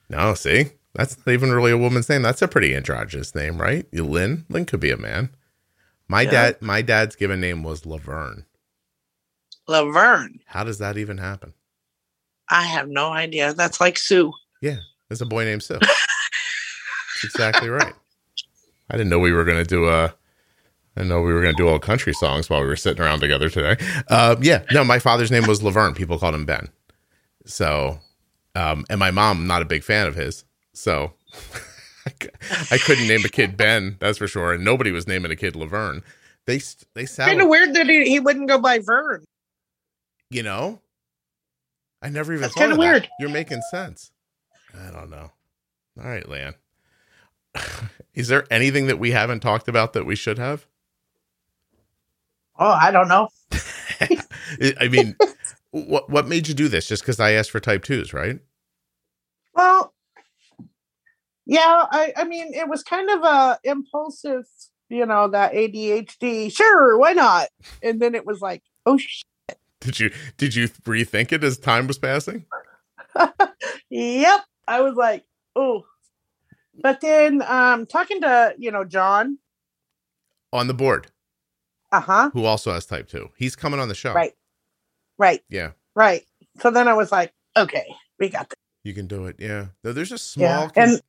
No, 0.08 0.34
see, 0.34 0.70
that's 0.94 1.16
not 1.18 1.32
even 1.32 1.52
really 1.52 1.72
a 1.72 1.78
woman's 1.78 2.08
name. 2.08 2.22
That's 2.22 2.42
a 2.42 2.48
pretty 2.48 2.74
androgynous 2.74 3.34
name, 3.34 3.60
right? 3.60 3.86
Lynn. 3.92 4.44
Lynn 4.48 4.64
could 4.64 4.80
be 4.80 4.90
a 4.90 4.96
man. 4.96 5.30
My 6.08 6.22
yeah. 6.22 6.30
dad, 6.30 6.62
my 6.62 6.82
dad's 6.82 7.16
given 7.16 7.40
name 7.40 7.62
was 7.62 7.86
Laverne. 7.86 8.46
Laverne. 9.68 10.40
How 10.46 10.64
does 10.64 10.78
that 10.78 10.98
even 10.98 11.18
happen? 11.18 11.54
I 12.50 12.64
have 12.64 12.88
no 12.88 13.10
idea. 13.10 13.54
That's 13.54 13.80
like 13.80 13.96
Sue. 13.96 14.32
Yeah, 14.60 14.78
there's 15.08 15.22
a 15.22 15.26
boy 15.26 15.44
named 15.44 15.62
Sue. 15.62 15.78
Exactly 17.24 17.68
right. 17.68 17.94
I 18.90 18.96
didn't 18.96 19.08
know 19.08 19.18
we 19.18 19.32
were 19.32 19.44
going 19.44 19.58
to 19.58 19.64
do 19.64 19.88
a. 19.88 20.12
I 20.96 21.04
know 21.04 21.22
we 21.22 21.32
were 21.32 21.42
going 21.42 21.54
to 21.54 21.62
do 21.62 21.68
all 21.68 21.78
country 21.78 22.12
songs 22.12 22.50
while 22.50 22.60
we 22.60 22.66
were 22.66 22.76
sitting 22.76 23.02
around 23.02 23.20
together 23.20 23.48
today. 23.48 23.82
Uh, 24.08 24.36
yeah, 24.40 24.62
no, 24.72 24.84
my 24.84 24.98
father's 24.98 25.30
name 25.30 25.46
was 25.46 25.62
Laverne. 25.62 25.94
People 25.94 26.18
called 26.18 26.34
him 26.34 26.44
Ben. 26.44 26.68
So, 27.46 27.98
um, 28.54 28.84
and 28.90 28.98
my 29.00 29.10
mom, 29.10 29.46
not 29.46 29.62
a 29.62 29.66
big 29.66 29.82
fan 29.82 30.06
of 30.06 30.14
his. 30.14 30.44
So, 30.74 31.14
I 32.70 32.78
couldn't 32.78 33.08
name 33.08 33.24
a 33.24 33.28
kid 33.28 33.56
Ben, 33.56 33.96
that's 34.00 34.18
for 34.18 34.26
sure. 34.28 34.52
And 34.52 34.64
nobody 34.64 34.90
was 34.90 35.06
naming 35.06 35.30
a 35.30 35.36
kid 35.36 35.56
Laverne. 35.56 36.02
They 36.46 36.60
they 36.94 37.06
sound 37.06 37.28
kind 37.28 37.40
of 37.40 37.48
weird 37.48 37.74
that 37.74 37.86
he, 37.86 38.04
he 38.04 38.20
wouldn't 38.20 38.48
go 38.48 38.58
by 38.58 38.80
Vern. 38.80 39.24
You 40.28 40.42
know, 40.42 40.80
I 42.02 42.08
never 42.08 42.32
even 42.32 42.42
That's 42.42 42.54
kind 42.54 42.72
of 42.72 42.78
weird. 42.78 43.08
You're 43.20 43.28
making 43.30 43.62
sense. 43.70 44.10
I 44.74 44.90
don't 44.90 45.10
know. 45.10 45.30
All 46.02 46.08
right, 46.08 46.28
Lan. 46.28 46.54
Is 48.14 48.28
there 48.28 48.44
anything 48.50 48.86
that 48.88 48.98
we 48.98 49.12
haven't 49.12 49.40
talked 49.40 49.68
about 49.68 49.92
that 49.92 50.04
we 50.04 50.16
should 50.16 50.38
have? 50.38 50.66
Oh, 52.62 52.78
I 52.80 52.92
don't 52.92 53.08
know. 53.08 53.28
I 54.80 54.86
mean, 54.88 55.16
what 55.72 56.08
what 56.08 56.28
made 56.28 56.46
you 56.46 56.54
do 56.54 56.68
this? 56.68 56.86
Just 56.86 57.02
because 57.02 57.18
I 57.18 57.32
asked 57.32 57.50
for 57.50 57.58
type 57.58 57.82
twos, 57.82 58.12
right? 58.12 58.38
Well, 59.52 59.92
yeah. 61.44 61.86
I 61.90 62.12
I 62.16 62.22
mean, 62.22 62.54
it 62.54 62.68
was 62.68 62.84
kind 62.84 63.10
of 63.10 63.24
a 63.24 63.58
impulsive, 63.64 64.44
you 64.88 65.04
know, 65.06 65.26
that 65.26 65.54
ADHD. 65.54 66.54
Sure, 66.54 66.96
why 66.98 67.14
not? 67.14 67.48
And 67.82 68.00
then 68.00 68.14
it 68.14 68.24
was 68.24 68.40
like, 68.40 68.62
oh 68.86 68.96
did 69.80 69.98
you 69.98 70.12
did 70.36 70.54
you 70.54 70.68
rethink 70.68 71.32
it 71.32 71.42
as 71.42 71.58
time 71.58 71.88
was 71.88 71.98
passing? 71.98 72.46
yep. 73.90 74.40
I 74.68 74.82
was 74.82 74.94
like, 74.94 75.24
oh. 75.56 75.84
But 76.80 77.00
then 77.00 77.42
um 77.42 77.86
talking 77.86 78.20
to, 78.20 78.54
you 78.56 78.70
know, 78.70 78.84
John 78.84 79.38
on 80.52 80.68
the 80.68 80.74
board. 80.74 81.08
Uh-huh. 81.92 82.30
Who 82.32 82.44
also 82.44 82.72
has 82.72 82.86
type 82.86 83.08
2. 83.08 83.28
He's 83.36 83.54
coming 83.54 83.78
on 83.78 83.88
the 83.88 83.94
show. 83.94 84.12
Right. 84.12 84.32
Right. 85.18 85.42
Yeah. 85.48 85.72
Right. 85.94 86.24
So 86.60 86.70
then 86.70 86.88
I 86.88 86.94
was 86.94 87.12
like, 87.12 87.32
okay, 87.56 87.86
we 88.18 88.28
got 88.28 88.48
this. 88.48 88.56
You 88.82 88.94
can 88.94 89.06
do 89.06 89.26
it. 89.26 89.36
Yeah. 89.38 89.66
There's 89.82 90.10
a 90.10 90.18
small 90.18 90.70
yeah. 90.74 90.82
and 90.82 91.00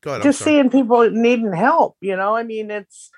Go 0.00 0.12
ahead, 0.12 0.22
just 0.22 0.40
seeing 0.40 0.70
people 0.70 1.10
needing 1.10 1.52
help, 1.52 1.96
you 2.00 2.16
know, 2.16 2.36
I 2.36 2.44
mean 2.44 2.70
it's 2.70 3.10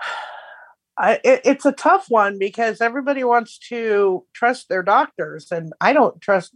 I, 0.98 1.18
it, 1.24 1.40
it's 1.46 1.64
a 1.64 1.72
tough 1.72 2.06
one 2.10 2.38
because 2.38 2.82
everybody 2.82 3.24
wants 3.24 3.58
to 3.70 4.26
trust 4.34 4.68
their 4.68 4.82
doctors, 4.82 5.50
and 5.50 5.72
I 5.80 5.94
don't 5.94 6.20
trust 6.20 6.54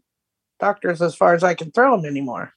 doctors 0.61 1.01
as 1.01 1.15
far 1.15 1.33
as 1.33 1.43
I 1.43 1.55
can 1.55 1.71
throw 1.71 1.97
them 1.97 2.05
anymore. 2.05 2.53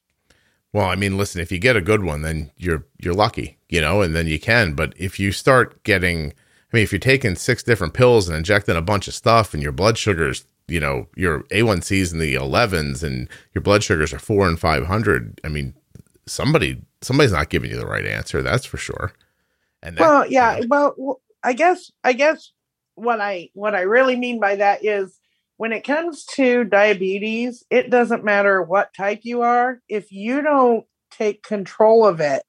Well, 0.74 0.84
I 0.84 0.96
mean, 0.96 1.16
listen, 1.16 1.40
if 1.40 1.50
you 1.50 1.58
get 1.58 1.76
a 1.76 1.80
good 1.80 2.04
one, 2.04 2.20
then 2.20 2.50
you're 2.58 2.84
you're 2.98 3.14
lucky, 3.14 3.56
you 3.70 3.80
know, 3.80 4.02
and 4.02 4.14
then 4.14 4.26
you 4.26 4.38
can. 4.38 4.74
But 4.74 4.92
if 4.98 5.18
you 5.18 5.32
start 5.32 5.82
getting, 5.82 6.34
I 6.72 6.76
mean, 6.76 6.82
if 6.82 6.92
you're 6.92 6.98
taking 6.98 7.34
six 7.34 7.62
different 7.62 7.94
pills 7.94 8.28
and 8.28 8.36
injecting 8.36 8.76
a 8.76 8.82
bunch 8.82 9.08
of 9.08 9.14
stuff, 9.14 9.54
and 9.54 9.62
your 9.62 9.72
blood 9.72 9.96
sugars, 9.96 10.44
you 10.66 10.80
know, 10.80 11.06
your 11.16 11.44
A1Cs 11.44 12.12
in 12.12 12.18
the 12.18 12.34
11s, 12.34 13.02
and 13.02 13.28
your 13.54 13.62
blood 13.62 13.82
sugars 13.82 14.12
are 14.12 14.18
four 14.18 14.46
and 14.46 14.60
five 14.60 14.86
hundred, 14.86 15.40
I 15.44 15.48
mean, 15.48 15.74
somebody 16.26 16.82
somebody's 17.00 17.32
not 17.32 17.48
giving 17.48 17.70
you 17.70 17.76
the 17.76 17.86
right 17.86 18.04
answer. 18.04 18.42
That's 18.42 18.66
for 18.66 18.76
sure. 18.76 19.12
And 19.82 19.96
that, 19.96 20.00
well, 20.00 20.26
yeah, 20.26 20.56
you 20.56 20.66
know, 20.66 20.94
well, 20.96 21.20
I 21.42 21.52
guess 21.52 21.90
I 22.04 22.12
guess 22.12 22.52
what 22.94 23.20
I 23.20 23.50
what 23.54 23.74
I 23.74 23.82
really 23.82 24.16
mean 24.16 24.40
by 24.40 24.56
that 24.56 24.84
is 24.84 25.18
when 25.56 25.72
it 25.72 25.84
comes 25.84 26.24
to 26.24 26.64
diabetes, 26.64 27.64
it 27.70 27.90
doesn't 27.90 28.24
matter 28.24 28.62
what 28.62 28.94
type 28.94 29.20
you 29.22 29.42
are. 29.42 29.80
If 29.88 30.12
you 30.12 30.42
don't 30.42 30.84
take 31.10 31.42
control 31.42 32.06
of 32.06 32.20
it, 32.20 32.42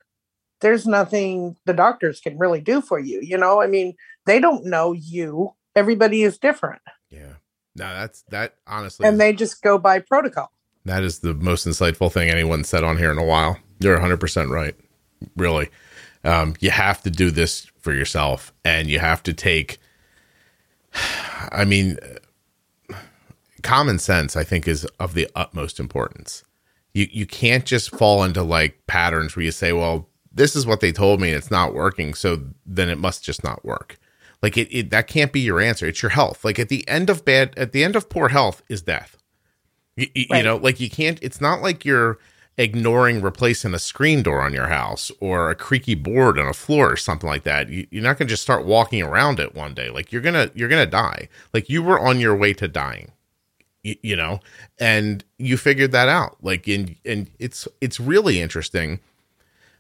there's 0.61 0.85
nothing 0.85 1.55
the 1.65 1.73
doctors 1.73 2.19
can 2.19 2.37
really 2.37 2.61
do 2.61 2.81
for 2.81 2.99
you. 2.99 3.19
You 3.21 3.37
know, 3.37 3.61
I 3.61 3.67
mean, 3.67 3.95
they 4.25 4.39
don't 4.39 4.65
know 4.65 4.93
you. 4.93 5.53
Everybody 5.75 6.23
is 6.23 6.37
different. 6.37 6.81
Yeah. 7.09 7.33
No, 7.75 7.85
that's 7.93 8.23
that 8.29 8.55
honestly. 8.67 9.07
And 9.07 9.19
they 9.19 9.33
just 9.33 9.61
go 9.61 9.77
by 9.77 9.99
protocol. 9.99 10.51
That 10.85 11.03
is 11.03 11.19
the 11.19 11.33
most 11.33 11.67
insightful 11.67 12.11
thing 12.11 12.29
anyone 12.29 12.63
said 12.63 12.83
on 12.83 12.97
here 12.97 13.11
in 13.11 13.17
a 13.17 13.23
while. 13.23 13.57
You're 13.79 13.99
100% 13.99 14.49
right. 14.49 14.75
Really. 15.35 15.69
Um, 16.23 16.55
you 16.59 16.71
have 16.71 17.01
to 17.03 17.09
do 17.09 17.31
this 17.31 17.67
for 17.79 17.93
yourself 17.93 18.53
and 18.65 18.89
you 18.89 18.99
have 18.99 19.23
to 19.23 19.33
take, 19.33 19.77
I 21.51 21.63
mean, 21.65 21.97
common 23.61 23.99
sense, 23.99 24.35
I 24.35 24.43
think, 24.43 24.67
is 24.67 24.85
of 24.99 25.13
the 25.13 25.29
utmost 25.35 25.79
importance. 25.79 26.43
You, 26.93 27.07
you 27.11 27.25
can't 27.25 27.65
just 27.65 27.95
fall 27.95 28.23
into 28.23 28.43
like 28.43 28.85
patterns 28.87 29.35
where 29.35 29.45
you 29.45 29.51
say, 29.51 29.71
well, 29.71 30.09
this 30.31 30.55
is 30.55 30.65
what 30.65 30.81
they 30.81 30.91
told 30.91 31.21
me 31.21 31.29
and 31.29 31.37
it's 31.37 31.51
not 31.51 31.73
working. 31.73 32.13
So 32.13 32.41
then 32.65 32.89
it 32.89 32.97
must 32.97 33.23
just 33.23 33.43
not 33.43 33.63
work. 33.63 33.97
Like 34.41 34.57
it, 34.57 34.74
it 34.76 34.90
that 34.91 35.07
can't 35.07 35.34
be 35.34 35.41
your 35.41 35.60
answer. 35.60 35.86
It's 35.86 36.02
your 36.02 36.11
health. 36.11 36.45
Like 36.45 36.60
at 36.60 36.70
the 36.70 36.88
end 36.88 37.10
of 37.10 37.26
bad, 37.26 37.53
at 37.57 37.72
the 37.72 37.84
end 37.84 37.95
of 37.95 38.10
poor 38.10 38.30
health 38.30 38.61
is 38.70 38.82
death. 38.82 39.18
You, 39.95 40.07
right. 40.30 40.38
you 40.38 40.44
know, 40.44 40.57
like 40.57 40.80
you 40.80 40.90
can't, 40.90 41.20
it's 41.22 41.41
not 41.41 41.61
like 41.61 41.84
you're, 41.84 42.20
ignoring 42.60 43.22
replacing 43.22 43.74
a 43.74 43.80
screen 43.80 44.22
door 44.22 44.41
on 44.41 44.53
your 44.53 44.68
house 44.68 45.14
or 45.22 45.49
a 45.49 45.56
creaky 45.56 45.95
board 45.95 46.38
on 46.38 46.45
a 46.45 46.53
floor 46.53 46.91
or 46.91 46.98
something 46.98 47.30
like 47.30 47.44
that 47.44 47.70
you, 47.70 47.88
are 47.94 48.02
not 48.02 48.18
going 48.18 48.28
to 48.28 48.34
just 48.34 48.44
start 48.44 48.66
walking 48.66 49.02
around 49.02 49.40
it 49.40 49.56
one 49.56 49.74
day 49.74 49.90
like 49.90 50.11
you're 50.11 50.22
gonna 50.22 50.52
you're 50.53 50.68
gonna 50.68 50.86
die 50.86 51.30
like 51.53 51.70
you 51.70 51.82
were 51.82 51.98
on 51.98 52.20
your 52.20 52.36
way 52.36 52.53
to 52.53 52.68
dying 52.68 53.14
you, 53.82 53.95
you 54.03 54.14
know 54.14 54.41
and 54.78 55.24
you 55.38 55.56
figured 55.56 55.94
that 55.94 56.10
out 56.10 56.36
like 56.41 56.68
in 56.68 56.98
and 57.06 57.32
it's 57.40 57.66
it's 57.80 57.98
really 57.98 58.41
interesting 58.41 58.99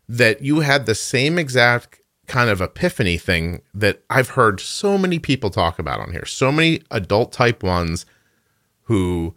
that 0.07 0.41
you 0.41 0.61
had 0.61 0.85
the 0.85 0.95
same 0.95 1.37
exact 1.37 1.98
kind 2.29 2.49
of 2.49 2.61
epiphany 2.61 3.17
thing 3.17 3.61
that 3.73 4.03
I've 4.09 4.29
heard 4.29 4.59
so 4.59 4.97
many 4.97 5.19
people 5.19 5.49
talk 5.49 5.79
about 5.79 5.99
on 5.99 6.11
here 6.11 6.25
so 6.25 6.51
many 6.51 6.81
adult 6.91 7.31
type 7.31 7.63
ones 7.63 8.05
who 8.83 9.35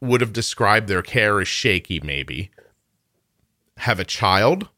would 0.00 0.20
have 0.20 0.32
described 0.32 0.88
their 0.88 1.02
care 1.02 1.40
as 1.40 1.48
shaky, 1.48 2.00
maybe, 2.00 2.50
have 3.78 4.00
a 4.00 4.04
child 4.04 4.68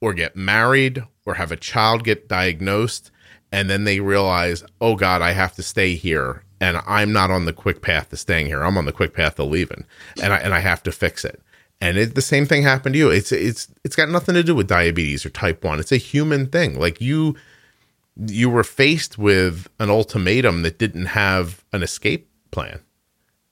or 0.00 0.14
get 0.14 0.36
married 0.36 1.02
or 1.26 1.34
have 1.34 1.50
a 1.50 1.56
child 1.56 2.04
get 2.04 2.28
diagnosed 2.28 3.10
and 3.50 3.70
then 3.70 3.84
they 3.84 4.00
realize, 4.00 4.64
oh 4.80 4.96
God, 4.96 5.22
I 5.22 5.32
have 5.32 5.54
to 5.54 5.62
stay 5.62 5.94
here 5.94 6.44
and 6.60 6.80
I'm 6.86 7.12
not 7.12 7.30
on 7.30 7.44
the 7.44 7.52
quick 7.52 7.82
path 7.82 8.10
to 8.10 8.16
staying 8.16 8.46
here. 8.46 8.62
I'm 8.62 8.78
on 8.78 8.84
the 8.84 8.92
quick 8.92 9.14
path 9.14 9.36
to 9.36 9.44
leaving 9.44 9.84
and 10.22 10.32
I, 10.32 10.38
and 10.38 10.54
I 10.54 10.60
have 10.60 10.82
to 10.84 10.92
fix 10.92 11.24
it. 11.24 11.40
And 11.84 11.98
it, 11.98 12.14
the 12.14 12.22
same 12.22 12.46
thing 12.46 12.62
happened 12.62 12.94
to 12.94 12.98
you. 12.98 13.10
It's, 13.10 13.32
it's, 13.32 13.68
it's 13.84 13.96
got 13.96 14.08
nothing 14.08 14.34
to 14.34 14.42
do 14.42 14.54
with 14.54 14.68
diabetes 14.68 15.26
or 15.26 15.30
type 15.30 15.64
one. 15.64 15.80
It's 15.80 15.92
a 15.92 15.96
human 15.96 16.46
thing. 16.46 16.78
Like 16.78 17.00
you, 17.00 17.36
you 18.16 18.48
were 18.48 18.64
faced 18.64 19.18
with 19.18 19.68
an 19.78 19.90
ultimatum 19.90 20.62
that 20.62 20.78
didn't 20.78 21.06
have 21.06 21.64
an 21.72 21.82
escape 21.82 22.28
plan 22.50 22.80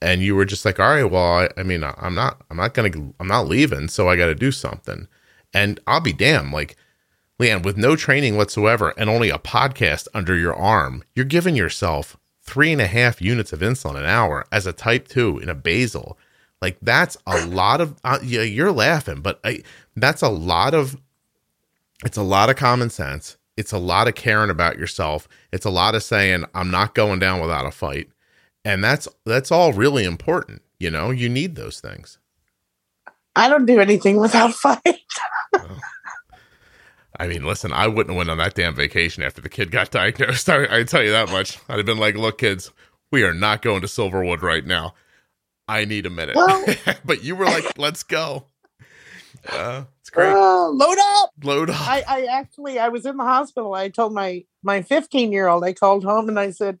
and 0.03 0.21
you 0.21 0.35
were 0.35 0.45
just 0.45 0.65
like, 0.65 0.79
all 0.79 0.89
right, 0.89 1.09
well, 1.09 1.23
I, 1.23 1.49
I 1.55 1.63
mean, 1.63 1.81
I'm 1.83 2.13
not, 2.13 2.41
I'm 2.49 2.57
not 2.57 2.73
gonna, 2.73 2.91
I'm 3.19 3.27
not 3.27 3.47
leaving, 3.47 3.87
so 3.87 4.09
I 4.09 4.17
got 4.17 4.25
to 4.25 4.35
do 4.35 4.51
something. 4.51 5.07
And 5.53 5.79
I'll 5.87 6.01
be 6.01 6.11
damned, 6.11 6.51
like, 6.51 6.75
Leanne, 7.39 7.63
with 7.63 7.77
no 7.77 7.95
training 7.95 8.35
whatsoever 8.35 8.93
and 8.97 9.09
only 9.09 9.29
a 9.29 9.37
podcast 9.37 10.09
under 10.13 10.35
your 10.35 10.53
arm, 10.53 11.03
you're 11.15 11.25
giving 11.25 11.55
yourself 11.55 12.17
three 12.41 12.73
and 12.73 12.81
a 12.81 12.87
half 12.87 13.21
units 13.21 13.53
of 13.53 13.61
insulin 13.61 13.95
an 13.95 14.05
hour 14.05 14.45
as 14.51 14.67
a 14.67 14.73
type 14.73 15.07
two 15.07 15.39
in 15.39 15.47
a 15.47 15.55
basal. 15.55 16.17
Like 16.63 16.77
that's 16.81 17.17
a 17.27 17.45
lot 17.45 17.81
of, 17.81 17.95
uh, 18.03 18.19
yeah, 18.23 18.41
you're 18.41 18.71
laughing, 18.71 19.21
but 19.21 19.39
I, 19.43 19.61
that's 19.95 20.21
a 20.21 20.29
lot 20.29 20.73
of, 20.73 20.97
it's 22.03 22.17
a 22.17 22.23
lot 22.23 22.49
of 22.49 22.55
common 22.55 22.89
sense. 22.89 23.37
It's 23.55 23.71
a 23.71 23.77
lot 23.77 24.07
of 24.07 24.15
caring 24.15 24.49
about 24.49 24.79
yourself. 24.79 25.27
It's 25.51 25.65
a 25.65 25.69
lot 25.69 25.93
of 25.93 26.01
saying, 26.01 26.45
I'm 26.55 26.71
not 26.71 26.95
going 26.95 27.19
down 27.19 27.39
without 27.39 27.67
a 27.67 27.71
fight. 27.71 28.09
And 28.65 28.83
that's 28.83 29.07
that's 29.25 29.51
all 29.51 29.73
really 29.73 30.05
important 30.05 30.63
you 30.83 30.91
know? 30.91 31.11
You 31.11 31.29
need 31.29 31.55
those 31.55 31.79
things. 31.79 32.19
I 33.35 33.47
don't 33.47 33.65
do 33.65 33.79
anything 33.79 34.17
without 34.17 34.53
fight. 34.53 34.99
I 37.19 37.27
mean 37.27 37.45
listen 37.45 37.71
i 37.71 37.87
wouldn't 37.87 38.09
have 38.09 38.17
went 38.17 38.31
on 38.31 38.39
that 38.39 38.55
damn 38.55 38.73
vacation 38.73 39.21
after 39.21 39.39
the 39.39 39.49
kid 39.49 39.71
got 39.71 39.91
diagnosed. 39.91 40.49
I, 40.49 40.79
I 40.79 40.83
tell 40.83 41.01
you 41.01 41.11
that 41.11 41.31
much. 41.31 41.57
I'd 41.69 41.77
have 41.77 41.85
been 41.85 41.99
like 41.99 42.15
look 42.15 42.39
kids 42.39 42.71
we 43.11 43.23
are 43.23 43.33
not 43.33 43.61
going 43.61 43.81
to 43.81 43.87
silverwood 43.87 44.41
right 44.41 44.65
now 44.65 44.93
i 45.67 45.85
need 45.85 46.05
a 46.05 46.09
minute 46.09 46.35
well, 46.35 46.65
but 47.05 47.23
you 47.23 47.35
were 47.35 47.45
like 47.45 47.77
let's 47.77 48.03
go 48.03 48.45
uh, 49.45 49.83
it's 49.99 50.09
great. 50.09 50.31
Uh, 50.31 50.69
load 50.69 50.97
up. 50.97 51.31
Load 51.43 51.69
up. 51.69 51.81
I, 51.81 52.03
I 52.07 52.25
actually, 52.25 52.79
I 52.79 52.87
was 52.87 53.05
in 53.05 53.17
the 53.17 53.23
hospital. 53.23 53.73
I 53.73 53.89
told 53.89 54.13
my 54.13 54.45
my 54.61 54.81
15 54.81 55.33
year 55.33 55.47
old. 55.47 55.65
I 55.65 55.73
called 55.73 56.05
home 56.05 56.29
and 56.29 56.39
I 56.39 56.51
said, 56.51 56.79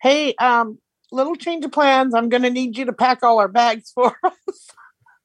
"Hey, 0.00 0.34
um, 0.36 0.78
little 1.12 1.36
change 1.36 1.64
of 1.64 1.72
plans. 1.72 2.14
I'm 2.14 2.28
going 2.28 2.42
to 2.42 2.50
need 2.50 2.76
you 2.76 2.86
to 2.86 2.92
pack 2.92 3.22
all 3.22 3.38
our 3.38 3.48
bags 3.48 3.92
for 3.92 4.16
us. 4.24 4.68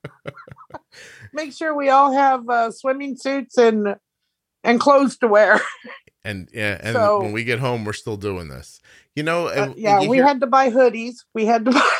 Make 1.34 1.54
sure 1.54 1.76
we 1.76 1.90
all 1.90 2.12
have 2.12 2.48
uh, 2.50 2.72
swimming 2.72 3.16
suits 3.16 3.58
and 3.58 3.96
and 4.64 4.80
clothes 4.80 5.18
to 5.20 5.28
wear. 5.28 5.62
And 6.24 6.50
yeah, 6.54 6.78
and 6.82 6.94
so, 6.94 7.22
when 7.22 7.32
we 7.32 7.44
get 7.44 7.60
home, 7.60 7.86
we're 7.86 7.94
still 7.94 8.18
doing 8.18 8.50
this. 8.50 8.82
You 9.16 9.24
know, 9.24 9.48
uh, 9.48 9.74
yeah, 9.78 10.02
we 10.02 10.18
hear, 10.18 10.28
had 10.28 10.42
to 10.42 10.48
buy 10.48 10.70
hoodies. 10.70 11.16
We 11.34 11.46
had 11.46 11.66
to 11.66 11.72
buy. 11.72 11.92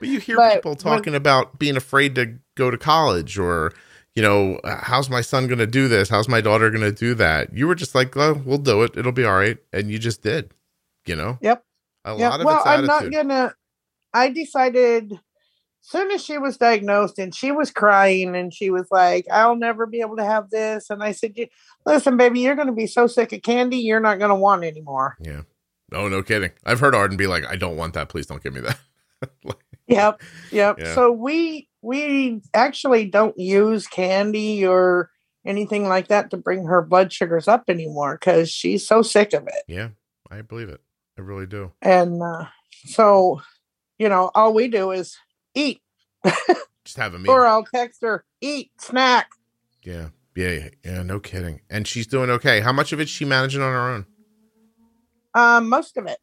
But 0.00 0.08
you 0.08 0.18
hear 0.18 0.36
but 0.36 0.54
people 0.54 0.74
talking 0.74 1.14
about 1.14 1.58
being 1.58 1.76
afraid 1.76 2.14
to 2.16 2.38
go 2.56 2.70
to 2.70 2.78
college 2.78 3.38
or 3.38 3.72
you 4.14 4.22
know, 4.22 4.56
uh, 4.64 4.80
how's 4.82 5.08
my 5.08 5.20
son 5.20 5.46
going 5.46 5.60
to 5.60 5.66
do 5.66 5.88
this? 5.88 6.08
How's 6.08 6.28
my 6.28 6.40
daughter 6.40 6.68
going 6.70 6.82
to 6.82 6.92
do 6.92 7.14
that? 7.14 7.56
You 7.56 7.68
were 7.68 7.74
just 7.74 7.94
like, 7.94 8.16
oh, 8.16 8.42
we'll 8.44 8.58
do 8.58 8.82
it. 8.82 8.96
It'll 8.96 9.12
be 9.12 9.24
all 9.24 9.36
right. 9.36 9.58
And 9.72 9.90
you 9.90 9.98
just 9.98 10.22
did, 10.22 10.52
you 11.06 11.14
know? 11.14 11.38
Yep. 11.40 11.64
A 12.04 12.16
yeah, 12.16 12.30
lot 12.30 12.40
of 12.40 12.46
well, 12.46 12.62
I'm 12.64 12.86
not 12.86 13.10
gonna. 13.12 13.54
I 14.14 14.30
decided 14.30 15.12
as 15.12 15.18
soon 15.82 16.10
as 16.10 16.24
she 16.24 16.38
was 16.38 16.56
diagnosed 16.56 17.18
and 17.18 17.34
she 17.34 17.52
was 17.52 17.70
crying 17.70 18.34
and 18.34 18.54
she 18.54 18.70
was 18.70 18.86
like, 18.90 19.26
"I'll 19.30 19.54
never 19.54 19.86
be 19.86 20.00
able 20.00 20.16
to 20.16 20.24
have 20.24 20.48
this," 20.48 20.88
and 20.88 21.02
I 21.02 21.12
said, 21.12 21.34
"Listen, 21.84 22.16
baby, 22.16 22.40
you're 22.40 22.54
going 22.54 22.68
to 22.68 22.72
be 22.72 22.86
so 22.86 23.06
sick 23.06 23.34
of 23.34 23.42
candy, 23.42 23.76
you're 23.76 24.00
not 24.00 24.18
going 24.18 24.30
to 24.30 24.34
want 24.34 24.64
anymore." 24.64 25.16
Yeah. 25.20 25.42
Oh, 25.92 26.08
no 26.08 26.22
kidding. 26.22 26.52
I've 26.64 26.80
heard 26.80 26.94
Arden 26.94 27.18
be 27.18 27.26
like, 27.26 27.44
"I 27.46 27.56
don't 27.56 27.76
want 27.76 27.92
that. 27.94 28.08
Please 28.08 28.26
don't 28.26 28.42
give 28.42 28.54
me 28.54 28.62
that." 28.62 28.78
yep. 29.90 30.22
Yep. 30.50 30.78
Yeah. 30.80 30.94
So 30.94 31.12
we 31.12 31.68
we 31.82 32.40
actually 32.54 33.06
don't 33.06 33.38
use 33.38 33.86
candy 33.86 34.66
or 34.66 35.10
anything 35.44 35.88
like 35.88 36.08
that 36.08 36.30
to 36.30 36.36
bring 36.36 36.66
her 36.66 36.82
blood 36.82 37.12
sugars 37.12 37.48
up 37.48 37.64
anymore 37.68 38.18
because 38.20 38.50
she's 38.50 38.86
so 38.86 39.02
sick 39.02 39.32
of 39.32 39.46
it. 39.46 39.62
Yeah, 39.66 39.88
I 40.30 40.42
believe 40.42 40.68
it. 40.68 40.80
I 41.18 41.22
really 41.22 41.46
do. 41.46 41.72
And 41.82 42.22
uh, 42.22 42.46
so, 42.86 43.40
you 43.98 44.08
know, 44.08 44.30
all 44.34 44.54
we 44.54 44.68
do 44.68 44.90
is 44.90 45.16
eat. 45.54 45.80
Just 46.84 46.96
have 46.96 47.14
a 47.14 47.18
meal. 47.18 47.32
or 47.32 47.46
I'll 47.46 47.64
text 47.64 48.02
her, 48.02 48.24
eat, 48.40 48.70
snack. 48.78 49.30
Yeah. 49.82 50.08
Yeah. 50.34 50.68
Yeah. 50.84 51.02
No 51.02 51.20
kidding. 51.20 51.60
And 51.68 51.86
she's 51.86 52.06
doing 52.06 52.30
okay. 52.30 52.60
How 52.60 52.72
much 52.72 52.92
of 52.92 53.00
it 53.00 53.08
she 53.08 53.24
managing 53.24 53.62
on 53.62 53.72
her 53.72 53.90
own? 53.90 54.06
Um, 55.34 55.68
most 55.68 55.96
of 55.96 56.06
it. 56.06 56.18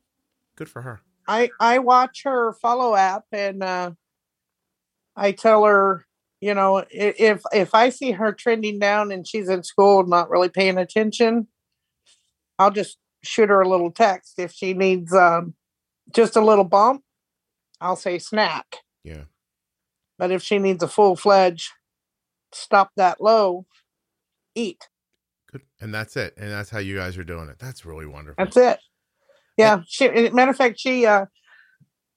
Good 0.55 0.69
for 0.69 0.81
her. 0.81 1.01
I 1.27 1.49
I 1.59 1.79
watch 1.79 2.23
her 2.23 2.53
follow 2.53 2.95
app 2.95 3.25
and 3.31 3.63
uh 3.63 3.91
I 5.15 5.31
tell 5.31 5.65
her, 5.65 6.05
you 6.39 6.53
know, 6.53 6.85
if 6.91 7.41
if 7.51 7.73
I 7.73 7.89
see 7.89 8.11
her 8.11 8.31
trending 8.31 8.79
down 8.79 9.11
and 9.11 9.27
she's 9.27 9.49
in 9.49 9.63
school 9.63 10.05
not 10.05 10.29
really 10.29 10.49
paying 10.49 10.77
attention, 10.77 11.47
I'll 12.59 12.71
just 12.71 12.97
shoot 13.23 13.49
her 13.49 13.61
a 13.61 13.67
little 13.67 13.91
text. 13.91 14.35
If 14.37 14.51
she 14.53 14.73
needs 14.73 15.13
um, 15.13 15.55
just 16.13 16.35
a 16.35 16.41
little 16.41 16.63
bump, 16.63 17.03
I'll 17.81 17.95
say 17.95 18.19
snack. 18.19 18.77
Yeah. 19.03 19.23
But 20.17 20.31
if 20.31 20.41
she 20.41 20.59
needs 20.59 20.83
a 20.83 20.87
full 20.87 21.15
fledged 21.15 21.71
stop 22.53 22.91
that 22.95 23.21
low, 23.21 23.65
eat. 24.55 24.87
Good. 25.51 25.61
And 25.79 25.93
that's 25.93 26.15
it. 26.15 26.33
And 26.37 26.51
that's 26.51 26.69
how 26.69 26.79
you 26.79 26.95
guys 26.95 27.17
are 27.17 27.23
doing 27.23 27.49
it. 27.49 27.59
That's 27.59 27.85
really 27.85 28.05
wonderful. 28.05 28.43
That's 28.43 28.57
it. 28.57 28.79
Yeah. 29.57 29.81
She 29.87 30.29
matter 30.29 30.51
of 30.51 30.57
fact, 30.57 30.79
she 30.79 31.05
uh 31.05 31.25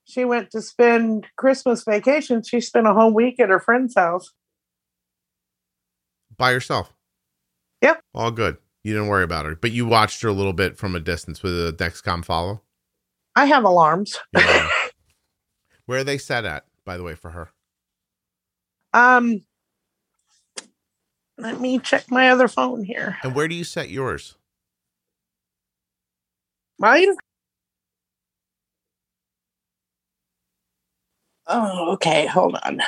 she 0.05 0.25
went 0.25 0.51
to 0.51 0.61
spend 0.61 1.27
Christmas 1.37 1.83
vacation. 1.83 2.43
She 2.43 2.61
spent 2.61 2.87
a 2.87 2.93
whole 2.93 3.13
week 3.13 3.39
at 3.39 3.49
her 3.49 3.59
friend's 3.59 3.95
house. 3.95 4.31
By 6.37 6.53
herself. 6.53 6.93
Yep. 7.81 8.01
All 8.13 8.31
good. 8.31 8.57
You 8.83 8.93
didn't 8.93 9.09
worry 9.09 9.23
about 9.23 9.45
her, 9.45 9.55
but 9.55 9.71
you 9.71 9.85
watched 9.85 10.21
her 10.23 10.29
a 10.29 10.33
little 10.33 10.53
bit 10.53 10.77
from 10.77 10.95
a 10.95 10.99
distance 10.99 11.43
with 11.43 11.53
a 11.53 11.71
Dexcom 11.71 12.25
follow. 12.25 12.61
I 13.35 13.45
have 13.45 13.63
alarms. 13.63 14.17
Yeah. 14.35 14.67
Where 15.85 15.99
are 15.99 16.03
they 16.03 16.17
set 16.17 16.45
at, 16.45 16.65
by 16.85 16.97
the 16.97 17.03
way, 17.03 17.15
for 17.15 17.31
her? 17.31 17.51
Um, 18.93 19.43
let 21.37 21.59
me 21.59 21.79
check 21.79 22.09
my 22.09 22.29
other 22.29 22.47
phone 22.47 22.83
here. 22.83 23.17
And 23.23 23.33
where 23.33 23.47
do 23.47 23.55
you 23.55 23.63
set 23.63 23.89
yours? 23.89 24.35
Mine. 26.77 27.15
Oh, 31.51 31.91
okay. 31.93 32.25
Hold 32.27 32.57
on. 32.63 32.81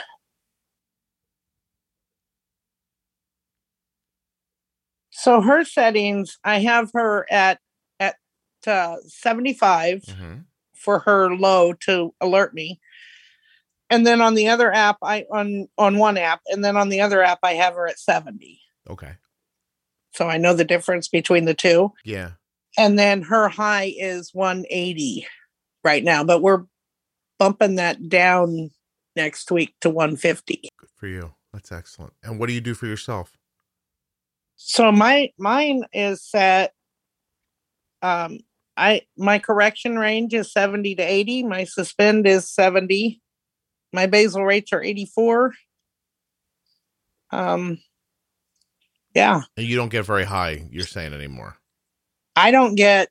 So 5.12 5.42
her 5.42 5.64
settings, 5.64 6.38
I 6.44 6.60
have 6.60 6.92
her 6.94 7.26
at 7.32 7.60
at 8.00 8.16
uh, 8.66 8.98
75. 9.08 10.02
Mm-hmm. 10.04 10.34
for 10.74 11.00
her 11.00 11.34
low 11.34 11.74
to 11.74 12.14
alert 12.20 12.54
me. 12.54 12.80
And 13.90 14.06
then 14.06 14.22
on 14.22 14.36
the 14.36 14.50
other 14.50 14.74
app, 14.74 14.98
I 15.04 15.26
on 15.32 15.68
on 15.78 15.98
one 15.98 16.18
app, 16.18 16.42
and 16.48 16.64
then 16.64 16.76
on 16.76 16.90
the 16.90 17.02
other 17.02 17.22
app, 17.22 17.40
I 17.44 17.54
have 17.54 17.76
her 17.76 17.88
at 17.88 18.00
70. 18.00 18.60
Okay. 18.90 19.14
So 20.14 20.28
I 20.28 20.38
know 20.38 20.54
the 20.54 20.66
difference 20.66 21.08
between 21.08 21.46
the 21.46 21.54
two. 21.54 21.92
Yeah. 22.04 22.32
And 22.78 22.98
then 22.98 23.22
her 23.24 23.50
high 23.50 23.94
is 23.96 24.32
180 24.34 25.28
right 25.84 26.04
now, 26.04 26.24
but 26.24 26.42
we're 26.42 26.64
bumping 27.44 27.76
that 27.76 28.08
down 28.08 28.72
next 29.18 29.52
week 29.52 29.76
to 29.82 29.90
150. 29.90 30.62
Good 30.80 30.90
for 30.96 31.08
you. 31.08 31.34
That's 31.52 31.74
excellent. 31.74 32.14
And 32.24 32.40
what 32.40 32.48
do 32.48 32.54
you 32.54 32.62
do 32.62 32.74
for 32.74 32.88
yourself? 32.88 33.34
So 34.56 34.94
my 34.94 35.32
mine 35.38 35.84
is 35.92 36.24
set 36.24 36.72
um 38.02 38.40
I 38.78 39.02
my 39.18 39.40
correction 39.40 40.00
range 40.00 40.34
is 40.34 40.54
70 40.54 40.96
to 40.96 41.04
80, 41.04 41.44
my 41.44 41.66
suspend 41.66 42.26
is 42.26 42.50
70. 42.50 43.20
My 43.92 44.06
basal 44.06 44.46
rates 44.46 44.72
are 44.72 44.82
84. 44.82 45.52
Um 47.32 47.80
yeah, 49.14 49.42
And 49.58 49.68
you 49.68 49.76
don't 49.76 49.90
get 49.90 50.06
very 50.06 50.24
high, 50.24 50.66
you're 50.72 50.86
saying 50.86 51.14
anymore. 51.14 51.58
I 52.38 52.52
don't 52.52 52.76
get 52.76 53.10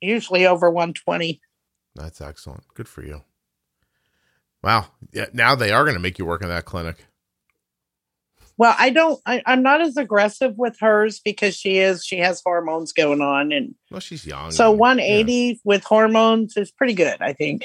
usually 0.00 0.46
over 0.46 0.70
120. 0.70 1.40
That's 1.96 2.20
excellent. 2.20 2.64
Good 2.74 2.88
for 2.88 3.02
you. 3.04 3.22
Wow. 4.62 4.86
Yeah, 5.12 5.26
now 5.32 5.54
they 5.54 5.70
are 5.72 5.84
going 5.84 5.94
to 5.94 6.00
make 6.00 6.18
you 6.18 6.24
work 6.26 6.42
in 6.42 6.48
that 6.48 6.64
clinic. 6.64 7.06
Well, 8.58 8.74
I 8.78 8.88
don't 8.90 9.20
I, 9.26 9.42
I'm 9.44 9.62
not 9.62 9.82
as 9.82 9.96
aggressive 9.98 10.56
with 10.56 10.78
hers 10.80 11.20
because 11.20 11.54
she 11.54 11.76
is 11.78 12.04
she 12.04 12.16
has 12.18 12.40
hormones 12.44 12.92
going 12.92 13.20
on 13.20 13.52
and 13.52 13.74
Well, 13.90 14.00
she's 14.00 14.24
young. 14.26 14.50
so 14.50 14.70
180 14.70 15.32
yeah. 15.32 15.54
with 15.64 15.84
hormones 15.84 16.56
is 16.56 16.70
pretty 16.70 16.94
good, 16.94 17.20
I 17.20 17.34
think. 17.34 17.62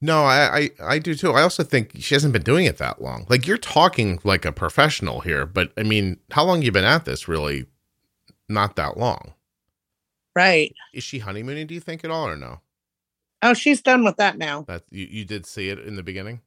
No, 0.00 0.24
I, 0.24 0.58
I 0.58 0.70
I 0.82 0.98
do 0.98 1.14
too. 1.14 1.32
I 1.32 1.42
also 1.42 1.62
think 1.62 1.92
she 2.00 2.14
hasn't 2.16 2.32
been 2.32 2.42
doing 2.42 2.66
it 2.66 2.78
that 2.78 3.00
long. 3.00 3.26
Like 3.28 3.46
you're 3.46 3.58
talking 3.58 4.18
like 4.24 4.44
a 4.44 4.50
professional 4.52 5.20
here, 5.20 5.46
but 5.46 5.72
I 5.76 5.82
mean, 5.84 6.18
how 6.32 6.44
long 6.44 6.62
you 6.62 6.72
been 6.72 6.84
at 6.84 7.04
this? 7.04 7.28
Really, 7.28 7.66
not 8.48 8.74
that 8.76 8.96
long. 8.96 9.34
Right. 10.34 10.72
Is 10.94 11.02
she 11.04 11.18
honeymooning? 11.20 11.66
Do 11.68 11.74
you 11.74 11.80
think 11.80 12.04
at 12.04 12.10
all, 12.10 12.28
or 12.28 12.36
no? 12.36 12.60
Oh, 13.42 13.54
she's 13.54 13.80
done 13.82 14.04
with 14.04 14.16
that 14.16 14.36
now. 14.38 14.62
That 14.62 14.82
you, 14.90 15.06
you 15.10 15.24
did 15.24 15.46
see 15.46 15.68
it 15.68 15.78
in 15.78 15.96
the 15.96 16.02
beginning, 16.02 16.40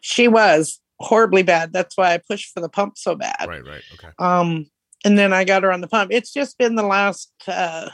She 0.00 0.26
was 0.28 0.80
horribly 0.98 1.42
bad. 1.42 1.72
That's 1.72 1.96
why 1.96 2.14
I 2.14 2.18
pushed 2.18 2.52
for 2.52 2.60
the 2.60 2.68
pump 2.68 2.98
so 2.98 3.14
bad. 3.14 3.46
right? 3.48 3.64
Right. 3.64 3.82
Okay. 3.94 4.08
Um, 4.18 4.66
and 5.04 5.18
then 5.18 5.32
I 5.32 5.44
got 5.44 5.62
her 5.62 5.72
on 5.72 5.80
the 5.80 5.88
pump. 5.88 6.12
It's 6.12 6.32
just 6.32 6.58
been 6.58 6.74
the 6.76 6.82
last 6.82 7.32
uh 7.46 7.90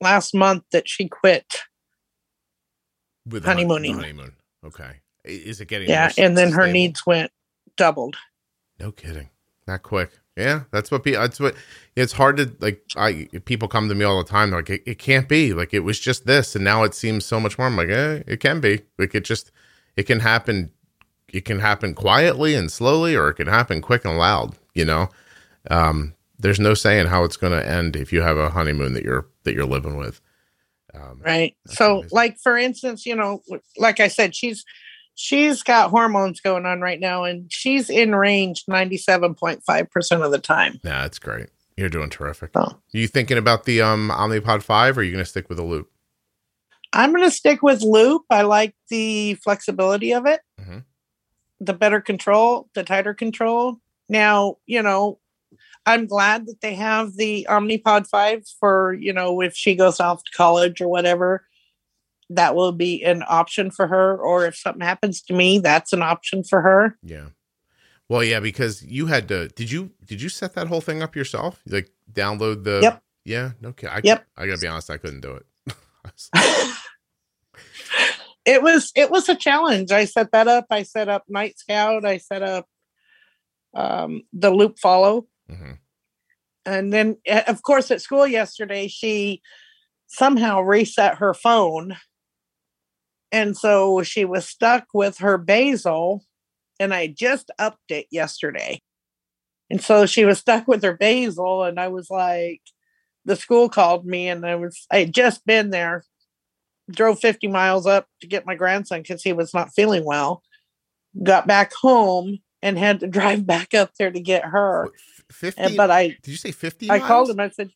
last 0.00 0.34
month 0.34 0.64
that 0.72 0.88
she 0.88 1.08
quit. 1.08 1.46
With 3.26 3.42
the 3.42 3.48
hon- 3.48 3.56
the 3.56 3.62
Honeymooning. 3.74 3.94
honeymoon. 3.94 4.32
Okay. 4.64 5.00
Is 5.24 5.60
it 5.60 5.68
getting? 5.68 5.88
Yeah, 5.88 6.12
and 6.18 6.36
then 6.36 6.52
her 6.52 6.66
needs 6.72 7.04
went 7.06 7.30
doubled. 7.76 8.16
No 8.78 8.92
kidding. 8.92 9.30
That 9.66 9.82
quick. 9.82 10.10
Yeah, 10.36 10.64
that's 10.70 10.90
what 10.90 11.02
people. 11.02 11.20
That's 11.22 11.40
what. 11.40 11.54
It's 11.96 12.12
hard 12.12 12.36
to 12.36 12.54
like. 12.60 12.82
I 12.96 13.28
people 13.46 13.68
come 13.68 13.88
to 13.88 13.94
me 13.94 14.04
all 14.04 14.22
the 14.22 14.28
time. 14.28 14.50
They're 14.50 14.58
like, 14.58 14.70
it, 14.70 14.82
it 14.84 14.98
can't 14.98 15.28
be. 15.28 15.54
Like 15.54 15.72
it 15.72 15.80
was 15.80 15.98
just 15.98 16.26
this, 16.26 16.54
and 16.54 16.64
now 16.64 16.82
it 16.84 16.94
seems 16.94 17.24
so 17.24 17.40
much 17.40 17.58
more. 17.58 17.68
I'm 17.68 17.76
like, 17.76 17.88
eh, 17.88 18.22
it 18.26 18.40
can 18.40 18.60
be. 18.60 18.82
Like 18.98 19.14
it 19.14 19.24
just, 19.24 19.50
it 19.96 20.02
can 20.04 20.20
happen. 20.20 20.70
It 21.32 21.44
can 21.46 21.60
happen 21.60 21.94
quietly 21.94 22.54
and 22.54 22.70
slowly, 22.70 23.16
or 23.16 23.30
it 23.30 23.34
can 23.34 23.48
happen 23.48 23.80
quick 23.80 24.04
and 24.04 24.18
loud. 24.18 24.56
You 24.74 24.84
know, 24.84 25.08
um, 25.70 26.14
there's 26.38 26.60
no 26.60 26.74
saying 26.74 27.06
how 27.06 27.24
it's 27.24 27.38
going 27.38 27.52
to 27.52 27.66
end 27.66 27.96
if 27.96 28.12
you 28.12 28.20
have 28.20 28.36
a 28.36 28.50
honeymoon 28.50 28.92
that 28.92 29.04
you're 29.04 29.26
that 29.44 29.54
you're 29.54 29.64
living 29.64 29.96
with. 29.96 30.20
Um, 30.94 31.20
Right. 31.24 31.56
So 31.66 32.00
amazing. 32.00 32.10
like 32.12 32.38
for 32.38 32.58
instance, 32.58 33.06
you 33.06 33.16
know, 33.16 33.42
like 33.78 34.00
I 34.00 34.08
said, 34.08 34.34
she's 34.34 34.64
she's 35.16 35.62
got 35.64 35.90
hormones 35.90 36.40
going 36.40 36.64
on 36.66 36.80
right 36.80 37.00
now 37.00 37.24
and 37.24 37.52
she's 37.52 37.90
in 37.90 38.14
range 38.14 38.64
97.5% 38.70 40.24
of 40.24 40.30
the 40.30 40.38
time. 40.38 40.78
Yeah, 40.84 41.02
that's 41.02 41.18
great. 41.18 41.48
You're 41.76 41.88
doing 41.88 42.10
terrific. 42.10 42.50
So 42.54 42.78
you 42.92 43.08
thinking 43.08 43.36
about 43.38 43.64
the 43.64 43.82
um 43.82 44.10
Omnipod 44.10 44.62
five, 44.62 44.96
or 44.96 45.00
are 45.00 45.04
you 45.04 45.10
going 45.12 45.24
to 45.24 45.28
stick 45.28 45.48
with 45.48 45.58
the 45.58 45.64
loop? 45.64 45.90
I'm 46.92 47.10
going 47.12 47.24
to 47.24 47.30
stick 47.30 47.62
with 47.62 47.82
loop. 47.82 48.22
I 48.30 48.42
like 48.42 48.74
the 48.88 49.34
flexibility 49.42 50.12
of 50.14 50.24
it, 50.26 50.40
Mhm. 50.60 50.84
the 51.60 51.74
better 51.74 52.00
control, 52.00 52.68
the 52.74 52.82
tighter 52.84 53.12
control. 53.12 53.80
Now, 54.08 54.56
you 54.66 54.82
know, 54.82 55.18
I'm 55.84 56.06
glad 56.06 56.46
that 56.46 56.60
they 56.62 56.74
have 56.74 57.16
the 57.16 57.46
Omnipod 57.50 58.06
5 58.08 58.44
for, 58.58 58.94
you 58.94 59.12
know, 59.12 59.40
if 59.42 59.54
she 59.54 59.74
goes 59.74 60.00
off 60.00 60.24
to 60.24 60.30
college 60.36 60.80
or 60.80 60.88
whatever, 60.88 61.45
that 62.30 62.54
will 62.54 62.72
be 62.72 63.02
an 63.04 63.22
option 63.28 63.70
for 63.70 63.86
her. 63.86 64.16
Or 64.18 64.46
if 64.46 64.56
something 64.56 64.80
happens 64.82 65.22
to 65.22 65.34
me, 65.34 65.58
that's 65.58 65.92
an 65.92 66.02
option 66.02 66.42
for 66.44 66.60
her. 66.62 66.98
Yeah. 67.02 67.26
Well, 68.08 68.22
yeah, 68.22 68.40
because 68.40 68.82
you 68.84 69.06
had 69.06 69.28
to. 69.28 69.48
Did 69.48 69.70
you 69.70 69.90
did 70.04 70.22
you 70.22 70.28
set 70.28 70.54
that 70.54 70.68
whole 70.68 70.80
thing 70.80 71.02
up 71.02 71.16
yourself? 71.16 71.60
Like 71.66 71.90
download 72.12 72.64
the. 72.64 72.80
Yep. 72.82 73.02
Yeah. 73.24 73.50
Okay. 73.64 73.88
I, 73.88 74.00
Yep. 74.04 74.26
I 74.36 74.46
gotta 74.46 74.60
be 74.60 74.68
honest. 74.68 74.90
I 74.90 74.96
couldn't 74.98 75.20
do 75.22 75.34
it. 75.34 75.46
it 78.44 78.62
was 78.62 78.92
it 78.94 79.10
was 79.10 79.28
a 79.28 79.34
challenge. 79.34 79.90
I 79.90 80.04
set 80.04 80.30
that 80.32 80.46
up. 80.48 80.66
I 80.70 80.84
set 80.84 81.08
up 81.08 81.24
Nightscout. 81.32 82.04
I 82.04 82.18
set 82.18 82.42
up 82.42 82.66
um, 83.74 84.22
the 84.32 84.50
loop 84.50 84.78
follow. 84.78 85.26
hmm 85.50 85.72
and 86.64 86.92
then 86.92 87.16
eh, 87.26 87.44
of 87.46 87.62
course 87.62 87.90
at 87.92 88.02
school 88.02 88.26
yesterday 88.26 88.88
she 88.88 89.40
somehow 90.08 90.60
reset 90.60 91.18
her 91.18 91.32
phone 91.32 91.96
and 93.36 93.56
so 93.56 94.02
she 94.02 94.24
was 94.24 94.48
stuck 94.48 94.86
with 94.94 95.18
her 95.18 95.36
basal 95.36 96.24
and 96.80 96.94
i 96.94 97.06
just 97.06 97.50
upped 97.58 97.90
it 97.90 98.06
yesterday 98.10 98.80
and 99.70 99.82
so 99.82 100.06
she 100.06 100.24
was 100.24 100.38
stuck 100.38 100.66
with 100.66 100.82
her 100.82 100.96
basal 100.96 101.64
and 101.64 101.78
i 101.78 101.88
was 101.88 102.08
like 102.10 102.62
the 103.24 103.36
school 103.36 103.68
called 103.68 104.06
me 104.06 104.28
and 104.28 104.46
i 104.46 104.54
was 104.54 104.86
i 104.90 105.00
had 105.00 105.12
just 105.12 105.44
been 105.44 105.70
there 105.70 106.04
drove 106.90 107.18
50 107.18 107.48
miles 107.48 107.86
up 107.86 108.06
to 108.20 108.26
get 108.26 108.46
my 108.46 108.54
grandson 108.54 109.02
because 109.02 109.22
he 109.22 109.32
was 109.32 109.52
not 109.52 109.74
feeling 109.74 110.04
well 110.04 110.42
got 111.22 111.46
back 111.46 111.72
home 111.74 112.38
and 112.62 112.78
had 112.78 113.00
to 113.00 113.06
drive 113.18 113.46
back 113.46 113.74
up 113.74 113.90
there 113.98 114.10
to 114.10 114.20
get 114.20 114.44
her 114.44 114.88
Fifty. 115.30 115.60
and, 115.60 115.76
but 115.76 115.90
i 115.90 116.08
did 116.22 116.28
you 116.28 116.36
say 116.36 116.52
fifty? 116.52 116.90
I 116.90 117.00
called 117.00 117.28
him. 117.30 117.40
I 117.40 117.50
said, 117.50 117.70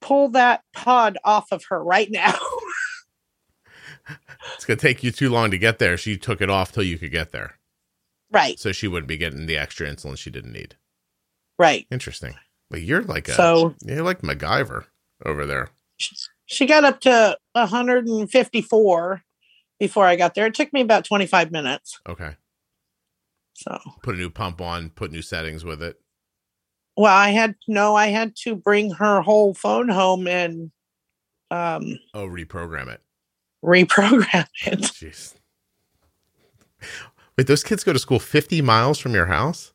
"Pull 0.00 0.28
that 0.30 0.62
pod 0.72 1.18
off 1.24 1.46
of 1.50 1.64
her 1.70 1.82
right 1.82 2.08
now." 2.08 2.38
It's 4.58 4.66
gonna 4.66 4.76
take 4.76 5.02
you 5.02 5.10
too 5.10 5.30
long 5.30 5.50
to 5.50 5.58
get 5.58 5.78
there. 5.78 5.96
She 5.96 6.16
took 6.18 6.40
it 6.42 6.50
off 6.50 6.72
till 6.72 6.82
you 6.82 6.98
could 6.98 7.10
get 7.12 7.32
there, 7.32 7.58
right, 8.30 8.58
so 8.58 8.70
she 8.72 8.86
wouldn't 8.88 9.08
be 9.08 9.16
getting 9.16 9.46
the 9.46 9.56
extra 9.56 9.88
insulin 9.88 10.18
she 10.18 10.30
didn't 10.30 10.52
need. 10.52 10.76
right. 11.58 11.86
Interesting. 11.90 12.34
But 12.70 12.82
you're 12.82 13.02
like 13.02 13.28
a. 13.28 13.32
So 13.32 13.74
you're 13.82 14.02
like 14.02 14.20
MacGyver 14.20 14.84
over 15.24 15.46
there. 15.46 15.68
she 16.44 16.66
got 16.66 16.84
up 16.84 17.00
to 17.02 17.38
154 17.54 19.22
before 19.80 20.04
I 20.06 20.16
got 20.16 20.34
there. 20.34 20.46
It 20.46 20.54
took 20.54 20.72
me 20.72 20.80
about 20.82 21.04
25 21.04 21.50
minutes. 21.50 21.98
Okay. 22.08 22.36
So, 23.54 23.78
Put 24.02 24.14
a 24.14 24.18
new 24.18 24.30
pump 24.30 24.60
on. 24.60 24.90
Put 24.90 25.10
new 25.10 25.22
settings 25.22 25.64
with 25.64 25.82
it. 25.82 25.96
well, 26.96 27.14
I 27.14 27.30
had 27.30 27.56
no, 27.66 27.94
I 27.96 28.08
had 28.08 28.36
to 28.44 28.54
bring 28.54 28.90
her 28.92 29.20
whole 29.22 29.54
phone 29.54 29.88
home 29.88 30.28
and 30.28 30.70
um, 31.50 31.98
Oh, 32.14 32.26
reprogram 32.28 32.88
it. 32.88 33.00
Reprogram 33.64 34.46
it. 34.66 34.80
Jeez. 34.80 35.34
Wait, 37.36 37.46
those 37.46 37.62
kids 37.64 37.84
go 37.84 37.92
to 37.92 37.98
school 37.98 38.18
50 38.18 38.62
miles 38.62 38.98
from 38.98 39.14
your 39.14 39.26
house? 39.26 39.72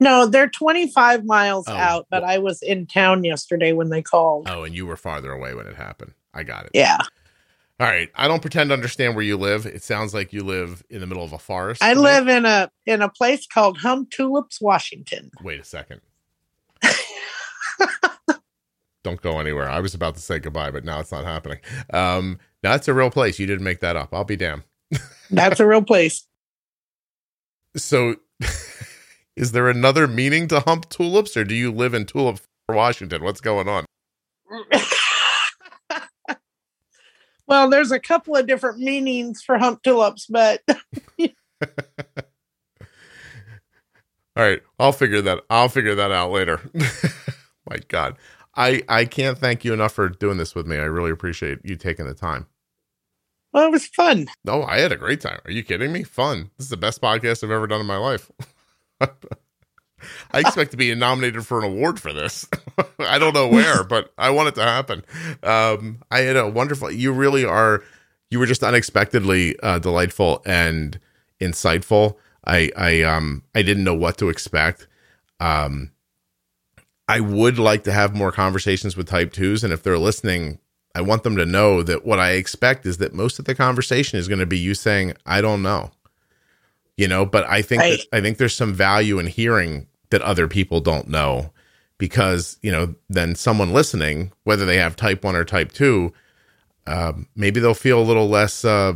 No, 0.00 0.26
they're 0.26 0.48
25 0.48 1.24
miles 1.24 1.66
Oh, 1.68 1.72
out, 1.74 2.06
but 2.10 2.22
I 2.22 2.38
was 2.38 2.62
in 2.62 2.86
town 2.86 3.24
yesterday 3.24 3.72
when 3.72 3.88
they 3.90 4.00
called. 4.02 4.48
Oh, 4.48 4.62
and 4.64 4.74
you 4.74 4.86
were 4.86 4.96
farther 4.96 5.32
away 5.32 5.54
when 5.54 5.66
it 5.66 5.74
happened. 5.76 6.12
I 6.32 6.44
got 6.44 6.66
it. 6.66 6.70
Yeah, 6.74 6.98
All 7.80 7.86
right. 7.88 8.08
I 8.14 8.28
don't 8.28 8.40
pretend 8.40 8.70
to 8.70 8.74
understand 8.74 9.16
where 9.16 9.24
you 9.24 9.36
live. 9.36 9.66
It 9.66 9.82
sounds 9.82 10.14
like 10.14 10.32
you 10.32 10.44
live 10.44 10.84
in 10.88 11.00
the 11.00 11.06
middle 11.08 11.24
of 11.24 11.32
a 11.32 11.38
forest. 11.38 11.82
I 11.82 11.94
live 11.94 12.28
in 12.28 12.44
a 12.46 12.70
in 12.86 13.02
a 13.02 13.08
place 13.08 13.46
called 13.48 13.78
Humptulips, 13.78 14.60
Washington. 14.60 15.32
Wait 15.42 15.60
a 15.60 15.64
second. 15.64 16.00
don't 19.08 19.20
go 19.22 19.40
anywhere. 19.40 19.68
I 19.70 19.80
was 19.80 19.94
about 19.94 20.14
to 20.16 20.20
say 20.20 20.38
goodbye, 20.38 20.70
but 20.70 20.84
now 20.84 21.00
it's 21.00 21.10
not 21.12 21.24
happening. 21.24 21.58
Um, 21.92 22.38
it's 22.62 22.88
a 22.88 22.94
real 22.94 23.10
place. 23.10 23.38
You 23.38 23.46
didn't 23.46 23.64
make 23.64 23.80
that 23.80 23.96
up. 23.96 24.12
I'll 24.12 24.24
be 24.24 24.36
damned. 24.36 24.64
That's 25.30 25.60
a 25.60 25.66
real 25.66 25.82
place. 25.82 26.26
So, 27.76 28.16
is 29.36 29.52
there 29.52 29.68
another 29.68 30.06
meaning 30.06 30.48
to 30.48 30.60
Humptulips, 30.60 31.36
or 31.36 31.44
do 31.44 31.54
you 31.54 31.72
live 31.72 31.94
in 31.94 32.04
Tulip, 32.04 32.40
Washington? 32.68 33.22
What's 33.22 33.40
going 33.40 33.68
on? 33.68 33.86
well, 37.46 37.70
there's 37.70 37.92
a 37.92 38.00
couple 38.00 38.36
of 38.36 38.46
different 38.46 38.78
meanings 38.78 39.42
for 39.42 39.56
Humptulips, 39.58 40.26
but 40.28 40.60
All 44.36 44.44
right, 44.44 44.60
I'll 44.78 44.92
figure 44.92 45.22
that. 45.22 45.40
I'll 45.50 45.68
figure 45.68 45.94
that 45.94 46.12
out 46.12 46.30
later. 46.30 46.60
My 47.68 47.78
God, 47.88 48.16
I 48.58 48.82
I 48.88 49.04
can't 49.04 49.38
thank 49.38 49.64
you 49.64 49.72
enough 49.72 49.92
for 49.92 50.08
doing 50.08 50.36
this 50.36 50.54
with 50.54 50.66
me. 50.66 50.76
I 50.76 50.84
really 50.84 51.12
appreciate 51.12 51.60
you 51.64 51.76
taking 51.76 52.06
the 52.06 52.14
time. 52.14 52.46
Well, 53.52 53.66
it 53.66 53.70
was 53.70 53.86
fun. 53.86 54.26
No, 54.44 54.64
I 54.64 54.80
had 54.80 54.92
a 54.92 54.96
great 54.96 55.20
time. 55.20 55.38
Are 55.44 55.50
you 55.50 55.62
kidding 55.62 55.92
me? 55.92 56.02
Fun. 56.02 56.50
This 56.58 56.66
is 56.66 56.70
the 56.70 56.76
best 56.76 57.00
podcast 57.00 57.42
I've 57.42 57.50
ever 57.50 57.66
done 57.66 57.80
in 57.80 57.86
my 57.86 57.96
life. 57.96 58.30
I 59.00 60.40
expect 60.40 60.72
to 60.72 60.76
be 60.76 60.94
nominated 60.94 61.46
for 61.46 61.58
an 61.58 61.64
award 61.64 61.98
for 62.00 62.12
this. 62.12 62.46
I 62.98 63.18
don't 63.18 63.32
know 63.32 63.48
where, 63.48 63.84
but 63.84 64.12
I 64.18 64.30
want 64.30 64.48
it 64.48 64.54
to 64.56 64.62
happen. 64.62 65.04
Um, 65.42 66.02
I 66.10 66.20
had 66.20 66.36
a 66.36 66.48
wonderful. 66.48 66.90
You 66.90 67.12
really 67.12 67.44
are. 67.44 67.82
You 68.30 68.38
were 68.38 68.46
just 68.46 68.62
unexpectedly 68.62 69.58
uh, 69.60 69.78
delightful 69.78 70.42
and 70.44 70.98
insightful. 71.40 72.16
I 72.44 72.70
I 72.76 73.02
um 73.02 73.44
I 73.54 73.62
didn't 73.62 73.84
know 73.84 73.94
what 73.94 74.18
to 74.18 74.28
expect. 74.28 74.88
Um, 75.40 75.92
I 77.08 77.20
would 77.20 77.58
like 77.58 77.84
to 77.84 77.92
have 77.92 78.14
more 78.14 78.30
conversations 78.30 78.96
with 78.96 79.08
type 79.08 79.32
twos, 79.32 79.64
and 79.64 79.72
if 79.72 79.82
they're 79.82 79.98
listening, 79.98 80.58
I 80.94 81.00
want 81.00 81.22
them 81.22 81.36
to 81.36 81.46
know 81.46 81.82
that 81.82 82.04
what 82.04 82.18
I 82.18 82.32
expect 82.32 82.84
is 82.84 82.98
that 82.98 83.14
most 83.14 83.38
of 83.38 83.46
the 83.46 83.54
conversation 83.54 84.18
is 84.18 84.28
going 84.28 84.40
to 84.40 84.46
be 84.46 84.58
you 84.58 84.74
saying, 84.74 85.14
"I 85.24 85.40
don't 85.40 85.62
know," 85.62 85.90
you 86.98 87.08
know. 87.08 87.24
But 87.24 87.48
I 87.48 87.62
think 87.62 87.80
right. 87.80 87.98
that, 88.10 88.18
I 88.18 88.20
think 88.20 88.36
there's 88.36 88.54
some 88.54 88.74
value 88.74 89.18
in 89.18 89.26
hearing 89.26 89.86
that 90.10 90.20
other 90.20 90.48
people 90.48 90.80
don't 90.80 91.08
know, 91.08 91.50
because 91.96 92.58
you 92.62 92.70
know, 92.70 92.94
then 93.08 93.34
someone 93.34 93.72
listening, 93.72 94.32
whether 94.44 94.66
they 94.66 94.76
have 94.76 94.94
type 94.94 95.24
one 95.24 95.34
or 95.36 95.44
type 95.44 95.72
two, 95.72 96.12
um, 96.86 97.26
maybe 97.34 97.58
they'll 97.58 97.74
feel 97.74 98.00
a 98.00 98.04
little 98.04 98.28
less 98.28 98.66
uh, 98.66 98.92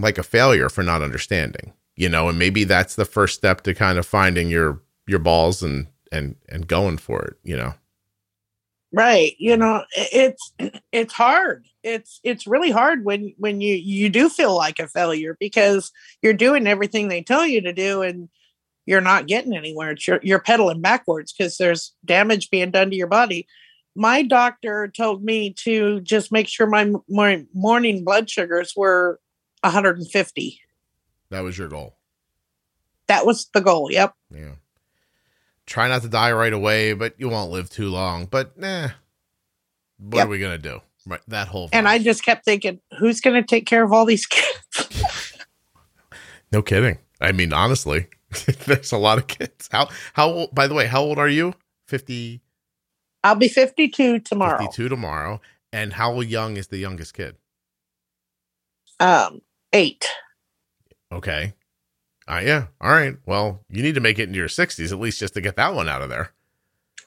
like 0.00 0.18
a 0.18 0.24
failure 0.24 0.68
for 0.68 0.82
not 0.82 1.02
understanding, 1.02 1.74
you 1.94 2.08
know. 2.08 2.28
And 2.28 2.40
maybe 2.40 2.64
that's 2.64 2.96
the 2.96 3.04
first 3.04 3.36
step 3.36 3.60
to 3.62 3.74
kind 3.74 3.98
of 3.98 4.06
finding 4.06 4.48
your 4.48 4.80
your 5.06 5.20
balls 5.20 5.62
and 5.62 5.86
and 6.12 6.36
and 6.48 6.66
going 6.66 6.98
for 6.98 7.22
it 7.22 7.36
you 7.42 7.56
know? 7.56 7.74
Right 8.92 9.34
you 9.38 9.56
know 9.56 9.84
it's 9.94 10.52
it's 10.92 11.12
hard. 11.12 11.66
It's 11.82 12.20
it's 12.24 12.46
really 12.46 12.70
hard 12.70 13.04
when 13.04 13.34
when 13.38 13.60
you 13.60 13.74
you 13.74 14.08
do 14.08 14.28
feel 14.28 14.56
like 14.56 14.78
a 14.78 14.88
failure 14.88 15.36
because 15.38 15.92
you're 16.22 16.34
doing 16.34 16.66
everything 16.66 17.08
they 17.08 17.22
tell 17.22 17.46
you 17.46 17.60
to 17.62 17.72
do 17.72 18.02
and 18.02 18.28
you're 18.86 19.00
not 19.00 19.28
getting 19.28 19.56
anywhere. 19.56 19.92
It's 19.92 20.06
you're, 20.08 20.20
you're 20.22 20.40
pedaling 20.40 20.80
backwards 20.80 21.32
because 21.32 21.56
there's 21.56 21.94
damage 22.04 22.50
being 22.50 22.72
done 22.72 22.90
to 22.90 22.96
your 22.96 23.06
body. 23.06 23.46
My 23.94 24.22
doctor 24.22 24.88
told 24.88 25.22
me 25.22 25.54
to 25.64 26.00
just 26.00 26.32
make 26.32 26.48
sure 26.48 26.66
my, 26.66 26.92
my 27.08 27.44
morning 27.54 28.04
blood 28.04 28.30
sugars 28.30 28.72
were 28.76 29.20
150 29.62 30.60
that 31.30 31.44
was 31.44 31.56
your 31.56 31.68
goal? 31.68 31.96
That 33.06 33.24
was 33.24 33.48
the 33.54 33.60
goal 33.60 33.90
yep. 33.90 34.14
Yeah 34.34 34.54
try 35.70 35.88
not 35.88 36.02
to 36.02 36.08
die 36.08 36.32
right 36.32 36.52
away, 36.52 36.92
but 36.92 37.14
you 37.16 37.30
won't 37.30 37.50
live 37.50 37.70
too 37.70 37.88
long. 37.88 38.26
But 38.26 38.58
nah, 38.58 38.88
what 39.96 40.18
yep. 40.18 40.26
are 40.26 40.30
we 40.30 40.38
gonna 40.38 40.58
do? 40.58 40.80
Right, 41.06 41.20
that 41.28 41.48
whole. 41.48 41.68
Vibe. 41.68 41.74
And 41.74 41.88
I 41.88 41.98
just 41.98 42.22
kept 42.22 42.44
thinking, 42.44 42.80
who's 42.98 43.22
gonna 43.22 43.42
take 43.42 43.64
care 43.64 43.82
of 43.82 43.92
all 43.92 44.04
these 44.04 44.26
kids? 44.26 45.06
no 46.52 46.60
kidding. 46.60 46.98
I 47.22 47.32
mean, 47.32 47.54
honestly, 47.54 48.08
there's 48.66 48.92
a 48.92 48.98
lot 48.98 49.16
of 49.16 49.28
kids. 49.28 49.68
How 49.70 49.88
how 50.12 50.48
by 50.52 50.66
the 50.66 50.74
way, 50.74 50.86
how 50.86 51.00
old 51.00 51.18
are 51.18 51.28
you? 51.28 51.54
Fifty. 51.86 52.42
I'll 53.24 53.36
be 53.36 53.48
fifty-two 53.48 54.20
tomorrow. 54.20 54.58
Fifty-two 54.58 54.90
tomorrow. 54.90 55.40
And 55.72 55.92
how 55.92 56.20
young 56.20 56.56
is 56.56 56.66
the 56.66 56.78
youngest 56.78 57.14
kid? 57.14 57.36
Um, 58.98 59.40
eight. 59.72 60.08
Okay. 61.12 61.54
Uh, 62.30 62.40
yeah. 62.44 62.66
All 62.80 62.92
right. 62.92 63.16
Well, 63.26 63.64
you 63.68 63.82
need 63.82 63.96
to 63.96 64.00
make 64.00 64.20
it 64.20 64.28
into 64.28 64.38
your 64.38 64.48
60s 64.48 64.92
at 64.92 65.00
least 65.00 65.18
just 65.18 65.34
to 65.34 65.40
get 65.40 65.56
that 65.56 65.74
one 65.74 65.88
out 65.88 66.00
of 66.00 66.10
there. 66.10 66.30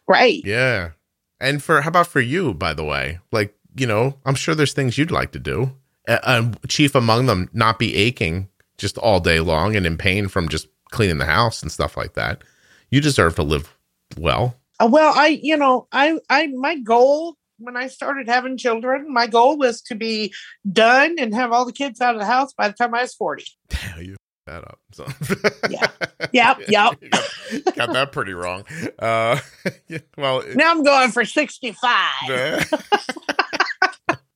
Right. 0.06 0.42
Yeah. 0.44 0.92
And 1.40 1.64
for 1.64 1.82
how 1.82 1.88
about 1.88 2.08
for 2.08 2.20
you, 2.20 2.54
by 2.54 2.74
the 2.74 2.84
way? 2.84 3.20
Like, 3.32 3.56
you 3.76 3.88
know, 3.88 4.20
I'm 4.26 4.36
sure 4.36 4.54
there's 4.54 4.74
things 4.74 4.98
you'd 4.98 5.12
like 5.12 5.32
to 5.32 5.40
do. 5.40 5.72
Uh, 6.08 6.52
chief 6.68 6.94
among 6.94 7.28
them, 7.28 7.50
not 7.54 7.80
be 7.80 7.96
aching 7.96 8.50
just 8.78 8.98
all 8.98 9.22
day 9.22 9.40
long 9.40 9.78
and 9.78 9.86
in 9.86 9.98
pain 9.98 10.28
from 10.28 10.50
just 10.50 10.68
cleaning 10.92 11.20
the 11.20 11.26
house 11.26 11.62
and 11.62 11.72
stuff 11.72 11.96
like 11.96 12.16
that. 12.16 12.44
You 12.90 13.00
deserve 13.00 13.36
to 13.36 13.44
live 13.44 13.74
well. 14.18 14.58
Uh, 14.82 14.90
well, 14.92 15.14
I, 15.16 15.40
you 15.42 15.56
know, 15.56 15.88
I, 15.94 16.20
I, 16.30 16.48
my 16.48 16.78
goal 16.80 17.38
when 17.60 17.78
I 17.78 17.88
started 17.88 18.28
having 18.28 18.58
children, 18.58 19.14
my 19.14 19.28
goal 19.28 19.58
was 19.58 19.82
to 19.84 19.96
be 19.96 20.34
done 20.70 21.16
and 21.18 21.34
have 21.34 21.54
all 21.54 21.64
the 21.64 21.72
kids 21.72 22.02
out 22.02 22.14
of 22.14 22.20
the 22.20 22.26
house 22.26 22.52
by 22.52 22.68
the 22.68 22.74
time 22.74 22.94
I 22.94 23.04
was 23.04 23.14
40. 23.14 23.46
Damn 23.70 24.02
you 24.04 24.18
that 24.46 24.64
up. 24.64 24.80
So 24.92 25.06
yeah, 25.70 25.88
yep, 26.32 26.60
yep. 26.68 27.00
got, 27.12 27.76
got, 27.76 27.94
that 27.94 28.12
pretty 28.12 28.34
wrong. 28.34 28.64
Uh, 29.00 29.40
well, 30.18 30.40
it, 30.40 30.56
now 30.56 30.72
I'm 30.72 30.84
going 30.84 31.12
for 31.12 31.26
sixty-five. 31.26 32.70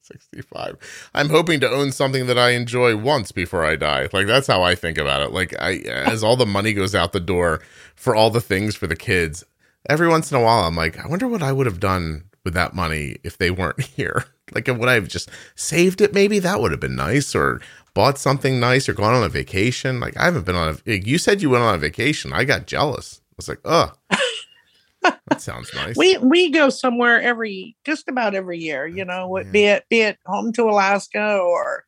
65. 0.02 1.10
I'm 1.14 1.30
hoping 1.30 1.60
to 1.60 1.70
own 1.70 1.92
something 1.92 2.28
that 2.28 2.38
I 2.38 2.52
enjoy 2.52 2.96
once 2.96 3.34
before 3.34 3.66
I 3.66 3.76
die. 3.76 4.08
Like 4.14 4.28
that's 4.28 4.48
how 4.48 4.64
I 4.64 4.74
think 4.74 4.98
about 4.98 5.22
it. 5.22 5.32
Like 5.32 5.54
I 5.60 5.80
as 5.80 6.24
all 6.24 6.38
the 6.38 6.46
money 6.46 6.74
goes 6.74 6.96
out 6.96 7.12
the 7.12 7.20
door 7.20 7.62
for 7.96 8.16
all 8.16 8.30
the 8.30 8.42
things 8.42 8.76
for 8.76 8.88
the 8.88 8.96
kids, 8.96 9.44
every 9.90 10.08
once 10.08 10.32
in 10.32 10.38
a 10.38 10.44
while 10.44 10.64
I'm 10.64 10.76
like, 10.76 10.98
I 11.04 11.08
wonder 11.08 11.28
what 11.28 11.44
I 11.44 11.52
would 11.52 11.66
have 11.66 11.82
done 11.82 12.24
with 12.46 12.54
that 12.54 12.74
money 12.74 13.18
if 13.24 13.38
they 13.38 13.52
weren't 13.52 13.82
here. 13.82 14.26
Like 14.54 14.68
would 14.68 14.88
I 14.88 14.94
have 14.94 15.10
just 15.10 15.30
saved 15.56 16.00
it 16.00 16.14
maybe? 16.14 16.40
That 16.40 16.62
would 16.62 16.72
have 16.72 16.80
been 16.80 16.96
nice 16.96 17.36
or 17.36 17.60
bought 17.98 18.20
something 18.20 18.60
nice 18.60 18.88
or 18.88 18.94
gone 18.94 19.16
on 19.16 19.24
a 19.24 19.30
vacation. 19.30 20.00
Like 20.00 20.16
I 20.18 20.26
haven't 20.26 20.46
been 20.46 20.56
on 20.56 20.78
a. 20.86 20.92
You 20.94 21.18
said 21.18 21.42
you 21.42 21.50
went 21.50 21.64
on 21.64 21.74
a 21.74 21.80
vacation. 21.80 22.32
I 22.32 22.44
got 22.44 22.68
jealous. 22.68 23.22
I 23.32 23.34
was 23.38 23.50
like, 23.50 23.60
oh, 23.66 23.92
that 25.02 25.42
sounds 25.42 25.74
nice. 25.74 25.98
We 25.98 26.16
we 26.18 26.52
go 26.52 26.70
somewhere 26.70 27.20
every 27.20 27.76
just 27.86 28.08
about 28.08 28.36
every 28.36 28.60
year. 28.60 28.86
You 28.86 29.04
know, 29.04 29.36
yeah. 29.40 29.52
be 29.52 29.64
it 29.64 29.86
be 29.90 30.02
it 30.02 30.20
home 30.28 30.54
to 30.54 30.66
Alaska 30.66 31.40
or, 31.40 31.86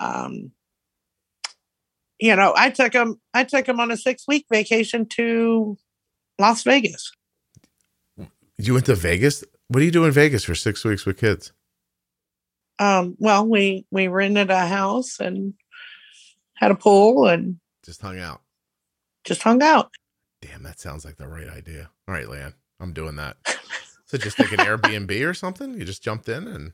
um, 0.00 0.50
you 2.18 2.34
know, 2.34 2.52
I 2.56 2.70
took 2.70 2.92
him 2.92 3.20
I 3.32 3.44
took 3.44 3.68
him 3.68 3.78
on 3.78 3.92
a 3.92 3.96
six 3.96 4.24
week 4.26 4.46
vacation 4.50 5.06
to 5.10 5.78
Las 6.40 6.64
Vegas. 6.64 7.12
You 8.58 8.74
went 8.74 8.86
to 8.86 8.96
Vegas. 8.96 9.44
What 9.68 9.78
do 9.78 9.86
you 9.86 9.92
do 9.92 10.06
in 10.06 10.10
Vegas 10.10 10.42
for 10.42 10.56
six 10.56 10.84
weeks 10.84 11.06
with 11.06 11.18
kids? 11.18 11.52
Um, 12.78 13.16
well, 13.18 13.46
we 13.46 13.86
we 13.90 14.08
rented 14.08 14.50
a 14.50 14.66
house 14.66 15.20
and 15.20 15.54
had 16.54 16.70
a 16.70 16.74
pool 16.74 17.26
and 17.26 17.58
just 17.84 18.00
hung 18.00 18.18
out. 18.18 18.40
Just 19.24 19.42
hung 19.42 19.62
out. 19.62 19.90
Damn, 20.42 20.62
that 20.62 20.80
sounds 20.80 21.04
like 21.04 21.16
the 21.16 21.28
right 21.28 21.48
idea. 21.48 21.90
All 22.06 22.14
right, 22.14 22.28
Lan, 22.28 22.54
I'm 22.80 22.92
doing 22.92 23.16
that. 23.16 23.36
so 24.06 24.18
just 24.18 24.38
like 24.38 24.52
an 24.52 24.58
Airbnb 24.58 25.28
or 25.28 25.34
something. 25.34 25.74
You 25.74 25.84
just 25.84 26.02
jumped 26.02 26.28
in 26.28 26.46
and. 26.46 26.72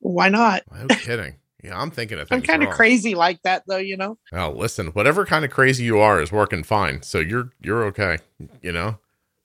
Why 0.00 0.28
not? 0.28 0.62
No 0.72 0.86
kidding. 0.88 1.36
Yeah, 1.62 1.80
I'm 1.80 1.92
thinking 1.92 2.18
of. 2.18 2.26
I'm 2.32 2.42
kind 2.42 2.64
of 2.64 2.70
crazy 2.70 3.14
like 3.14 3.40
that, 3.42 3.62
though. 3.68 3.76
You 3.76 3.96
know. 3.96 4.18
Oh, 4.32 4.50
listen, 4.50 4.88
whatever 4.88 5.24
kind 5.24 5.44
of 5.44 5.52
crazy 5.52 5.84
you 5.84 6.00
are 6.00 6.20
is 6.20 6.32
working 6.32 6.64
fine. 6.64 7.02
So 7.02 7.20
you're 7.20 7.50
you're 7.60 7.84
okay. 7.84 8.18
You 8.62 8.72
know, 8.72 8.98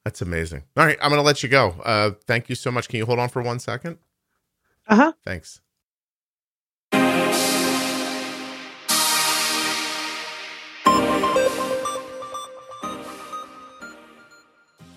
that's 0.03 0.21
amazing. 0.21 0.63
All 0.75 0.85
right, 0.85 0.97
I'm 0.99 1.11
gonna 1.11 1.21
let 1.21 1.43
you 1.43 1.49
go. 1.49 1.75
Uh, 1.83 2.11
thank 2.25 2.49
you 2.49 2.55
so 2.55 2.71
much. 2.71 2.89
Can 2.89 2.97
you 2.97 3.05
hold 3.05 3.19
on 3.19 3.29
for 3.29 3.43
one 3.43 3.59
second? 3.59 3.99
Uh 4.87 4.95
huh. 4.95 5.13
Thanks. 5.25 5.61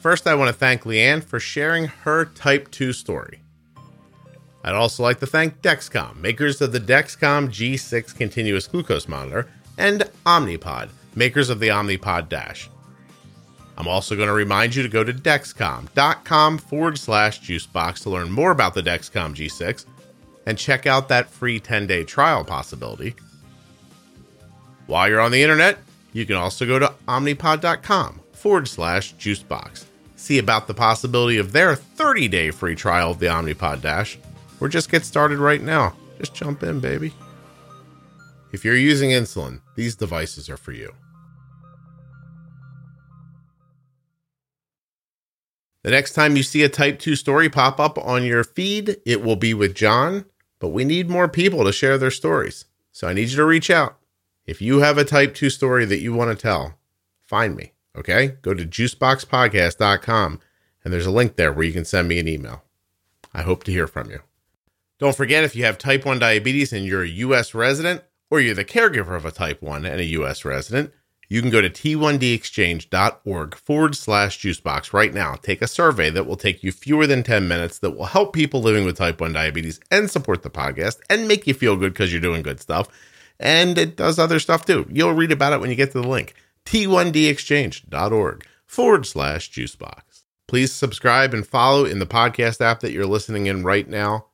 First, 0.00 0.26
I 0.26 0.34
want 0.34 0.48
to 0.48 0.54
thank 0.54 0.84
Leanne 0.84 1.22
for 1.22 1.38
sharing 1.38 1.84
her 1.84 2.24
Type 2.24 2.70
2 2.70 2.94
story. 2.94 3.42
I'd 4.64 4.74
also 4.74 5.02
like 5.02 5.20
to 5.20 5.26
thank 5.26 5.60
Dexcom, 5.60 6.16
makers 6.16 6.60
of 6.62 6.72
the 6.72 6.80
Dexcom 6.80 7.48
G6 7.48 8.16
continuous 8.16 8.66
glucose 8.66 9.08
monitor, 9.08 9.46
and 9.76 10.08
Omnipod, 10.24 10.88
makers 11.14 11.50
of 11.50 11.60
the 11.60 11.68
Omnipod 11.68 12.28
Dash. 12.30 12.70
I'm 13.76 13.88
also 13.88 14.14
going 14.14 14.28
to 14.28 14.34
remind 14.34 14.74
you 14.74 14.82
to 14.82 14.88
go 14.88 15.02
to 15.02 15.12
dexcom.com 15.12 16.58
forward 16.58 16.98
slash 16.98 17.40
juicebox 17.40 18.02
to 18.02 18.10
learn 18.10 18.30
more 18.30 18.50
about 18.50 18.74
the 18.74 18.82
Dexcom 18.82 19.34
G6 19.34 19.86
and 20.46 20.58
check 20.58 20.86
out 20.86 21.08
that 21.08 21.30
free 21.30 21.60
10 21.60 21.86
day 21.86 22.04
trial 22.04 22.44
possibility. 22.44 23.14
While 24.86 25.08
you're 25.08 25.20
on 25.20 25.30
the 25.30 25.42
internet, 25.42 25.78
you 26.12 26.26
can 26.26 26.36
also 26.36 26.66
go 26.66 26.78
to 26.78 26.92
omnipod.com 27.06 28.20
forward 28.32 28.68
slash 28.68 29.14
juicebox. 29.14 29.84
See 30.16 30.38
about 30.38 30.66
the 30.66 30.74
possibility 30.74 31.38
of 31.38 31.52
their 31.52 31.74
30 31.74 32.28
day 32.28 32.50
free 32.50 32.74
trial 32.74 33.12
of 33.12 33.18
the 33.18 33.26
Omnipod 33.26 33.80
Dash, 33.80 34.18
or 34.60 34.68
just 34.68 34.90
get 34.90 35.04
started 35.04 35.38
right 35.38 35.62
now. 35.62 35.94
Just 36.18 36.34
jump 36.34 36.62
in, 36.62 36.80
baby. 36.80 37.12
If 38.52 38.64
you're 38.64 38.76
using 38.76 39.10
insulin, 39.10 39.60
these 39.76 39.94
devices 39.94 40.50
are 40.50 40.56
for 40.56 40.72
you. 40.72 40.92
The 45.82 45.90
next 45.90 46.12
time 46.12 46.36
you 46.36 46.42
see 46.42 46.62
a 46.62 46.68
type 46.68 46.98
2 46.98 47.16
story 47.16 47.48
pop 47.48 47.80
up 47.80 47.96
on 47.98 48.24
your 48.24 48.44
feed, 48.44 48.98
it 49.06 49.22
will 49.22 49.36
be 49.36 49.54
with 49.54 49.74
John, 49.74 50.26
but 50.58 50.68
we 50.68 50.84
need 50.84 51.08
more 51.08 51.28
people 51.28 51.64
to 51.64 51.72
share 51.72 51.96
their 51.96 52.10
stories. 52.10 52.66
So 52.92 53.08
I 53.08 53.14
need 53.14 53.30
you 53.30 53.36
to 53.36 53.44
reach 53.44 53.70
out. 53.70 53.96
If 54.44 54.60
you 54.60 54.80
have 54.80 54.98
a 54.98 55.04
type 55.04 55.34
2 55.34 55.48
story 55.48 55.84
that 55.86 56.00
you 56.00 56.12
want 56.12 56.36
to 56.36 56.42
tell, 56.42 56.78
find 57.22 57.56
me, 57.56 57.72
okay? 57.96 58.36
Go 58.42 58.52
to 58.52 58.66
juiceboxpodcast.com 58.66 60.40
and 60.84 60.92
there's 60.92 61.06
a 61.06 61.10
link 61.10 61.36
there 61.36 61.52
where 61.52 61.64
you 61.64 61.72
can 61.72 61.84
send 61.84 62.08
me 62.08 62.18
an 62.18 62.28
email. 62.28 62.62
I 63.32 63.42
hope 63.42 63.64
to 63.64 63.72
hear 63.72 63.86
from 63.86 64.10
you. 64.10 64.20
Don't 64.98 65.16
forget 65.16 65.44
if 65.44 65.56
you 65.56 65.64
have 65.64 65.78
type 65.78 66.04
1 66.04 66.18
diabetes 66.18 66.72
and 66.72 66.84
you're 66.84 67.04
a 67.04 67.08
U.S. 67.08 67.54
resident, 67.54 68.02
or 68.30 68.40
you're 68.40 68.54
the 68.54 68.64
caregiver 68.64 69.16
of 69.16 69.24
a 69.24 69.30
type 69.30 69.62
1 69.62 69.84
and 69.86 70.00
a 70.00 70.04
U.S. 70.04 70.44
resident, 70.44 70.92
you 71.30 71.40
can 71.40 71.50
go 71.50 71.60
to 71.60 71.70
t1dexchange.org 71.70 73.54
forward 73.54 73.94
slash 73.94 74.38
juicebox 74.40 74.92
right 74.92 75.14
now. 75.14 75.36
Take 75.36 75.62
a 75.62 75.68
survey 75.68 76.10
that 76.10 76.26
will 76.26 76.36
take 76.36 76.64
you 76.64 76.72
fewer 76.72 77.06
than 77.06 77.22
10 77.22 77.46
minutes 77.46 77.78
that 77.78 77.92
will 77.92 78.06
help 78.06 78.32
people 78.34 78.60
living 78.60 78.84
with 78.84 78.98
type 78.98 79.20
1 79.20 79.32
diabetes 79.32 79.78
and 79.92 80.10
support 80.10 80.42
the 80.42 80.50
podcast 80.50 80.98
and 81.08 81.28
make 81.28 81.46
you 81.46 81.54
feel 81.54 81.76
good 81.76 81.94
because 81.94 82.12
you're 82.12 82.20
doing 82.20 82.42
good 82.42 82.58
stuff. 82.60 82.88
And 83.38 83.78
it 83.78 83.96
does 83.96 84.18
other 84.18 84.40
stuff 84.40 84.66
too. 84.66 84.86
You'll 84.90 85.14
read 85.14 85.30
about 85.30 85.52
it 85.52 85.60
when 85.60 85.70
you 85.70 85.76
get 85.76 85.92
to 85.92 86.02
the 86.02 86.08
link 86.08 86.34
t1dexchange.org 86.66 88.44
forward 88.66 89.06
slash 89.06 89.50
juicebox. 89.50 90.24
Please 90.48 90.72
subscribe 90.72 91.32
and 91.32 91.46
follow 91.46 91.84
in 91.84 92.00
the 92.00 92.06
podcast 92.06 92.60
app 92.60 92.80
that 92.80 92.90
you're 92.90 93.06
listening 93.06 93.46
in 93.46 93.62
right 93.62 93.88
now. 93.88 94.26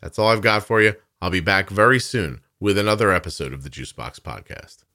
That's 0.00 0.18
all 0.18 0.28
I've 0.28 0.40
got 0.40 0.64
for 0.64 0.80
you. 0.80 0.94
I'll 1.20 1.30
be 1.30 1.40
back 1.40 1.68
very 1.68 2.00
soon 2.00 2.40
with 2.58 2.78
another 2.78 3.12
episode 3.12 3.52
of 3.52 3.62
the 3.62 3.70
Juicebox 3.70 4.18
Podcast. 4.20 4.85